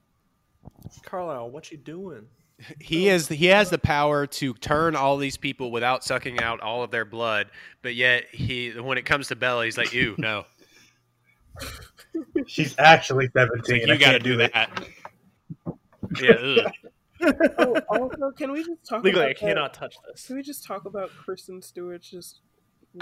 Carlisle, 1.02 1.50
what 1.50 1.70
you 1.70 1.76
doing? 1.76 2.26
He 2.80 3.09
is 3.09 3.28
he 3.28 3.47
has 3.47 3.70
the 3.70 3.78
power 3.78 4.26
to 4.26 4.55
turn 4.55 4.94
all 4.97 5.16
these 5.16 5.36
people 5.36 5.70
without 5.70 6.05
sucking 6.05 6.40
out 6.40 6.60
all 6.60 6.82
of 6.82 6.90
their 6.90 7.05
blood, 7.05 7.51
but 7.82 7.94
yet 7.94 8.24
he 8.32 8.70
when 8.70 8.98
it 8.98 9.05
comes 9.05 9.28
to 9.28 9.36
Bella, 9.36 9.64
he's 9.64 9.78
like, 9.78 9.93
"Ew, 9.93 10.14
no, 10.18 10.44
She's 12.47 12.74
actually 12.78 13.26
It's 13.26 13.34
like, 13.34 13.48
seventeen. 13.48 13.89
you 13.89 13.98
got 13.98 14.12
to 14.12 14.18
do 14.18 14.36
that." 14.39 14.86
Yeah, 16.20 16.32
ugh. 16.32 16.72
Oh, 17.59 17.80
also, 17.89 18.30
can 18.32 18.51
we 18.52 18.64
just 18.64 18.84
talk 18.86 19.05
Legally, 19.05 19.22
I 19.24 19.26
about 19.28 19.40
that- 19.40 19.47
cannot 19.47 19.74
touch 19.74 19.97
this. 20.09 20.26
Can 20.26 20.36
we 20.36 20.43
just 20.43 20.64
talk 20.64 20.84
about 20.86 21.10
Kristen 21.10 21.62
Stewart's 21.62 22.10
just 22.10 22.40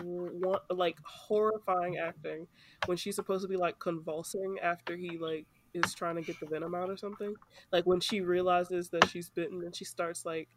one, 0.02 0.58
like 0.70 0.96
horrifying 1.04 1.96
acting 1.98 2.46
when 2.86 2.96
she's 2.96 3.16
supposed 3.16 3.42
to 3.42 3.48
be 3.48 3.56
like 3.56 3.78
convulsing 3.78 4.56
after 4.62 4.96
he 4.96 5.16
like 5.18 5.46
is 5.74 5.94
trying 5.94 6.16
to 6.16 6.22
get 6.22 6.38
the 6.40 6.46
venom 6.46 6.74
out 6.74 6.90
or 6.90 6.96
something. 6.96 7.34
Like 7.72 7.84
when 7.84 8.00
she 8.00 8.20
realizes 8.20 8.88
that 8.90 9.08
she's 9.08 9.30
bitten 9.30 9.62
and 9.64 9.74
she 9.74 9.84
starts 9.84 10.24
like 10.24 10.48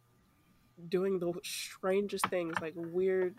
doing 0.90 1.20
the 1.20 1.34
strangest 1.44 2.28
things, 2.28 2.56
like 2.62 2.74
weird. 2.76 3.36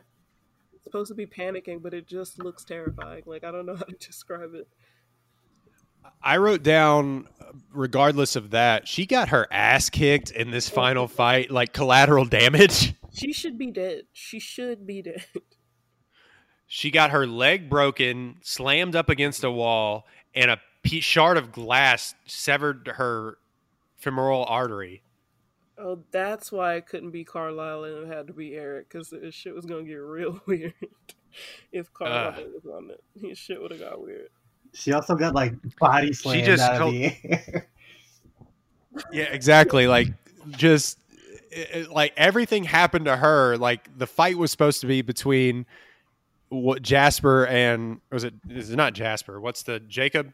It's 0.73 0.85
supposed 0.85 1.09
to 1.09 1.15
be 1.15 1.27
panicking, 1.27 1.83
but 1.83 1.95
it 1.95 2.07
just 2.07 2.43
looks 2.43 2.65
terrifying. 2.65 3.23
Like 3.27 3.45
I 3.45 3.51
don't 3.51 3.67
know 3.67 3.77
how 3.77 3.85
to 3.85 3.97
describe 3.97 4.55
it. 4.55 4.69
I 6.23 6.37
wrote 6.37 6.63
down, 6.63 7.29
regardless 7.73 8.37
of 8.37 8.51
that, 8.51 8.87
she 8.89 9.07
got 9.07 9.31
her 9.31 9.47
ass 9.51 9.91
kicked 9.91 10.31
in 10.31 10.51
this 10.51 10.69
final 10.69 11.09
fight, 11.09 11.51
like 11.51 11.73
collateral 11.73 12.25
damage. 12.25 12.95
She 13.17 13.33
should 13.33 13.57
be 13.57 13.71
dead. 13.71 14.07
She 14.13 14.41
should 14.41 14.89
be 14.89 15.01
dead. 15.01 15.25
She 16.67 16.91
got 16.91 17.13
her 17.13 17.29
leg 17.29 17.71
broken, 17.71 18.39
slammed 18.43 18.97
up 18.97 19.09
against 19.09 19.45
a 19.45 19.51
wall, 19.53 20.09
and 20.35 20.51
a 20.51 20.59
shard 20.85 21.37
of 21.37 21.53
glass 21.53 22.15
severed 22.27 22.87
her 22.97 23.39
femoral 23.97 24.45
artery. 24.47 25.03
Oh, 25.79 25.99
that's 26.13 26.53
why 26.53 26.75
it 26.75 26.87
couldn't 26.87 27.11
be 27.11 27.25
Carlisle 27.25 27.85
and 27.85 27.99
it 28.07 28.15
had 28.15 28.27
to 28.29 28.33
be 28.33 28.55
Eric 28.55 28.89
because 28.89 29.11
this 29.11 29.35
shit 29.35 29.55
was 29.55 29.67
gonna 29.67 29.83
get 29.83 29.95
real 29.97 30.41
weird 30.47 30.73
if 31.73 31.93
Carlisle 31.93 32.41
Uh. 32.41 32.49
was 32.55 32.67
on 32.67 32.91
it. 32.91 33.03
His 33.21 33.39
shit 33.39 33.61
would 33.61 33.73
have 33.73 33.81
got 33.81 34.01
weird. 34.01 34.29
She 34.73 34.93
also 34.93 35.15
got 35.17 35.35
like 35.35 35.55
body 35.79 36.13
slammed 36.13 36.45
just 36.47 36.63
out 36.63 36.73
of 36.75 36.79
told- 36.79 36.95
the 36.95 37.13
air. 37.25 37.69
Yeah, 39.13 39.25
exactly. 39.25 39.89
Like, 39.89 40.09
just 40.51 40.99
it- 41.51 41.71
it- 41.75 41.91
like 41.91 42.13
everything 42.17 42.63
happened 42.63 43.07
to 43.07 43.17
her. 43.17 43.57
Like 43.57 43.89
the 43.99 44.07
fight 44.07 44.39
was 44.39 44.53
supposed 44.53 44.81
to 44.83 44.87
be 44.87 45.03
between 45.03 45.67
what 46.49 46.83
Jasper 46.83 47.47
and 47.47 48.01
was 48.13 48.23
it? 48.23 48.35
Is 48.49 48.71
it 48.71 48.77
not 48.77 48.93
Jasper? 48.93 49.41
What's 49.41 49.65
the 49.65 49.81
Jacob? 49.81 50.33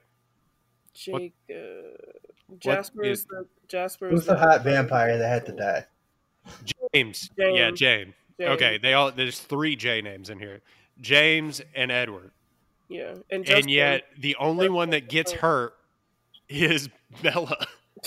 Jake, 0.95 1.35
uh, 1.51 1.55
Jasper 2.59 3.05
is- 3.05 3.21
is 3.21 3.25
the 3.27 3.47
Jasper. 3.69 4.09
Who's 4.09 4.21
is 4.21 4.27
the 4.27 4.37
hot 4.37 4.65
vampire 4.65 5.17
that 5.19 5.29
had 5.29 5.47
to 5.47 5.53
die? 5.53 5.87
James. 6.93 7.31
Yeah, 7.37 7.47
James. 7.71 7.79
James. 7.79 8.15
James. 8.39 8.51
Okay, 8.53 8.79
they 8.79 8.95
all 8.95 9.13
there's 9.13 9.39
three 9.39 9.77
J 9.77 10.01
names 10.03 10.31
in 10.31 10.39
here. 10.39 10.61
James 11.01 11.61
and 11.75 11.93
Edward. 11.93 12.33
Yeah, 12.89 13.15
and, 13.31 13.49
and 13.49 13.71
yet 13.71 14.05
the 14.19 14.35
only 14.37 14.69
one 14.69 14.91
that 14.91 15.09
gets 15.09 15.33
hurt 15.33 15.75
is 16.49 16.89
Bella. 17.23 17.67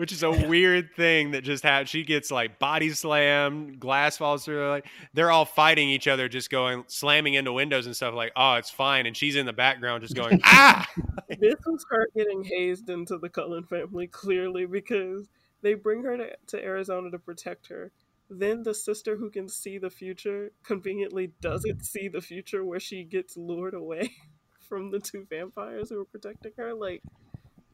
Which 0.00 0.12
is 0.12 0.22
a 0.22 0.30
weird 0.30 0.94
thing 0.96 1.32
that 1.32 1.44
just 1.44 1.62
happened. 1.62 1.90
She 1.90 2.04
gets 2.04 2.30
like 2.30 2.58
body 2.58 2.88
slammed, 2.88 3.78
glass 3.78 4.16
falls 4.16 4.46
through. 4.46 4.66
Like 4.70 4.86
they're 5.12 5.30
all 5.30 5.44
fighting 5.44 5.90
each 5.90 6.08
other, 6.08 6.26
just 6.26 6.48
going 6.48 6.84
slamming 6.86 7.34
into 7.34 7.52
windows 7.52 7.84
and 7.84 7.94
stuff. 7.94 8.14
Like, 8.14 8.32
oh, 8.34 8.54
it's 8.54 8.70
fine, 8.70 9.04
and 9.04 9.14
she's 9.14 9.36
in 9.36 9.44
the 9.44 9.52
background 9.52 10.00
just 10.02 10.14
going, 10.14 10.40
ah. 10.44 10.88
this 11.28 11.56
was 11.66 11.84
her 11.90 12.08
getting 12.16 12.42
hazed 12.44 12.88
into 12.88 13.18
the 13.18 13.28
Cullen 13.28 13.64
family 13.64 14.06
clearly 14.06 14.64
because 14.64 15.28
they 15.60 15.74
bring 15.74 16.02
her 16.04 16.16
to, 16.16 16.30
to 16.46 16.64
Arizona 16.64 17.10
to 17.10 17.18
protect 17.18 17.66
her. 17.66 17.92
Then 18.30 18.62
the 18.62 18.72
sister 18.72 19.16
who 19.16 19.28
can 19.28 19.50
see 19.50 19.76
the 19.76 19.90
future 19.90 20.52
conveniently 20.62 21.32
doesn't 21.42 21.84
see 21.84 22.08
the 22.08 22.22
future 22.22 22.64
where 22.64 22.80
she 22.80 23.04
gets 23.04 23.36
lured 23.36 23.74
away 23.74 24.12
from 24.66 24.92
the 24.92 24.98
two 24.98 25.26
vampires 25.28 25.90
who 25.90 26.00
are 26.00 26.06
protecting 26.06 26.52
her. 26.56 26.72
Like, 26.72 27.02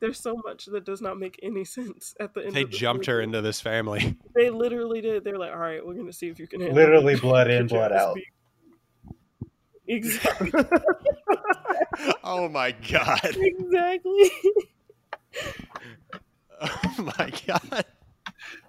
there's 0.00 0.20
so 0.20 0.36
much 0.44 0.66
that 0.66 0.84
does 0.84 1.00
not 1.00 1.18
make 1.18 1.38
any 1.42 1.64
sense 1.64 2.14
at 2.20 2.34
the 2.34 2.44
end. 2.46 2.54
They 2.54 2.62
of 2.62 2.70
the 2.70 2.76
jumped 2.76 3.06
her 3.06 3.20
into 3.20 3.40
this 3.42 3.60
family. 3.60 4.16
They 4.34 4.50
literally 4.50 5.00
did. 5.00 5.24
They're 5.24 5.38
like, 5.38 5.52
"All 5.52 5.58
right, 5.58 5.84
we're 5.84 5.94
gonna 5.94 6.12
see 6.12 6.28
if 6.28 6.38
you 6.38 6.46
can 6.46 6.60
handle 6.60 6.76
Literally 6.76 7.14
it. 7.14 7.22
blood 7.22 7.50
in, 7.50 7.66
blood 7.68 7.92
out. 7.92 8.14
beat." 8.16 8.26
Exactly. 9.88 10.50
oh 12.24 12.48
my 12.50 12.72
god! 12.90 13.20
exactly. 13.36 14.30
Oh 16.60 17.12
my 17.18 17.32
god! 17.46 17.84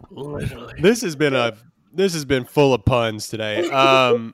Literally. 0.10 0.76
This 0.82 1.02
has 1.02 1.16
been 1.16 1.36
a 1.36 1.58
this 1.94 2.14
has 2.14 2.24
been 2.26 2.46
full 2.46 2.74
of 2.74 2.86
puns 2.86 3.28
today. 3.28 3.70
Um, 3.70 4.34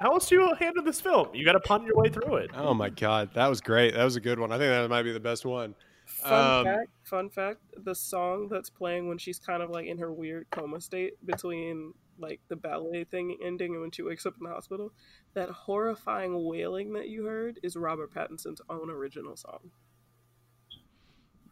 How 0.00 0.12
else 0.12 0.28
do 0.28 0.36
you 0.36 0.54
handle 0.58 0.82
this 0.82 1.00
film? 1.00 1.28
You 1.34 1.44
got 1.44 1.52
to 1.52 1.60
pun 1.60 1.84
your 1.84 1.94
way 1.96 2.08
through 2.08 2.36
it. 2.36 2.50
oh 2.54 2.72
my 2.74 2.88
god, 2.88 3.30
that 3.34 3.48
was 3.48 3.60
great. 3.60 3.94
That 3.94 4.04
was 4.04 4.16
a 4.16 4.20
good 4.20 4.38
one. 4.38 4.50
I 4.50 4.56
think 4.58 4.70
that 4.70 4.88
might 4.88 5.02
be 5.02 5.12
the 5.12 5.20
best 5.20 5.44
one. 5.44 5.74
Fun 6.06 6.32
Um, 6.32 6.64
fact, 6.64 6.88
fun 7.04 7.28
fact, 7.30 7.60
the 7.84 7.94
song 7.94 8.48
that's 8.50 8.70
playing 8.70 9.08
when 9.08 9.18
she's 9.18 9.38
kind 9.38 9.62
of 9.62 9.70
like 9.70 9.86
in 9.86 9.98
her 9.98 10.12
weird 10.12 10.46
coma 10.50 10.80
state 10.80 11.14
between 11.24 11.92
like 12.18 12.40
the 12.48 12.56
ballet 12.56 13.04
thing 13.04 13.36
ending 13.44 13.72
and 13.72 13.80
when 13.82 13.90
she 13.90 14.02
wakes 14.02 14.26
up 14.26 14.34
in 14.40 14.44
the 14.48 14.52
hospital, 14.52 14.92
that 15.34 15.48
horrifying 15.50 16.44
wailing 16.44 16.92
that 16.94 17.08
you 17.08 17.24
heard 17.24 17.60
is 17.62 17.76
Robert 17.76 18.12
Pattinson's 18.12 18.60
own 18.68 18.90
original 18.90 19.36
song. 19.36 19.70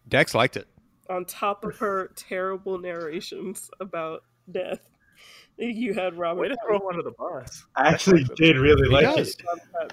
Dex 0.08 0.34
liked 0.34 0.56
it. 0.56 0.68
On 1.10 1.24
top 1.24 1.64
of 1.64 1.76
her 1.78 2.10
terrible 2.16 2.78
narrations 2.78 3.70
about 3.80 4.24
death, 4.50 4.90
you 5.58 5.94
had 5.94 6.14
Robert 6.16 6.40
Way 6.40 6.48
to 6.48 6.56
throw 6.66 6.78
one 6.78 6.94
under 6.94 7.02
the 7.02 7.12
bus. 7.16 7.64
I 7.76 7.88
actually 7.88 8.24
did 8.36 8.56
really 8.56 8.88
He 8.88 8.94
like 8.94 9.16
does. 9.16 9.36
it. 9.38 9.92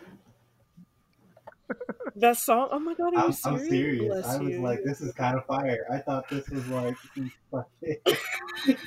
That 2.18 2.38
song, 2.38 2.70
oh 2.72 2.80
my 2.80 2.94
god, 2.94 3.14
are 3.16 3.22
you 3.22 3.24
I'm, 3.26 3.34
serious? 3.34 3.46
I'm 3.46 3.68
serious. 3.70 4.06
Bless 4.14 4.26
I 4.26 4.38
was 4.42 4.50
you. 4.54 4.62
like, 4.62 4.84
this 4.86 5.02
is 5.02 5.14
kind 5.14 5.36
of 5.36 5.46
fire. 5.46 5.86
I 5.92 5.98
thought 5.98 6.30
this 6.30 6.48
was 6.50 6.66
like 6.68 6.96
fucking. 7.52 7.98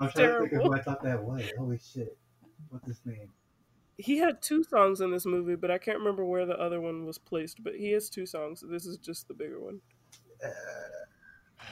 I'm 0.00 0.10
trying 0.10 0.28
to 0.28 0.38
think 0.40 0.52
of 0.52 0.62
who 0.62 0.72
I 0.74 0.80
thought 0.80 1.02
that 1.02 1.22
was. 1.22 1.42
Holy 1.58 1.78
shit! 1.78 2.16
What's 2.70 2.86
his 2.86 3.00
name? 3.04 3.28
He 3.98 4.18
had 4.18 4.40
two 4.42 4.62
songs 4.64 5.00
in 5.00 5.10
this 5.10 5.26
movie, 5.26 5.56
but 5.56 5.70
I 5.70 5.78
can't 5.78 5.98
remember 5.98 6.24
where 6.24 6.46
the 6.46 6.58
other 6.58 6.80
one 6.80 7.04
was 7.06 7.18
placed. 7.18 7.62
But 7.62 7.74
he 7.74 7.90
has 7.92 8.08
two 8.08 8.26
songs. 8.26 8.62
This 8.66 8.86
is 8.86 8.96
just 8.98 9.28
the 9.28 9.34
bigger 9.34 9.60
one. 9.60 9.80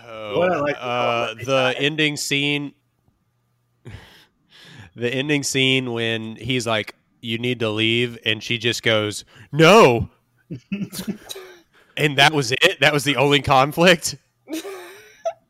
Oh, 0.06 0.38
What 0.38 0.52
I 0.52 0.58
like 0.58 0.76
uh, 0.78 1.34
the 1.34 1.74
ending 1.78 2.16
scene. 2.16 2.74
The 4.94 5.12
ending 5.12 5.42
scene 5.42 5.92
when 5.92 6.36
he's 6.36 6.66
like, 6.66 6.94
"You 7.20 7.38
need 7.38 7.60
to 7.60 7.70
leave," 7.70 8.18
and 8.24 8.42
she 8.42 8.58
just 8.58 8.82
goes, 8.82 9.24
"No," 9.50 10.10
and 11.96 12.18
that 12.18 12.32
was 12.32 12.52
it. 12.52 12.80
That 12.80 12.92
was 12.92 13.04
the 13.04 13.16
only 13.16 13.40
conflict. 13.40 14.16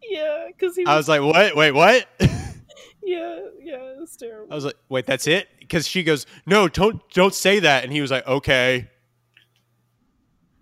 yeah, 0.02 0.46
because 0.48 0.76
was, 0.76 0.86
I 0.86 0.96
was 0.96 1.08
like, 1.08 1.22
"What? 1.22 1.56
Wait, 1.56 1.72
what?" 1.72 2.06
yeah, 2.20 3.38
yeah, 3.60 3.94
it's 4.00 4.16
terrible. 4.16 4.52
I 4.52 4.54
was 4.54 4.64
like, 4.64 4.76
"Wait, 4.88 5.06
that's 5.06 5.26
it?" 5.26 5.48
Because 5.58 5.88
she 5.88 6.02
goes, 6.02 6.26
"No, 6.46 6.68
don't 6.68 7.02
don't 7.10 7.34
say 7.34 7.60
that," 7.60 7.84
and 7.84 7.92
he 7.92 8.00
was 8.00 8.10
like, 8.10 8.26
"Okay." 8.26 8.88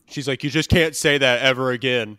She's 0.07 0.27
like, 0.27 0.43
"You 0.43 0.51
just 0.51 0.71
can't 0.71 0.97
say 0.97 1.19
that 1.19 1.43
ever 1.43 1.71
again." 1.71 2.19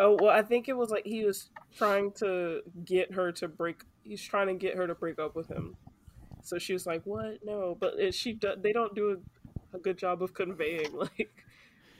Oh 0.00 0.16
well, 0.18 0.30
I 0.30 0.42
think 0.42 0.68
it 0.68 0.72
was 0.72 0.88
like 0.90 1.04
he 1.04 1.24
was 1.24 1.50
trying 1.76 2.12
to 2.12 2.62
get 2.84 3.12
her 3.12 3.30
to 3.32 3.48
break. 3.48 3.82
He's 4.10 4.24
trying 4.24 4.48
to 4.48 4.54
get 4.54 4.76
her 4.76 4.88
to 4.88 4.94
break 4.96 5.20
up 5.20 5.36
with 5.36 5.46
him. 5.48 5.76
So 6.42 6.58
she 6.58 6.72
was 6.72 6.84
like, 6.84 7.02
"What? 7.04 7.38
No." 7.44 7.76
But 7.78 7.94
it, 8.00 8.12
she 8.12 8.32
do, 8.32 8.54
they 8.60 8.72
don't 8.72 8.92
do 8.92 9.16
a, 9.72 9.76
a 9.76 9.78
good 9.78 9.96
job 9.96 10.20
of 10.20 10.34
conveying 10.34 10.92
like, 10.94 11.30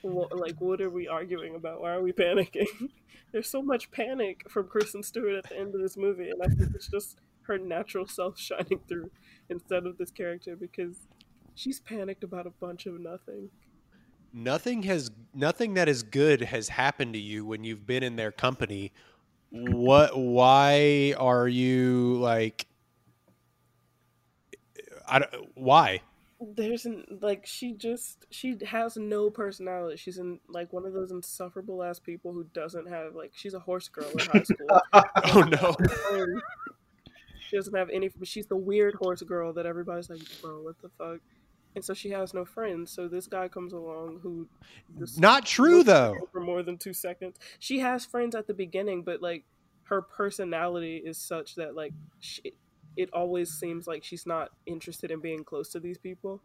what, 0.01 0.37
like 0.37 0.59
what 0.59 0.81
are 0.81 0.89
we 0.89 1.07
arguing 1.07 1.55
about? 1.55 1.79
Why 1.79 1.91
are 1.91 2.01
we 2.01 2.11
panicking? 2.11 2.67
There's 3.31 3.49
so 3.49 3.61
much 3.61 3.91
panic 3.91 4.43
from 4.49 4.67
Kristen 4.67 5.03
Stewart 5.03 5.35
at 5.35 5.47
the 5.49 5.57
end 5.57 5.73
of 5.73 5.79
this 5.81 5.95
movie, 5.95 6.29
and 6.29 6.41
I 6.43 6.47
think 6.47 6.75
it's 6.75 6.89
just 6.89 7.19
her 7.43 7.57
natural 7.57 8.05
self 8.07 8.37
shining 8.47 8.81
through 8.89 9.09
instead 9.49 9.85
of 9.85 9.97
this 9.97 10.11
character 10.11 10.57
because 10.57 11.07
she's 11.55 11.79
panicked 11.79 12.25
about 12.25 12.45
a 12.45 12.51
bunch 12.51 12.87
of 12.87 12.99
nothing. 12.99 13.49
nothing 14.33 14.83
has 14.83 15.11
nothing 15.33 15.75
that 15.75 15.87
is 15.89 16.03
good 16.03 16.41
has 16.41 16.69
happened 16.69 17.13
to 17.13 17.19
you 17.19 17.45
when 17.45 17.63
you've 17.63 17.85
been 17.85 18.03
in 18.03 18.15
their 18.15 18.31
company 18.31 18.91
what 19.51 20.17
why 20.17 21.13
are 21.17 21.47
you 21.47 22.15
like 22.19 22.65
I 25.07 25.19
don't, 25.19 25.49
why? 25.55 26.01
There's 26.39 26.85
an 26.85 27.05
like 27.21 27.45
she 27.45 27.73
just 27.73 28.25
she 28.31 28.57
has 28.65 28.95
no 28.97 29.29
personality. 29.29 29.97
She's 29.97 30.17
in 30.17 30.39
like 30.47 30.71
one 30.71 30.85
of 30.85 30.93
those 30.93 31.11
insufferable 31.11 31.83
ass 31.83 31.99
people 31.99 32.31
who 32.31 32.45
doesn't 32.53 32.87
have 32.89 33.13
like 33.13 33.31
she's 33.35 33.53
a 33.53 33.59
horse 33.59 33.89
girl 33.89 34.09
in 34.09 34.19
high 34.19 34.43
school. 34.43 34.81
Oh 35.33 35.41
no. 35.41 35.75
She 37.49 37.57
doesn't 37.57 37.75
have 37.75 37.89
any 37.89 38.09
she's 38.23 38.47
the 38.47 38.55
weird 38.55 38.95
horse 38.95 39.21
girl 39.23 39.51
that 39.53 39.65
everybody's 39.65 40.09
like 40.09 40.21
bro 40.41 40.61
what 40.61 40.81
the 40.81 40.87
fuck 40.97 41.19
and 41.75 41.83
so 41.83 41.93
she 41.93 42.09
has 42.09 42.33
no 42.33 42.45
friends 42.45 42.91
so 42.91 43.07
this 43.07 43.27
guy 43.27 43.47
comes 43.47 43.73
along 43.73 44.19
who 44.21 44.47
not 45.17 45.45
true 45.45 45.83
though. 45.83 46.15
for 46.31 46.41
more 46.41 46.63
than 46.63 46.77
two 46.77 46.93
seconds. 46.93 47.37
She 47.59 47.79
has 47.79 48.05
friends 48.05 48.35
at 48.35 48.47
the 48.47 48.53
beginning 48.53 49.03
but 49.03 49.21
like 49.21 49.45
her 49.83 50.01
personality 50.01 50.97
is 50.97 51.17
such 51.17 51.55
that 51.55 51.75
like 51.75 51.93
she, 52.19 52.53
it 52.97 53.09
always 53.13 53.51
seems 53.51 53.87
like 53.87 54.03
she's 54.03 54.25
not 54.25 54.49
interested 54.65 55.11
in 55.11 55.21
being 55.21 55.43
close 55.43 55.69
to 55.69 55.79
these 55.79 55.97
people. 55.97 56.41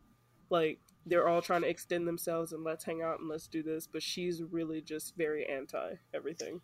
Like 0.51 0.78
they're 1.07 1.28
all 1.28 1.43
trying 1.43 1.62
to 1.62 1.69
extend 1.69 2.07
themselves 2.07 2.53
and 2.53 2.65
let's 2.65 2.85
hang 2.85 3.03
out 3.03 3.20
and 3.20 3.28
let's 3.28 3.47
do 3.47 3.62
this 3.62 3.86
but 3.86 4.03
she's 4.03 4.43
really 4.43 4.81
just 4.81 5.16
very 5.16 5.47
anti 5.47 5.94
everything. 6.15 6.61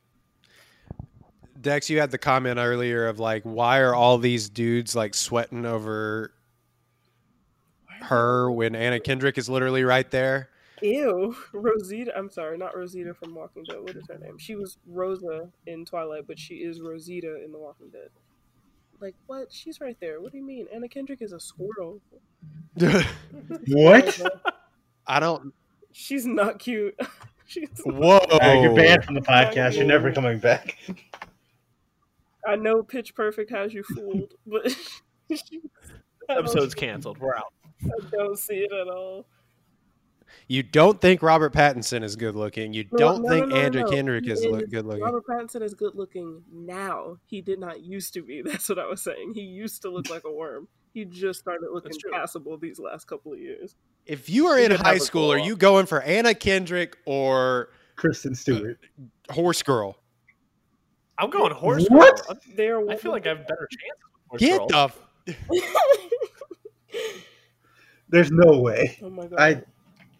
Dex 1.60 1.90
you 1.90 2.00
had 2.00 2.10
the 2.10 2.18
comment 2.18 2.58
earlier 2.58 3.08
of 3.08 3.18
like 3.18 3.42
why 3.42 3.78
are 3.80 3.94
all 3.94 4.18
these 4.18 4.48
dudes 4.48 4.94
like 4.94 5.14
sweating 5.14 5.66
over 5.66 6.32
her 8.04 8.50
when 8.50 8.74
Anna 8.74 9.00
Kendrick 9.00 9.38
is 9.38 9.48
literally 9.48 9.84
right 9.84 10.10
there. 10.10 10.48
Ew, 10.82 11.36
Rosita. 11.52 12.12
I'm 12.16 12.28
sorry, 12.30 12.58
not 12.58 12.76
Rosita 12.76 13.14
from 13.14 13.34
Walking 13.34 13.62
Dead. 13.64 13.80
What 13.80 13.96
is 13.96 14.04
her 14.08 14.18
name? 14.18 14.36
She 14.38 14.56
was 14.56 14.78
Rosa 14.86 15.48
in 15.66 15.84
Twilight, 15.84 16.26
but 16.26 16.38
she 16.38 16.56
is 16.56 16.80
Rosita 16.80 17.42
in 17.44 17.52
The 17.52 17.58
Walking 17.58 17.88
Dead. 17.90 18.08
Like 19.00 19.14
what? 19.26 19.52
She's 19.52 19.80
right 19.80 19.96
there. 20.00 20.20
What 20.20 20.32
do 20.32 20.38
you 20.38 20.44
mean? 20.44 20.66
Anna 20.74 20.88
Kendrick 20.88 21.22
is 21.22 21.32
a 21.32 21.40
squirrel. 21.40 22.00
What? 23.68 24.20
I 25.06 25.20
don't. 25.20 25.52
She's 25.92 26.24
not 26.26 26.58
cute. 26.58 26.98
She's. 27.46 27.68
Whoa! 27.84 28.20
You're 28.40 28.74
banned 28.74 29.04
from 29.04 29.14
the 29.14 29.20
podcast. 29.20 29.74
You're 29.76 29.84
never 29.84 30.10
coming 30.12 30.38
back. 30.38 30.78
I 32.46 32.56
know 32.56 32.82
Pitch 32.82 33.14
Perfect 33.14 33.50
has 33.50 33.72
you 33.74 33.82
fooled, 33.84 34.34
but 34.46 34.70
she, 35.30 35.60
I 36.28 36.34
don't- 36.34 36.44
Episode's 36.44 36.74
canceled. 36.76 37.18
We're 37.18 37.36
out. 37.36 37.52
I 37.84 38.10
don't 38.10 38.38
see 38.38 38.58
it 38.58 38.72
at 38.72 38.88
all. 38.88 39.26
You 40.48 40.62
don't 40.62 41.00
think 41.00 41.22
Robert 41.22 41.52
Pattinson 41.52 42.02
is 42.02 42.16
good 42.16 42.34
looking. 42.34 42.72
You 42.72 42.84
No, 42.92 42.98
don't 42.98 43.22
no, 43.22 43.28
think 43.28 43.48
no, 43.48 43.54
no, 43.54 43.62
Andrew 43.62 43.82
no. 43.82 43.90
Kendrick 43.90 44.24
He 44.24 44.32
is 44.32 44.40
good 44.40 44.86
looking. 44.86 45.02
Robert 45.02 45.24
Pattinson 45.26 45.62
is 45.62 45.74
good 45.74 45.94
looking 45.94 46.42
now. 46.52 47.16
He 47.26 47.40
did 47.40 47.58
not 47.58 47.82
used 47.82 48.14
to 48.14 48.22
be. 48.22 48.42
That's 48.44 48.68
what 48.68 48.78
I 48.78 48.86
was 48.86 49.02
saying. 49.02 49.32
He 49.34 49.42
used 49.42 49.82
to 49.82 49.90
look 49.90 50.10
like 50.10 50.22
a 50.24 50.32
worm. 50.32 50.68
He 50.94 51.04
just 51.04 51.40
started 51.40 51.70
looking 51.72 51.92
That's 51.92 52.04
passable 52.12 52.58
these 52.58 52.78
last 52.78 53.06
couple 53.06 53.32
of 53.32 53.38
years. 53.38 53.76
If 54.04 54.28
you 54.28 54.46
are 54.46 54.58
He 54.58 54.64
in 54.64 54.72
high 54.72 54.88
have 54.88 54.96
a 54.96 55.00
school, 55.00 55.32
are 55.32 55.36
glow 55.36 55.46
you 55.46 55.56
going 55.56 55.86
for 55.86 56.02
Anna 56.02 56.34
Kendrick 56.34 56.98
or 57.06 57.70
Kristen 57.96 58.32
uh, 58.32 58.36
Stewart. 58.36 58.78
Horse 59.30 59.62
Girl? 59.62 59.96
I'm 61.18 61.30
going 61.30 61.52
horse. 61.52 61.86
What? 61.88 62.26
Girl. 62.26 62.38
There, 62.56 62.90
I 62.90 62.96
feel 62.96 63.12
like 63.12 63.26
I 63.26 63.30
have 63.30 63.46
better 63.46 63.68
chances. 63.70 64.38
Get 64.38 64.68
girl. 64.70 64.90
the. 65.26 65.36
f- 65.58 67.24
There's 68.12 68.30
no 68.30 68.60
way. 68.60 68.96
oh 69.02 69.10
my 69.10 69.26
god! 69.26 69.40
I 69.40 69.62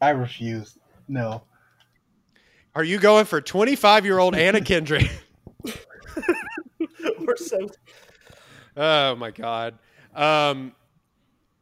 I 0.00 0.10
refuse. 0.10 0.76
No. 1.06 1.42
Are 2.74 2.82
you 2.82 2.98
going 2.98 3.26
for 3.26 3.40
25 3.40 4.04
year 4.06 4.18
old 4.18 4.34
Anna 4.34 4.60
Kendrick? 4.64 5.08
We're 7.20 7.36
so 7.36 7.68
Oh 8.76 9.14
my 9.16 9.30
god. 9.30 9.78
Um, 10.14 10.72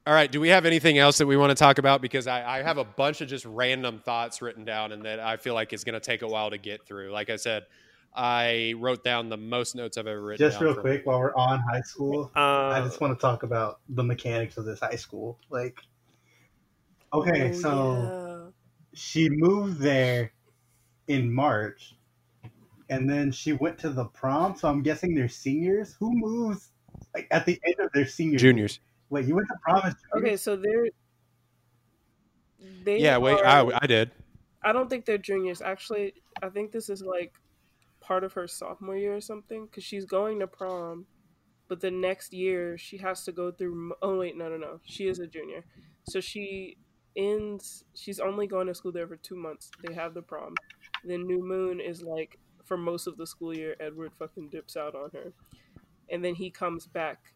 all 0.07 0.15
right. 0.15 0.31
Do 0.31 0.40
we 0.40 0.48
have 0.48 0.65
anything 0.66 0.98
else 0.98 1.19
that 1.19 1.27
we 1.27 1.36
want 1.36 1.51
to 1.51 1.55
talk 1.57 1.78
about? 1.78 2.01
Because 2.01 2.27
I, 2.27 2.59
I 2.61 2.62
have 2.62 2.78
a 2.78 2.85
bunch 2.85 3.20
of 3.20 3.28
just 3.28 3.44
random 3.44 3.98
thoughts 3.98 4.40
written 4.40 4.65
down, 4.65 4.93
and 4.93 5.05
that 5.05 5.19
I 5.20 5.36
feel 5.36 5.55
like 5.55 5.73
it's 5.73 5.85
going 5.85 5.94
to 5.94 6.01
take 6.01 6.23
a 6.23 6.28
while 6.28 6.51
to 6.51 6.59
get 6.59 6.86
through. 6.86 7.11
Like 7.11 7.28
I 7.31 7.36
said, 7.36 7.66
I 8.15 8.74
wrote 8.78 9.02
down 9.05 9.28
the 9.28 9.36
most 9.36 9.74
notes 9.74 9.98
I've 9.98 10.07
ever 10.07 10.23
written. 10.23 10.44
Just 10.47 10.59
down 10.59 10.65
real 10.66 10.74
for- 10.74 10.81
quick, 10.82 11.05
while 11.07 11.19
we're 11.19 11.35
on 11.35 11.61
high 11.61 11.81
school, 11.82 12.31
I 12.36 12.78
Uh, 12.78 12.85
just 12.85 13.01
want 13.01 13.16
to 13.19 13.20
talk 13.20 13.43
about 13.43 13.81
the 13.89 14.02
mechanics 14.05 14.57
of 14.57 14.65
this 14.65 14.78
high 14.81 14.97
school. 14.97 15.39
Like, 15.51 15.81
okay, 17.12 17.50
Oh, 17.50 17.52
so 17.52 18.52
she 18.94 19.28
moved 19.28 19.78
there 19.80 20.32
in 21.08 21.32
March, 21.32 21.96
and 22.88 23.08
then 23.08 23.30
she 23.32 23.52
went 23.52 23.78
to 23.78 23.90
the 23.90 24.04
prom. 24.06 24.56
So 24.56 24.68
I'm 24.68 24.82
guessing 24.82 25.14
they're 25.14 25.28
seniors. 25.28 25.94
Who 25.94 26.12
moves 26.12 26.70
like 27.14 27.26
at 27.30 27.46
the 27.46 27.60
end 27.64 27.76
of 27.80 27.90
their 27.92 28.06
senior? 28.06 28.38
Juniors. 28.38 28.80
Wait, 29.10 29.26
you 29.26 29.34
went 29.34 29.48
to 29.48 29.56
prom 29.62 29.82
as 29.84 29.94
yeah. 30.14 30.20
okay, 30.20 30.36
so 30.36 30.56
they're 30.56 30.86
they 32.84 32.98
Yeah. 33.00 33.18
Wait. 33.18 33.38
are- 33.40 33.44
I, 33.72 33.78
I 33.82 33.86
did. 33.86 34.10
I 34.62 34.72
don't 34.72 34.90
think 34.90 35.06
they're 35.06 35.18
juniors. 35.18 35.62
Actually, 35.62 36.14
I 36.42 36.50
think 36.50 36.70
this 36.70 36.90
is 36.90 37.02
like 37.02 37.32
part 38.00 38.24
of 38.24 38.32
her 38.34 38.46
sophomore 38.46 38.96
year 38.96 39.16
or 39.16 39.20
something 39.20 39.64
because 39.66 39.84
she's 39.84 40.04
going 40.04 40.38
to 40.40 40.46
prom, 40.46 41.06
but 41.68 41.80
the 41.80 41.90
next 41.90 42.32
year 42.34 42.76
she 42.76 42.98
has 42.98 43.24
to 43.24 43.32
go 43.32 43.50
through. 43.50 43.94
Oh 44.02 44.18
wait, 44.18 44.36
no, 44.36 44.48
no, 44.50 44.58
no. 44.58 44.80
She 44.84 45.06
is 45.08 45.18
a 45.18 45.26
junior, 45.26 45.64
so 46.04 46.20
she 46.20 46.76
ends. 47.16 47.84
She's 47.94 48.20
only 48.20 48.46
going 48.46 48.66
to 48.68 48.74
school 48.74 48.92
there 48.92 49.06
for 49.08 49.16
two 49.16 49.36
months. 49.36 49.70
They 49.86 49.94
have 49.94 50.14
the 50.14 50.22
prom. 50.22 50.54
Then 51.04 51.26
New 51.26 51.42
Moon 51.46 51.80
is 51.80 52.02
like 52.02 52.38
for 52.64 52.76
most 52.76 53.06
of 53.06 53.16
the 53.16 53.26
school 53.26 53.54
year. 53.56 53.76
Edward 53.80 54.12
fucking 54.18 54.48
dips 54.50 54.76
out 54.76 54.94
on 54.94 55.10
her, 55.12 55.32
and 56.10 56.24
then 56.24 56.34
he 56.34 56.50
comes 56.50 56.86
back 56.86 57.32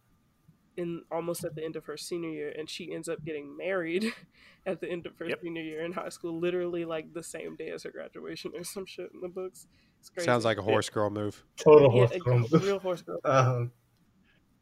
in 0.77 1.03
almost 1.13 1.45
at 1.45 1.55
the 1.55 1.65
end 1.65 1.77
of 1.77 1.85
her 1.85 1.97
senior 1.97 2.31
year, 2.31 2.53
and 2.59 2.69
she 2.69 2.93
ends 2.93 3.09
up 3.09 3.25
getting 3.25 3.57
married 3.57 4.13
at 4.67 4.81
the 4.81 4.89
end 4.89 5.07
of 5.07 5.17
her 5.19 5.27
Yep. 5.29 5.41
senior 5.43 5.63
year 5.63 5.85
in 5.85 5.93
high 5.93 6.09
school, 6.09 6.41
literally 6.41 6.85
like 6.85 7.13
the 7.15 7.23
same 7.23 7.55
day 7.57 7.71
as 7.71 7.85
her 7.85 7.91
graduation 7.91 8.51
or 8.57 8.65
some 8.65 8.85
shit 8.85 9.09
in 9.15 9.21
the 9.21 9.29
books. 9.29 9.67
It's 10.01 10.11
crazy. 10.11 10.27
Sounds 10.27 10.45
like 10.45 10.59
a 10.59 10.63
horse 10.63 10.91
girl 10.91 11.11
move. 11.11 11.45
total 11.57 11.93
yeah, 11.95 12.07
horse 12.07 12.11
a 12.13 12.19
girl. 12.19 12.61
real 12.61 12.79
horse 12.81 13.03
girl. 13.03 13.19
Um, 13.25 13.71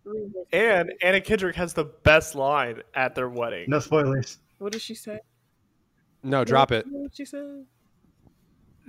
Real 0.04 0.28
horse 0.34 0.46
girl. 0.52 0.60
and 0.80 0.92
Anna 1.02 1.20
Kendrick 1.20 1.56
has 1.56 1.72
the 1.72 1.84
best 1.84 2.34
line 2.34 2.82
at 2.94 3.14
their 3.14 3.28
wedding. 3.30 3.64
no 3.68 3.78
spoilers. 3.80 4.38
What 4.62 4.72
does 4.72 4.82
she 4.82 4.94
say? 4.94 5.20
No, 6.22 6.44
drop 6.44 6.72
it. 6.72 6.86
What 6.88 7.14
she 7.14 7.24
said? 7.24 7.66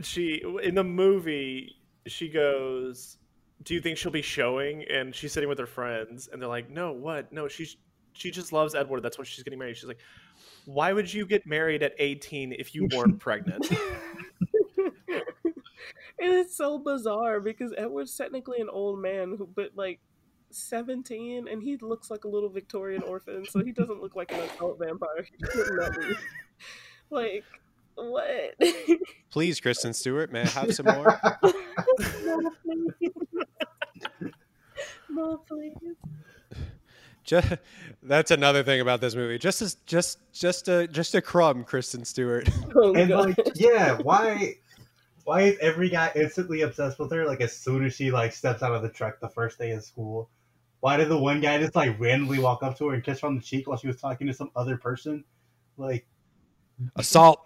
She 0.01 0.41
in 0.63 0.75
the 0.75 0.83
movie, 0.83 1.75
she 2.07 2.29
goes, 2.29 3.17
"Do 3.63 3.73
you 3.73 3.81
think 3.81 3.97
she'll 3.97 4.11
be 4.11 4.21
showing?" 4.21 4.83
And 4.83 5.13
she's 5.13 5.33
sitting 5.33 5.49
with 5.49 5.59
her 5.59 5.65
friends, 5.65 6.29
and 6.31 6.41
they're 6.41 6.49
like, 6.49 6.69
"No, 6.69 6.91
what? 6.91 7.31
No, 7.31 7.47
she's 7.47 7.77
she 8.13 8.31
just 8.31 8.53
loves 8.53 8.75
Edward. 8.75 9.01
That's 9.01 9.17
why 9.17 9.23
she's 9.23 9.43
getting 9.43 9.59
married." 9.59 9.77
She's 9.77 9.87
like, 9.87 10.01
"Why 10.65 10.93
would 10.93 11.11
you 11.11 11.25
get 11.25 11.45
married 11.47 11.83
at 11.83 11.93
18 11.97 12.53
if 12.53 12.75
you 12.75 12.87
weren't 12.93 13.19
pregnant?" 13.19 13.69
It 16.19 16.29
is 16.29 16.55
so 16.55 16.79
bizarre 16.79 17.39
because 17.39 17.73
Edward's 17.77 18.15
technically 18.15 18.61
an 18.61 18.69
old 18.69 18.99
man, 18.99 19.35
who, 19.37 19.47
but 19.47 19.71
like 19.75 19.99
17, 20.53 21.47
and 21.47 21.61
he 21.61 21.77
looks 21.77 22.09
like 22.09 22.23
a 22.23 22.27
little 22.27 22.49
Victorian 22.49 23.03
orphan, 23.03 23.45
so 23.45 23.63
he 23.63 23.71
doesn't 23.71 24.01
look 24.01 24.15
like 24.15 24.31
an 24.31 24.39
adult 24.55 24.79
vampire. 24.79 25.23
He 25.23 25.45
shouldn't 25.51 25.83
have 25.83 25.95
been. 25.95 26.15
Like, 27.09 27.43
what? 27.95 28.55
Please, 29.29 29.59
Kristen 29.59 29.93
Stewart, 29.93 30.31
may 30.31 30.41
I 30.41 30.47
have 30.47 30.73
some 30.73 30.85
more? 30.87 31.19
no, 32.25 32.51
please. 32.63 33.11
no, 35.09 35.37
please. 35.47 35.73
just, 37.23 37.53
that's 38.01 38.31
another 38.31 38.63
thing 38.63 38.81
about 38.81 39.01
this 39.01 39.15
movie. 39.15 39.37
Just 39.37 39.61
as 39.61 39.75
just 39.85 40.19
just 40.33 40.67
a 40.67 40.87
just 40.87 41.15
a 41.15 41.21
crumb, 41.21 41.63
Kristen 41.63 42.05
Stewart. 42.05 42.49
Oh, 42.75 42.95
and 42.95 43.09
God. 43.09 43.37
like, 43.37 43.51
yeah, 43.55 43.97
why? 44.01 44.55
Why 45.25 45.41
is 45.41 45.57
every 45.61 45.89
guy 45.89 46.11
instantly 46.15 46.61
obsessed 46.61 46.97
with 46.99 47.11
her? 47.11 47.25
Like 47.25 47.39
as 47.39 47.55
soon 47.55 47.85
as 47.85 47.93
she 47.93 48.11
like 48.11 48.33
steps 48.33 48.63
out 48.63 48.73
of 48.73 48.81
the 48.81 48.89
truck 48.89 49.19
the 49.19 49.29
first 49.29 49.59
day 49.59 49.71
of 49.71 49.83
school, 49.83 50.29
why 50.83 50.97
did 50.97 51.07
the 51.07 51.17
one 51.17 51.39
guy 51.39 51.57
just 51.59 51.75
like 51.77 51.97
randomly 51.97 52.39
walk 52.39 52.61
up 52.61 52.77
to 52.77 52.89
her 52.89 52.93
and 52.95 53.01
kiss 53.01 53.21
her 53.21 53.27
on 53.27 53.37
the 53.37 53.41
cheek 53.41 53.69
while 53.69 53.77
she 53.77 53.87
was 53.87 54.01
talking 54.01 54.27
to 54.27 54.33
some 54.33 54.51
other 54.53 54.75
person? 54.75 55.23
Like, 55.77 56.05
Assault. 56.97 57.39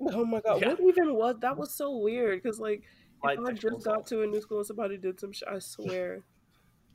Oh 0.00 0.24
my 0.24 0.40
god, 0.40 0.60
Yeah. 0.60 0.70
what 0.70 0.80
even 0.80 1.14
was 1.14 1.36
that? 1.40 1.56
Was 1.56 1.72
so 1.72 1.96
weird 1.98 2.42
because 2.42 2.58
like 2.58 2.82
Light 3.22 3.38
if 3.38 3.44
I 3.44 3.48
sexual 3.50 3.70
just 3.74 3.84
got 3.84 4.06
to 4.08 4.22
a 4.22 4.26
new 4.26 4.40
school 4.40 4.58
and 4.58 4.66
somebody 4.66 4.96
did 4.96 5.20
some 5.20 5.30
shit, 5.30 5.46
I 5.48 5.60
swear. 5.60 6.22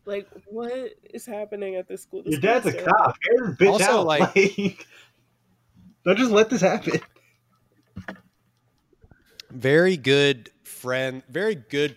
Like, 0.03 0.27
what 0.47 0.95
is 1.13 1.25
happening 1.25 1.75
at 1.77 1.87
this 1.87 2.01
school? 2.03 2.23
This 2.23 2.33
your 2.33 2.41
school 2.41 2.71
dad's 2.71 2.81
a 2.81 2.83
cop. 2.83 3.15
Air 3.31 3.55
bitch 3.57 3.71
Also, 3.71 3.99
out. 4.01 4.05
like- 4.05 4.35
Like, 4.57 4.85
don't 6.03 6.17
just 6.17 6.31
let 6.31 6.49
this 6.49 6.59
happen. 6.61 6.99
very 9.49 9.95
good 9.97 10.49
friend, 10.65 11.23
very 11.29 11.55
good 11.55 11.95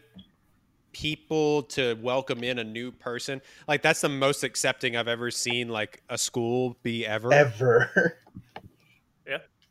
people 0.99 1.62
to 1.62 1.95
welcome 2.03 2.43
in 2.43 2.59
a 2.59 2.65
new 2.65 2.91
person. 2.91 3.41
Like 3.69 3.83
that's 3.83 4.01
the 4.01 4.09
most 4.09 4.43
accepting 4.43 4.97
I've 4.97 5.07
ever 5.07 5.31
seen 5.31 5.69
like 5.69 6.03
a 6.09 6.19
school 6.19 6.77
be 6.83 7.07
ever. 7.07 7.33
Ever. 7.33 8.19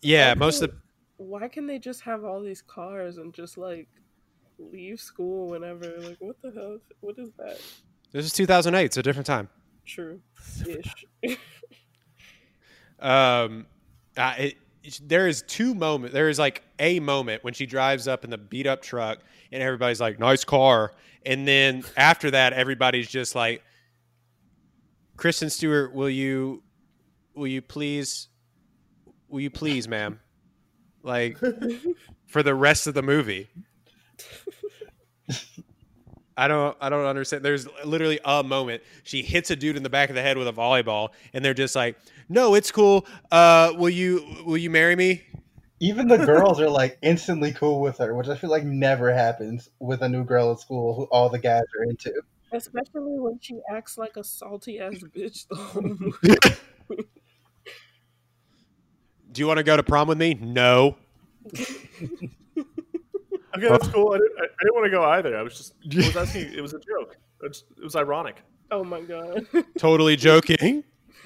Yeah, 0.03 0.29
Okay. 0.33 0.39
most 0.39 0.61
of 0.61 0.69
the, 0.69 0.77
Why 1.17 1.47
can 1.47 1.65
they 1.65 1.79
just 1.79 2.01
have 2.01 2.23
all 2.23 2.39
these 2.39 2.61
cars 2.61 3.17
and 3.17 3.33
just 3.33 3.57
like 3.57 3.87
leave 4.59 4.99
school 4.99 5.49
whenever? 5.49 5.91
Like, 5.99 6.17
what 6.19 6.39
the 6.43 6.51
hell? 6.51 6.77
What 7.01 7.15
is 7.17 7.31
that? 7.39 7.59
this 8.11 8.23
is 8.27 8.31
2008. 8.33 8.85
It's 8.85 8.97
a 8.97 9.01
different 9.01 9.25
time. 9.25 9.49
True. 9.85 10.21
Ish. 11.23 11.37
Um, 12.99 13.65
uh, 14.15 14.33
it, 14.37 14.57
there 15.03 15.27
is 15.27 15.43
two 15.43 15.75
moments. 15.75 16.13
There 16.13 16.29
is 16.29 16.39
like 16.39 16.63
a 16.79 16.99
moment 16.99 17.43
when 17.43 17.53
she 17.53 17.65
drives 17.65 18.07
up 18.07 18.23
in 18.23 18.29
the 18.29 18.37
beat 18.37 18.65
up 18.67 18.81
truck, 18.81 19.19
and 19.51 19.61
everybody's 19.61 20.01
like, 20.01 20.19
"Nice 20.19 20.43
car," 20.43 20.93
and 21.27 21.47
then 21.47 21.83
after 21.97 22.31
that, 22.31 22.53
everybody's 22.53 23.07
just 23.07 23.35
like, 23.35 23.61
"Kristen 25.17 25.49
Stewart, 25.49 25.93
will 25.93 26.09
you, 26.09 26.63
will 27.35 27.47
you 27.47 27.61
please, 27.61 28.29
will 29.27 29.41
you 29.41 29.49
please, 29.49 29.87
ma'am?" 29.87 30.19
Like 31.03 31.37
for 32.27 32.41
the 32.41 32.55
rest 32.55 32.87
of 32.87 32.93
the 32.93 33.03
movie. 33.03 33.49
I 36.37 36.47
don't 36.47 36.77
I 36.79 36.89
don't 36.89 37.05
understand. 37.05 37.43
There's 37.43 37.67
literally 37.83 38.19
a 38.23 38.43
moment 38.43 38.83
she 39.03 39.23
hits 39.23 39.49
a 39.49 39.55
dude 39.55 39.75
in 39.75 39.83
the 39.83 39.89
back 39.89 40.09
of 40.09 40.15
the 40.15 40.21
head 40.21 40.37
with 40.37 40.47
a 40.47 40.53
volleyball 40.53 41.09
and 41.33 41.43
they're 41.43 41.55
just 41.55 41.75
like, 41.75 41.97
"No, 42.29 42.53
it's 42.53 42.71
cool. 42.71 43.07
Uh 43.31 43.73
will 43.75 43.89
you 43.89 44.43
will 44.45 44.57
you 44.57 44.69
marry 44.69 44.95
me?" 44.95 45.23
Even 45.79 46.07
the 46.07 46.17
girls 46.17 46.59
are 46.59 46.69
like 46.69 46.97
instantly 47.01 47.53
cool 47.53 47.81
with 47.81 47.97
her, 47.99 48.15
which 48.15 48.27
I 48.27 48.35
feel 48.35 48.49
like 48.49 48.63
never 48.63 49.13
happens 49.13 49.69
with 49.79 50.01
a 50.01 50.09
new 50.09 50.23
girl 50.23 50.51
at 50.51 50.59
school 50.59 50.95
who 50.95 51.03
all 51.05 51.29
the 51.29 51.39
guys 51.39 51.63
are 51.77 51.83
into. 51.83 52.13
Especially 52.51 53.19
when 53.19 53.39
she 53.39 53.59
acts 53.71 53.97
like 53.97 54.17
a 54.17 54.23
salty 54.23 54.79
ass 54.79 54.95
bitch 55.15 55.47
the 55.47 55.55
whole 55.55 55.83
movie. 55.83 57.05
Do 59.31 59.41
you 59.41 59.47
want 59.47 59.57
to 59.57 59.63
go 59.63 59.77
to 59.77 59.83
prom 59.83 60.07
with 60.07 60.17
me? 60.17 60.33
No. 60.33 60.97
Okay, 63.57 63.69
that's 63.69 63.87
cool. 63.87 64.13
I 64.13 64.17
didn't, 64.17 64.39
I, 64.39 64.43
I 64.43 64.63
didn't 64.63 64.75
want 64.75 64.85
to 64.85 64.91
go 64.91 65.03
either. 65.03 65.37
I 65.37 65.41
was 65.41 65.57
just 65.57 65.73
I 65.91 65.95
was 65.95 66.15
asking. 66.15 66.53
It 66.53 66.61
was 66.61 66.73
a 66.73 66.79
joke. 66.79 67.17
It's, 67.41 67.63
it 67.77 67.83
was 67.83 67.95
ironic. 67.95 68.37
Oh 68.69 68.83
my 68.83 69.01
god. 69.01 69.47
Totally 69.77 70.15
joking. 70.15 70.83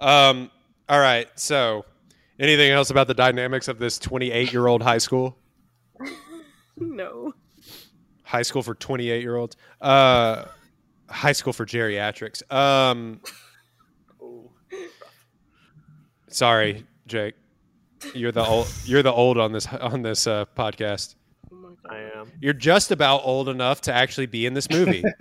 um. 0.00 0.50
All 0.88 1.00
right. 1.00 1.28
So, 1.34 1.84
anything 2.38 2.70
else 2.70 2.90
about 2.90 3.06
the 3.06 3.14
dynamics 3.14 3.68
of 3.68 3.78
this 3.78 3.98
28 3.98 4.52
year 4.52 4.66
old 4.66 4.82
high 4.82 4.98
school? 4.98 5.36
no. 6.76 7.32
High 8.22 8.42
school 8.42 8.62
for 8.62 8.74
28 8.74 9.22
year 9.22 9.36
olds. 9.36 9.56
Uh, 9.80 10.44
high 11.08 11.32
school 11.32 11.52
for 11.52 11.66
geriatrics. 11.66 12.42
Um. 12.52 13.20
Oh, 14.20 14.50
Sorry, 16.28 16.84
Jake. 17.06 17.34
You're 18.14 18.32
the 18.32 18.44
old. 18.44 18.66
You're 18.84 19.02
the 19.02 19.12
old 19.12 19.38
on 19.38 19.52
this 19.52 19.66
on 19.66 20.02
this 20.02 20.26
uh, 20.26 20.44
podcast. 20.56 21.14
Oh 21.52 21.76
I 21.88 21.98
am. 22.18 22.30
You're 22.40 22.52
just 22.52 22.90
about 22.90 23.22
old 23.24 23.48
enough 23.48 23.80
to 23.82 23.92
actually 23.92 24.26
be 24.26 24.46
in 24.46 24.54
this 24.54 24.68
movie. 24.70 25.04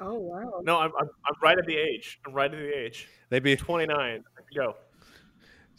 Oh 0.00 0.14
wow. 0.14 0.60
No, 0.62 0.78
I'm, 0.78 0.92
I'm, 0.98 1.08
I'm 1.26 1.34
right 1.42 1.58
at 1.58 1.66
the 1.66 1.76
age. 1.76 2.20
I'm 2.26 2.32
right 2.32 2.52
at 2.52 2.58
the 2.58 2.76
age. 2.76 3.08
They'd 3.28 3.42
be, 3.42 3.56
29. 3.56 4.24
Go. 4.54 4.74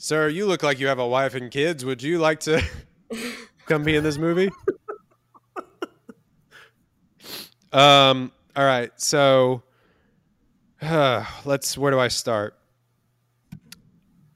Sir. 0.01 0.27
You 0.27 0.45
look 0.45 0.63
like 0.63 0.79
you 0.79 0.87
have 0.87 0.99
a 0.99 1.07
wife 1.07 1.35
and 1.35 1.49
kids. 1.51 1.85
Would 1.85 2.01
you 2.03 2.19
like 2.19 2.41
to 2.41 2.61
come 3.67 3.83
be 3.83 3.95
in 3.95 4.03
this 4.03 4.17
movie? 4.17 4.49
Um. 7.73 8.33
All 8.53 8.65
right. 8.65 8.91
So, 8.99 9.63
let's. 10.81 11.77
Where 11.77 11.89
do 11.89 11.99
I 11.99 12.09
start? 12.09 12.57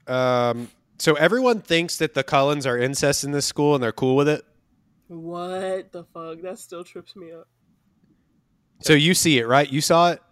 Um. 0.06 0.70
So 0.98 1.16
everyone 1.16 1.60
thinks 1.60 1.98
that 1.98 2.14
the 2.14 2.22
Cullens 2.22 2.66
are 2.66 2.78
incest 2.78 3.24
in 3.24 3.32
this 3.32 3.44
school, 3.44 3.74
and 3.74 3.84
they're 3.84 3.92
cool 3.92 4.16
with 4.16 4.26
it. 4.26 4.42
What 5.08 5.92
the 5.92 6.04
fuck? 6.14 6.40
That 6.40 6.58
still 6.58 6.82
trips 6.82 7.14
me 7.14 7.32
up. 7.32 7.46
So 8.80 8.94
you 8.94 9.12
see 9.12 9.38
it, 9.38 9.46
right? 9.46 9.70
You 9.70 9.82
saw 9.82 10.12
it. 10.12 10.22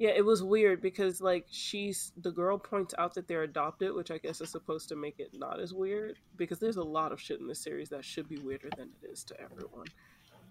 Yeah, 0.00 0.12
it 0.16 0.24
was 0.24 0.42
weird 0.42 0.80
because 0.80 1.20
like 1.20 1.44
she's 1.50 2.12
the 2.22 2.32
girl 2.32 2.56
points 2.56 2.94
out 2.96 3.12
that 3.16 3.28
they're 3.28 3.42
adopted, 3.42 3.94
which 3.94 4.10
I 4.10 4.16
guess 4.16 4.40
is 4.40 4.48
supposed 4.48 4.88
to 4.88 4.96
make 4.96 5.20
it 5.20 5.28
not 5.34 5.60
as 5.60 5.74
weird 5.74 6.16
because 6.38 6.58
there's 6.58 6.78
a 6.78 6.82
lot 6.82 7.12
of 7.12 7.20
shit 7.20 7.38
in 7.38 7.46
this 7.46 7.62
series 7.62 7.90
that 7.90 8.02
should 8.02 8.26
be 8.26 8.38
weirder 8.38 8.70
than 8.78 8.88
it 9.02 9.10
is 9.10 9.22
to 9.24 9.38
everyone. 9.38 9.88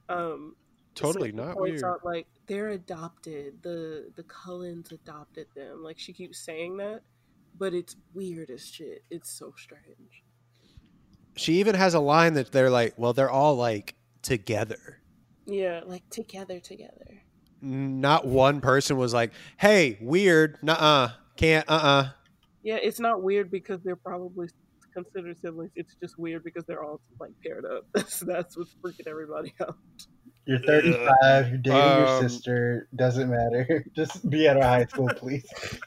Um, 0.08 0.56
Totally 0.94 1.32
not 1.32 1.56
points 1.56 1.82
weird. 1.82 1.96
out 1.96 2.06
like 2.06 2.28
they're 2.46 2.70
adopted. 2.70 3.56
The 3.64 4.12
the 4.16 4.22
Cullens 4.22 4.92
adopted 4.92 5.48
them. 5.56 5.84
Like 5.84 5.98
she 5.98 6.14
keeps 6.14 6.38
saying 6.38 6.78
that, 6.78 7.02
but 7.58 7.74
it's 7.74 7.96
weird 8.14 8.52
as 8.52 8.64
shit. 8.64 9.04
It's 9.10 9.32
so 9.32 9.56
strange. 9.58 10.24
She 11.36 11.60
even 11.60 11.74
has 11.74 11.96
a 11.96 12.00
line 12.00 12.36
that 12.36 12.52
they're 12.52 12.70
like, 12.70 12.94
well, 12.98 13.14
they're 13.14 13.32
all 13.32 13.56
like 13.56 13.96
together. 14.22 15.02
Yeah, 15.48 15.82
like 15.88 16.08
together, 16.12 16.60
together. 16.60 17.24
Not 17.61 18.26
one 18.26 18.61
person 18.61 18.98
was 18.98 19.14
like, 19.14 19.31
hey, 19.57 19.98
weird, 20.02 20.57
nuh-uh, 20.61 21.10
can't, 21.36 21.69
uh-uh. 21.69 22.10
Yeah, 22.64 22.76
it's 22.76 22.99
not 22.99 23.22
weird 23.23 23.52
because 23.52 23.81
they're 23.84 23.95
probably 23.95 24.48
considered 24.94 25.38
siblings. 25.40 25.72
It's 25.76 25.95
just 26.02 26.18
weird 26.18 26.44
because 26.44 26.65
they're 26.65 26.84
all 26.84 26.99
like 27.19 27.31
paired 27.44 27.65
up. 27.65 27.86
That's 27.94 28.19
that's 28.22 28.57
what's 28.57 28.76
freaking 28.84 29.07
everybody 29.07 29.53
out. 29.61 29.77
You're 30.45 30.60
35. 30.60 31.49
You're 31.49 31.57
dating 31.57 31.64
your 31.77 32.07
Um, 32.07 32.22
sister. 32.27 32.88
Doesn't 32.95 33.30
matter. 33.30 33.86
Just 33.95 34.27
be 34.30 34.48
at 34.48 34.57
our 34.57 34.64
high 34.64 34.86
school, 34.86 35.10
please. 35.15 35.45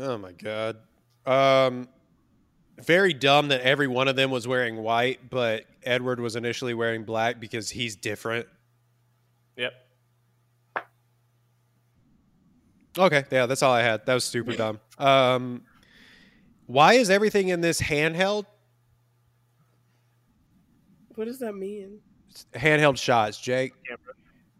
Oh 0.00 0.16
my 0.16 0.30
god. 0.30 0.76
Um, 1.26 1.88
very 2.80 3.12
dumb 3.12 3.48
that 3.48 3.62
every 3.62 3.88
one 3.88 4.06
of 4.06 4.14
them 4.14 4.30
was 4.30 4.46
wearing 4.46 4.76
white, 4.76 5.28
but 5.28 5.64
Edward 5.82 6.20
was 6.20 6.36
initially 6.36 6.72
wearing 6.72 7.02
black 7.04 7.40
because 7.40 7.68
he's 7.70 7.96
different. 7.96 8.46
Yep. 9.58 9.72
Okay, 12.96 13.24
yeah, 13.30 13.46
that's 13.46 13.62
all 13.62 13.72
I 13.72 13.82
had. 13.82 14.06
That 14.06 14.14
was 14.14 14.24
super 14.24 14.56
dumb. 14.56 14.80
Um, 14.98 15.62
why 16.66 16.94
is 16.94 17.10
everything 17.10 17.48
in 17.48 17.60
this 17.60 17.80
handheld? 17.80 18.46
What 21.14 21.26
does 21.26 21.38
that 21.40 21.54
mean? 21.54 21.98
Handheld 22.54 22.98
shots, 22.98 23.38
Jake. 23.40 23.72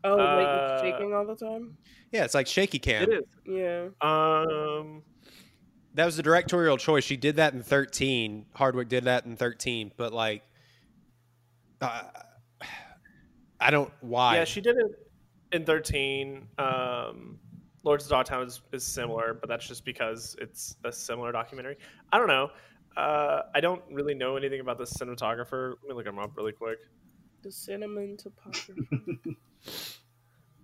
Oh, 0.05 0.17
like 0.17 0.47
Uh, 0.47 0.71
it's 0.75 0.83
shaking 0.83 1.15
all 1.15 1.27
the 1.27 1.37
time. 1.37 1.77
Yeah, 2.13 2.25
it's 2.25 2.35
like 2.35 2.47
shaky 2.47 2.79
cam. 2.79 3.11
It 3.11 3.11
is. 3.11 3.25
Yeah. 3.45 3.89
Um, 4.01 5.03
That 5.95 6.05
was 6.07 6.17
the 6.17 6.23
directorial 6.23 6.77
choice. 6.77 7.03
She 7.05 7.17
did 7.17 7.37
that 7.37 7.55
in 7.55 7.63
13. 7.63 8.47
Hardwicke 8.57 8.89
did 8.89 9.05
that 9.05 9.27
in 9.27 9.37
13, 9.37 9.91
but 9.97 10.13
like, 10.13 10.45
uh, 11.81 12.03
I 13.61 13.71
don't 13.71 13.93
why. 14.01 14.37
yeah, 14.37 14.45
she 14.45 14.61
did 14.61 14.77
it 14.77 15.09
in 15.53 15.65
13. 15.65 16.47
Um, 16.59 17.39
Lords 17.85 18.05
of 18.05 18.11
Dogtown 18.11 18.47
is, 18.47 18.61
is 18.73 18.85
similar, 18.85 19.35
but 19.35 19.49
that's 19.49 19.67
just 19.67 19.85
because 19.85 20.37
it's 20.41 20.77
a 20.85 20.93
similar 20.93 21.33
documentary. 21.33 21.77
I 22.13 22.19
don't 22.19 22.29
know. 22.29 22.51
Uh, 22.97 23.43
I 23.55 23.61
don't 23.61 23.83
really 23.91 24.15
know 24.15 24.37
anything 24.37 24.61
about 24.61 24.79
the 24.79 24.85
cinematographer. 24.85 25.75
Let 25.83 25.89
me 25.89 25.95
look 25.95 26.07
him 26.07 26.19
up 26.19 26.37
really 26.37 26.53
quick. 26.53 26.79
The 27.43 27.53
cinnamon 27.53 28.17
topography. 28.17 28.75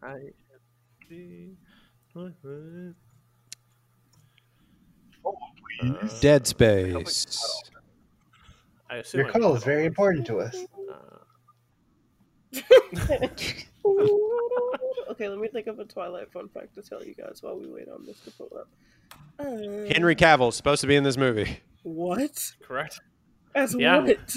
I 0.03 0.17
Dead 6.21 6.47
Space. 6.47 7.41
Your 9.13 9.29
call 9.29 9.55
is 9.57 9.65
very 9.65 9.87
important 9.87 10.27
to 10.27 10.41
us. 10.41 10.57
Uh, 10.93 11.19
okay, 15.11 15.29
let 15.29 15.39
me 15.39 15.49
think 15.49 15.67
of 15.67 15.79
a 15.79 15.85
Twilight 15.85 16.31
fun 16.33 16.49
fact 16.49 16.75
to 16.75 16.83
tell 16.83 17.05
you 17.05 17.15
guys 17.15 17.39
while 17.43 17.59
we 17.59 17.67
wait 17.67 17.89
on 17.89 18.05
this 18.07 18.19
to 18.21 18.31
pull 18.33 18.51
up. 18.59 18.69
Uh, 19.39 19.93
Henry 19.93 20.15
Cavill's 20.15 20.57
supposed 20.57 20.81
to 20.81 20.87
be 20.87 20.97
in 20.97 21.03
this 21.05 21.17
movie 21.17 21.59
What? 21.83 22.53
correct. 22.63 23.01
As 23.55 23.75
Yeah. 23.75 23.99
what? 24.01 24.37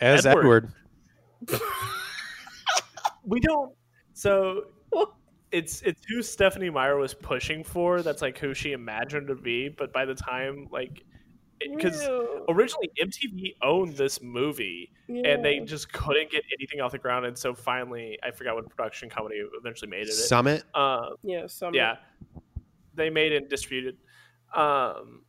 as 0.00 0.26
Edward. 0.26 0.72
Edward. 1.48 1.60
We 3.26 3.40
don't. 3.40 3.72
So 4.12 4.64
it's 5.50 5.80
it's 5.80 6.02
who 6.06 6.20
Stephenie 6.22 6.68
Meyer 6.68 6.98
was 6.98 7.14
pushing 7.14 7.64
for. 7.64 8.02
That's 8.02 8.20
like 8.20 8.36
who 8.36 8.52
she 8.52 8.72
imagined 8.72 9.28
to 9.28 9.34
be. 9.34 9.70
But 9.70 9.94
by 9.94 10.04
the 10.04 10.14
time 10.14 10.68
like, 10.70 11.02
because 11.60 12.02
originally 12.48 12.90
MTV 13.00 13.54
owned 13.62 13.96
this 13.96 14.20
movie 14.22 14.90
and 15.08 15.44
they 15.44 15.60
just 15.60 15.92
couldn't 15.92 16.30
get 16.30 16.42
anything 16.58 16.80
off 16.80 16.92
the 16.92 16.98
ground, 16.98 17.26
and 17.26 17.36
so 17.36 17.54
finally, 17.54 18.18
I 18.22 18.30
forgot 18.30 18.54
what 18.54 18.68
production 18.68 19.08
company 19.10 19.36
eventually 19.58 19.90
made 19.90 20.06
it. 20.08 20.12
Summit. 20.12 20.64
Um, 20.74 21.14
Yeah, 21.22 21.46
some 21.46 21.74
yeah, 21.74 21.96
they 22.94 23.10
made 23.10 23.32
it 23.32 23.36
and 23.42 23.48
distributed. 23.50 23.96
Um, 24.54 25.22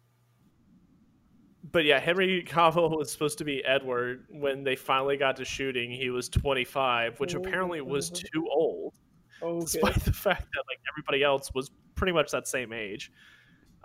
but 1.71 1.83
yeah, 1.83 1.99
Henry 1.99 2.43
Cavill 2.47 2.97
was 2.97 3.11
supposed 3.11 3.37
to 3.39 3.43
be 3.43 3.63
Edward. 3.65 4.27
When 4.29 4.63
they 4.63 4.75
finally 4.75 5.17
got 5.17 5.35
to 5.37 5.45
shooting, 5.45 5.91
he 5.91 6.09
was 6.09 6.29
25, 6.29 7.19
which 7.19 7.33
apparently 7.33 7.81
was 7.81 8.09
too 8.09 8.47
old, 8.49 8.93
Okay. 9.41 9.59
despite 9.65 9.95
the 10.05 10.13
fact 10.13 10.43
that 10.53 10.63
like 10.69 10.79
everybody 10.93 11.23
else 11.23 11.53
was 11.53 11.71
pretty 11.95 12.13
much 12.13 12.31
that 12.31 12.47
same 12.47 12.71
age. 12.71 13.11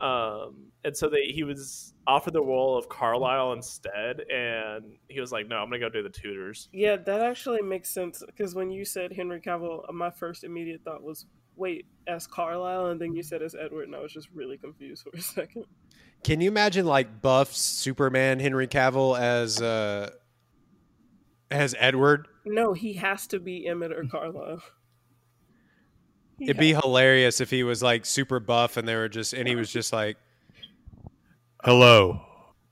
Um, 0.01 0.73
and 0.85 0.97
so 0.97 1.09
they, 1.09 1.25
he 1.25 1.43
was 1.43 1.93
offered 2.07 2.33
the 2.33 2.43
role 2.43 2.77
of 2.77 2.89
Carlisle 2.89 3.53
instead, 3.53 4.21
and 4.31 4.97
he 5.09 5.21
was 5.21 5.31
like, 5.31 5.47
"No, 5.47 5.57
I'm 5.57 5.67
gonna 5.67 5.79
go 5.79 5.91
do 5.91 6.03
the 6.03 6.09
Tudors." 6.09 6.69
Yeah, 6.73 6.97
that 6.97 7.21
actually 7.21 7.61
makes 7.61 7.91
sense 7.91 8.23
because 8.27 8.55
when 8.55 8.71
you 8.71 8.85
said 8.85 9.13
Henry 9.13 9.41
Cavill, 9.41 9.89
uh, 9.89 9.93
my 9.93 10.11
first 10.11 10.43
immediate 10.43 10.83
thought 10.83 11.03
was, 11.03 11.27
wait, 11.55 11.85
as 12.07 12.27
Carlisle, 12.27 12.87
and 12.87 13.01
then 13.01 13.15
you 13.15 13.23
said 13.23 13.43
as 13.43 13.55
Edward, 13.55 13.85
and 13.85 13.95
I 13.95 14.01
was 14.01 14.13
just 14.13 14.31
really 14.33 14.57
confused 14.57 15.03
for 15.11 15.17
a 15.17 15.21
second. 15.21 15.67
Can 16.25 16.41
you 16.41 16.49
imagine 16.49 16.87
like 16.87 17.21
buff 17.21 17.55
Superman 17.55 18.41
Henry 18.41 18.69
Cavill 18.69 19.19
as 19.19 19.61
uh 19.61 20.11
as 21.51 21.75
Edward? 21.79 22.29
No, 22.47 22.73
he 22.73 22.95
has 22.95 23.27
to 23.29 23.39
be 23.39 23.67
Emmett 23.67 23.93
or 23.93 24.05
Carlisle. 24.05 24.63
He 26.41 26.47
It'd 26.47 26.57
be 26.57 26.73
hilarious 26.73 27.41
if 27.41 27.51
he 27.51 27.62
was 27.62 27.83
like 27.83 28.07
super 28.07 28.41
buff 28.41 28.77
and 28.79 28.89
they 28.89 28.97
were 28.97 29.09
just 29.11 29.35
and 29.35 29.47
he 29.47 29.55
was 29.55 29.71
just 29.71 29.93
like 29.93 30.17
Hello. 31.62 32.23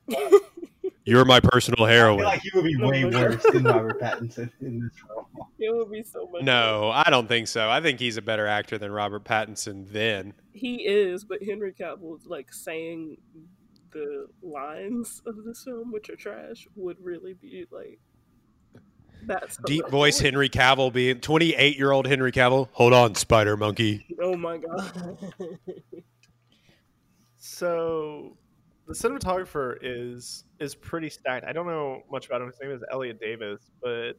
You're 1.05 1.25
my 1.27 1.41
personal 1.41 1.85
I 1.85 1.89
feel 1.89 1.97
heroin. 1.99 2.25
like 2.25 2.41
he 2.43 2.51
would 2.55 2.65
be 2.65 2.77
way 2.77 3.05
worse 3.05 3.43
than 3.53 3.65
Robert 3.65 4.01
Pattinson 4.01 4.51
in 4.61 4.81
this 4.81 4.93
role. 5.09 5.27
It 5.59 5.75
would 5.75 5.91
be 5.91 6.03
so 6.03 6.29
much. 6.33 6.43
No, 6.43 6.91
I 6.93 7.09
don't 7.11 7.29
think 7.29 7.49
so. 7.49 7.69
I 7.71 7.81
think 7.81 7.99
he's 7.99 8.17
a 8.17 8.23
better 8.23 8.47
actor 8.47 8.77
than 8.79 8.91
Robert 8.91 9.25
Pattinson 9.25 9.91
then. 9.91 10.35
He 10.53 10.87
is, 10.87 11.25
but 11.25 11.43
Henry 11.43 11.73
Cavill, 11.73 12.19
like 12.27 12.53
saying 12.53 13.17
the 13.93 14.27
lines 14.43 15.23
of 15.27 15.45
this 15.45 15.65
film, 15.65 15.93
which 15.93 16.11
are 16.11 16.17
trash, 16.17 16.67
would 16.77 16.97
really 17.01 17.35
be 17.35 17.67
like 17.71 18.01
that's 19.27 19.57
Deep 19.67 19.89
voice 19.89 20.19
Henry 20.19 20.49
Cavill 20.49 20.93
being 20.93 21.21
28 21.21 21.77
year 21.77 21.93
old 21.93 22.07
Henry 22.07 22.33
Cavill. 22.33 22.69
Hold 22.73 22.93
on, 22.93 23.15
Spider 23.15 23.57
Monkey. 23.57 24.07
Oh 24.21 24.37
my 24.37 24.59
god. 24.59 25.19
So 27.41 28.37
the 28.87 28.93
cinematographer 28.93 29.79
is 29.83 30.45
is 30.61 30.75
pretty 30.75 31.09
stacked. 31.09 31.45
I 31.47 31.53
don't 31.53 31.67
know 31.67 32.03
much 32.11 32.27
about 32.27 32.41
him. 32.41 32.49
His 32.49 32.59
name 32.61 32.71
is 32.71 32.83
Elliot 32.93 33.21
Davis, 33.21 33.71
but 33.83 34.13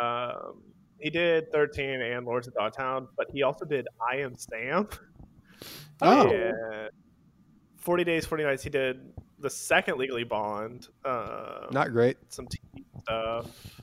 um, 0.00 0.62
he 0.98 1.10
did 1.10 1.50
13 1.52 2.00
and 2.00 2.26
Lords 2.26 2.46
of 2.48 2.54
Dogtown, 2.54 3.08
but 3.16 3.26
he 3.32 3.42
also 3.42 3.64
did 3.64 3.88
I 4.08 4.16
Am 4.16 4.36
Sam. 4.36 4.88
Oh. 6.02 6.30
And 6.30 6.90
40 7.78 8.04
Days, 8.04 8.24
40 8.26 8.44
Nights. 8.44 8.62
He 8.62 8.70
did 8.70 9.00
the 9.38 9.50
second 9.50 9.98
Legally 9.98 10.24
Blonde. 10.24 10.88
Um, 11.04 11.68
Not 11.72 11.92
great. 11.92 12.18
some 12.28 12.46
TV 12.46 12.84
stuff. 13.02 13.80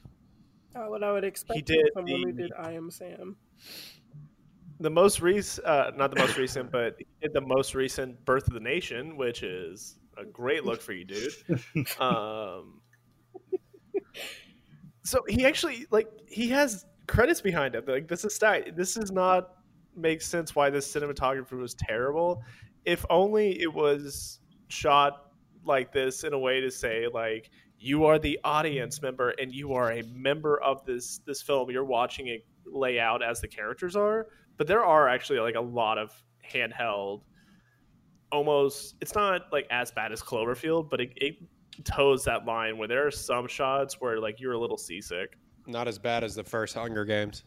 Oh, 0.80 0.90
what 0.91 1.04
I 1.04 1.12
would 1.12 1.24
expect 1.24 1.56
He 1.58 1.62
from 1.62 1.76
did 1.84 1.91
someone 1.94 2.22
who 2.30 2.34
the- 2.34 2.41
did 2.44 2.52
I 2.58 2.74
Am 2.74 2.91
Sam. 2.91 3.36
The 4.80 4.90
most 4.91 5.22
recent, 5.22 5.66
uh, 5.66 5.91
not 5.95 6.14
the 6.14 6.20
most 6.20 6.38
recent, 6.38 6.72
but 6.72 6.95
he 6.99 7.06
did 7.22 7.34
the 7.34 7.41
most 7.41 7.74
recent 7.74 8.24
Birth 8.26 8.48
of 8.48 8.54
the 8.54 8.60
Nation, 8.60 9.18
which 9.18 9.41
is 9.41 9.98
a 10.18 10.24
great 10.26 10.66
look 10.66 10.82
for 10.82 10.94
you, 10.94 11.04
dude. 11.04 11.34
Um, 11.99 12.82
so 15.04 15.24
he 15.28 15.45
actually 15.45 15.88
like 15.90 16.08
he 16.28 16.49
has 16.49 16.86
credits 17.08 17.41
behind 17.41 17.74
it. 17.76 17.88
Like 17.88 18.08
this 18.08 18.24
is 18.26 18.36
stat. 18.36 18.76
This 18.76 18.98
is 18.98 19.12
not 19.12 19.52
makes 19.95 20.28
sense 20.28 20.56
why 20.56 20.70
this 20.70 20.91
cinematographer 20.94 21.58
was 21.60 21.74
terrible. 21.74 22.44
If 22.86 23.06
only 23.10 23.60
it 23.62 23.74
was 23.74 24.40
shot 24.68 25.32
like 25.64 25.91
this 25.91 26.24
in 26.24 26.34
a 26.34 26.40
way 26.40 26.62
to 26.62 26.70
say 26.70 27.08
like 27.12 27.49
you 27.80 28.06
are 28.06 28.18
the 28.20 28.40
audience 28.44 29.02
member 29.02 29.30
and 29.40 29.54
you 29.54 29.74
are 29.74 29.91
a 29.91 30.04
member 30.04 30.62
of 30.62 30.86
this 30.86 31.20
this 31.26 31.41
film. 31.41 31.70
You're 31.70 31.86
watching 31.86 32.28
it 32.28 32.45
lay 32.66 32.99
out 32.99 33.24
as 33.24 33.41
the 33.41 33.48
characters 33.48 33.95
are. 33.95 34.28
But 34.58 34.68
there 34.68 34.84
are 34.84 35.08
actually 35.08 35.40
like 35.40 35.56
a 35.56 35.62
lot 35.62 35.98
of 35.98 36.12
handheld 36.52 37.22
almost 38.32 38.95
it's 39.02 39.16
not 39.16 39.44
like 39.52 39.68
as 39.70 39.91
bad 39.91 40.12
as 40.12 40.22
Cloverfield, 40.22 40.90
but 40.90 41.02
it, 41.02 41.14
it 41.16 41.36
toes 41.84 42.24
that 42.26 42.45
line 42.45 42.78
where 42.78 42.88
there 42.88 43.06
are 43.06 43.12
some 43.12 43.48
shots 43.48 43.99
where 44.02 44.20
like 44.20 44.40
you're 44.40 44.54
a 44.54 44.60
little 44.60 44.78
seasick. 44.78 45.38
Not 45.66 45.88
as 45.88 45.99
bad 45.99 46.24
as 46.24 46.36
the 46.36 46.44
first 46.44 46.74
Hunger 46.76 47.06
Games. 47.06 47.44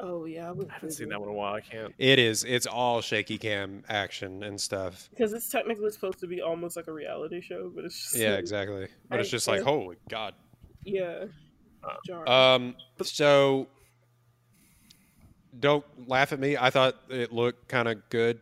Oh 0.00 0.26
yeah, 0.26 0.44
I, 0.52 0.72
haven't 0.72 0.92
seen 0.92 1.08
that 1.08 1.18
one 1.20 1.28
in 1.28 1.34
a 1.34 1.38
while. 1.38 1.54
I 1.54 1.60
can't. 1.60 1.92
It 1.98 2.18
is. 2.20 2.44
It's 2.44 2.66
all 2.66 3.00
shaky 3.00 3.36
cam 3.38 3.82
action 3.88 4.42
and 4.44 4.60
stuff. 4.60 5.08
because 5.10 5.32
it's 5.32 5.48
technically 5.48 5.90
supposed 5.90 6.18
to 6.20 6.26
be 6.28 6.40
almost 6.40 6.76
like 6.76 6.86
a 6.86 6.92
reality 6.92 7.40
show, 7.40 7.70
but 7.74 7.84
it's 7.84 8.00
just 8.00 8.16
Yeah, 8.16 8.30
like, 8.30 8.38
exactly. 8.40 8.88
But 9.08 9.20
it's 9.20 9.28
just 9.30 9.48
like, 9.48 9.58
yeah. 9.58 9.64
holy 9.64 9.96
god. 10.08 10.34
yeah. 10.84 11.24
Uh, 11.82 11.94
Jarring. 12.06 12.28
Um. 12.28 12.74
So, 13.02 13.68
don't 15.58 15.84
laugh 16.08 16.32
at 16.32 16.38
me. 16.40 16.56
I 16.56 16.70
thought 16.70 16.96
it 17.08 17.32
looked 17.32 17.68
kind 17.68 17.88
of 17.88 18.08
good, 18.10 18.40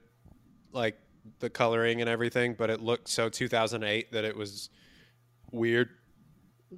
like 0.73 0.97
the 1.41 1.51
coloring 1.51 2.01
and 2.01 2.09
everything, 2.11 2.55
but 2.55 2.71
it 2.71 2.81
looked 2.81 3.09
so 3.09 3.29
2008 3.29 4.13
that 4.13 4.25
it 4.25 4.37
was 4.37 4.71
weird. 5.53 5.91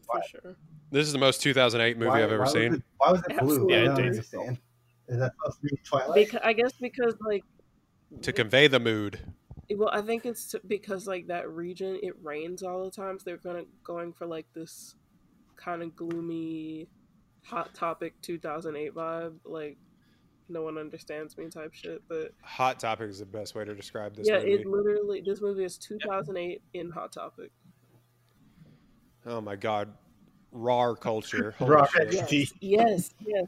for 0.06 0.22
sure. 0.28 0.56
This 0.90 1.06
is 1.06 1.12
the 1.12 1.18
most 1.18 1.42
2008 1.42 1.96
movie 1.98 2.08
Why- 2.08 2.18
I've 2.18 2.24
ever 2.24 2.38
why 2.38 2.44
was 2.44 2.52
seen. 2.52 2.74
it- 2.74 2.82
why 2.96 3.12
was 3.12 3.20
it 3.20 3.26
blue? 3.28 3.36
Absolutely. 3.38 3.74
I 3.74 3.82
Yeah, 3.82 3.82
it 3.92 3.96
dates 3.96 3.98
understand. 4.32 4.58
Is 5.08 5.18
that 5.18 5.32
supposed 5.36 5.60
to 5.60 5.66
be 5.66 5.76
Twilight? 5.84 6.14
Because, 6.14 6.40
I 6.44 6.52
guess 6.52 6.72
because 6.80 7.14
like 7.26 7.44
to 8.22 8.32
convey 8.32 8.68
the 8.68 8.80
mood. 8.80 9.20
well, 9.74 9.90
I 9.92 10.02
think 10.02 10.26
it's 10.26 10.52
t- 10.52 10.58
because 10.66 11.06
like 11.06 11.28
that 11.28 11.48
region 11.50 11.98
it 12.02 12.14
rains 12.22 12.62
all 12.62 12.84
the 12.84 12.90
time, 12.90 13.18
so 13.18 13.24
they're 13.24 13.36
gonna 13.38 13.64
going 13.84 14.12
for 14.12 14.26
like 14.26 14.46
this 14.54 14.94
kind 15.56 15.82
of 15.82 15.96
gloomy, 15.96 16.88
hot 17.42 17.74
topic 17.74 18.14
2008 18.22 18.94
vibe, 18.94 19.38
like 19.44 19.78
no 20.48 20.62
one 20.62 20.78
understands 20.78 21.36
me 21.36 21.48
type 21.48 21.72
shit. 21.74 22.02
But 22.08 22.32
Hot 22.42 22.80
Topic 22.80 23.08
is 23.08 23.18
the 23.18 23.26
best 23.26 23.54
way 23.54 23.64
to 23.64 23.74
describe 23.74 24.16
this 24.16 24.28
yeah, 24.28 24.38
movie. 24.38 24.54
it 24.54 24.66
literally 24.66 25.22
this 25.24 25.40
movie 25.40 25.64
is 25.64 25.78
2008 25.78 26.62
in 26.74 26.90
Hot 26.90 27.12
Topic. 27.12 27.50
Oh 29.26 29.40
my 29.40 29.56
god, 29.56 29.92
raw 30.52 30.94
culture. 30.94 31.52
Holy 31.58 31.70
Raw 31.70 31.86
shit. 31.86 32.12
Yes, 32.12 32.52
yes, 32.60 33.10
yes. 33.20 33.46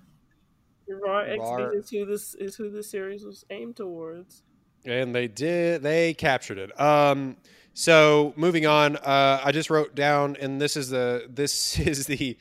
Raw 0.90 1.22
XD 1.24 1.38
Raw- 1.38 1.70
is 1.70 1.90
who 1.90 2.04
this 2.06 2.34
is 2.34 2.56
who 2.56 2.70
the 2.70 2.82
series 2.82 3.24
was 3.24 3.44
aimed 3.50 3.76
towards. 3.76 4.42
and 4.84 5.14
they 5.14 5.28
did 5.28 5.82
they 5.82 6.14
captured 6.14 6.58
it 6.58 6.78
um 6.80 7.36
so 7.74 8.32
moving 8.36 8.66
on 8.66 8.96
uh 8.96 9.40
i 9.44 9.52
just 9.52 9.70
wrote 9.70 9.94
down 9.94 10.36
and 10.40 10.60
this 10.60 10.76
is 10.76 10.88
the 10.88 11.26
this 11.28 11.78
is 11.78 12.06
the 12.06 12.36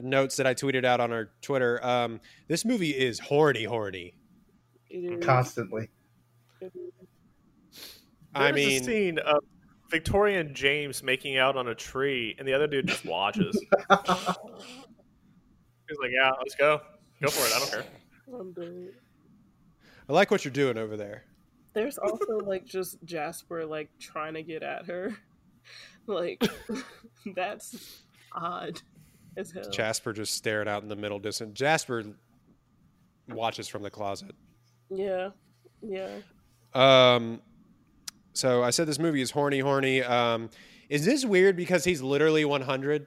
notes 0.00 0.36
that 0.36 0.46
i 0.46 0.54
tweeted 0.54 0.84
out 0.84 1.00
on 1.00 1.12
our 1.12 1.30
twitter 1.42 1.84
um 1.84 2.20
this 2.48 2.64
movie 2.64 2.90
is 2.90 3.18
horny 3.18 3.64
horny 3.64 4.14
It 4.88 5.18
is, 5.18 5.24
Constantly. 5.24 5.88
it 6.60 6.72
is- 6.74 6.92
i 8.34 8.50
There's 8.50 8.66
a 8.66 8.70
mean 8.70 8.82
scene 8.82 9.18
of 9.18 9.44
Victoria 9.90 10.40
and 10.40 10.54
James 10.54 11.02
making 11.02 11.36
out 11.36 11.54
on 11.54 11.68
a 11.68 11.74
tree, 11.74 12.34
and 12.38 12.48
the 12.48 12.54
other 12.54 12.66
dude 12.66 12.86
just 12.86 13.04
watches. 13.04 13.54
He's 13.90 13.98
like, 16.00 16.10
"Yeah, 16.10 16.30
let's 16.38 16.54
go, 16.54 16.80
go 17.22 17.28
for 17.30 17.46
it. 17.46 17.52
I 17.54 17.58
don't 17.58 17.70
care." 17.70 17.84
I'm 18.38 18.52
dead. 18.52 18.92
i 20.08 20.12
like 20.12 20.30
what 20.30 20.44
you're 20.44 20.52
doing 20.52 20.78
over 20.78 20.96
there 20.96 21.24
There's 21.74 21.98
also 21.98 22.38
like 22.38 22.64
just 22.64 23.02
Jasper 23.04 23.64
like 23.66 23.90
trying 23.98 24.34
to 24.34 24.42
get 24.42 24.62
at 24.62 24.86
her. 24.86 25.16
Like 26.06 26.42
that's 27.36 28.02
odd 28.32 28.80
as 29.36 29.52
hell. 29.52 29.70
jasper 29.70 30.12
just 30.12 30.34
staring 30.34 30.66
out 30.66 30.82
in 30.82 30.88
the 30.88 30.96
middle 30.96 31.20
distance 31.20 31.56
jasper 31.56 32.02
watches 33.28 33.68
from 33.68 33.82
the 33.84 33.90
closet 33.90 34.34
Yeah. 34.90 35.30
Yeah. 35.80 36.08
um 36.74 37.40
so 38.32 38.64
i 38.64 38.70
said 38.70 38.88
this 38.88 38.98
movie 38.98 39.22
is 39.22 39.30
horny 39.30 39.60
horny 39.60 40.02
um 40.02 40.50
is 40.88 41.04
this 41.04 41.24
weird 41.24 41.56
because 41.56 41.84
he's 41.84 42.02
literally 42.02 42.44
100 42.44 43.06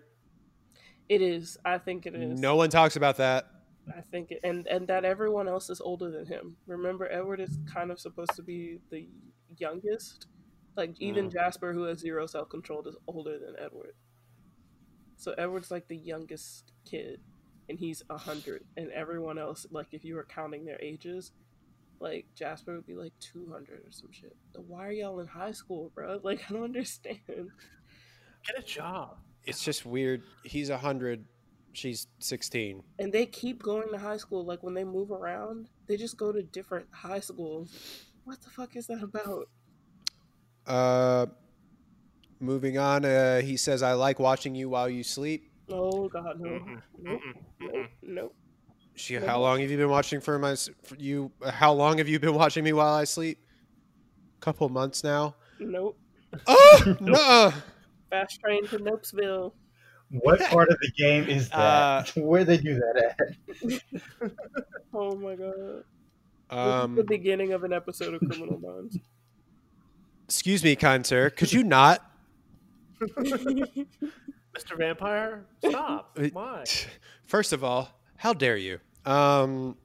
It 1.10 1.22
is. 1.22 1.58
I 1.66 1.78
think 1.78 2.06
it 2.06 2.16
is. 2.16 2.40
no 2.40 2.56
one 2.56 2.70
talks 2.70 2.96
about 2.96 3.18
that 3.18 3.48
I 3.96 4.02
think 4.02 4.32
it, 4.32 4.40
and 4.44 4.66
and 4.68 4.88
that 4.88 5.06
everyone 5.06 5.48
else 5.48 5.70
is 5.70 5.82
older 5.82 6.10
than 6.10 6.26
him. 6.26 6.58
Remember, 6.68 7.12
Edward 7.12 7.40
is 7.40 7.60
kind 7.72 7.92
of 7.92 8.00
supposed 8.00 8.36
to 8.36 8.42
be 8.44 8.80
the 8.90 9.08
youngest. 9.58 10.28
Like 10.76 10.96
even 11.00 11.30
Mm. 11.30 11.34
Jasper, 11.34 11.72
who 11.74 11.84
has 11.84 12.00
zero 12.00 12.26
self 12.28 12.50
control, 12.50 12.86
is 12.88 12.96
older 13.08 13.38
than 13.40 13.56
Edward. 13.60 13.94
So 15.18 15.34
Edward's 15.38 15.72
like 15.72 15.88
the 15.88 15.96
youngest 15.98 16.72
kid, 16.86 17.22
and 17.70 17.80
he's 17.80 18.04
a 18.10 18.18
hundred, 18.18 18.66
and 18.76 18.92
everyone 18.92 19.38
else, 19.38 19.66
like 19.72 19.88
if 19.94 20.04
you 20.04 20.16
were 20.16 20.26
counting 20.26 20.66
their 20.66 20.80
ages, 20.82 21.32
like 22.00 22.26
Jasper 22.36 22.76
would 22.76 22.86
be 22.86 22.96
like 22.96 23.14
two 23.20 23.48
hundred 23.52 23.80
or 23.88 23.92
some 23.92 24.12
shit. 24.12 24.36
Why 24.56 24.88
are 24.88 24.92
y'all 24.92 25.20
in 25.22 25.28
high 25.28 25.54
school, 25.54 25.92
bro? 25.96 26.20
Like 26.24 26.42
I 26.50 26.54
don't 26.54 26.64
understand. 26.64 27.20
Get 27.28 28.60
a 28.60 28.62
job. 28.62 29.18
it's 29.46 29.64
just 29.64 29.86
weird. 29.86 30.22
He's 30.44 30.70
a 30.70 30.78
hundred, 30.78 31.26
she's 31.76 32.08
sixteen. 32.20 32.84
and 33.00 33.12
they 33.14 33.26
keep 33.26 33.62
going 33.62 33.90
to 33.92 33.98
high 33.98 34.18
school. 34.18 34.44
Like 34.46 34.64
when 34.64 34.74
they 34.74 34.84
move 34.84 35.12
around, 35.12 35.70
they 35.88 35.98
just 35.98 36.18
go 36.18 36.32
to 36.32 36.42
different 36.44 36.88
high 36.92 37.20
schools. 37.20 37.72
What 38.24 38.42
the 38.42 38.50
fuck 38.50 38.76
is 38.76 38.88
that 38.88 39.04
about? 39.04 39.50
Uh, 40.66 41.28
moving 42.40 42.78
on. 42.78 43.06
Uh, 43.06 43.42
he 43.42 43.58
says, 43.58 43.84
"I 43.84 43.94
like 43.94 44.20
watching 44.20 44.56
you 44.56 44.70
while 44.70 44.90
you 44.90 45.04
sleep." 45.04 45.52
Oh 45.70 46.08
God, 46.10 46.40
no, 46.40 46.50
Mm-mm, 46.50 46.82
nope, 47.02 47.22
mm-mm, 47.22 47.34
nope, 47.60 47.88
nope. 48.04 48.36
She, 48.96 49.16
how 49.16 49.40
long 49.42 49.60
have 49.62 49.70
you 49.70 49.78
been 49.78 49.90
watching 49.90 50.22
for 50.22 50.38
my 50.40 50.56
for 50.56 50.96
you? 50.98 51.32
How 51.48 51.74
long 51.74 51.98
have 51.98 52.08
you 52.08 52.20
been 52.20 52.34
watching 52.36 52.64
me 52.64 52.72
while 52.74 52.94
I 52.94 53.04
sleep? 53.04 53.40
Couple 54.40 54.70
months 54.70 55.04
now. 55.04 55.36
Nope. 55.60 55.98
Oh 56.48 56.98
no! 57.00 57.54
Fast 58.10 58.42
train 58.42 58.68
to 58.68 58.78
Nopesville. 58.80 59.54
What 60.12 60.40
part 60.50 60.70
of 60.70 60.78
the 60.80 60.92
game 60.98 61.28
is 61.28 61.50
that? 61.50 61.58
Uh, 61.58 62.04
Where 62.22 62.44
they 62.44 62.58
do 62.58 62.76
that 62.76 63.16
at? 64.22 64.32
Oh 64.98 65.14
my 65.16 65.36
God. 65.36 65.54
this 65.54 65.82
is 65.82 65.84
the 66.50 66.58
Um, 66.58 67.06
beginning 67.08 67.52
of 67.52 67.66
an 67.66 67.74
episode 67.74 68.14
of 68.14 68.22
Criminal 68.22 68.58
Minds. 68.60 68.98
excuse 70.24 70.64
me, 70.64 70.76
kind 70.78 71.06
sir. 71.06 71.30
Could 71.30 71.52
you 71.52 71.64
not? 71.64 72.10
Mr. 73.02 74.78
Vampire, 74.78 75.46
stop. 75.68 76.18
Uh, 76.18 76.30
Why? 76.32 76.64
First 77.26 77.52
of 77.52 77.62
all, 77.64 77.90
how 78.16 78.32
dare 78.34 78.56
you? 78.56 78.80
Um, 79.06 79.76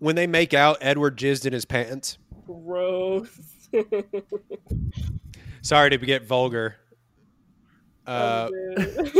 when 0.00 0.16
they 0.16 0.26
make 0.26 0.52
out, 0.52 0.78
Edward 0.80 1.16
jizzed 1.16 1.46
in 1.46 1.52
his 1.52 1.64
pants. 1.64 2.18
Gross. 2.44 3.28
Sorry 5.62 5.90
to 5.90 5.96
get 5.98 6.26
vulgar. 6.26 6.74
Uh, 8.06 8.48
I'm 8.76 9.16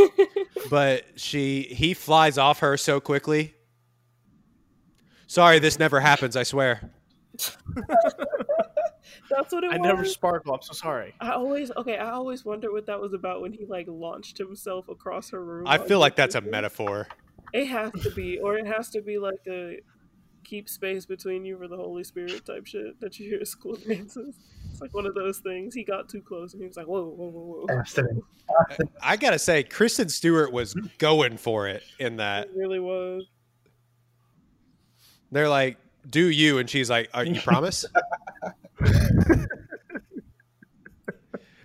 but 0.69 1.05
she 1.15 1.63
he 1.63 1.93
flies 1.93 2.37
off 2.37 2.59
her 2.59 2.77
so 2.77 2.99
quickly. 2.99 3.53
Sorry, 5.27 5.59
this 5.59 5.79
never 5.79 5.99
happens. 5.99 6.35
I 6.35 6.43
swear. 6.43 6.91
That's 9.29 9.51
what 9.53 9.63
it 9.63 9.71
I 9.71 9.77
was. 9.77 9.81
never 9.81 10.05
sparkle. 10.05 10.53
I'm 10.53 10.61
so 10.61 10.73
sorry. 10.73 11.15
I 11.19 11.31
always 11.31 11.71
okay. 11.77 11.97
I 11.97 12.11
always 12.11 12.45
wonder 12.45 12.71
what 12.71 12.85
that 12.87 12.99
was 12.99 13.13
about 13.13 13.41
when 13.41 13.53
he 13.53 13.65
like 13.65 13.87
launched 13.89 14.37
himself 14.37 14.89
across 14.89 15.31
her 15.31 15.43
room. 15.43 15.65
I 15.67 15.77
feel 15.77 15.99
like 15.99 16.15
that's 16.15 16.35
a 16.35 16.41
metaphor. 16.41 17.07
It 17.53 17.65
has 17.67 17.91
to 18.03 18.11
be, 18.11 18.39
or 18.39 18.57
it 18.57 18.67
has 18.67 18.89
to 18.91 19.01
be 19.01 19.17
like 19.17 19.39
a 19.47 19.79
keep 20.43 20.69
space 20.69 21.05
between 21.05 21.45
you 21.45 21.57
for 21.57 21.67
the 21.67 21.77
Holy 21.77 22.03
Spirit 22.03 22.45
type 22.45 22.65
shit 22.65 22.99
that 22.99 23.19
you 23.19 23.29
hear 23.29 23.39
at 23.39 23.47
school 23.47 23.75
dances. 23.75 24.35
It's 24.71 24.81
like 24.81 24.93
one 24.93 25.05
of 25.05 25.15
those 25.15 25.39
things. 25.39 25.73
He 25.73 25.83
got 25.83 26.09
too 26.09 26.21
close 26.21 26.53
and 26.53 26.61
he 26.61 26.67
was 26.67 26.77
like, 26.77 26.87
whoa, 26.87 27.05
whoa, 27.05 27.29
whoa, 27.29 27.65
whoa. 27.67 28.93
I 29.01 29.17
gotta 29.17 29.39
say, 29.39 29.63
Kristen 29.63 30.09
Stewart 30.09 30.51
was 30.51 30.73
going 30.97 31.37
for 31.37 31.67
it 31.67 31.83
in 31.99 32.17
that. 32.17 32.47
It 32.47 32.51
really 32.55 32.79
was. 32.79 33.25
They're 35.33 35.49
like, 35.49 35.77
"Do 36.07 36.29
you?" 36.29 36.59
And 36.59 36.69
she's 36.69 36.89
like, 36.89 37.09
uh, 37.13 37.21
"You 37.21 37.41
promise?" 37.41 37.85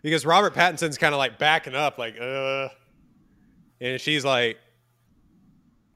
because 0.03 0.25
Robert 0.25 0.55
Pattinson's 0.55 0.97
kind 0.99 1.15
of 1.15 1.19
like 1.19 1.39
backing 1.39 1.75
up, 1.75 1.99
like, 1.99 2.19
"Uh," 2.19 2.69
and 3.81 4.01
she's 4.01 4.25
like, 4.25 4.59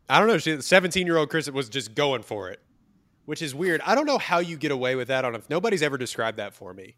"I 0.08 0.18
don't 0.18 0.28
know." 0.28 0.36
She, 0.38 0.60
seventeen-year-old 0.60 1.30
Kristen 1.30 1.54
was 1.54 1.70
just 1.70 1.94
going 1.94 2.22
for 2.22 2.50
it, 2.50 2.60
which 3.24 3.42
is 3.42 3.54
weird. 3.54 3.80
I 3.84 3.94
don't 3.94 4.06
know 4.06 4.18
how 4.18 4.38
you 4.38 4.56
get 4.56 4.72
away 4.72 4.94
with 4.96 5.08
that 5.08 5.24
on. 5.24 5.34
if 5.34 5.48
nobody's 5.50 5.82
ever 5.82 5.98
described 5.98 6.38
that 6.38 6.54
for 6.54 6.74
me. 6.74 6.96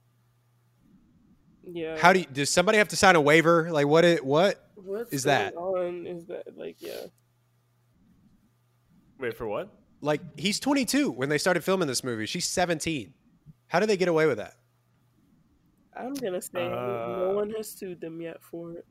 Yeah. 1.63 1.97
How 1.99 2.13
do 2.13 2.21
you, 2.21 2.27
does 2.27 2.51
somebody 2.51 2.79
have 2.79 2.89
to 2.89 2.97
sign 2.97 3.17
a 3.17 3.21
waiver? 3.21 3.71
Like, 3.71 3.87
what? 3.87 4.05
It 4.05 4.25
what? 4.25 4.71
What's 4.75 5.13
is 5.13 5.23
that? 5.25 5.55
On 5.55 6.07
is 6.07 6.27
that 6.27 6.57
like 6.57 6.77
yeah. 6.81 7.07
Wait 9.19 9.37
for 9.37 9.47
what? 9.47 9.71
Like, 10.01 10.21
he's 10.39 10.61
twenty-two 10.61 11.11
when 11.11 11.31
they 11.31 11.39
started 11.39 11.65
filming 11.65 11.89
this 11.89 12.05
movie. 12.05 12.27
She's 12.27 12.45
seventeen. 12.45 13.15
How 13.69 13.81
do 13.81 13.87
they 13.87 13.97
get 13.97 14.09
away 14.09 14.27
with 14.27 14.37
that? 14.39 14.55
I'm 15.97 16.13
gonna 16.15 16.43
say 16.43 16.69
no 16.69 17.31
Uh, 17.31 17.35
one 17.35 17.51
has 17.51 17.71
sued 17.71 18.01
them 18.01 18.21
yet 18.21 18.43
for 18.43 18.73
it. 18.73 18.87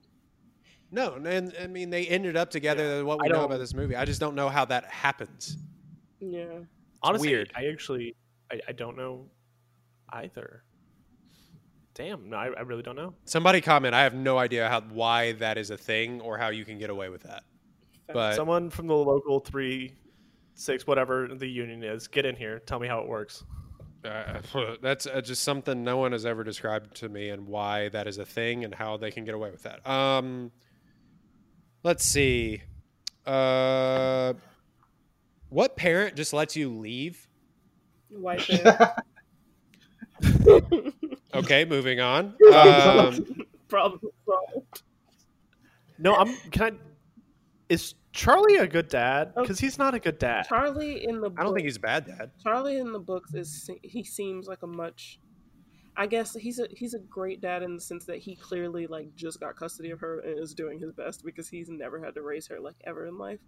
No, 0.90 1.16
and 1.16 1.54
I 1.62 1.68
mean 1.68 1.90
they 1.90 2.08
ended 2.08 2.36
up 2.36 2.50
together. 2.50 2.98
Yeah, 2.98 3.02
what 3.04 3.22
we 3.22 3.30
know 3.30 3.44
about 3.44 3.60
this 3.60 3.74
movie, 3.74 3.96
I 3.96 4.06
just 4.06 4.20
don't 4.20 4.36
know 4.36 4.50
how 4.50 4.66
that 4.66 4.86
happens. 4.86 5.58
Yeah. 6.20 6.60
Honestly, 7.04 7.30
weird. 7.30 7.52
I 7.56 7.66
actually 7.68 8.16
I, 8.52 8.60
I 8.70 8.72
don't 8.72 8.98
know 8.98 9.26
either. 10.10 10.64
Damn, 11.96 12.30
no, 12.30 12.38
I, 12.38 12.48
I 12.48 12.62
really 12.62 12.82
don't 12.82 12.96
know. 12.96 13.14
Somebody 13.26 13.62
comment. 13.62 13.94
I 13.94 14.02
have 14.04 14.16
no 14.16 14.38
idea 14.38 14.68
how 14.68 14.82
why 14.82 15.34
that 15.34 15.58
is 15.58 15.70
a 15.70 15.78
thing 15.78 16.22
or 16.22 16.38
how 16.38 16.50
you 16.50 16.66
can 16.66 16.80
get 16.80 16.90
away 16.90 17.10
with 17.10 17.24
that. 17.24 17.44
But 18.12 18.36
Someone 18.36 18.70
from 18.70 18.88
the 18.88 18.96
local 18.96 19.40
three, 19.40 19.94
six, 20.56 20.88
whatever 20.88 21.28
the 21.28 21.48
union 21.48 21.84
is, 21.84 22.08
get 22.08 22.26
in 22.26 22.36
here. 22.36 22.60
Tell 22.60 22.80
me 22.80 22.88
how 22.88 23.00
it 23.00 23.08
works. 23.08 23.44
uh, 24.04 24.42
that's 24.82 25.06
uh, 25.06 25.22
just 25.22 25.44
something 25.44 25.84
no 25.84 25.98
one 25.98 26.12
has 26.12 26.26
ever 26.26 26.44
described 26.44 26.96
to 26.98 27.10
me, 27.10 27.30
and 27.30 27.48
why 27.48 27.90
that 27.90 28.08
is 28.08 28.18
a 28.18 28.26
thing, 28.26 28.64
and 28.64 28.74
how 28.74 28.98
they 28.98 29.12
can 29.12 29.24
get 29.24 29.36
away 29.36 29.52
with 29.52 29.64
that. 29.64 29.88
Um, 29.88 30.52
let's 31.84 32.04
see. 32.04 32.62
Uh, 33.26 34.34
what 35.54 35.76
parent 35.76 36.16
just 36.16 36.34
lets 36.34 36.56
you 36.56 36.70
leave? 36.70 37.28
White 38.10 38.50
man. 40.22 40.94
Okay, 41.36 41.66
moving 41.66 42.00
on. 42.00 42.36
Um, 42.54 43.26
Problem 43.68 44.00
solved. 44.26 44.84
No, 45.98 46.16
I'm. 46.16 46.36
Can 46.52 46.62
I? 46.62 46.72
Is 47.70 47.96
Charlie 48.12 48.58
a 48.58 48.68
good 48.68 48.88
dad? 48.88 49.34
Oh. 49.36 49.42
Because 49.42 49.60
he's 49.60 49.80
not 49.80 49.96
a 49.96 50.00
good 50.00 50.20
dad. 50.20 50.46
Charlie 50.48 51.06
in 51.08 51.22
the 51.22 51.32
I 51.36 51.42
don't 51.42 51.56
think 51.56 51.66
he's 51.66 51.78
a 51.78 51.80
bad 51.80 52.06
dad. 52.06 52.30
Charlie 52.44 52.78
in 52.78 52.92
the 52.92 53.00
books 53.00 53.34
is 53.34 53.68
he 53.82 54.04
seems 54.04 54.48
like 54.48 54.62
a 54.62 54.68
much 54.68 55.20
I 55.98 56.06
guess 56.06 56.36
he's 56.36 56.60
a 56.60 56.68
he's 56.70 56.94
a 56.94 57.00
great 57.00 57.42
dad 57.42 57.64
in 57.64 57.74
the 57.76 57.82
sense 57.82 58.06
that 58.06 58.18
he 58.18 58.36
clearly 58.36 58.86
like 58.86 59.16
just 59.16 59.40
got 59.40 59.56
custody 59.56 59.90
of 59.90 60.00
her 60.02 60.20
and 60.20 60.38
is 60.38 60.54
doing 60.54 60.80
his 60.80 60.92
best 60.92 61.26
because 61.26 61.50
he's 61.50 61.70
never 61.70 62.04
had 62.04 62.14
to 62.16 62.22
raise 62.22 62.46
her 62.48 62.60
like 62.60 62.76
ever 62.86 63.08
in 63.08 63.18
life. 63.18 63.40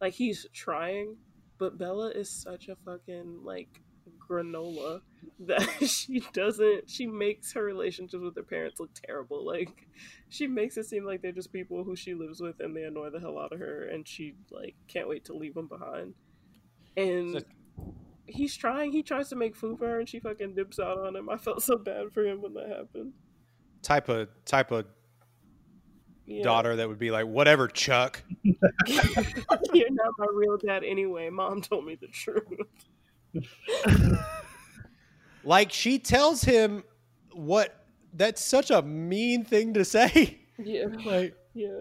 Like 0.00 0.14
he's 0.14 0.46
trying, 0.52 1.16
but 1.64 1.78
Bella 1.78 2.10
is 2.10 2.28
such 2.28 2.68
a 2.68 2.76
fucking 2.84 3.40
like 3.42 3.80
granola 4.28 5.00
that 5.40 5.62
she 5.86 6.22
doesn't 6.34 6.90
she 6.90 7.06
makes 7.06 7.52
her 7.52 7.62
relationships 7.64 8.22
with 8.22 8.36
her 8.36 8.42
parents 8.42 8.78
look 8.80 8.90
terrible. 8.94 9.46
Like 9.46 9.86
she 10.28 10.46
makes 10.46 10.76
it 10.76 10.84
seem 10.86 11.04
like 11.04 11.22
they're 11.22 11.32
just 11.32 11.52
people 11.52 11.84
who 11.84 11.96
she 11.96 12.12
lives 12.14 12.40
with 12.40 12.60
and 12.60 12.76
they 12.76 12.82
annoy 12.82 13.10
the 13.10 13.20
hell 13.20 13.38
out 13.38 13.52
of 13.52 13.60
her 13.60 13.88
and 13.88 14.06
she 14.06 14.34
like 14.50 14.74
can't 14.88 15.08
wait 15.08 15.24
to 15.26 15.34
leave 15.34 15.54
them 15.54 15.68
behind. 15.68 16.14
And 16.96 17.32
So- 17.32 17.94
he's 18.26 18.54
trying. 18.56 18.92
He 18.92 19.02
tries 19.02 19.28
to 19.30 19.36
make 19.36 19.54
food 19.56 19.78
for 19.78 19.86
her, 19.88 19.98
and 20.00 20.08
she 20.08 20.20
fucking 20.20 20.54
dips 20.54 20.78
out 20.78 20.98
on 20.98 21.16
him. 21.16 21.28
I 21.28 21.36
felt 21.36 21.62
so 21.62 21.76
bad 21.76 22.12
for 22.12 22.24
him 22.24 22.40
when 22.42 22.54
that 22.54 22.68
happened. 22.68 23.12
Type 23.82 24.08
of 24.08 24.28
type 24.44 24.70
of 24.70 24.86
Yeah. 26.26 26.42
daughter 26.42 26.76
that 26.76 26.88
would 26.88 26.98
be 26.98 27.10
like, 27.10 27.26
whatever, 27.26 27.68
Chuck. 27.68 28.22
You're 28.42 28.56
not 29.90 30.12
my 30.18 30.26
real 30.32 30.56
dad 30.56 30.82
anyway. 30.84 31.28
Mom 31.30 31.60
told 31.60 31.84
me 31.84 31.96
the 32.00 32.08
truth. 32.08 32.44
Like 35.46 35.72
she 35.72 35.98
tells 35.98 36.42
him 36.42 36.84
what 37.32 37.84
that's 38.14 38.42
such 38.42 38.70
a 38.70 38.80
mean 38.80 39.44
thing 39.44 39.74
to 39.74 39.84
say. 39.84 40.40
Yeah, 40.56 40.86
Like 41.04 41.34
yeah. 41.52 41.80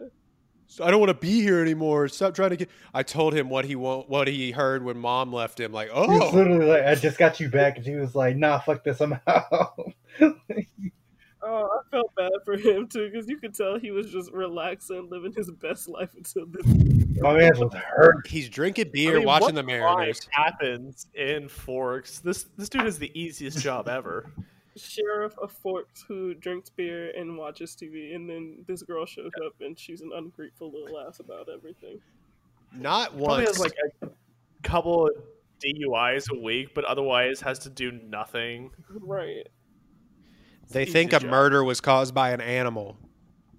I 0.82 0.90
don't 0.90 0.99
want 0.99 1.11
to 1.11 1.14
be 1.14 1.41
here 1.41 1.61
anymore. 1.61 2.07
Stop 2.07 2.34
trying 2.34 2.49
to 2.49 2.56
get 2.57 2.70
I 2.91 3.03
told 3.03 3.36
him 3.36 3.48
what 3.49 3.65
he 3.65 3.76
wa- 3.76 4.02
what 4.07 4.28
he 4.28 4.49
heard 4.52 4.84
when 4.84 4.98
mom 4.98 5.32
left 5.32 5.60
him 5.60 5.72
like, 5.72 5.90
He 5.91 5.94
was 5.95 6.34
"Oh, 6.34 6.36
literally 6.36 6.65
like, 6.65 6.84
I 6.86 6.95
just 6.95 7.20
got 7.20 7.40
you 7.40 7.49
back. 7.49 7.78
And 7.78 7.86
he 7.86 7.95
was 7.95 8.15
like, 8.15 8.36
nah, 8.36 8.57
fuck 8.60 8.84
this, 8.84 8.99
I'm 8.99 9.18
out. 9.28 9.94
Oh, 11.45 11.68
I 11.80 11.90
felt 11.91 12.14
bad 12.15 12.32
for 12.45 12.56
him 12.57 12.88
too 12.88 13.10
because 13.11 13.28
you 13.28 13.38
could 13.38 13.53
tell 13.53 13.78
he 13.78 13.91
was 13.91 14.10
just 14.10 14.32
relaxing, 14.32 15.10
living 15.10 15.34
his 15.36 15.52
best 15.52 15.88
life 15.90 16.11
until 16.15 16.45
this. 16.48 16.65
My 17.22 17.34
man 17.38 17.52
was 17.60 17.74
hurt. 17.74 18.26
he's 18.28 18.49
drinking 18.49 18.88
I 18.88 18.91
beer, 18.91 19.18
mean, 19.18 19.26
watching 19.26 19.48
what 19.48 19.56
the 19.56 19.64
crime 19.64 19.98
Mariners." 19.98 20.22
happens 20.32 21.07
in 21.14 21.48
Forks. 21.49 22.20
This 22.20 22.44
this 22.57 22.70
dude 22.70 22.84
has 22.84 22.98
the 22.98 23.11
easiest 23.20 23.60
job 23.60 23.88
ever. 23.90 24.32
Sheriff 24.76 25.38
of 25.38 25.52
Forks 25.52 26.03
who 26.07 26.34
drinks 26.34 26.70
beer 26.70 27.11
and 27.15 27.38
watches 27.38 27.76
TV, 27.76 28.15
and 28.15 28.28
then 28.30 28.64
this 28.68 28.82
girl 28.82 29.06
shows 29.06 29.32
up 29.45 29.53
and 29.61 29.78
she's 29.78 30.02
an 30.02 30.11
ungrateful 30.15 30.72
little 30.72 30.99
ass 30.99 31.20
about 31.20 31.48
everything. 31.53 31.99
Not 32.76 33.10
Probably 33.10 33.45
once. 33.45 33.48
has 33.49 33.60
like 33.60 33.74
a 34.02 34.10
couple 34.64 35.06
of 35.07 35.11
DUIs 35.64 36.32
a 36.32 36.40
week, 36.40 36.74
but 36.74 36.86
otherwise 36.86 37.40
has 37.41 37.60
to 37.60 37.70
do 37.70 37.91
nothing. 37.91 38.72
Right. 38.90 39.48
They 40.72 40.85
think 40.85 41.14
a 41.14 41.19
job. 41.19 41.30
murder 41.30 41.64
was 41.64 41.80
caused 41.81 42.14
by 42.14 42.31
an 42.31 42.41
animal. 42.41 42.98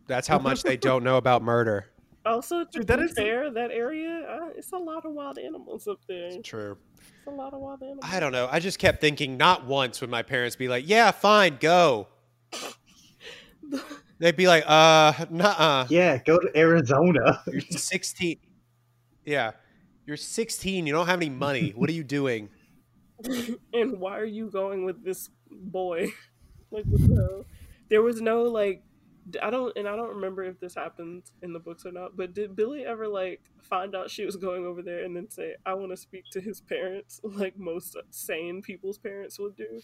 That's 0.06 0.28
how 0.28 0.38
much 0.38 0.62
they 0.62 0.76
don't 0.76 1.04
know 1.04 1.16
about 1.16 1.42
murder. 1.42 1.86
Also, 2.26 2.64
to 2.64 2.70
Dude, 2.78 2.86
that 2.86 3.00
be 3.00 3.04
is- 3.04 3.12
fair, 3.12 3.50
that 3.50 3.70
area, 3.70 4.26
uh, 4.26 4.48
it's 4.56 4.72
a 4.72 4.78
lot 4.78 5.04
of 5.04 5.12
wild 5.12 5.38
animals 5.38 5.86
up 5.86 5.98
there. 6.08 6.28
It's 6.28 6.48
True. 6.48 6.78
It's 6.96 7.26
a 7.26 7.30
lot 7.30 7.52
of 7.52 7.60
wild 7.60 7.82
animals. 7.82 8.00
I 8.02 8.18
don't 8.18 8.32
know. 8.32 8.48
I 8.50 8.60
just 8.60 8.78
kept 8.78 9.02
thinking 9.02 9.36
not 9.36 9.66
once 9.66 10.00
would 10.00 10.08
my 10.08 10.22
parents 10.22 10.56
be 10.56 10.66
like, 10.66 10.88
"Yeah, 10.88 11.10
fine, 11.10 11.58
go." 11.60 12.08
They'd 14.18 14.36
be 14.36 14.46
like, 14.46 14.64
"Uh, 14.66 15.12
nuh-uh. 15.30 15.86
Yeah, 15.90 16.16
go 16.16 16.38
to 16.38 16.50
Arizona. 16.56 17.42
You're 17.50 17.60
16. 17.60 18.38
Yeah. 19.26 19.50
You're 20.06 20.16
16. 20.16 20.86
You 20.86 20.92
don't 20.94 21.06
have 21.06 21.20
any 21.20 21.28
money. 21.30 21.74
What 21.76 21.90
are 21.90 21.94
you 21.94 22.04
doing?" 22.04 22.48
and 23.74 23.98
why 24.00 24.18
are 24.18 24.24
you 24.24 24.48
going 24.50 24.86
with 24.86 25.04
this 25.04 25.28
boy? 25.50 26.08
Like, 26.74 26.84
what 26.86 27.00
the? 27.08 27.44
There 27.88 28.02
was 28.02 28.20
no 28.20 28.42
like, 28.44 28.82
I 29.42 29.50
don't, 29.50 29.76
and 29.76 29.88
I 29.88 29.96
don't 29.96 30.14
remember 30.16 30.44
if 30.44 30.60
this 30.60 30.74
happened 30.74 31.30
in 31.42 31.52
the 31.52 31.60
books 31.60 31.86
or 31.86 31.92
not. 31.92 32.16
But 32.16 32.34
did 32.34 32.56
Billy 32.56 32.84
ever 32.84 33.08
like 33.08 33.42
find 33.62 33.94
out 33.94 34.10
she 34.10 34.24
was 34.24 34.36
going 34.36 34.66
over 34.66 34.82
there 34.82 35.04
and 35.04 35.16
then 35.16 35.30
say, 35.30 35.54
"I 35.66 35.74
want 35.74 35.92
to 35.92 35.96
speak 35.96 36.24
to 36.32 36.40
his 36.40 36.60
parents," 36.60 37.20
like 37.24 37.58
most 37.58 37.96
sane 38.10 38.62
people's 38.62 38.98
parents 38.98 39.38
would 39.38 39.56
do? 39.56 39.82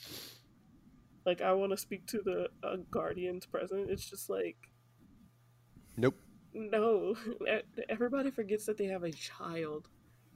Like, 1.26 1.42
I 1.42 1.52
want 1.52 1.72
to 1.72 1.76
speak 1.76 2.06
to 2.08 2.22
the 2.22 2.48
uh, 2.62 2.76
guardians 2.90 3.46
present. 3.46 3.90
It's 3.90 4.08
just 4.08 4.30
like, 4.30 4.56
Nope. 5.96 6.16
no. 6.54 7.14
Everybody 7.88 8.30
forgets 8.30 8.66
that 8.66 8.78
they 8.78 8.86
have 8.86 9.04
a 9.04 9.12
child. 9.12 9.88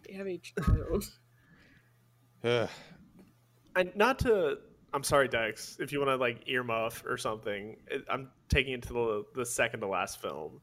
They 0.07 0.15
have 0.15 0.27
a 0.29 0.39
child. 0.39 1.11
Ugh. 2.45 2.69
And 3.77 3.91
not 3.97 4.21
to, 4.21 4.59
I'm 4.95 5.03
sorry, 5.03 5.27
Dex, 5.29 5.77
if 5.81 5.91
you 5.93 5.99
want 5.99 6.11
to 6.11 6.16
like 6.16 6.47
earmuff 6.47 7.05
or 7.05 7.16
something. 7.19 7.77
it- 7.89 8.05
I'm 8.09 8.31
taking 8.49 8.75
it 8.75 8.83
to 8.85 8.93
the 8.93 9.25
the 9.35 9.45
second 9.45 9.81
to 9.81 9.89
last 9.89 10.23
film. 10.23 10.61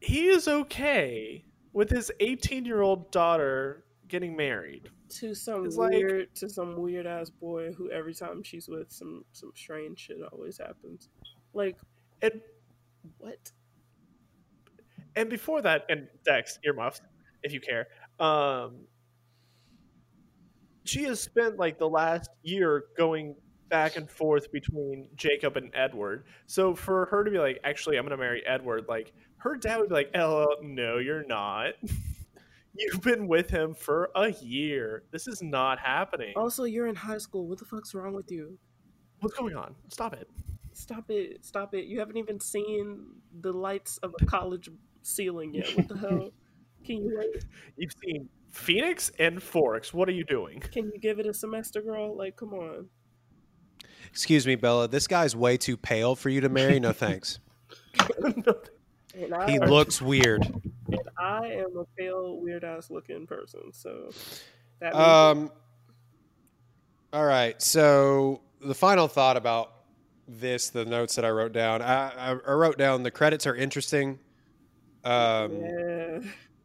He 0.00 0.28
is 0.28 0.48
okay 0.48 1.44
with 1.72 1.90
his 1.90 2.10
18 2.20 2.64
year 2.64 2.80
old 2.80 3.10
daughter 3.10 3.84
getting 4.08 4.34
married. 4.36 4.88
to 5.10 5.34
some 5.34 5.64
It's 5.66 5.76
like- 5.76 5.92
weird 5.92 6.34
to 6.36 6.48
some 6.50 6.76
weird 6.76 7.06
ass 7.06 7.30
boy 7.30 7.72
who 7.72 7.90
every 7.90 8.12
time 8.14 8.42
she's 8.42 8.68
with 8.68 8.90
some 8.92 9.24
some 9.32 9.52
strange 9.54 9.98
shit 10.00 10.18
always 10.32 10.58
happens. 10.58 11.08
Like 11.54 11.76
And 12.22 12.40
what? 13.18 13.52
and 15.16 15.28
before 15.30 15.62
that, 15.62 15.84
and 15.88 16.08
Dex 16.24 16.58
earmuffs, 16.64 17.00
if 17.42 17.52
you 17.52 17.60
care. 17.60 17.88
Um, 18.20 18.86
she 20.88 21.04
has 21.04 21.20
spent 21.20 21.58
like 21.58 21.78
the 21.78 21.88
last 21.88 22.30
year 22.42 22.84
going 22.96 23.36
back 23.68 23.96
and 23.96 24.10
forth 24.10 24.50
between 24.50 25.08
Jacob 25.14 25.56
and 25.56 25.70
Edward. 25.74 26.24
So 26.46 26.74
for 26.74 27.06
her 27.06 27.24
to 27.24 27.30
be 27.30 27.38
like, 27.38 27.60
actually, 27.64 27.96
I'm 27.96 28.04
going 28.04 28.16
to 28.16 28.22
marry 28.22 28.42
Edward, 28.46 28.86
like 28.88 29.12
her 29.38 29.56
dad 29.56 29.78
would 29.78 29.88
be 29.88 29.94
like, 29.94 30.10
"Oh, 30.16 30.46
no, 30.62 30.98
you're 30.98 31.24
not. 31.24 31.74
You've 32.74 33.00
been 33.02 33.26
with 33.26 33.50
him 33.50 33.74
for 33.74 34.10
a 34.14 34.30
year. 34.30 35.04
This 35.10 35.26
is 35.26 35.42
not 35.42 35.78
happening. 35.78 36.32
Also, 36.36 36.64
you're 36.64 36.86
in 36.86 36.94
high 36.94 37.18
school. 37.18 37.46
What 37.48 37.58
the 37.58 37.64
fuck's 37.64 37.92
wrong 37.94 38.14
with 38.14 38.30
you? 38.30 38.56
What's 39.20 39.36
going 39.36 39.56
on? 39.56 39.74
Stop 39.88 40.14
it. 40.14 40.28
Stop 40.74 41.10
it! 41.10 41.44
Stop 41.44 41.74
it! 41.74 41.86
You 41.86 41.98
haven't 41.98 42.18
even 42.18 42.38
seen 42.38 43.06
the 43.40 43.52
lights 43.52 43.98
of 43.98 44.14
a 44.20 44.24
college 44.26 44.70
ceiling 45.02 45.54
yet. 45.54 45.76
What 45.76 45.88
the 45.88 45.98
hell? 45.98 46.30
Can 46.84 46.98
you 46.98 47.16
wait? 47.18 47.44
You've 47.76 47.92
seen 48.00 48.28
Phoenix 48.58 49.10
and 49.18 49.42
Forks. 49.42 49.94
What 49.94 50.08
are 50.08 50.12
you 50.12 50.24
doing? 50.24 50.60
Can 50.60 50.86
you 50.92 50.98
give 51.00 51.18
it 51.18 51.26
a 51.26 51.32
semester, 51.34 51.80
girl? 51.80 52.16
Like, 52.16 52.36
come 52.36 52.52
on. 52.54 52.86
Excuse 54.10 54.46
me, 54.46 54.56
Bella. 54.56 54.88
This 54.88 55.06
guy's 55.06 55.36
way 55.36 55.56
too 55.56 55.76
pale 55.76 56.14
for 56.16 56.28
you 56.28 56.40
to 56.40 56.48
marry. 56.48 56.80
No 56.80 56.92
thanks. 56.92 57.38
And 59.14 59.34
I, 59.34 59.50
He 59.50 59.58
looks 59.58 60.00
weird. 60.00 60.44
and 60.44 61.00
I 61.18 61.46
am 61.46 61.76
a 61.76 61.84
pale, 61.96 62.38
weird 62.38 62.62
ass 62.62 62.88
looking 62.88 63.26
person. 63.26 63.72
So 63.72 64.10
that 64.80 64.92
means 64.94 65.04
Um. 65.04 65.50
All 67.12 67.24
right. 67.24 67.60
So 67.60 68.42
the 68.60 68.74
final 68.74 69.08
thought 69.08 69.36
about 69.36 69.72
this, 70.28 70.70
the 70.70 70.84
notes 70.84 71.16
that 71.16 71.24
I 71.24 71.30
wrote 71.30 71.52
down. 71.52 71.82
I, 71.82 72.10
I, 72.10 72.30
I 72.46 72.52
wrote 72.52 72.78
down 72.78 73.02
the 73.02 73.10
credits 73.10 73.46
are 73.46 73.56
interesting. 73.56 74.18
Um, 75.04 75.56
yeah. 75.62 76.20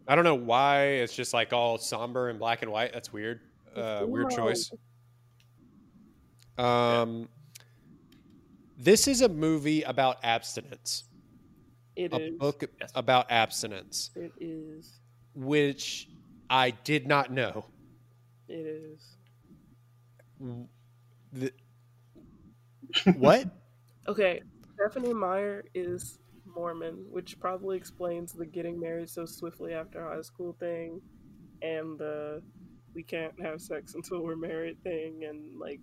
I 0.08 0.16
don't 0.16 0.24
know 0.26 0.36
why 0.36 0.84
it's 0.86 1.16
just 1.16 1.34
like 1.34 1.54
all 1.54 1.78
somber 1.78 2.30
and 2.30 2.38
black 2.40 2.62
and 2.62 2.72
white. 2.72 2.92
That's 2.94 3.12
weird. 3.14 3.40
Uh, 3.76 4.04
weird 4.06 4.30
choice. 4.32 4.72
Um, 6.58 7.30
this 8.78 9.08
is 9.08 9.22
a 9.22 9.30
movie 9.30 9.82
about 9.84 10.18
abstinence. 10.24 11.06
It 11.96 12.12
A 12.14 12.18
is. 12.28 12.38
book 12.38 12.64
Yes. 12.80 12.92
about 12.96 13.32
abstinence, 13.32 14.12
It 14.16 14.32
is. 14.40 15.00
which 15.36 16.10
I 16.50 16.72
did 16.72 17.08
not 17.08 17.32
know. 17.32 17.66
It 18.48 18.66
is. 18.66 19.18
The, 21.32 21.52
what? 23.16 23.48
Okay, 24.06 24.42
Stephenie 24.76 25.14
Meyer 25.14 25.64
is 25.74 26.20
Mormon, 26.56 27.06
which 27.10 27.40
probably 27.40 27.78
explains 27.78 28.34
the 28.34 28.46
getting 28.46 28.80
married 28.80 29.10
so 29.10 29.26
swiftly 29.26 29.74
after 29.74 30.04
high 30.04 30.22
school 30.22 30.56
thing 30.60 31.02
and 31.62 31.98
the 31.98 32.42
we 32.94 33.04
can't 33.04 33.34
have 33.42 33.62
sex 33.62 33.96
until 33.96 34.24
we're 34.24 34.36
married 34.36 34.82
thing 34.84 35.24
and 35.28 35.60
like 35.60 35.80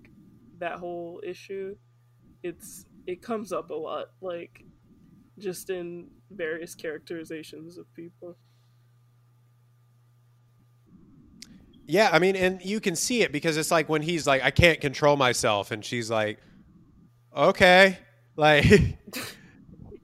that 0.59 0.78
whole 0.78 1.20
issue. 1.26 1.74
It's 2.42 2.86
it 3.06 3.22
comes 3.22 3.52
up 3.52 3.70
a 3.70 3.74
lot, 3.74 4.09
like 4.20 4.64
just 5.38 5.70
in 5.70 6.09
various 6.30 6.74
characterizations 6.74 7.78
of 7.78 7.92
people. 7.94 8.36
Yeah, 11.86 12.10
I 12.12 12.20
mean, 12.20 12.36
and 12.36 12.64
you 12.64 12.78
can 12.78 12.94
see 12.94 13.22
it 13.22 13.32
because 13.32 13.56
it's 13.56 13.72
like 13.72 13.88
when 13.88 14.02
he's 14.02 14.24
like, 14.24 14.44
I 14.44 14.52
can't 14.52 14.80
control 14.80 15.16
myself, 15.16 15.72
and 15.72 15.84
she's 15.84 16.09
like, 16.09 16.38
okay, 17.36 17.98
like, 18.36 18.64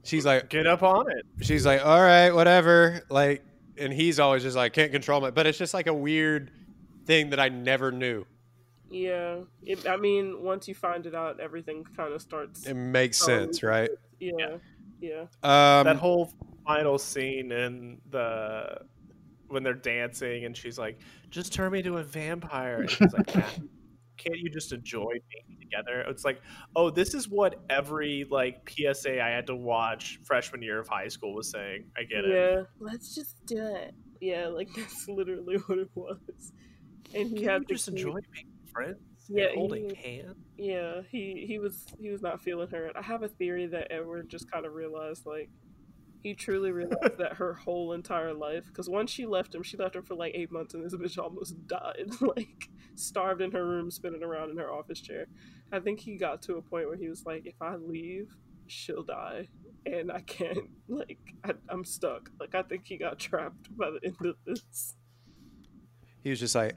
she's 0.07 0.25
like, 0.25 0.49
Get 0.49 0.65
up 0.67 0.83
on 0.83 1.11
it. 1.11 1.25
she's 1.41 1.65
like, 1.65 1.85
all 1.85 2.01
right, 2.01 2.31
whatever, 2.31 3.01
like, 3.09 3.43
and 3.77 3.93
he's 3.93 4.19
always 4.19 4.43
just 4.43 4.55
like, 4.55 4.73
can't 4.73 4.91
control 4.91 5.21
my, 5.21 5.31
but 5.31 5.45
it's 5.45 5.57
just 5.57 5.73
like 5.73 5.87
a 5.87 5.93
weird 5.93 6.51
thing 7.05 7.29
that 7.31 7.39
I 7.39 7.49
never 7.49 7.91
knew. 7.91 8.25
Yeah, 8.89 9.41
it, 9.63 9.85
I 9.87 9.97
mean, 9.97 10.41
once 10.41 10.67
you 10.67 10.73
find 10.73 11.05
it 11.05 11.13
out, 11.13 11.39
everything 11.39 11.83
kind 11.95 12.13
of 12.13 12.21
starts. 12.21 12.65
It 12.65 12.73
makes 12.75 13.17
sense, 13.17 13.61
right? 13.61 13.89
Yeah, 14.19 14.57
yeah. 15.01 15.21
Um, 15.43 15.85
that 15.85 15.97
whole 15.97 16.31
final 16.65 16.97
scene 16.97 17.51
in 17.51 17.99
the 18.09 18.79
when 19.49 19.63
they're 19.63 19.73
dancing 19.73 20.45
and 20.45 20.55
she's 20.55 20.79
like, 20.79 20.99
"Just 21.29 21.51
turn 21.53 21.71
me 21.73 21.81
to 21.81 21.97
a 21.97 22.03
vampire," 22.03 22.81
and 22.81 22.89
he's 22.89 23.13
like, 23.13 23.35
"Matt, 23.35 23.59
"Can't 24.15 24.37
you 24.37 24.49
just 24.49 24.71
enjoy 24.71 25.11
being 25.29 25.56
together?" 25.69 26.01
It's 26.07 26.25
like, 26.25 26.41
oh, 26.75 26.89
this 26.89 27.13
is 27.13 27.27
what 27.29 27.61
every 27.69 28.25
like 28.29 28.69
PSA 28.69 29.21
I 29.21 29.29
had 29.29 29.47
to 29.47 29.55
watch 29.55 30.19
freshman 30.23 30.61
year 30.61 30.79
of 30.79 30.87
high 30.87 31.07
school 31.07 31.33
was 31.33 31.49
saying. 31.49 31.85
I 31.97 32.03
get 32.03 32.25
it. 32.25 32.33
Yeah, 32.33 32.63
let's 32.79 33.15
just 33.15 33.45
do 33.45 33.57
it. 33.57 33.93
Yeah, 34.21 34.47
like 34.47 34.69
that's 34.75 35.07
literally 35.07 35.57
what 35.67 35.79
it 35.79 35.89
was. 35.95 36.53
And 37.13 37.37
he 37.37 37.43
had 37.43 37.67
just 37.67 37.87
enjoy 37.87 38.19
being 38.33 38.47
friends? 38.71 38.97
Yeah, 39.29 39.45
and 39.45 39.57
holding 39.57 39.95
hands. 39.95 40.35
Yeah, 40.57 41.01
he 41.09 41.45
he 41.47 41.59
was 41.59 41.85
he 41.99 42.09
was 42.09 42.21
not 42.21 42.41
feeling 42.41 42.69
her. 42.69 42.91
I 42.95 43.01
have 43.01 43.23
a 43.23 43.27
theory 43.27 43.67
that 43.67 43.91
Edward 43.91 44.29
just 44.29 44.49
kind 44.51 44.65
of 44.65 44.73
realized 44.73 45.25
like 45.25 45.49
he 46.23 46.33
truly 46.33 46.71
realized 46.71 47.17
that 47.17 47.33
her 47.33 47.53
whole 47.53 47.93
entire 47.93 48.33
life 48.33 48.65
because 48.67 48.89
once 48.89 49.11
she 49.11 49.25
left 49.25 49.53
him, 49.55 49.63
she 49.63 49.77
left 49.77 49.95
him 49.95 50.03
for 50.03 50.15
like 50.15 50.33
eight 50.35 50.51
months, 50.51 50.73
and 50.73 50.83
this 50.83 50.95
bitch 50.95 51.21
almost 51.21 51.55
died, 51.67 52.09
like 52.21 52.69
starved 52.95 53.41
in 53.41 53.51
her 53.51 53.65
room, 53.65 53.91
spinning 53.91 54.23
around 54.23 54.49
in 54.49 54.57
her 54.57 54.71
office 54.71 54.99
chair. 55.01 55.25
I 55.71 55.79
think 55.79 55.99
he 55.99 56.17
got 56.17 56.41
to 56.43 56.55
a 56.55 56.61
point 56.61 56.87
where 56.87 56.97
he 56.97 57.09
was 57.09 57.25
like, 57.25 57.45
if 57.45 57.61
I 57.61 57.75
leave, 57.75 58.35
she'll 58.67 59.03
die, 59.03 59.47
and 59.85 60.11
I 60.11 60.21
can't 60.21 60.69
like 60.87 61.19
I, 61.43 61.53
I'm 61.69 61.85
stuck. 61.85 62.29
Like 62.39 62.55
I 62.55 62.63
think 62.63 62.85
he 62.85 62.97
got 62.97 63.19
trapped 63.19 63.75
by 63.77 63.89
the 63.91 63.99
end 64.03 64.17
of 64.25 64.35
this. 64.45 64.95
he 66.23 66.29
was 66.29 66.39
just 66.39 66.55
like, 66.55 66.75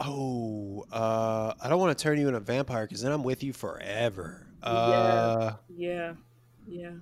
oh, 0.00 0.84
uh, 0.92 1.54
I 1.60 1.68
don't 1.68 1.78
want 1.80 1.96
to 1.96 2.02
turn 2.02 2.18
you 2.18 2.26
into 2.28 2.38
a 2.38 2.40
vampire 2.40 2.86
because 2.86 3.02
then 3.02 3.12
I'm 3.12 3.22
with 3.22 3.42
you 3.42 3.52
forever. 3.52 4.46
Uh, 4.62 5.52
Yeah, 5.74 6.12
yeah. 6.68 6.92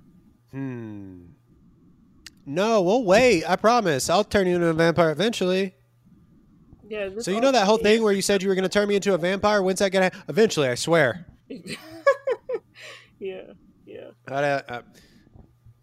hmm. 0.51 1.25
No, 2.49 2.81
we'll 2.81 3.03
wait. 3.03 3.47
I 3.47 3.55
promise. 3.57 4.09
I'll 4.09 4.23
turn 4.23 4.47
you 4.47 4.55
into 4.55 4.65
a 4.67 4.73
vampire 4.73 5.11
eventually. 5.11 5.75
Yeah, 6.89 7.09
So 7.19 7.29
you 7.29 7.41
know 7.41 7.51
that 7.51 7.67
whole 7.67 7.77
thing 7.77 8.01
where 8.01 8.11
you 8.11 8.23
said 8.23 8.41
you 8.41 8.49
were 8.49 8.55
going 8.55 8.63
to 8.63 8.69
turn 8.69 8.89
me 8.89 8.95
into 8.95 9.13
a 9.13 9.19
vampire? 9.19 9.61
When's 9.61 9.77
that 9.77 9.91
going 9.91 10.09
to? 10.09 10.15
Happen? 10.17 10.29
Eventually, 10.29 10.67
I 10.67 10.73
swear. 10.73 11.27
yeah, 13.19 13.41
yeah. 13.85 14.07
I, 14.27 14.33
uh, 14.33 14.61
uh, 14.67 14.81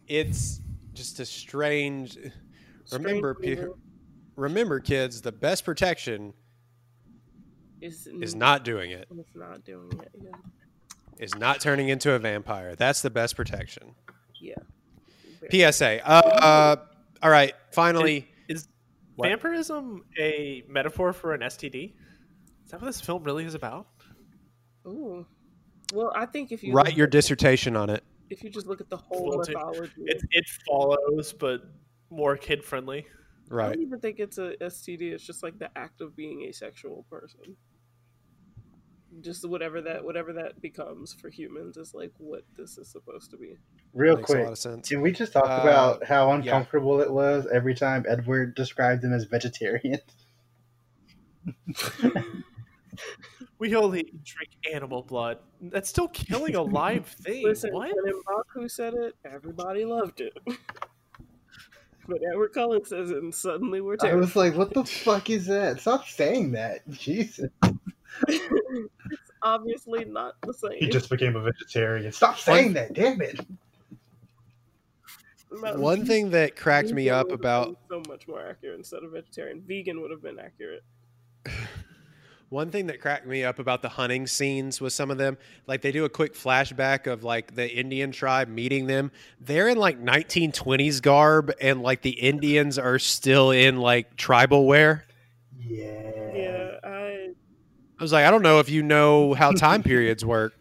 it's 0.09 0.60
just 0.93 1.20
a 1.20 1.24
strange. 1.24 2.18
Remember, 2.90 3.34
pe- 3.34 3.66
remember, 4.34 4.80
kids. 4.80 5.22
The 5.22 5.30
best 5.30 5.64
protection 5.64 6.32
is 7.80 8.09
is 8.09 8.34
not 8.34 8.64
doing 8.64 8.90
it. 8.90 9.06
It's 9.16 9.36
not 9.36 9.64
doing 9.64 9.93
it. 10.01 10.10
Yeah, 10.20 10.30
Is 11.18 11.36
not 11.36 11.60
turning 11.60 11.90
into 11.90 12.10
a 12.14 12.18
vampire. 12.18 12.74
That's 12.74 13.02
the 13.02 13.10
best 13.10 13.36
protection. 13.36 13.94
yeah. 14.40 14.55
PSA. 15.51 16.06
Uh, 16.09 16.12
uh, 16.12 16.77
all 17.23 17.31
right. 17.31 17.52
Finally, 17.73 18.28
Is 18.48 18.68
What? 19.16 19.28
vampirism 19.28 20.05
a 20.18 20.62
metaphor 20.68 21.12
for 21.12 21.35
an 21.35 21.40
STD? 21.43 21.94
Is 22.64 22.70
that 22.70 22.81
what 22.81 22.86
this 22.86 23.01
film 23.01 23.23
really 23.24 23.44
is 23.44 23.55
about? 23.55 23.86
Ooh. 24.86 25.27
Well, 25.93 26.12
I 26.16 26.27
think 26.27 26.52
if 26.52 26.62
you 26.62 26.73
write 26.73 26.97
your 26.97 27.06
at- 27.06 27.12
dissertation 27.12 27.77
on 27.77 27.90
it. 27.90 28.02
if 28.31 28.43
you 28.43 28.51
just 28.51 28.66
look 28.66 28.81
at 28.81 28.90
the 28.90 28.97
whole 28.97 29.28
Well, 29.28 29.39
mythology, 29.39 29.93
It 29.98 30.23
it 30.32 30.44
follows, 30.68 31.32
but 31.32 31.62
more 32.10 32.36
kid 32.36 32.64
friendly. 32.64 33.06
Right. 33.48 33.66
I 33.66 33.73
don't 33.74 33.82
even 33.82 34.01
think 34.01 34.18
it's 34.18 34.39
a 34.39 34.56
STD. 34.60 35.12
It's 35.12 35.24
just 35.24 35.43
like 35.44 35.59
the 35.60 35.70
act 35.78 36.01
of 36.01 36.16
being 36.16 36.43
a 36.48 36.52
sexual 36.52 37.06
person. 37.09 37.56
Just 39.22 39.48
whatever 39.48 39.80
that 39.82 40.05
whatever 40.05 40.32
that 40.34 40.60
becomes 40.60 41.12
for 41.14 41.30
humans 41.30 41.76
is 41.76 41.94
like 41.94 42.12
what 42.18 42.43
this 42.56 42.76
is 42.76 42.88
supposed 42.88 43.30
to 43.30 43.36
be. 43.36 43.56
Real 43.94 44.16
Makes 44.16 44.30
a 44.30 44.32
quick, 44.34 44.44
lot 44.44 44.52
of 44.52 44.59
sense. 44.59 44.88
can 44.88 45.01
we 45.01 45.10
just 45.12 45.32
talk 45.32 45.44
Uh, 45.48 45.62
about 45.62 46.05
how 46.05 46.30
uncomfortable 46.32 47.01
it 47.01 47.10
was 47.10 47.47
every 47.52 47.74
time 47.74 48.05
Edward 48.09 48.55
described 48.55 49.02
them 49.02 49.12
as 49.14 49.24
vegetarian? 49.24 50.01
We 53.59 53.74
only 53.74 54.02
drink 54.02 54.51
animal 54.74 55.02
blood. 55.02 55.38
That's 55.62 55.88
still 55.88 56.09
killing 56.09 56.56
a 56.56 56.62
live 56.62 57.06
thing. 57.22 57.43
Listen, 57.44 57.72
what? 57.72 57.90
when 57.94 58.12
Mbaku 58.22 58.70
said 58.70 58.93
it, 58.93 59.14
everybody 59.24 59.86
loved 59.86 60.20
it. 60.20 60.36
but 62.06 62.18
Edward 62.30 62.52
Cullen 62.52 62.84
says 62.84 63.10
it, 63.10 63.16
and 63.22 63.34
suddenly 63.34 63.80
we're 63.80 63.94
I 63.94 64.09
terrified. 64.09 64.20
was 64.20 64.36
like, 64.36 64.56
"What 64.56 64.74
the 64.74 64.84
fuck 64.84 65.30
is 65.30 65.47
that? 65.47 65.80
Stop 65.80 66.06
saying 66.06 66.52
that, 66.52 66.86
Jesus!" 66.90 67.48
It's 68.28 69.30
obviously 69.43 70.05
not 70.05 70.34
the 70.43 70.55
same. 70.55 70.78
He 70.78 70.88
just 70.88 71.10
became 71.10 71.36
a 71.36 71.40
vegetarian. 71.40 72.10
Stop 72.12 72.38
saying 72.38 72.74
that, 72.74 72.93
damn 72.93 73.20
it! 73.20 73.40
One 75.51 76.05
thing 76.05 76.30
that 76.30 76.56
cracked 76.56 76.93
me 76.93 77.09
up 77.09 77.30
about 77.30 77.78
so 77.88 78.02
much 78.09 78.26
more 78.28 78.44
accurate 78.47 78.78
instead 78.78 79.02
of 79.05 79.12
vegetarian. 79.12 79.62
Vegan 79.66 80.01
would 80.01 80.10
have 80.10 80.22
been 80.22 80.38
accurate. 80.38 80.82
one 82.48 82.70
thing 82.70 82.86
that 82.86 83.01
cracked 83.01 83.26
me 83.26 83.44
up 83.44 83.59
about 83.59 83.82
the 83.82 83.88
hunting 83.88 84.26
scenes 84.26 84.80
with 84.80 84.93
some 84.93 85.10
of 85.10 85.18
them, 85.18 85.36
like 85.66 85.82
they 85.82 85.93
do 85.93 86.05
a 86.05 86.09
quick 86.09 86.34
flashback 86.34 87.10
of 87.10 87.24
like 87.24 87.55
the 87.55 87.68
Indian 87.70 88.12
tribe 88.12 88.48
meeting 88.48 88.86
them. 88.86 89.10
They're 89.40 89.68
in 89.68 89.78
like 89.78 90.01
1920s 90.02 91.01
garb, 91.02 91.52
and 91.60 91.82
like 91.82 92.02
the 92.02 92.10
Indians 92.10 92.78
are 92.78 92.98
still 92.98 93.51
in 93.51 93.78
like 93.78 94.16
tribal 94.16 94.66
wear. 94.66 95.05
Yeah. 95.59 96.26
Yeah, 97.97 98.01
I 98.01 98.02
I 98.02 98.05
was 98.05 98.12
like, 98.12 98.24
I 98.27 98.31
don't 98.31 98.43
know 98.43 98.60
if 98.60 98.68
you 98.68 98.82
know 98.82 99.35
how 99.35 99.52
time 99.52 99.82
periods 99.82 100.24
work. 100.24 100.55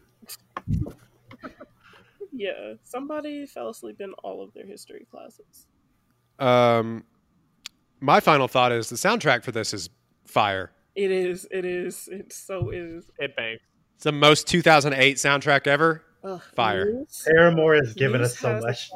yeah. 2.32 2.74
Somebody 2.84 3.46
fell 3.46 3.70
asleep 3.70 4.02
in 4.02 4.14
all 4.24 4.44
of 4.44 4.54
their 4.54 4.66
history 4.66 5.06
classes. 5.12 5.68
Um, 6.40 7.04
my 8.00 8.20
final 8.20 8.48
thought 8.48 8.72
is 8.72 8.90
the 8.90 8.96
soundtrack 8.96 9.44
for 9.44 9.52
this 9.52 9.74
is 9.74 9.90
fire. 10.26 10.72
It 10.96 11.12
is. 11.12 11.48
It 11.52 11.66
is. 11.66 12.08
It 12.12 12.32
so 12.34 12.70
is. 12.70 13.10
It 13.20 13.36
bangs. 13.36 13.60
It's 13.96 14.04
the 14.04 14.12
most 14.12 14.48
2008 14.48 15.18
soundtrack 15.18 15.68
ever. 15.68 16.04
Ugh, 16.24 16.42
Fire. 16.56 16.86
Muse- 16.86 17.26
Paramore 17.28 17.76
has 17.76 17.94
given 17.94 18.20
Muse 18.22 18.32
us 18.34 18.40
so 18.40 18.60
much. 18.60 18.90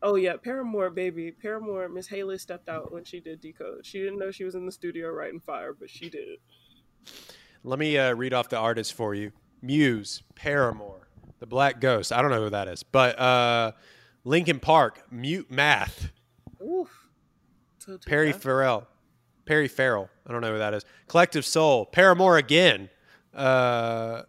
Oh 0.00 0.14
yeah, 0.14 0.36
Paramore, 0.36 0.90
baby. 0.90 1.32
Paramore. 1.32 1.88
Miss 1.88 2.06
Hayley 2.06 2.38
stepped 2.38 2.68
out 2.68 2.92
when 2.92 3.04
she 3.04 3.20
did 3.20 3.40
Decode. 3.40 3.84
She 3.84 3.98
didn't 3.98 4.18
know 4.18 4.30
she 4.30 4.44
was 4.44 4.54
in 4.54 4.64
the 4.64 4.70
studio 4.72 5.08
writing 5.10 5.40
Fire, 5.40 5.74
but 5.78 5.90
she 5.90 6.08
did. 6.08 6.38
Let 7.64 7.78
me 7.78 7.98
uh, 7.98 8.14
read 8.14 8.32
off 8.32 8.48
the 8.48 8.56
artists 8.58 8.92
for 8.92 9.14
you: 9.14 9.32
Muse, 9.62 10.22
Paramore, 10.34 11.08
The 11.40 11.46
Black 11.46 11.80
Ghost. 11.80 12.12
I 12.12 12.22
don't 12.22 12.30
know 12.30 12.42
who 12.42 12.50
that 12.50 12.68
is, 12.68 12.82
but 12.82 13.18
uh, 13.18 13.72
Linkin 14.24 14.60
Park, 14.60 15.02
Mute 15.10 15.50
Math, 15.50 16.10
Oof. 16.62 17.08
Perry. 18.06 18.32
Farrell, 18.32 18.86
Perry 19.46 19.68
Farrell. 19.68 20.08
I 20.26 20.32
don't 20.32 20.40
know 20.40 20.52
who 20.52 20.58
that 20.58 20.74
is. 20.74 20.84
Collective 21.08 21.44
Soul, 21.44 21.86
Paramore 21.86 22.36
again, 22.36 22.90
uh, 23.34 24.22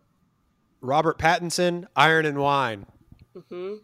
Robert 0.82 1.20
Pattinson, 1.20 1.86
Iron 1.96 2.26
and 2.26 2.38
Wine. 2.38 2.86
Mm-hmm. 3.36 3.76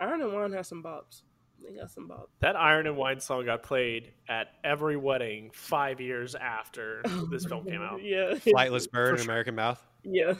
Iron 0.00 0.22
and 0.22 0.32
Wine 0.32 0.52
has 0.52 0.68
some 0.68 0.82
bops. 0.82 1.22
They 1.64 1.74
got 1.76 1.90
some 1.90 2.08
bops. 2.08 2.28
That 2.40 2.56
Iron 2.56 2.86
and 2.86 2.96
Wine 2.96 3.20
song 3.20 3.44
got 3.44 3.62
played 3.62 4.12
at 4.28 4.48
every 4.64 4.96
wedding 4.96 5.50
five 5.52 6.00
years 6.00 6.34
after 6.34 7.02
this 7.30 7.44
film 7.44 7.64
came 7.64 7.82
out. 7.82 8.02
Yeah. 8.02 8.34
Flightless 8.34 8.90
Bird 8.90 9.08
For 9.08 9.10
and 9.10 9.18
sure. 9.20 9.24
American 9.32 9.54
Mouth. 9.54 9.82
Yeah. 10.04 10.34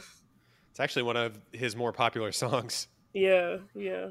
It's 0.71 0.79
actually 0.79 1.03
one 1.03 1.17
of 1.17 1.39
his 1.51 1.75
more 1.75 1.91
popular 1.91 2.31
songs. 2.31 2.87
Yeah. 3.13 3.57
Yeah. 3.75 4.09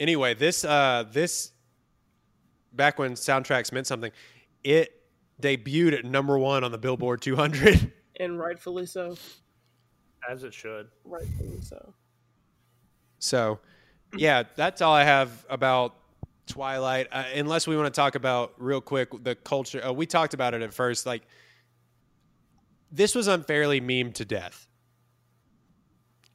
Anyway, 0.00 0.34
this 0.34 0.64
uh 0.64 1.04
this 1.12 1.52
back 2.72 2.98
when 2.98 3.12
soundtracks 3.12 3.72
meant 3.72 3.86
something, 3.86 4.10
it 4.62 5.00
debuted 5.40 5.98
at 5.98 6.04
number 6.04 6.38
one 6.38 6.64
on 6.64 6.72
the 6.72 6.78
Billboard 6.78 7.20
200. 7.22 7.92
And 8.20 8.38
rightfully 8.38 8.86
so. 8.86 9.16
As 10.30 10.44
it 10.44 10.54
should. 10.54 10.86
Rightfully 11.04 11.60
so. 11.60 11.94
So, 13.18 13.58
yeah, 14.16 14.44
that's 14.56 14.80
all 14.82 14.94
I 14.94 15.04
have 15.04 15.44
about 15.48 15.94
Twilight. 16.46 17.08
Uh, 17.10 17.24
unless 17.34 17.66
we 17.66 17.76
want 17.76 17.92
to 17.92 17.98
talk 17.98 18.14
about 18.14 18.52
real 18.58 18.80
quick 18.80 19.10
the 19.22 19.34
culture. 19.34 19.84
Uh, 19.84 19.92
we 19.92 20.06
talked 20.06 20.34
about 20.34 20.54
it 20.54 20.62
at 20.62 20.72
first. 20.72 21.06
Like, 21.06 21.22
this 22.90 23.14
was 23.14 23.26
unfairly 23.26 23.80
memed 23.80 24.14
to 24.14 24.24
death. 24.24 24.68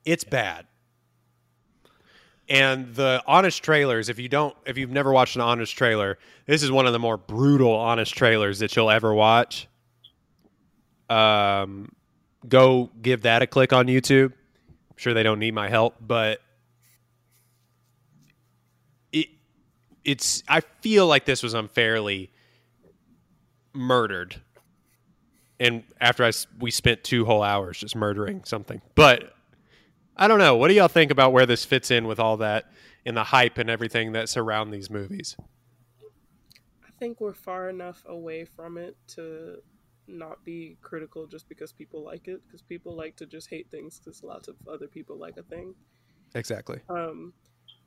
It's 0.05 0.23
bad. 0.23 0.65
And 2.49 2.95
the 2.95 3.21
honest 3.27 3.61
trailers, 3.61 4.09
if 4.09 4.17
you 4.17 4.27
don't, 4.27 4.55
if 4.65 4.77
you've 4.77 4.89
never 4.89 5.11
watched 5.11 5.35
an 5.35 5.41
honest 5.41 5.77
trailer, 5.77 6.17
this 6.47 6.63
is 6.63 6.71
one 6.71 6.87
of 6.87 6.93
the 6.93 6.99
more 6.99 7.15
brutal 7.15 7.73
honest 7.73 8.15
trailers 8.15 8.59
that 8.59 8.75
you'll 8.75 8.89
ever 8.89 9.13
watch. 9.13 9.67
Um, 11.09 11.91
go 12.47 12.89
give 13.01 13.21
that 13.21 13.43
a 13.43 13.47
click 13.47 13.71
on 13.71 13.85
YouTube. 13.85 14.31
I'm 14.31 14.97
sure 14.97 15.13
they 15.13 15.23
don't 15.23 15.39
need 15.39 15.53
my 15.53 15.69
help, 15.69 15.95
but 16.01 16.41
it's 20.03 20.43
I 20.47 20.61
feel 20.61 21.07
like 21.07 21.25
this 21.25 21.43
was 21.43 21.53
unfairly 21.53 22.31
murdered. 23.73 24.41
And 25.59 25.83
after 25.99 26.23
I 26.23 26.31
we 26.59 26.71
spent 26.71 27.03
two 27.03 27.25
whole 27.25 27.43
hours 27.43 27.79
just 27.79 27.95
murdering 27.95 28.43
something. 28.43 28.81
But 28.95 29.33
I 30.15 30.27
don't 30.27 30.39
know. 30.39 30.55
What 30.55 30.69
do 30.69 30.73
y'all 30.73 30.87
think 30.87 31.11
about 31.11 31.33
where 31.33 31.45
this 31.45 31.65
fits 31.65 31.91
in 31.91 32.07
with 32.07 32.19
all 32.19 32.37
that 32.37 32.71
and 33.05 33.15
the 33.15 33.23
hype 33.23 33.57
and 33.57 33.69
everything 33.69 34.13
that 34.13 34.29
surround 34.29 34.73
these 34.73 34.89
movies? 34.89 35.35
I 36.85 36.91
think 36.99 37.21
we're 37.21 37.33
far 37.33 37.69
enough 37.69 38.03
away 38.07 38.43
from 38.43 38.77
it 38.77 38.97
to 39.15 39.61
not 40.07 40.43
be 40.43 40.77
critical 40.81 41.25
just 41.27 41.47
because 41.47 41.71
people 41.71 42.03
like 42.03 42.27
it. 42.27 42.41
Because 42.45 42.61
people 42.61 42.95
like 42.95 43.15
to 43.17 43.25
just 43.25 43.49
hate 43.49 43.69
things 43.71 43.99
because 43.99 44.23
lots 44.23 44.47
of 44.47 44.55
other 44.67 44.87
people 44.87 45.17
like 45.17 45.37
a 45.37 45.43
thing. 45.43 45.73
Exactly. 46.35 46.79
Um, 46.89 47.33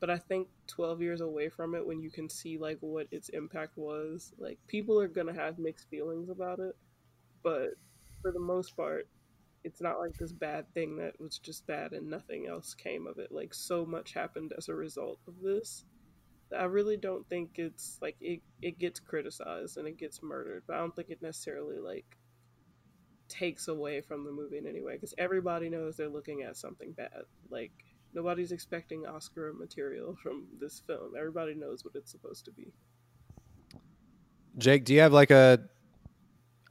but 0.03 0.11
I 0.11 0.19
think 0.19 0.49
12 0.66 1.01
years 1.01 1.20
away 1.20 1.49
from 1.49 1.77
it, 1.77 1.87
when 1.87 2.03
you 2.03 2.11
can 2.11 2.29
see 2.29 2.59
like 2.59 2.79
what 2.81 3.07
its 3.12 3.29
impact 3.29 3.77
was, 3.77 4.33
like 4.37 4.59
people 4.66 4.99
are 4.99 5.07
gonna 5.07 5.33
have 5.33 5.61
mixed 5.61 5.89
feelings 5.91 6.29
about 6.29 6.59
it. 6.59 6.74
But 7.45 7.74
for 8.20 8.33
the 8.33 8.41
most 8.41 8.77
part, 8.77 9.07
it's 9.62 9.81
not 9.81 10.01
like 10.01 10.15
this 10.15 10.33
bad 10.33 10.66
thing 10.74 10.97
that 10.97 11.20
was 11.20 11.39
just 11.39 11.69
bad 11.69 11.93
and 11.93 12.11
nothing 12.11 12.49
else 12.49 12.74
came 12.74 13.07
of 13.07 13.20
it. 13.20 13.31
Like 13.31 13.55
so 13.55 13.87
much 13.87 14.12
happened 14.12 14.53
as 14.59 14.69
a 14.69 14.74
result 14.74 15.20
of 15.29 15.35
this. 15.41 15.85
I 16.53 16.65
really 16.65 16.97
don't 16.97 17.29
think 17.29 17.51
it's 17.55 17.99
like 18.03 18.16
it, 18.20 18.41
it 18.61 18.81
gets 18.81 18.99
criticized 18.99 19.77
and 19.77 19.87
it 19.87 19.99
gets 19.99 20.20
murdered, 20.20 20.65
but 20.66 20.74
I 20.74 20.81
don't 20.81 20.97
think 20.97 21.11
it 21.11 21.23
necessarily 21.23 21.79
like 21.79 22.19
takes 23.29 23.69
away 23.69 24.01
from 24.01 24.24
the 24.24 24.33
movie 24.33 24.59
in 24.59 24.66
any 24.66 24.83
way 24.83 24.95
because 24.95 25.15
everybody 25.16 25.70
knows 25.70 25.97
they're 25.97 26.09
looking 26.09 26.43
at 26.43 26.57
something 26.57 26.91
bad. 26.91 27.23
Like 27.51 27.70
nobody's 28.14 28.52
expecting 28.52 29.06
Oscar 29.06 29.52
material 29.52 30.16
from 30.22 30.47
this 30.60 30.82
film. 30.86 31.12
Everybody 31.18 31.55
knows 31.55 31.84
what 31.84 31.94
it's 31.94 32.10
supposed 32.10 32.44
to 32.47 32.51
be. 32.51 32.72
Jake, 34.59 34.84
do 34.84 34.93
you 34.93 35.01
have 35.01 35.12
like 35.12 35.30
a 35.30 35.60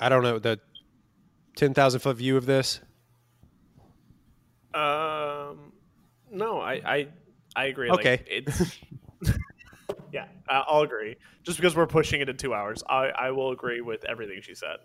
I 0.02 0.10
don't 0.10 0.24
know, 0.24 0.40
the 0.40 0.60
10,000 1.58 2.00
foot 2.00 2.18
view 2.18 2.36
of 2.36 2.48
this? 2.48 2.82
Um, 4.74 5.74
no, 6.32 6.60
I, 6.60 6.82
I, 6.84 7.08
I 7.56 7.66
agree. 7.66 7.92
Okay. 7.92 8.12
Like, 8.12 8.28
it's 8.28 8.80
yeah, 10.12 10.26
I- 10.50 10.64
I'll 10.68 10.82
agree. 10.82 11.18
Just 11.44 11.58
because 11.60 11.76
we're 11.76 11.86
pushing 11.88 12.22
it 12.22 12.30
in 12.30 12.38
two 12.38 12.54
hours, 12.54 12.84
I, 12.90 13.10
I 13.10 13.32
will 13.32 13.52
agree 13.52 13.82
with 13.82 14.06
everything 14.06 14.42
she 14.42 14.56
said. 14.56 14.78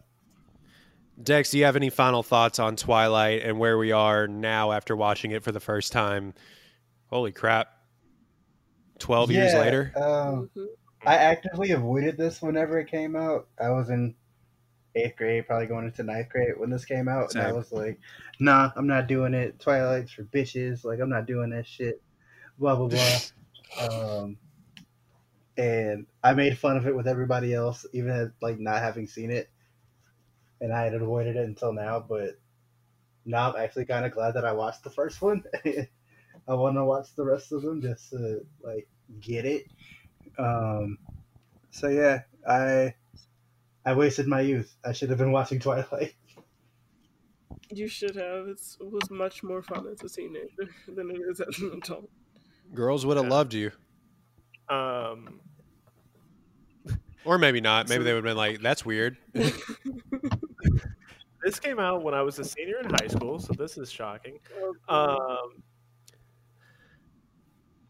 Dex, 1.22 1.50
do 1.50 1.58
you 1.58 1.64
have 1.64 1.76
any 1.76 1.90
final 1.90 2.22
thoughts 2.22 2.58
on 2.58 2.76
Twilight 2.76 3.42
and 3.42 3.58
where 3.58 3.78
we 3.78 3.92
are 3.92 4.28
now 4.28 4.72
after 4.72 4.94
watching 4.94 5.30
it 5.30 5.42
for 5.42 5.52
the 5.52 5.60
first 5.60 5.92
time? 5.92 6.34
Holy 7.08 7.32
crap. 7.32 7.68
12 8.98 9.30
years 9.30 9.54
later? 9.54 9.92
Um. 9.96 10.50
I 11.06 11.14
actively 11.14 11.70
avoided 11.70 12.16
this 12.16 12.42
whenever 12.42 12.80
it 12.80 12.90
came 12.90 13.14
out. 13.14 13.46
I 13.60 13.70
was 13.70 13.90
in 13.90 14.16
eighth 14.96 15.16
grade, 15.16 15.46
probably 15.46 15.66
going 15.66 15.84
into 15.84 16.02
ninth 16.02 16.28
grade 16.28 16.54
when 16.56 16.68
this 16.68 16.84
came 16.84 17.06
out, 17.06 17.34
and 17.34 17.44
I 17.44 17.52
was 17.52 17.70
like, 17.70 18.00
"Nah, 18.40 18.72
I'm 18.74 18.88
not 18.88 19.06
doing 19.06 19.32
it. 19.32 19.60
Twilight's 19.60 20.10
for 20.10 20.24
bitches. 20.24 20.84
Like, 20.84 20.98
I'm 20.98 21.08
not 21.08 21.26
doing 21.26 21.50
that 21.50 21.66
shit." 21.66 22.02
Blah 22.58 22.74
blah 22.74 22.88
blah. 22.88 23.18
um, 24.22 24.38
and 25.56 26.06
I 26.24 26.34
made 26.34 26.58
fun 26.58 26.76
of 26.76 26.86
it 26.86 26.96
with 26.96 27.06
everybody 27.06 27.54
else, 27.54 27.86
even 27.92 28.32
like 28.40 28.58
not 28.58 28.82
having 28.82 29.06
seen 29.06 29.30
it, 29.30 29.48
and 30.60 30.72
I 30.72 30.84
had 30.84 30.94
avoided 30.94 31.36
it 31.36 31.44
until 31.46 31.72
now. 31.72 32.00
But 32.00 32.38
now 33.24 33.50
I'm 33.52 33.56
actually 33.62 33.84
kind 33.86 34.04
of 34.06 34.12
glad 34.12 34.34
that 34.34 34.44
I 34.44 34.52
watched 34.52 34.84
the 34.84 34.90
first 34.90 35.20
one. 35.22 35.44
I 36.48 36.54
want 36.54 36.76
to 36.76 36.84
watch 36.84 37.14
the 37.16 37.24
rest 37.24 37.52
of 37.52 37.62
them 37.62 37.80
just 37.82 38.10
to 38.10 38.44
like 38.62 38.88
get 39.20 39.44
it. 39.44 39.66
Um, 40.38 40.98
so 41.70 41.88
yeah, 41.88 42.22
I 42.48 42.94
I 43.84 43.94
wasted 43.94 44.26
my 44.26 44.40
youth. 44.40 44.74
I 44.84 44.92
should 44.92 45.10
have 45.10 45.18
been 45.18 45.32
watching 45.32 45.58
Twilight. 45.60 46.14
You 47.68 47.88
should 47.88 48.14
have. 48.14 48.46
It's, 48.46 48.76
it 48.80 48.88
was 48.90 49.10
much 49.10 49.42
more 49.42 49.60
fun 49.60 49.86
as 49.88 50.00
a 50.02 50.08
teenager 50.14 50.68
than 50.86 51.10
it 51.10 51.18
is 51.28 51.40
as 51.40 51.58
an 51.58 51.72
adult. 51.82 52.08
Girls 52.74 53.04
would 53.04 53.16
have 53.16 53.26
Yeah. 53.26 53.32
loved 53.32 53.54
you. 53.54 53.72
Um, 54.68 55.40
Or 57.24 57.38
maybe 57.38 57.60
not. 57.60 57.88
Maybe 57.88 58.00
So- 58.00 58.04
they 58.04 58.12
would 58.14 58.24
have 58.24 58.30
been 58.30 58.36
like, 58.36 58.60
that's 58.60 58.84
weird. 58.86 59.16
this 61.46 61.60
came 61.60 61.78
out 61.78 62.02
when 62.02 62.12
I 62.12 62.22
was 62.22 62.38
a 62.40 62.44
senior 62.44 62.80
in 62.80 62.90
high 62.90 63.06
school, 63.06 63.38
so 63.38 63.52
this 63.52 63.78
is 63.78 63.88
shocking. 63.90 64.38
Um, 64.88 64.98
Um, 64.98 65.62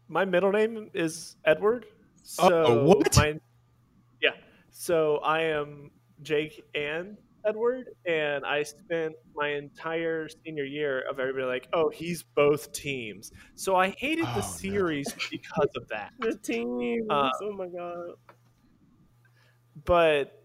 my 0.07 0.23
middle 0.25 0.51
name 0.51 0.89
is 0.93 1.35
Edward. 1.43 1.85
Oh, 2.39 2.49
So 2.49 2.83
what? 2.83 3.15
My, 3.17 3.39
yeah. 4.21 4.29
So 4.69 5.17
I 5.17 5.41
am 5.41 5.89
Jake 6.21 6.63
and 6.75 7.17
Edward, 7.45 7.87
and 8.05 8.45
I 8.45 8.61
spent 8.61 9.15
my 9.35 9.49
entire 9.49 10.27
senior 10.45 10.65
year 10.65 11.01
of 11.09 11.19
everybody 11.19 11.45
like, 11.45 11.67
oh, 11.73 11.89
he's 11.89 12.21
both 12.21 12.71
teams. 12.73 13.31
So 13.55 13.75
I 13.75 13.89
hated 13.97 14.25
Oh, 14.27 14.33
the 14.35 14.41
no. 14.41 14.47
series 14.47 15.11
because 15.31 15.69
of 15.75 15.87
that. 15.89 16.11
the 16.19 16.35
team. 16.37 17.07
Uh, 17.09 17.31
oh 17.41 17.53
my 17.53 17.67
god. 17.67 18.11
but 19.83 20.36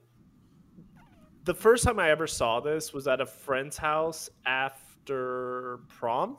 the 1.45 1.55
first 1.55 1.85
time 1.85 1.99
I 1.99 2.11
ever 2.11 2.27
saw 2.27 2.61
this 2.61 2.93
was 2.93 3.07
at 3.09 3.21
a 3.21 3.27
friend's 3.27 3.77
house 3.77 4.31
after 4.47 5.81
prom, 5.89 6.39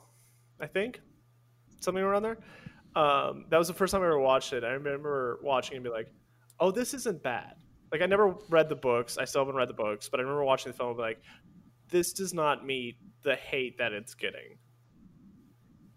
I 0.60 0.66
think, 0.66 1.00
something 1.80 2.02
around 2.02 2.22
there. 2.22 2.38
Um, 2.96 3.46
that 3.50 3.58
was 3.58 3.68
the 3.68 3.74
first 3.74 3.92
time 3.92 4.02
I 4.02 4.06
ever 4.06 4.18
watched 4.18 4.52
it. 4.52 4.64
I 4.64 4.70
remember 4.70 5.40
watching 5.42 5.76
and 5.76 5.84
be 5.84 5.90
like, 5.90 6.08
"Oh, 6.60 6.70
this 6.70 6.94
isn't 6.94 7.22
bad." 7.22 7.54
Like 7.92 8.02
I 8.02 8.06
never 8.06 8.34
read 8.48 8.68
the 8.68 8.76
books. 8.76 9.18
I 9.18 9.24
still 9.24 9.42
haven't 9.42 9.56
read 9.56 9.68
the 9.68 9.74
books, 9.74 10.08
but 10.08 10.20
I 10.20 10.22
remember 10.22 10.44
watching 10.44 10.70
the 10.72 10.76
film 10.78 10.90
and 10.90 10.96
be 10.98 11.02
like, 11.02 11.20
"This 11.88 12.12
does 12.12 12.32
not 12.32 12.64
meet 12.64 12.96
the 13.22 13.34
hate 13.36 13.78
that 13.78 13.92
it's 13.92 14.14
getting." 14.14 14.58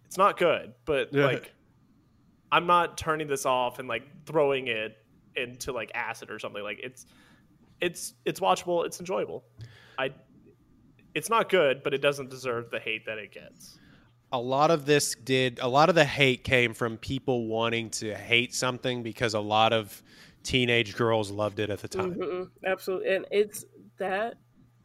It's 0.05 0.17
not 0.17 0.37
good, 0.37 0.73
but 0.85 1.13
Yeah. 1.13 1.25
like, 1.25 1.53
I'm 2.51 2.65
not 2.65 2.97
turning 2.97 3.27
this 3.27 3.45
off 3.45 3.79
and 3.79 3.87
like 3.87 4.03
throwing 4.25 4.67
it 4.67 4.97
into 5.35 5.71
like 5.73 5.91
acid 5.93 6.31
or 6.31 6.39
something. 6.39 6.63
Like 6.63 6.79
it's 6.81 7.05
it's 7.81 8.13
it's 8.25 8.39
watchable. 8.39 8.85
It's 8.85 8.99
enjoyable. 8.99 9.43
I 9.97 10.11
it's 11.13 11.29
not 11.29 11.49
good, 11.49 11.81
but 11.83 11.93
it 11.93 12.01
doesn't 12.01 12.29
deserve 12.29 12.69
the 12.69 12.79
hate 12.79 13.05
that 13.05 13.17
it 13.17 13.31
gets. 13.31 13.79
a 14.31 14.39
lot 14.39 14.71
of 14.71 14.85
this 14.85 15.15
did 15.15 15.57
a 15.61 15.67
lot 15.67 15.87
of 15.89 15.95
the 15.95 16.03
hate 16.05 16.43
came 16.43 16.73
from 16.73 16.97
people 16.97 17.47
wanting 17.47 17.89
to 17.89 18.13
hate 18.13 18.53
something 18.53 19.01
because 19.01 19.33
a 19.33 19.39
lot 19.39 19.71
of 19.73 20.03
teenage 20.43 20.95
girls 20.95 21.31
loved 21.31 21.59
it 21.59 21.69
at 21.69 21.79
the 21.79 21.87
time. 21.87 22.13
Mhm, 22.15 22.49
absolutely, 22.65 23.15
and 23.15 23.25
it's 23.31 23.63
that 23.97 24.35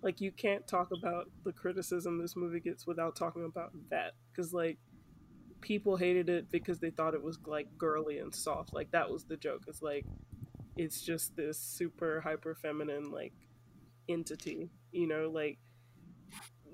like 0.03 0.21
you 0.21 0.33
can't 0.33 0.67
talk 0.67 0.89
about 0.93 1.27
the 1.45 1.53
criticism 1.53 2.19
this 2.19 2.37
movie 2.37 2.61
gets 2.61 2.87
without 2.87 3.15
talking 3.17 3.45
about 3.45 3.73
that 3.91 4.13
because 4.31 4.53
like 4.53 4.79
people 5.61 5.97
hated 5.97 6.29
it 6.29 6.51
because 6.51 6.79
they 6.81 6.91
thought 6.91 7.15
it 7.15 7.23
was 7.23 7.39
like 7.47 7.67
girly 7.79 8.19
and 8.19 8.35
soft. 8.35 8.73
Like 8.73 8.91
that 8.93 9.11
was 9.11 9.25
the 9.25 9.37
joke. 9.37 9.63
It's 9.69 9.83
like 9.83 10.05
it's 10.77 11.03
just 11.03 11.37
this 11.37 11.59
super 11.59 12.21
hyper 12.21 12.55
feminine 12.55 13.11
like 13.11 13.33
entity, 14.09 14.71
you 14.91 15.07
know, 15.07 15.31
like 15.33 15.59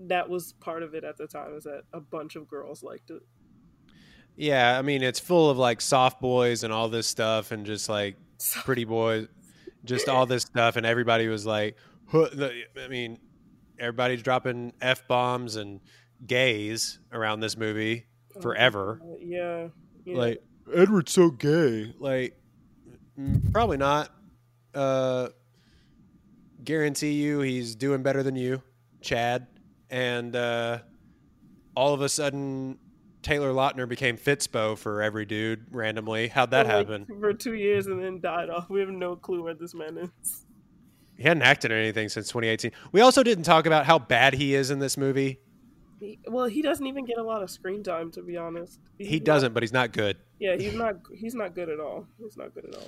that 0.06 0.28
was 0.28 0.52
part 0.54 0.82
of 0.82 0.94
it 0.94 1.04
at 1.04 1.16
the 1.16 1.26
time 1.26 1.54
is 1.56 1.64
that 1.64 1.82
a 1.92 2.00
bunch 2.00 2.36
of 2.36 2.48
girls 2.48 2.82
liked 2.82 3.10
it. 3.10 3.22
Yeah, 4.36 4.78
I 4.78 4.82
mean 4.82 5.02
it's 5.02 5.18
full 5.18 5.50
of 5.50 5.58
like 5.58 5.80
soft 5.80 6.20
boys 6.20 6.62
and 6.62 6.72
all 6.72 6.88
this 6.88 7.06
stuff 7.06 7.50
and 7.50 7.66
just 7.66 7.88
like 7.88 8.16
pretty 8.64 8.84
boys, 8.84 9.26
just 9.84 10.08
all 10.08 10.26
this 10.26 10.42
stuff, 10.42 10.76
and 10.76 10.86
everybody 10.86 11.28
was 11.28 11.44
like, 11.44 11.76
huh, 12.06 12.28
I 12.80 12.88
mean, 12.88 13.18
everybody's 13.78 14.22
dropping 14.22 14.72
f 14.80 15.06
bombs 15.08 15.56
and 15.56 15.80
gays 16.24 16.98
around 17.12 17.40
this 17.40 17.56
movie 17.56 18.06
forever. 18.40 19.00
Uh, 19.02 19.16
yeah, 19.20 19.68
yeah. 20.04 20.16
Like 20.16 20.42
Edward's 20.72 21.12
so 21.12 21.30
gay. 21.30 21.94
Like 21.98 22.37
probably 23.52 23.76
not. 23.76 24.10
Uh, 24.74 25.28
guarantee 26.64 27.12
you, 27.12 27.40
he's 27.40 27.74
doing 27.74 28.02
better 28.02 28.22
than 28.22 28.36
you, 28.36 28.62
Chad. 29.00 29.46
And 29.90 30.34
uh, 30.36 30.78
all 31.74 31.94
of 31.94 32.00
a 32.02 32.08
sudden, 32.08 32.78
Taylor 33.22 33.52
Lautner 33.52 33.88
became 33.88 34.16
fitspo 34.16 34.76
for 34.76 35.02
every 35.02 35.24
dude 35.24 35.66
randomly. 35.70 36.28
How'd 36.28 36.50
that 36.52 36.66
For, 36.66 36.72
like, 36.76 36.88
happen? 36.88 37.06
for 37.20 37.32
two 37.32 37.54
years 37.54 37.86
and 37.86 38.02
then 38.02 38.20
died 38.20 38.50
off. 38.50 38.68
We 38.70 38.80
have 38.80 38.90
no 38.90 39.16
clue 39.16 39.42
where 39.42 39.54
this 39.54 39.74
man 39.74 39.98
is. 39.98 40.44
He 41.16 41.24
hadn't 41.24 41.42
acted 41.42 41.72
in 41.72 41.78
anything 41.78 42.08
since 42.08 42.28
2018. 42.28 42.70
We 42.92 43.00
also 43.00 43.22
didn't 43.24 43.44
talk 43.44 43.66
about 43.66 43.86
how 43.86 43.98
bad 43.98 44.34
he 44.34 44.54
is 44.54 44.70
in 44.70 44.78
this 44.78 44.96
movie. 44.96 45.40
He, 45.98 46.20
well, 46.28 46.46
he 46.46 46.62
doesn't 46.62 46.86
even 46.86 47.04
get 47.06 47.18
a 47.18 47.22
lot 47.24 47.42
of 47.42 47.50
screen 47.50 47.82
time, 47.82 48.12
to 48.12 48.22
be 48.22 48.36
honest. 48.36 48.78
He's 48.98 49.08
He 49.08 49.16
not- 49.18 49.24
doesn't, 49.24 49.52
but 49.54 49.64
he's 49.64 49.72
not 49.72 49.92
good. 49.92 50.16
yeah, 50.38 50.54
he's 50.54 50.74
not. 50.74 50.96
He's 51.12 51.34
not 51.34 51.56
good 51.56 51.68
at 51.68 51.80
all. 51.80 52.06
He's 52.22 52.36
not 52.36 52.54
good 52.54 52.66
at 52.66 52.74
all. 52.76 52.86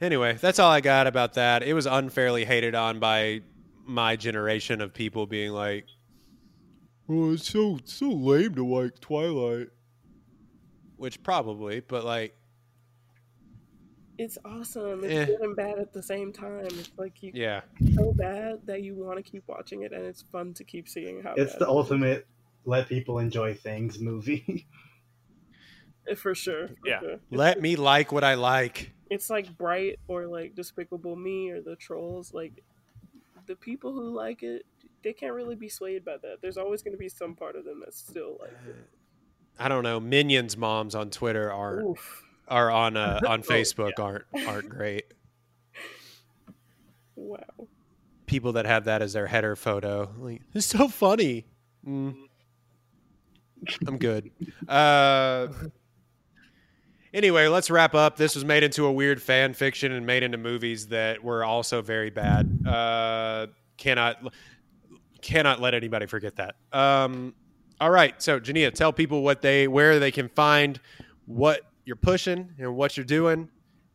Anyway, 0.00 0.34
that's 0.34 0.58
all 0.58 0.70
I 0.70 0.80
got 0.80 1.06
about 1.06 1.34
that. 1.34 1.62
It 1.62 1.74
was 1.74 1.86
unfairly 1.86 2.44
hated 2.44 2.74
on 2.74 3.00
by 3.00 3.40
my 3.84 4.16
generation 4.16 4.80
of 4.80 4.94
people 4.94 5.26
being 5.26 5.52
like, 5.52 5.86
"Oh, 7.08 7.32
it's 7.32 7.48
so 7.48 7.78
so 7.84 8.08
lame 8.08 8.54
to 8.54 8.64
like 8.64 9.00
Twilight," 9.00 9.68
which 10.96 11.22
probably, 11.22 11.80
but 11.80 12.04
like, 12.04 12.34
It's 14.18 14.36
awesome. 14.44 15.04
It's 15.04 15.14
Eh. 15.14 15.24
good 15.26 15.40
and 15.40 15.56
bad 15.56 15.78
at 15.78 15.92
the 15.92 16.02
same 16.02 16.32
time. 16.32 16.66
It's 16.66 16.90
like 16.96 17.22
you 17.22 17.30
yeah, 17.34 17.62
so 17.94 18.12
bad 18.12 18.66
that 18.66 18.82
you 18.82 18.94
want 18.96 19.16
to 19.16 19.22
keep 19.28 19.44
watching 19.48 19.82
it, 19.82 19.92
and 19.92 20.04
it's 20.04 20.22
fun 20.22 20.54
to 20.54 20.64
keep 20.64 20.88
seeing 20.88 21.22
how 21.22 21.34
It's 21.36 21.52
bad 21.52 21.60
the 21.60 21.64
it 21.66 21.68
ultimate 21.68 22.26
let 22.64 22.88
people 22.88 23.18
enjoy 23.18 23.54
things 23.54 23.98
movie. 24.00 24.66
for 26.16 26.34
sure. 26.34 26.68
For 26.68 26.74
Yeah. 26.84 27.00
sure. 27.00 27.20
Let 27.30 27.60
me 27.60 27.76
like 27.76 28.12
what 28.12 28.24
I 28.24 28.34
like. 28.34 28.92
It's 29.10 29.30
like 29.30 29.56
Bright 29.56 29.98
or 30.08 30.26
like 30.26 30.54
Despicable 30.54 31.16
Me 31.16 31.50
or 31.50 31.60
the 31.60 31.76
Trolls. 31.76 32.32
Like 32.34 32.62
the 33.46 33.56
people 33.56 33.92
who 33.92 34.10
like 34.10 34.42
it, 34.42 34.64
they 35.02 35.12
can't 35.12 35.34
really 35.34 35.54
be 35.54 35.68
swayed 35.68 36.04
by 36.04 36.16
that. 36.22 36.38
There's 36.40 36.58
always 36.58 36.82
going 36.82 36.92
to 36.92 36.98
be 36.98 37.08
some 37.08 37.34
part 37.34 37.56
of 37.56 37.64
them 37.64 37.80
that's 37.84 37.98
still 37.98 38.36
like 38.40 38.52
it. 38.66 38.76
I 39.58 39.68
don't 39.68 39.82
know. 39.82 39.98
Minions 39.98 40.56
moms 40.56 40.94
on 40.94 41.10
Twitter 41.10 41.52
aren't 41.52 41.88
Oof. 41.88 42.22
are 42.46 42.70
on 42.70 42.96
uh, 42.96 43.20
on 43.26 43.40
Oh, 43.40 43.50
Facebook 43.50 43.98
aren't 43.98 44.24
aren't 44.46 44.68
great. 44.68 45.04
Wow. 47.20 47.66
People 48.26 48.52
that 48.52 48.64
have 48.64 48.84
that 48.84 49.02
as 49.02 49.12
their 49.12 49.26
header 49.26 49.56
photo, 49.56 50.08
like 50.20 50.40
it's 50.54 50.66
so 50.66 50.86
funny. 50.86 51.46
Mm. 51.84 52.14
I'm 53.86 53.98
good. 53.98 54.30
Uh, 54.68 55.48
anyway, 57.12 57.48
let's 57.48 57.70
wrap 57.70 57.94
up. 57.94 58.16
This 58.16 58.34
was 58.34 58.44
made 58.44 58.62
into 58.62 58.86
a 58.86 58.92
weird 58.92 59.20
fan 59.20 59.54
fiction 59.54 59.92
and 59.92 60.06
made 60.06 60.22
into 60.22 60.38
movies 60.38 60.88
that 60.88 61.22
were 61.22 61.44
also 61.44 61.82
very 61.82 62.10
bad. 62.10 62.66
Uh, 62.66 63.46
cannot 63.76 64.32
cannot 65.20 65.60
let 65.60 65.74
anybody 65.74 66.06
forget 66.06 66.36
that. 66.36 66.56
Um, 66.72 67.34
all 67.80 67.90
right, 67.90 68.20
so 68.20 68.40
Jania, 68.40 68.72
tell 68.72 68.92
people 68.92 69.22
what 69.22 69.42
they 69.42 69.68
where 69.68 69.98
they 69.98 70.10
can 70.10 70.28
find 70.28 70.80
what 71.26 71.60
you're 71.84 71.96
pushing 71.96 72.54
and 72.58 72.74
what 72.74 72.96
you're 72.96 73.04
doing, 73.04 73.48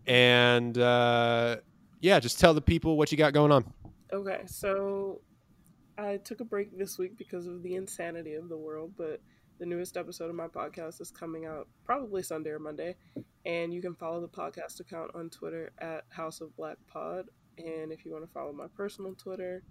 and 0.08 0.78
uh, 0.78 1.58
yeah, 2.02 2.20
just 2.20 2.40
tell 2.40 2.54
the 2.54 2.62
people 2.62 2.98
what 2.98 3.12
you 3.12 3.18
got 3.18 3.34
going 3.34 3.52
on. 3.52 3.66
Okay, 4.12 4.42
so 4.46 5.22
I 5.98 6.18
took 6.18 6.40
a 6.40 6.46
break 6.46 6.78
this 6.78 6.98
week 6.98 7.18
because 7.18 7.48
of 7.48 7.64
the 7.64 7.76
insanity 7.76 8.36
of 8.36 8.50
the 8.50 8.58
world, 8.58 8.94
but 8.98 9.22
the 9.60 9.66
newest 9.66 9.98
episode 9.98 10.30
of 10.30 10.36
my 10.36 10.48
podcast 10.48 11.02
is 11.02 11.12
coming 11.12 11.46
out 11.46 11.68
probably 11.86 12.24
Sunday 12.24 12.50
or 12.50 12.60
Monday, 12.60 12.96
and 13.46 13.74
you 13.74 13.82
can 13.82 13.96
follow 13.96 14.22
the 14.22 14.28
podcast 14.28 14.80
account 14.80 15.12
on 15.16 15.30
Twitter 15.30 15.72
at 15.80 16.04
House 16.10 16.42
of 16.42 16.56
Black 16.56 16.78
Pod, 16.88 17.26
and 17.58 17.92
if 17.92 18.06
you 18.06 18.12
want 18.12 18.26
to 18.26 18.32
follow 18.32 18.52
my 18.52 18.68
personal 18.76 19.14
Twitter, 19.16 19.64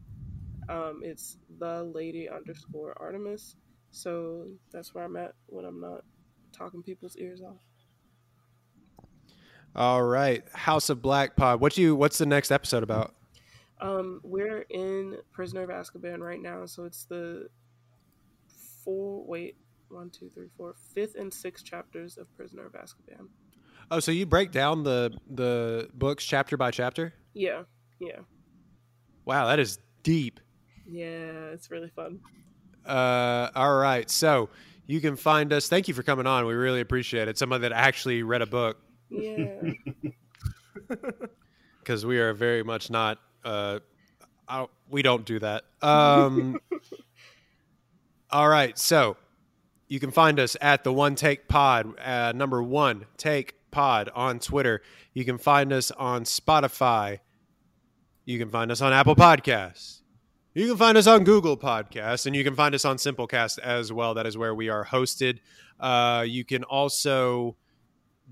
um, 0.69 1.01
it's 1.03 1.39
the 1.59 1.83
lady 1.83 2.29
underscore 2.29 2.95
Artemis. 3.01 3.57
So 3.91 4.47
that's 4.71 4.95
where 4.95 5.05
I'm 5.05 5.17
at 5.17 5.35
when 5.47 5.65
I'm 5.65 5.81
not 5.81 6.05
talking 6.53 6.83
people's 6.83 7.17
ears 7.17 7.43
off. 7.43 7.57
All 9.75 10.03
right, 10.03 10.45
House 10.53 10.91
of 10.91 11.03
Black 11.03 11.35
Pod. 11.35 11.61
What 11.61 11.77
you? 11.79 11.97
What's 11.97 12.19
the 12.19 12.27
next 12.27 12.51
episode 12.51 12.83
about? 12.83 13.15
Um, 13.81 14.21
we're 14.23 14.65
in 14.71 15.17
Prisoner 15.33 15.63
of 15.63 15.71
Azkaban 15.71 16.21
right 16.21 16.41
now, 16.41 16.67
so 16.67 16.85
it's 16.85 17.05
the 17.05 17.49
four 18.85 19.25
wait 19.27 19.57
one 19.93 20.11
two 20.11 20.29
three 20.31 20.49
four 20.57 20.75
fifth 20.95 21.15
and 21.17 21.33
sixth 21.33 21.65
chapters 21.65 22.17
of 22.19 22.35
Prisoner 22.37 22.67
of 22.67 22.73
Azkaban. 22.73 23.29
Oh, 23.91 24.01
so 24.01 24.11
you 24.11 24.27
break 24.27 24.51
down 24.51 24.83
the 24.85 25.13
the 25.31 25.89
books 25.95 26.25
chapter 26.25 26.57
by 26.57 26.71
chapter? 26.71 27.13
Yeah, 27.35 27.63
yeah, 28.01 28.21
Wow, 29.25 29.47
that 29.47 29.59
is 29.59 29.79
deep. 30.03 30.41
yeah. 30.87 31.51
It's 31.53 31.71
really 31.71 31.91
fun. 31.91 32.21
Uh, 32.87 33.51
all 33.55 33.77
right, 33.77 34.11
so 34.11 34.49
you 34.87 35.01
can 35.01 35.15
find 35.17 35.53
us. 35.53 35.69
Thank 35.69 35.89
you 35.89 35.95
for 35.95 36.03
coming 36.03 36.27
on. 36.27 36.47
We 36.47 36.55
really 36.55 36.81
appreciate 36.81 37.29
it. 37.29 37.39
Someone 37.39 37.61
that 37.61 37.73
actually 37.73 38.23
read 38.23 38.43
a 38.43 38.47
book 38.47 38.79
Yeah, 39.11 39.47
because 41.79 42.05
we 42.07 42.19
are 42.19 42.33
very 42.33 42.63
much 42.63 42.91
not. 42.91 43.19
Uh, 43.45 43.81
I 44.49 44.67
we 44.91 45.03
don't 45.03 45.25
do 45.25 45.39
that. 45.39 45.65
Um, 45.83 46.61
all 48.31 48.49
right, 48.49 48.77
so 48.79 49.17
you 49.93 50.01
can 50.01 50.11
find 50.11 50.41
us 50.41 50.57
at 50.63 50.85
the 50.85 50.93
One 50.93 51.15
Take 51.15 51.49
Pod, 51.49 52.01
uh, 52.01 52.33
number 52.35 52.63
one 52.63 53.05
Take 53.19 53.57
Pod 53.71 54.09
on 54.15 54.39
Twitter. 54.39 54.81
You 55.13 55.27
can 55.27 55.37
find 55.37 55.71
us 55.71 55.91
on 55.91 56.25
Spotify. 56.25 57.19
You 58.25 58.39
can 58.39 58.49
find 58.49 58.73
us 58.73 58.81
on 58.81 58.95
Apple 58.95 59.15
Podcasts. 59.15 60.01
You 60.55 60.67
can 60.67 60.79
find 60.79 60.97
us 60.97 61.07
on 61.07 61.25
Google 61.25 61.59
Podcasts, 61.59 62.25
and 62.25 62.35
you 62.35 62.43
can 62.43 62.55
find 62.55 62.75
us 62.75 62.87
on 62.87 62.97
Simplecast 62.97 63.59
as 63.59 63.93
well. 63.93 64.15
That 64.15 64.27
is 64.27 64.39
where 64.39 64.55
we 64.55 64.71
are 64.71 64.83
hosted. 64.83 65.41
Uh, 65.79 66.25
you 66.27 66.47
can 66.47 66.65
also 66.65 67.59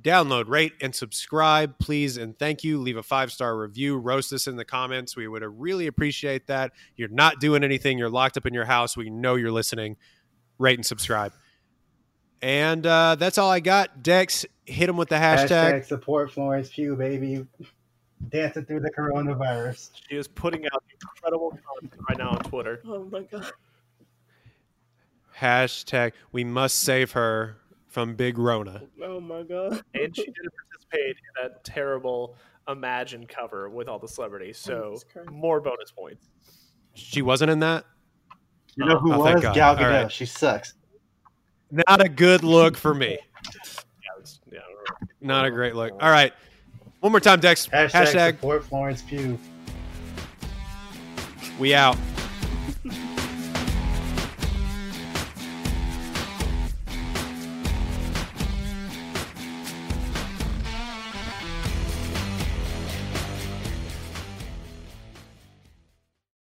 download, 0.00 0.48
rate, 0.48 0.72
and 0.80 0.94
subscribe, 0.94 1.78
please, 1.78 2.16
and 2.16 2.38
thank 2.38 2.64
you. 2.64 2.78
Leave 2.78 2.96
a 2.96 3.02
five 3.02 3.30
star 3.30 3.58
review. 3.58 3.98
Roast 3.98 4.32
us 4.32 4.46
in 4.46 4.56
the 4.56 4.64
comments. 4.64 5.14
We 5.14 5.28
would 5.28 5.42
really 5.42 5.88
appreciate 5.88 6.46
that. 6.46 6.72
You're 6.96 7.10
not 7.10 7.38
doing 7.38 7.62
anything. 7.62 7.98
You're 7.98 8.08
locked 8.08 8.38
up 8.38 8.46
in 8.46 8.54
your 8.54 8.64
house. 8.64 8.96
We 8.96 9.10
know 9.10 9.34
you're 9.34 9.52
listening. 9.52 9.98
Rate 10.58 10.78
and 10.78 10.86
subscribe. 10.86 11.34
And 12.42 12.86
uh, 12.86 13.16
that's 13.16 13.36
all 13.38 13.50
I 13.50 13.60
got. 13.60 14.02
Dex, 14.02 14.46
hit 14.64 14.88
him 14.88 14.96
with 14.96 15.08
the 15.10 15.16
hashtag. 15.16 15.48
Hashtag 15.48 15.84
support 15.84 16.30
Florence 16.32 16.70
Pugh, 16.70 16.96
baby. 16.96 17.46
Dancing 18.30 18.64
through 18.64 18.80
the 18.80 18.90
coronavirus. 18.90 19.90
She 20.08 20.16
is 20.16 20.28
putting 20.28 20.64
out 20.66 20.82
incredible 20.92 21.50
content 21.50 22.00
right 22.08 22.18
now 22.18 22.30
on 22.30 22.38
Twitter. 22.38 22.80
oh 22.86 23.04
my 23.10 23.22
god. 23.22 23.50
Hashtag. 25.38 26.12
We 26.32 26.44
must 26.44 26.78
save 26.78 27.12
her 27.12 27.56
from 27.86 28.14
Big 28.14 28.38
Rona. 28.38 28.82
Oh 29.02 29.20
my 29.20 29.42
god. 29.42 29.82
And 29.94 30.14
she 30.14 30.24
didn't 30.24 30.52
participate 30.70 31.16
in 31.16 31.42
that 31.42 31.64
terrible 31.64 32.36
Imagine 32.68 33.26
cover 33.26 33.68
with 33.68 33.88
all 33.88 33.98
the 33.98 34.06
celebrities. 34.06 34.56
So 34.58 34.92
Jesus 34.92 35.04
more 35.32 35.60
bonus 35.60 35.90
points. 35.90 36.28
She 36.94 37.20
wasn't 37.22 37.50
in 37.50 37.60
that. 37.60 37.84
You 38.76 38.84
know 38.86 38.98
who 38.98 39.12
Oh, 39.14 39.18
was? 39.18 39.40
Gal 39.42 39.76
Gadot. 39.76 39.78
right. 40.02 40.12
She 40.12 40.26
sucks. 40.26 40.74
Not 41.70 42.04
a 42.04 42.08
good 42.08 42.42
look 42.42 42.76
for 42.76 42.94
me. 42.94 43.18
Yeah. 44.50 44.60
Not 45.20 45.44
a 45.44 45.50
great 45.50 45.74
look. 45.74 45.92
All 45.92 46.10
right. 46.10 46.32
One 47.00 47.12
more 47.12 47.20
time, 47.20 47.40
Dex. 47.40 47.68
Hashtag, 47.68 47.90
Hashtag 47.90 48.30
support 48.32 48.64
Florence 48.64 49.02
Pugh. 49.02 49.38
we 51.58 51.74
out. 51.74 51.96